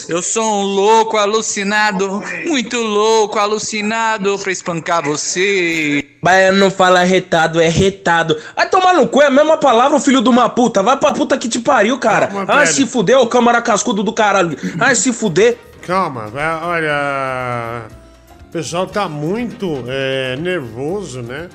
[0.08, 6.04] Eu sou um louco alucinado, muito louco alucinado pra espancar você.
[6.20, 8.36] Baiano não fala retado, é retado.
[8.56, 10.82] Vai tomar no cu, é a mesma palavra, filho de uma puta.
[10.82, 12.26] Vai pra puta que te pariu, cara.
[12.26, 12.74] Calma, Ah, velho.
[12.74, 14.58] se fuder, ô câmara cascudo do caralho.
[14.80, 15.56] Ah, se fuder.
[15.86, 16.32] Calma,
[16.64, 17.84] olha.
[18.48, 21.50] O pessoal tá muito é, nervoso, né?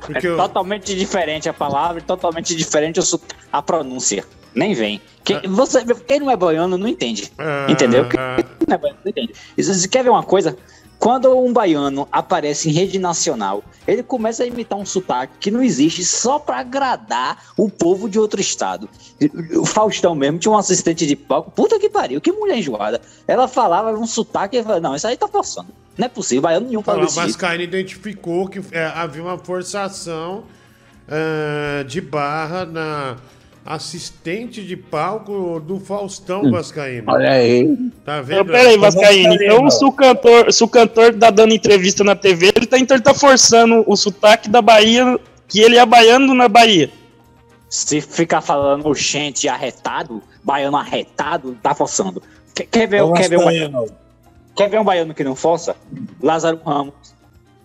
[0.00, 2.98] Porque é eu- totalmente diferente a palavra, e totalmente diferente
[3.52, 4.24] a pronúncia.
[4.52, 5.00] Nem vem.
[5.24, 7.32] Quem, você, quem não é baiano não entende.
[7.38, 8.08] Ah, entendeu?
[8.08, 8.36] Quem ah.
[8.66, 9.32] não é baiano não entende.
[9.56, 10.56] E Você quer ver uma coisa?
[11.02, 15.60] Quando um baiano aparece em rede nacional, ele começa a imitar um sotaque que não
[15.60, 18.88] existe só pra agradar o povo de outro estado.
[19.56, 21.50] O Faustão mesmo tinha um assistente de palco.
[21.50, 23.00] Puta que pariu, que mulher enjoada.
[23.26, 25.70] Ela falava um sotaque e falava, não, isso aí tá forçando.
[25.98, 27.16] Não é possível, baiano nenhum fala desse.
[27.16, 30.44] Vascaíno identificou que é, havia uma forçação
[31.08, 33.16] ah, de barra na
[33.64, 37.04] assistente de palco do Faustão Vascaíno.
[37.08, 37.76] Olha aí.
[38.04, 38.46] Tá Não, vendo?
[38.46, 39.34] pera aí, Vascaíno.
[39.34, 42.96] Então, se o cantor, se o cantor tá dando entrevista na TV, ele tá, então
[42.96, 46.90] ele tá forçando o sotaque da Bahia, que ele é baiano na Bahia.
[47.68, 52.22] Se ficar falando oxente arretado, baiano arretado, tá forçando.
[52.54, 53.86] Quer, quer ver, Ô, quer, ver um baiano,
[54.54, 55.74] quer ver um baiano que não força?
[56.20, 56.94] Lázaro Ramos.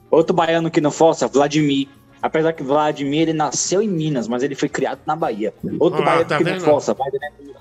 [0.10, 1.90] Outro baiano que não força, Vladimir.
[2.22, 5.54] Apesar que Vladimir ele nasceu em Minas, mas ele foi criado na Bahia.
[5.80, 6.64] Outro Ah, baiano tá que não vendo?
[6.66, 7.60] força, Wagner Moura.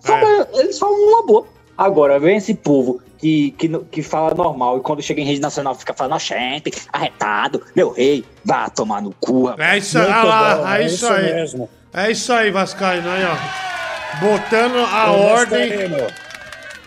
[0.00, 1.46] São baianos, Eles falam uma boa.
[1.78, 5.40] Agora, vem esse povo que, que, não- que fala normal e quando chega em rede
[5.40, 9.46] nacional fica falando, gente, arretado, meu rei, vá tomar no cu.
[9.46, 11.34] rapaz." É isso Muito ah lá, bom, é é isso isso aí.
[11.34, 11.70] mesmo.
[11.94, 13.36] É isso aí, Vascaíno, aí, ó.
[14.20, 15.70] Botando a Ô, ordem.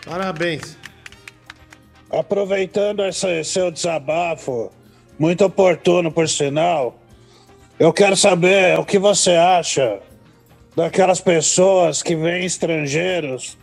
[0.06, 0.78] Parabéns.
[2.12, 4.72] Aproveitando esse seu desabafo,
[5.18, 6.96] muito oportuno por sinal,
[7.78, 10.00] eu quero saber o que você acha
[10.76, 13.58] daquelas pessoas que vêm estrangeiros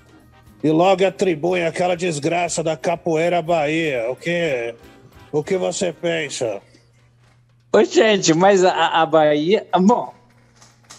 [0.63, 4.11] e logo atribuem aquela desgraça da capoeira Bahia.
[4.11, 4.75] O que,
[5.33, 6.61] o que você pensa?
[7.73, 9.67] Ô, gente, mas a, a Bahia.
[9.81, 10.13] Bom,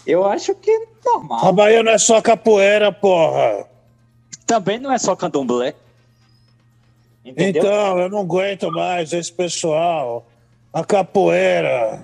[0.06, 1.46] eu acho que é normal.
[1.46, 3.66] A Bahia não é só capoeira, porra.
[4.46, 5.74] Também não é só candomblé.
[7.24, 7.62] Entendeu?
[7.62, 10.26] Então, eu não aguento mais esse pessoal.
[10.72, 12.02] A capoeira.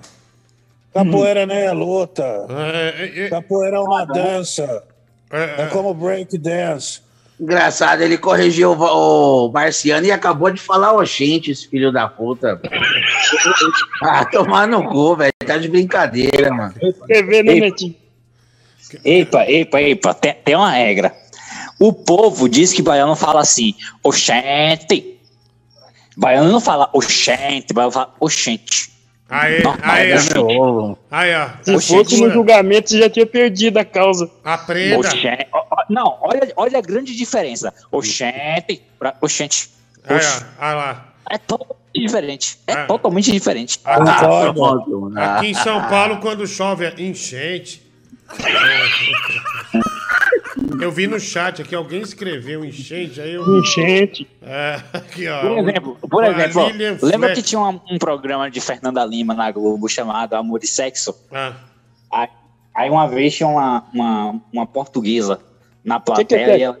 [0.93, 2.47] Capoeira nem é luta.
[3.29, 4.83] Capoeira é uma dança.
[5.31, 7.01] É como break dance.
[7.39, 12.61] Engraçado, ele corrigiu o, o Marciano e acabou de falar oxente, esse filho da puta.
[14.03, 15.31] ah, tomar no cu, velho.
[15.43, 16.75] Tá de brincadeira, mano.
[17.07, 17.95] TV, né, Netinho?
[19.03, 21.15] Epa, epa, epa, tem, tem uma regra.
[21.79, 25.19] O povo diz que baiano fala assim, oxente.
[26.15, 28.91] Baiano não fala oxente, baiano fala oxente.
[29.31, 30.17] Aí, Normal, aí, né?
[31.09, 31.49] aí, ó.
[31.63, 34.29] Se fosse no julgamento, você já tinha perdido a causa.
[34.43, 34.99] Aprenda.
[34.99, 35.47] Oxente.
[35.53, 37.73] ó, ó, Não, olha, olha a grande diferença.
[37.89, 39.69] Oxente pra oxente.
[40.03, 40.65] Aí, ó.
[40.65, 41.05] Olha lá.
[41.29, 42.59] É totalmente diferente.
[42.67, 43.79] É totalmente diferente.
[43.79, 45.17] Concordo.
[45.17, 47.89] Aqui em São Paulo, quando chove, é enchente.
[50.81, 53.59] Eu vi no chat aqui, alguém escreveu enchente, aí eu.
[53.59, 54.27] Enchente.
[54.41, 55.41] É, aqui, ó.
[55.41, 59.51] Por exemplo, por exemplo ó, lembra que tinha um, um programa de Fernanda Lima na
[59.51, 61.15] Globo chamado Amor e Sexo?
[61.31, 61.55] Ah.
[62.11, 62.27] Aí,
[62.75, 65.39] aí uma vez tinha uma, uma, uma portuguesa
[65.83, 66.57] na Que que plateia é?
[66.57, 66.79] e ela,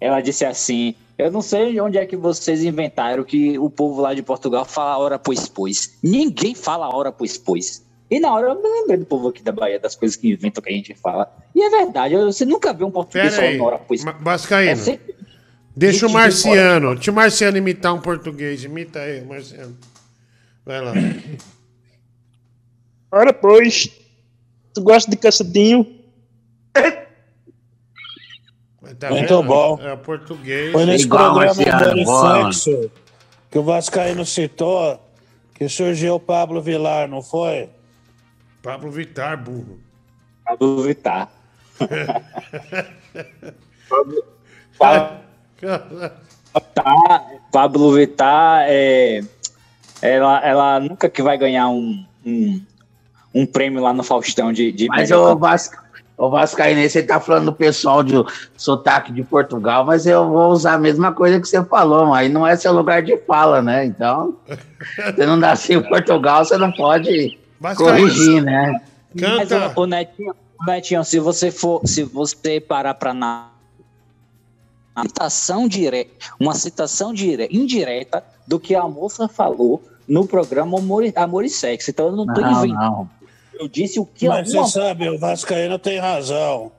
[0.00, 4.14] ela disse assim: Eu não sei onde é que vocês inventaram que o povo lá
[4.14, 5.98] de Portugal fala hora pois pois.
[6.02, 7.84] Ninguém fala hora pois pois.
[8.10, 10.62] E na hora eu me lembrei do povo aqui da Bahia, das coisas que inventam
[10.62, 11.32] que a gente fala.
[11.54, 14.72] E é verdade, você nunca vê um português Pera hora pois Ma- Bascaíno.
[14.72, 15.14] É sempre-
[15.76, 16.94] Deixa o Marciano.
[16.96, 18.64] Deixa o Marciano imitar um português.
[18.64, 19.78] Imita aí, Marciano.
[20.66, 20.92] Vai lá.
[23.12, 23.88] Ora, pois.
[24.74, 25.86] Tu gosta de caçadinho?
[28.98, 29.42] Tá Muito vendo?
[29.44, 29.78] bom.
[29.80, 30.72] É português.
[30.72, 32.90] Foi nesse Igual, programa Marciano, Sexo
[33.50, 35.00] que o Vascaíno citou
[35.54, 37.68] que surgiu o Pablo Vilar, não foi?
[38.62, 39.78] Pablo Vittar, burro.
[40.44, 41.28] Pablo Vittar.
[46.74, 49.22] tá, Pablo Vittar, é,
[50.02, 52.60] ela, ela nunca que vai ganhar um, um,
[53.34, 55.70] um prêmio lá no Faustão de, de Mas o, Vas...
[56.18, 58.14] o Vascaínense, ele tá falando do pessoal de
[58.58, 62.28] sotaque de Portugal, mas eu vou usar a mesma coisa que você falou, mas aí
[62.28, 63.86] não é seu lugar de fala, né?
[63.86, 64.36] Então,
[65.16, 67.39] você não nasceu em Portugal, você não pode
[67.76, 68.80] corrigir, né?
[69.14, 73.50] Mas, ô, ô, Netinho, se você for, se você parar para na
[74.96, 81.04] uma citação direta, uma citação dire, indireta do que a moça falou no programa Amor,
[81.04, 81.90] e- Amor e Sexo.
[81.90, 83.08] Então eu não tô Não, inventando.
[83.54, 86.72] Eu disse o que Mas você sabe, o Vascaíno tem razão.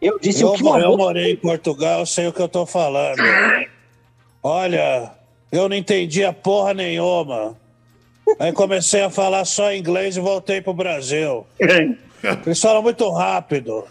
[0.00, 2.48] Eu disse eu, o que uma eu morei em Portugal, eu sei o que eu
[2.48, 3.22] tô falando.
[4.42, 5.12] Olha,
[5.50, 7.56] eu não entendia porra nenhuma.
[8.38, 11.46] Aí comecei a falar só inglês e voltei pro Brasil.
[12.46, 13.84] Eles falam muito rápido.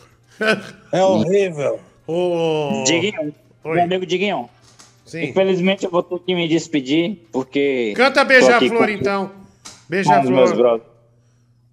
[0.91, 1.79] É horrível.
[2.85, 4.49] Diguinho, meu amigo Diguinho.
[5.29, 7.93] Infelizmente eu vou ter que me despedir, porque.
[7.95, 9.31] Canta Beija-Flor, com- então.
[9.87, 10.55] Beija-Flor.
[10.55, 10.87] brothers.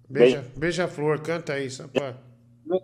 [0.09, 2.13] Beija- Beija-Flor, canta aí, só pra...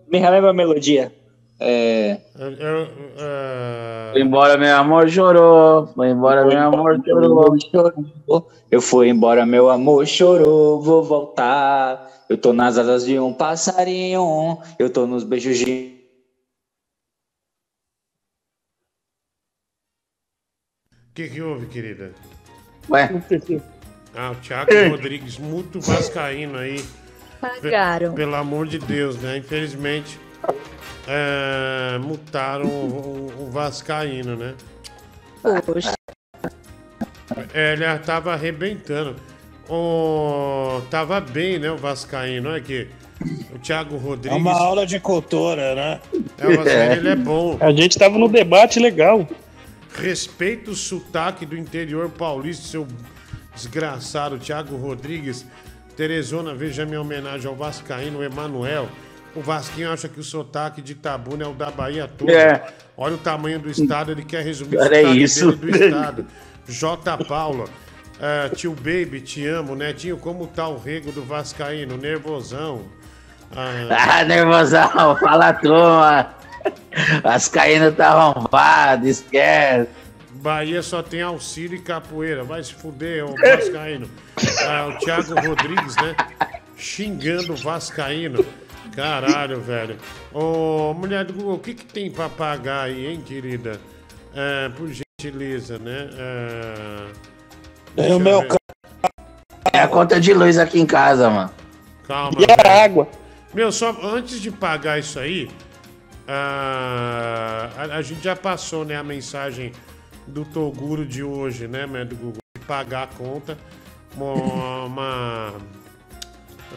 [0.09, 1.13] Me releva a melodia.
[1.59, 2.19] É.
[2.37, 2.87] Eu- eu-
[3.19, 5.87] ah, Foi embora, meu amor chorou.
[5.87, 8.51] Foi embora, meu amor chorou.
[8.69, 12.25] Eu fui embora, meu amor chorou, vou voltar.
[12.29, 15.97] Eu tô nas asas de um passarinho, eu tô nos beijos de.
[21.09, 22.11] O que, que houve, querida?
[22.89, 23.09] Ué?
[24.15, 26.83] Ah, o Thiago Rodrigues, muito vascaíno aí.
[27.41, 28.11] Pagaram.
[28.11, 29.37] Pe- Pelo amor de Deus, né?
[29.37, 30.19] Infelizmente,
[31.07, 34.53] é, multaram o, o- vascaíno, né?
[35.65, 35.93] Poxa.
[37.53, 39.15] É, ele tava arrebentando.
[39.69, 42.87] O, tava bem, né, o vascaíno, olha aqui.
[43.53, 44.37] O Thiago É Rodrigues...
[44.37, 45.99] uma aula de cultura, né?
[46.37, 47.57] É, o vascaíno, ele é bom.
[47.59, 49.27] A gente tava no debate legal.
[49.95, 52.87] Respeita o sotaque do interior paulista, seu
[53.55, 55.45] desgraçado, Thiago Rodrigues.
[55.95, 58.87] Teresona, veja minha homenagem ao Vascaíno Emanuel.
[59.37, 62.31] O Vasquinho acha que o sotaque de Itabuna é o da Bahia toda.
[62.33, 62.67] É.
[62.97, 65.51] Olha o tamanho do estado, ele quer resumir Cara, é sotaque isso.
[65.51, 66.25] dele do estado.
[66.67, 67.17] J.
[67.25, 67.65] Paula.
[68.19, 69.75] ah, tio Baby, te amo.
[69.75, 71.97] Netinho, como tá o rego do Vascaíno?
[71.97, 72.81] Nervosão.
[73.55, 76.33] Ah, nervosão, fala a turma.
[77.23, 79.87] As caindo tá arrombado, esquece.
[80.31, 82.43] Bahia só tem auxílio e capoeira.
[82.43, 84.09] Vai se fuder, ô Vascaíno.
[84.67, 86.15] Ah, o Thiago Rodrigues, né?
[86.77, 88.45] Xingando o Vascaíno.
[88.97, 89.95] Caralho, velho.
[90.33, 93.79] Ô, mulher do Google, o que, que tem pra pagar aí, hein, querida?
[94.33, 96.09] É, por gentileza, né?
[96.17, 97.05] É,
[97.95, 98.43] Tem o meu.
[99.71, 101.51] É a conta de luz aqui em casa, mano.
[102.07, 102.39] Calma.
[102.39, 102.83] E a velho.
[102.85, 103.07] água?
[103.53, 105.47] Meu, só antes de pagar isso aí,
[106.27, 109.73] ah, a, a gente já passou, né, a mensagem
[110.25, 113.59] do Toguro de hoje, né, né, do Google, de pagar a conta.
[114.15, 115.53] Uma, uma,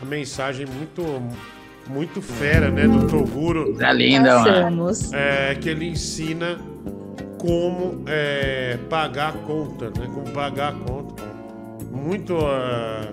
[0.02, 1.02] uma mensagem muito,
[1.92, 3.74] muito fera, né, do Toguro.
[3.74, 4.90] Tá linda, mano.
[5.12, 6.58] É, que ele ensina
[7.38, 11.22] como é, pagar a conta, né, como pagar a conta.
[11.90, 13.08] Muito, ah,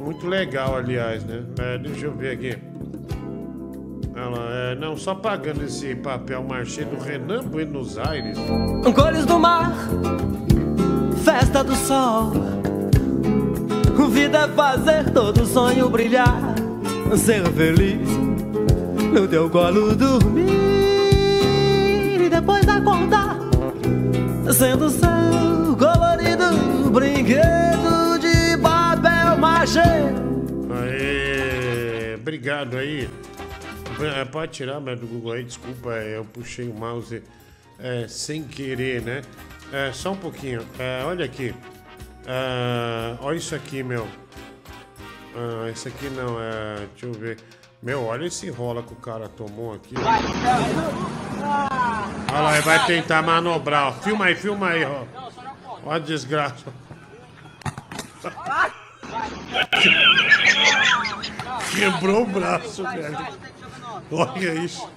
[0.00, 1.42] muito legal, aliás, né?
[1.58, 2.58] É, deixa eu ver aqui.
[4.14, 8.38] Ela, é, não, só pagando esse papel marchê do Renan Buenos Aires.
[8.94, 9.72] Cores do mar,
[11.24, 12.32] festa do sol.
[14.12, 16.54] Vida é fazer todo sonho brilhar,
[17.16, 18.08] ser feliz
[19.12, 20.50] no teu colo dormir
[22.20, 23.38] e depois acordar,
[24.52, 29.80] sendo seu colorido brinquedo de papel machê.
[30.70, 33.08] Aê, obrigado aí.
[34.00, 37.22] É, Pode tirar mas do Google aí, desculpa, é, eu puxei o mouse
[37.78, 39.22] é, sem querer, né?
[39.72, 40.62] É, só um pouquinho.
[40.78, 41.54] É, olha aqui.
[42.26, 44.06] É, olha isso aqui, meu.
[45.34, 46.86] Ah, isso aqui não, é.
[46.92, 47.38] Deixa eu ver.
[47.82, 49.94] Meu, olha esse rola que o cara tomou aqui.
[52.30, 53.88] Olha lá, ele vai tentar manobrar.
[53.88, 53.92] Ó.
[53.92, 55.04] Filma aí, filma aí, ó.
[55.84, 56.72] Olha a desgraça.
[61.74, 63.18] Quebrou o braço, velho.
[64.12, 64.88] Olha isso.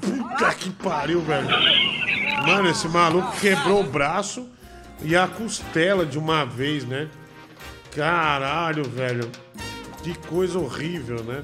[0.00, 1.48] Puta que pariu, velho.
[2.46, 4.48] Mano, esse maluco quebrou o braço
[5.02, 7.08] e a costela de uma vez, né?
[7.96, 9.30] Caralho, velho.
[10.02, 11.42] Que coisa horrível, né?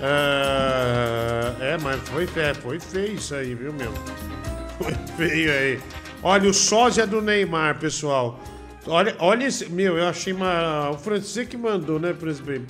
[0.00, 3.92] É, é, mas foi, é, foi feio isso aí, viu, meu?
[4.78, 5.80] Foi feio aí.
[6.22, 8.40] Olha, o sósia do Neymar, pessoal.
[8.86, 9.68] Olha, olha esse.
[9.68, 10.90] Meu, eu achei uma.
[10.90, 12.66] O francês que mandou, né, presidente?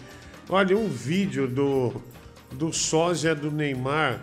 [0.50, 1.94] Olha, um vídeo do,
[2.52, 4.20] do sósia do Neymar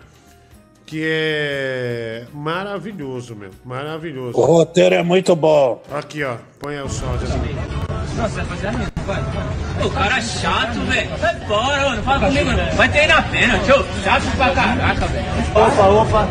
[0.86, 3.50] que é maravilhoso, meu.
[3.64, 4.38] Maravilhoso.
[4.38, 5.82] O roteiro é muito bom.
[5.90, 6.36] Aqui, ó.
[6.58, 7.79] Põe o sósia do Neymar.
[8.16, 9.86] Nossa, vai fazer a minha, vai, vai.
[9.86, 11.08] O cara é chato, velho.
[11.48, 12.76] Fora, ô, não fala comigo não.
[12.76, 13.84] Vai ter na pena, tio.
[14.04, 15.26] Chato pra caraca, velho.
[15.54, 16.28] Opa, opa.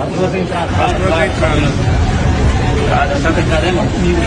[0.00, 0.80] As duas entradas.
[0.80, 1.70] As duas entradas.
[2.82, 4.20] Entrada, sabe a entrada é mano, comigo.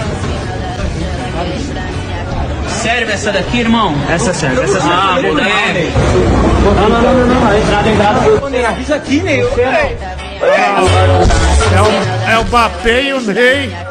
[2.67, 3.95] Serve essa daqui, irmão?
[4.09, 4.89] Essa serve, essa serve.
[4.91, 5.91] Ah, moleque.
[6.63, 7.57] Não, não, não, não, não.
[7.57, 8.67] Entrada, entrada.
[8.69, 9.41] Avisa aqui, Ney.
[11.73, 13.84] É o, é o Bapê e o Ney.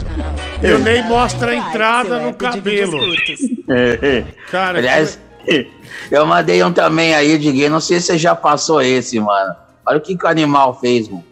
[0.64, 2.98] E o Ney mostra a entrada no cabelo.
[4.50, 5.20] Cara, Aliás,
[6.10, 7.70] eu mandei um também aí, Diguinho.
[7.70, 9.54] Não sei se você já passou esse, mano.
[9.86, 11.24] Olha o que, que o animal fez, mano.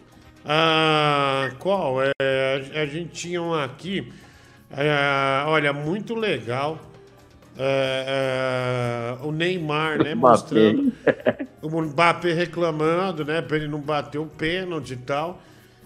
[0.45, 1.97] Ah, qual?
[2.03, 4.13] É, a, a gente tinha um aqui.
[4.69, 6.77] é, olha, muito legal.
[7.57, 10.13] É, é, o Neymar, né?
[10.13, 10.93] Mostrando.
[11.61, 13.41] O Mbappé reclamando, né?
[13.41, 15.41] Pra ele não bater o pênalti e tal.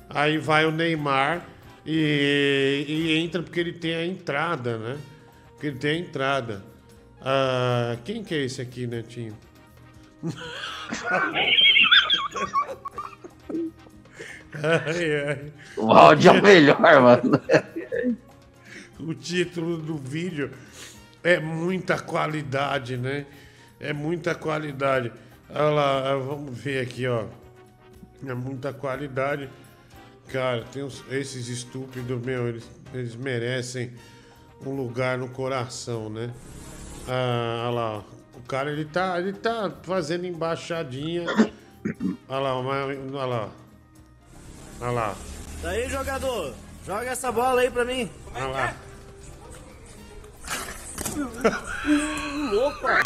[0.10, 1.44] Aí vai o Neymar
[1.88, 4.98] e, e entra porque ele tem a entrada, né?
[5.54, 6.66] Porque ele tem a entrada.
[7.22, 9.38] Ah, quem que é esse aqui, Netinho?
[14.64, 15.54] Ai, ai.
[15.76, 17.40] O áudio é o melhor, mano.
[19.00, 20.52] O título do vídeo
[21.24, 23.26] é muita qualidade, né?
[23.80, 25.12] É muita qualidade.
[25.50, 27.26] Olha lá, vamos ver aqui, ó.
[28.26, 29.48] É muita qualidade.
[30.32, 33.94] Cara, tem uns- esses estúpidos, meu, eles, eles merecem
[34.66, 36.32] um lugar no coração, né?
[37.08, 38.04] Ah, olha lá,
[38.36, 41.26] o cara ele tá, ele tá fazendo embaixadinha.
[42.28, 43.50] Olha lá, olha lá.
[44.82, 45.16] Olha lá.
[45.62, 46.54] Daí, jogador.
[46.86, 48.10] Joga essa bola aí pra mim.
[48.36, 48.74] Olha lá.
[52.66, 53.02] Opa!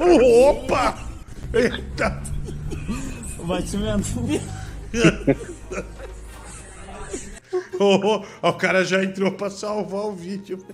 [0.00, 0.98] Opa!
[1.52, 2.22] Eita!
[3.44, 3.62] Vai
[4.92, 5.36] vendo.
[7.78, 10.64] Ô, o cara já entrou pra salvar o vídeo.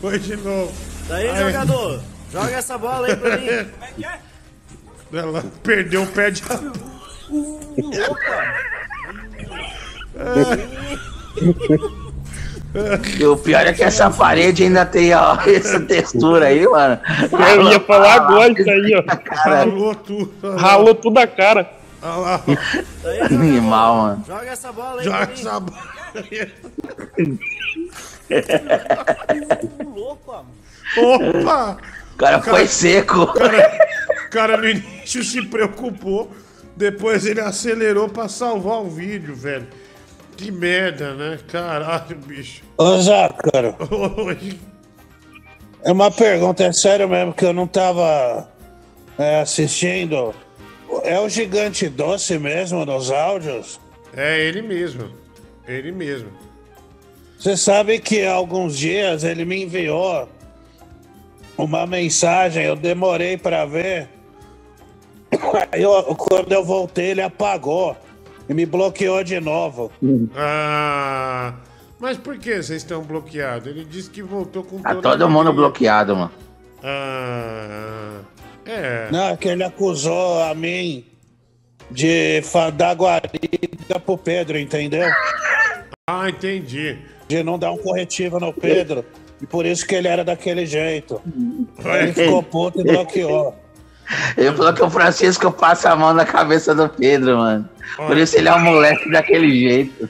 [0.00, 0.72] Foi de novo.
[1.08, 2.00] Daí, Aí- jogador,
[2.32, 3.46] joga essa bola aí pra mim.
[5.12, 6.42] Ela perdeu o pé de.
[13.20, 16.98] E o pior é que essa parede ainda tem ó, essa textura aí, mano.
[17.56, 19.04] Eu ia falar agora isso aí, ó.
[19.48, 20.56] Ralou tudo.
[20.56, 21.70] Ralou tudo a cara.
[22.04, 22.42] Olha lá.
[23.30, 24.24] Animal, mano.
[24.26, 25.94] Joga essa bola aí Joga essa bola.
[30.96, 31.78] Opa!
[32.12, 33.22] O cara foi seco.
[33.22, 33.78] O cara,
[34.26, 36.30] o cara no início se preocupou,
[36.76, 39.66] depois ele acelerou pra salvar o vídeo, velho.
[40.36, 41.38] Que merda, né?
[41.50, 42.62] Caralho, bicho.
[42.76, 43.76] Ô, Zácaro,
[44.26, 44.58] Oi.
[45.82, 48.48] é uma pergunta, é sério mesmo, que eu não tava
[49.16, 50.34] é, assistindo.
[51.02, 53.80] É o gigante doce mesmo nos áudios?
[54.16, 55.08] É ele mesmo.
[55.66, 56.28] Ele mesmo.
[57.38, 60.28] Você sabe que há alguns dias ele me enviou
[61.58, 64.08] uma mensagem, eu demorei pra ver.
[65.72, 67.96] Aí eu- quando eu voltei, ele apagou
[68.48, 69.90] e me bloqueou de novo.
[70.36, 71.54] Ah,
[71.98, 73.66] mas por que vocês estão bloqueados?
[73.66, 76.30] Ele disse que voltou com Tá toda todo mundo bloqueado, mano.
[76.82, 78.20] Ah,
[78.66, 79.08] é.
[79.10, 81.04] Não, é que ele acusou a mim
[81.90, 82.42] de
[82.74, 85.08] dar guarida pro Pedro, entendeu?
[86.08, 86.98] Ah, entendi.
[87.28, 89.04] De não dar um corretivo no Pedro.
[89.40, 91.20] E por isso que ele era daquele jeito.
[91.84, 93.54] Ele ficou puto e bloqueou.
[94.36, 97.68] Ele falou que o Francisco passa a mão na cabeça do Pedro, mano.
[97.96, 100.08] Por isso ele é um moleque daquele jeito.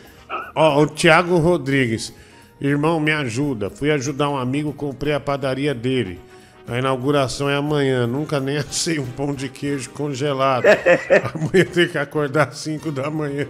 [0.55, 2.13] Ó, o Thiago Rodrigues.
[2.61, 3.71] Irmão, me ajuda.
[3.71, 6.21] Fui ajudar um amigo, comprei a padaria dele.
[6.67, 8.07] A inauguração é amanhã.
[8.07, 10.65] Nunca nem assei um pão de queijo congelado.
[11.35, 13.47] Amanhã tem que acordar às 5 da manhã.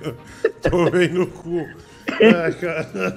[0.68, 1.68] Tomei no cu.
[2.10, 3.16] Ai, cara.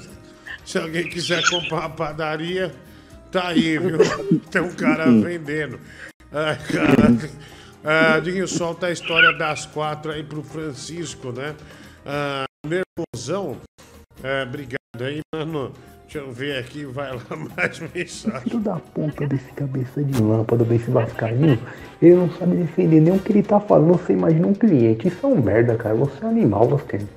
[0.64, 2.74] Se alguém quiser comprar uma padaria,
[3.32, 3.98] tá aí, viu?
[4.52, 5.80] Tem um cara vendendo.
[6.32, 7.18] Ai, cara.
[7.84, 11.56] Ah, Dinho, solta a história das quatro aí pro Francisco, né?
[12.06, 13.58] Ah, nervosão.
[14.24, 15.74] É, obrigado aí, mano.
[16.08, 17.22] Deixa eu ver aqui, vai lá
[17.58, 18.40] mais mensagem.
[18.40, 21.60] Filho da puta desse cabeça de lâmpada, desse vascaíno,
[22.02, 23.92] ele não sabe defender nem o que ele tá falando.
[23.98, 25.94] Você imagina um cliente, isso é um merda, cara.
[25.96, 27.10] Você é um animal, Vascaíno.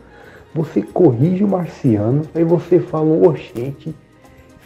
[0.53, 3.95] Você corrige o marciano, aí você fala oxente,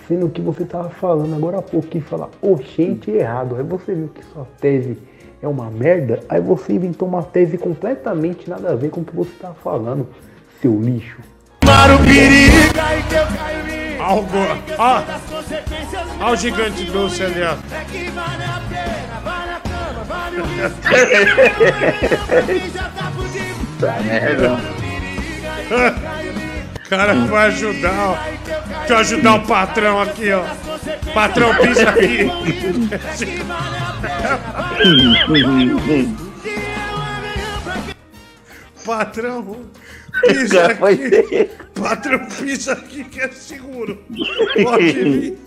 [0.09, 3.57] sendo que você tava falando agora há pouco que fala oxente errado.
[3.57, 4.97] Aí você viu que sua tese
[5.43, 9.15] é uma merda, aí você inventou uma tese completamente nada a ver com o que
[9.15, 10.09] você tava falando,
[10.63, 11.34] seu lixo.
[11.75, 12.55] Para o perigo!
[14.01, 14.39] Algo.
[14.79, 15.03] Ó,
[16.21, 17.57] ó o gigante doce ali, ó.
[23.81, 24.61] Tá merda.
[26.89, 28.17] Cara, vai ajudar, ó.
[28.79, 30.45] Deixa eu ajudar o patrão aqui, ó.
[31.13, 32.31] Patrão, pisa aqui.
[38.87, 39.65] Patrão,
[40.27, 41.51] pisa aqui.
[41.75, 43.99] Patrão, pisa aqui que é seguro.
[44.63, 45.39] Pode vir.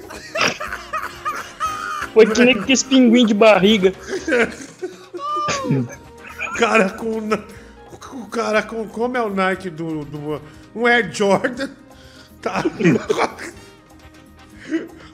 [2.13, 3.93] Foi que nem aqueles pinguim de barriga.
[6.57, 7.29] cara com.
[8.13, 8.87] O cara com.
[8.87, 10.05] Como é o Nike do.
[10.05, 10.41] do
[10.75, 11.69] um Air Jordan.
[12.41, 12.63] Tá.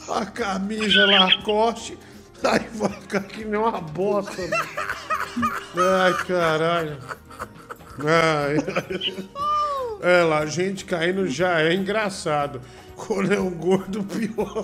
[0.10, 1.98] A camisa Lacoste.
[2.44, 4.42] Aí vai ficar que nem uma bosta.
[5.76, 6.98] Ai, caralho.
[8.00, 9.28] Ai, ai.
[10.02, 12.60] É lá, gente caindo já é engraçado.
[12.96, 14.64] Quando é um gordo, pior.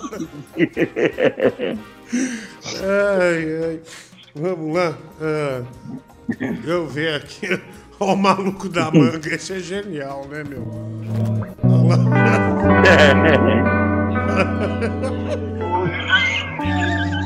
[2.82, 3.80] Ai, ai.
[4.34, 4.96] Vamos lá.
[5.20, 5.62] Ah,
[6.64, 7.60] eu ver aqui.
[7.98, 9.34] Ó, o maluco da manga.
[9.34, 10.70] Esse é genial, né, meu?
[11.64, 11.98] Olha lá.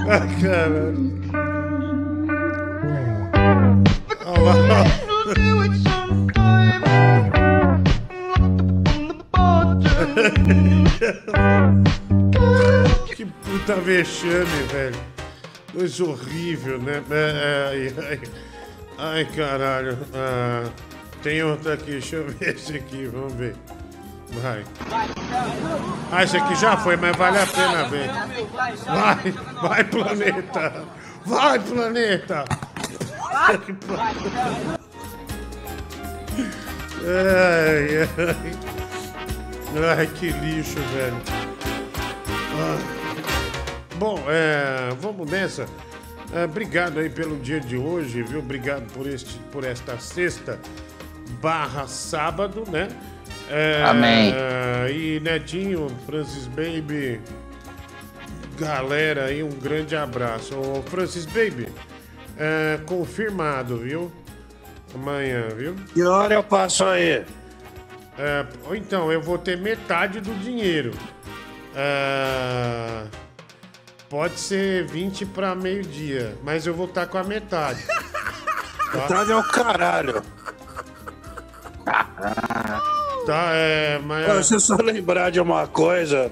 [0.07, 1.15] Ai, caralho.
[4.26, 4.84] Olha lá.
[13.14, 14.96] Que puta vexame, velho.
[15.72, 17.02] Coisa horrível, né?
[17.70, 18.20] Ai, ai,
[18.98, 19.98] ai caralho.
[20.14, 20.68] Ah,
[21.22, 23.56] tem outra aqui, deixa eu ver esse aqui, vamos ver.
[24.42, 24.64] Vai.
[26.12, 28.10] Ah, esse aqui já foi, mas vale a pena ver.
[28.86, 30.84] Vai, vai, planeta.
[31.24, 32.44] Vai, planeta.
[37.07, 39.99] Ai, ai.
[39.99, 41.16] Ai, que lixo, velho.
[42.57, 42.78] Ah.
[43.97, 45.66] Bom, é, vamos nessa.
[46.33, 48.39] É, obrigado aí pelo dia de hoje, viu?
[48.39, 50.58] Obrigado por, este, por esta sexta
[51.41, 52.89] barra sábado, né?
[53.50, 54.34] É, Amém.
[54.91, 57.20] E Netinho, Francis Baby,
[58.58, 60.57] galera aí, um grande abraço.
[60.58, 61.68] Ô, Francis Baby,
[62.39, 64.10] é, confirmado, viu?
[64.94, 65.74] Amanhã, viu?
[65.92, 67.24] Que hora eu passo aí?
[68.16, 70.92] É, então, eu vou ter metade do dinheiro.
[71.74, 73.05] É,
[74.08, 77.82] pode ser 20 para meio-dia, mas eu vou estar com a metade.
[78.94, 79.00] Tá?
[79.00, 80.23] Metade é o caralho.
[83.26, 84.26] Tá, é, mas.
[84.26, 86.31] Deixa eu só lembrar de uma coisa.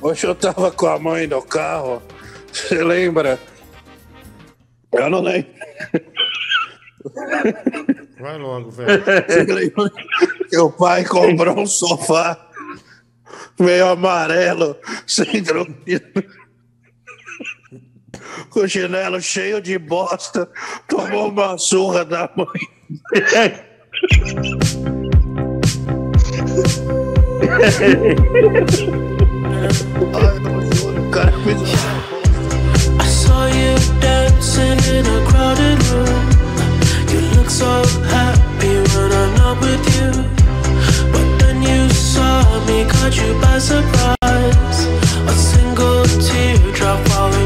[0.00, 2.02] Hoje eu tava com a mãe no carro.
[2.50, 3.38] Você lembra?
[4.90, 5.52] Eu não lembro.
[8.20, 9.02] Vai logo, velho.
[10.62, 12.38] O pai comprou um sofá
[13.58, 14.76] meio amarelo,
[15.06, 16.02] sem dormir.
[18.50, 20.48] Com o chinelo cheio de bosta,
[20.88, 22.46] tomou uma surra da mãe.
[33.00, 36.28] I saw you dancing in a crowded room.
[36.28, 36.33] You.
[39.94, 40.10] You
[41.12, 44.78] But then you saw me caught you by surprise.
[45.32, 47.43] A single teardrop falling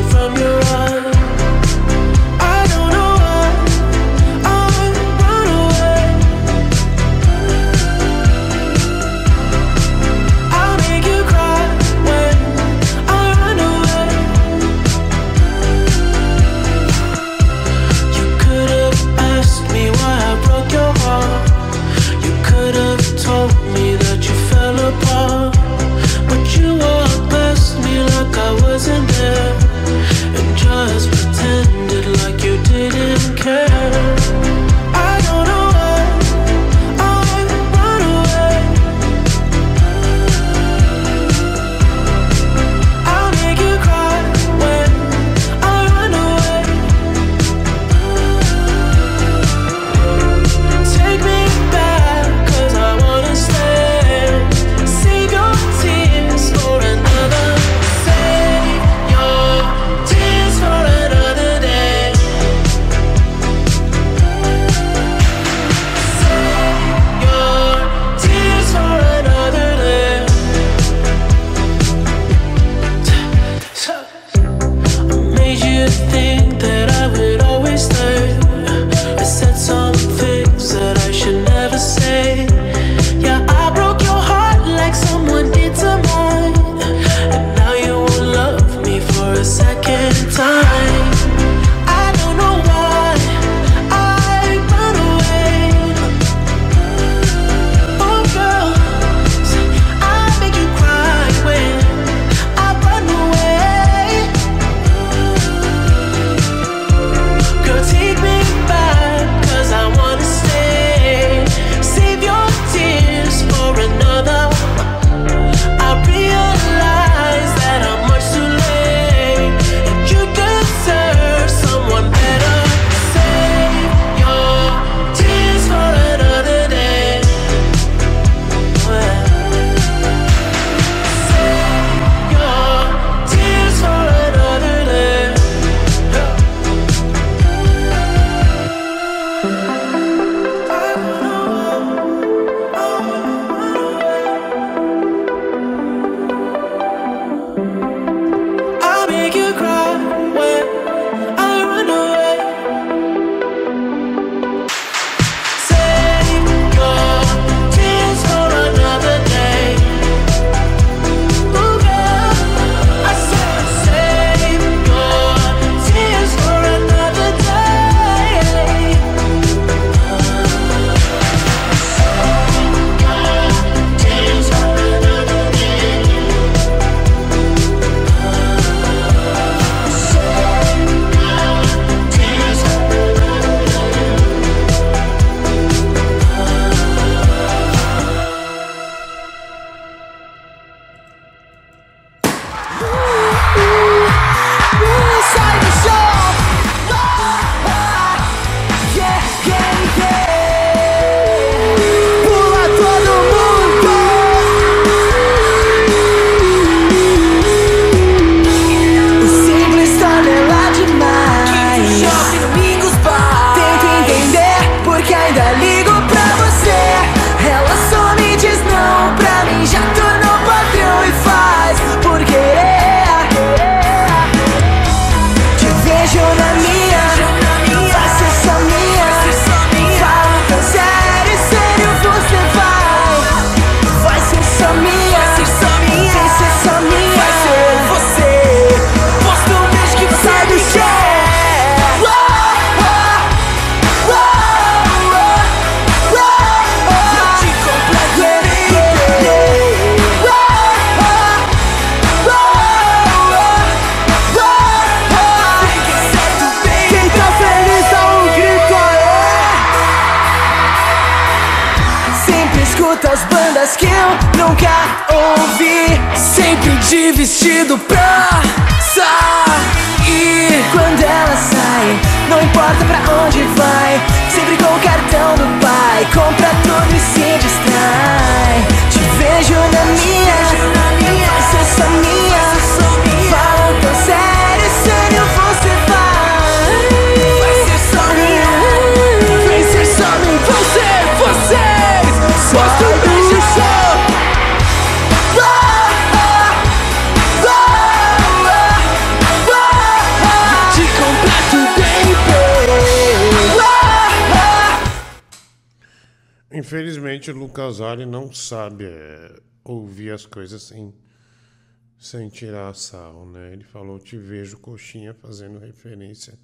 [312.09, 313.53] sem tirar sal, né?
[313.53, 316.39] Ele falou: Te vejo coxinha, fazendo referência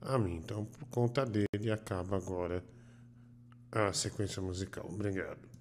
[0.00, 0.36] a mim.
[0.36, 2.64] Então, por conta dele, acaba agora
[3.72, 4.86] a sequência musical.
[4.88, 5.55] Obrigado.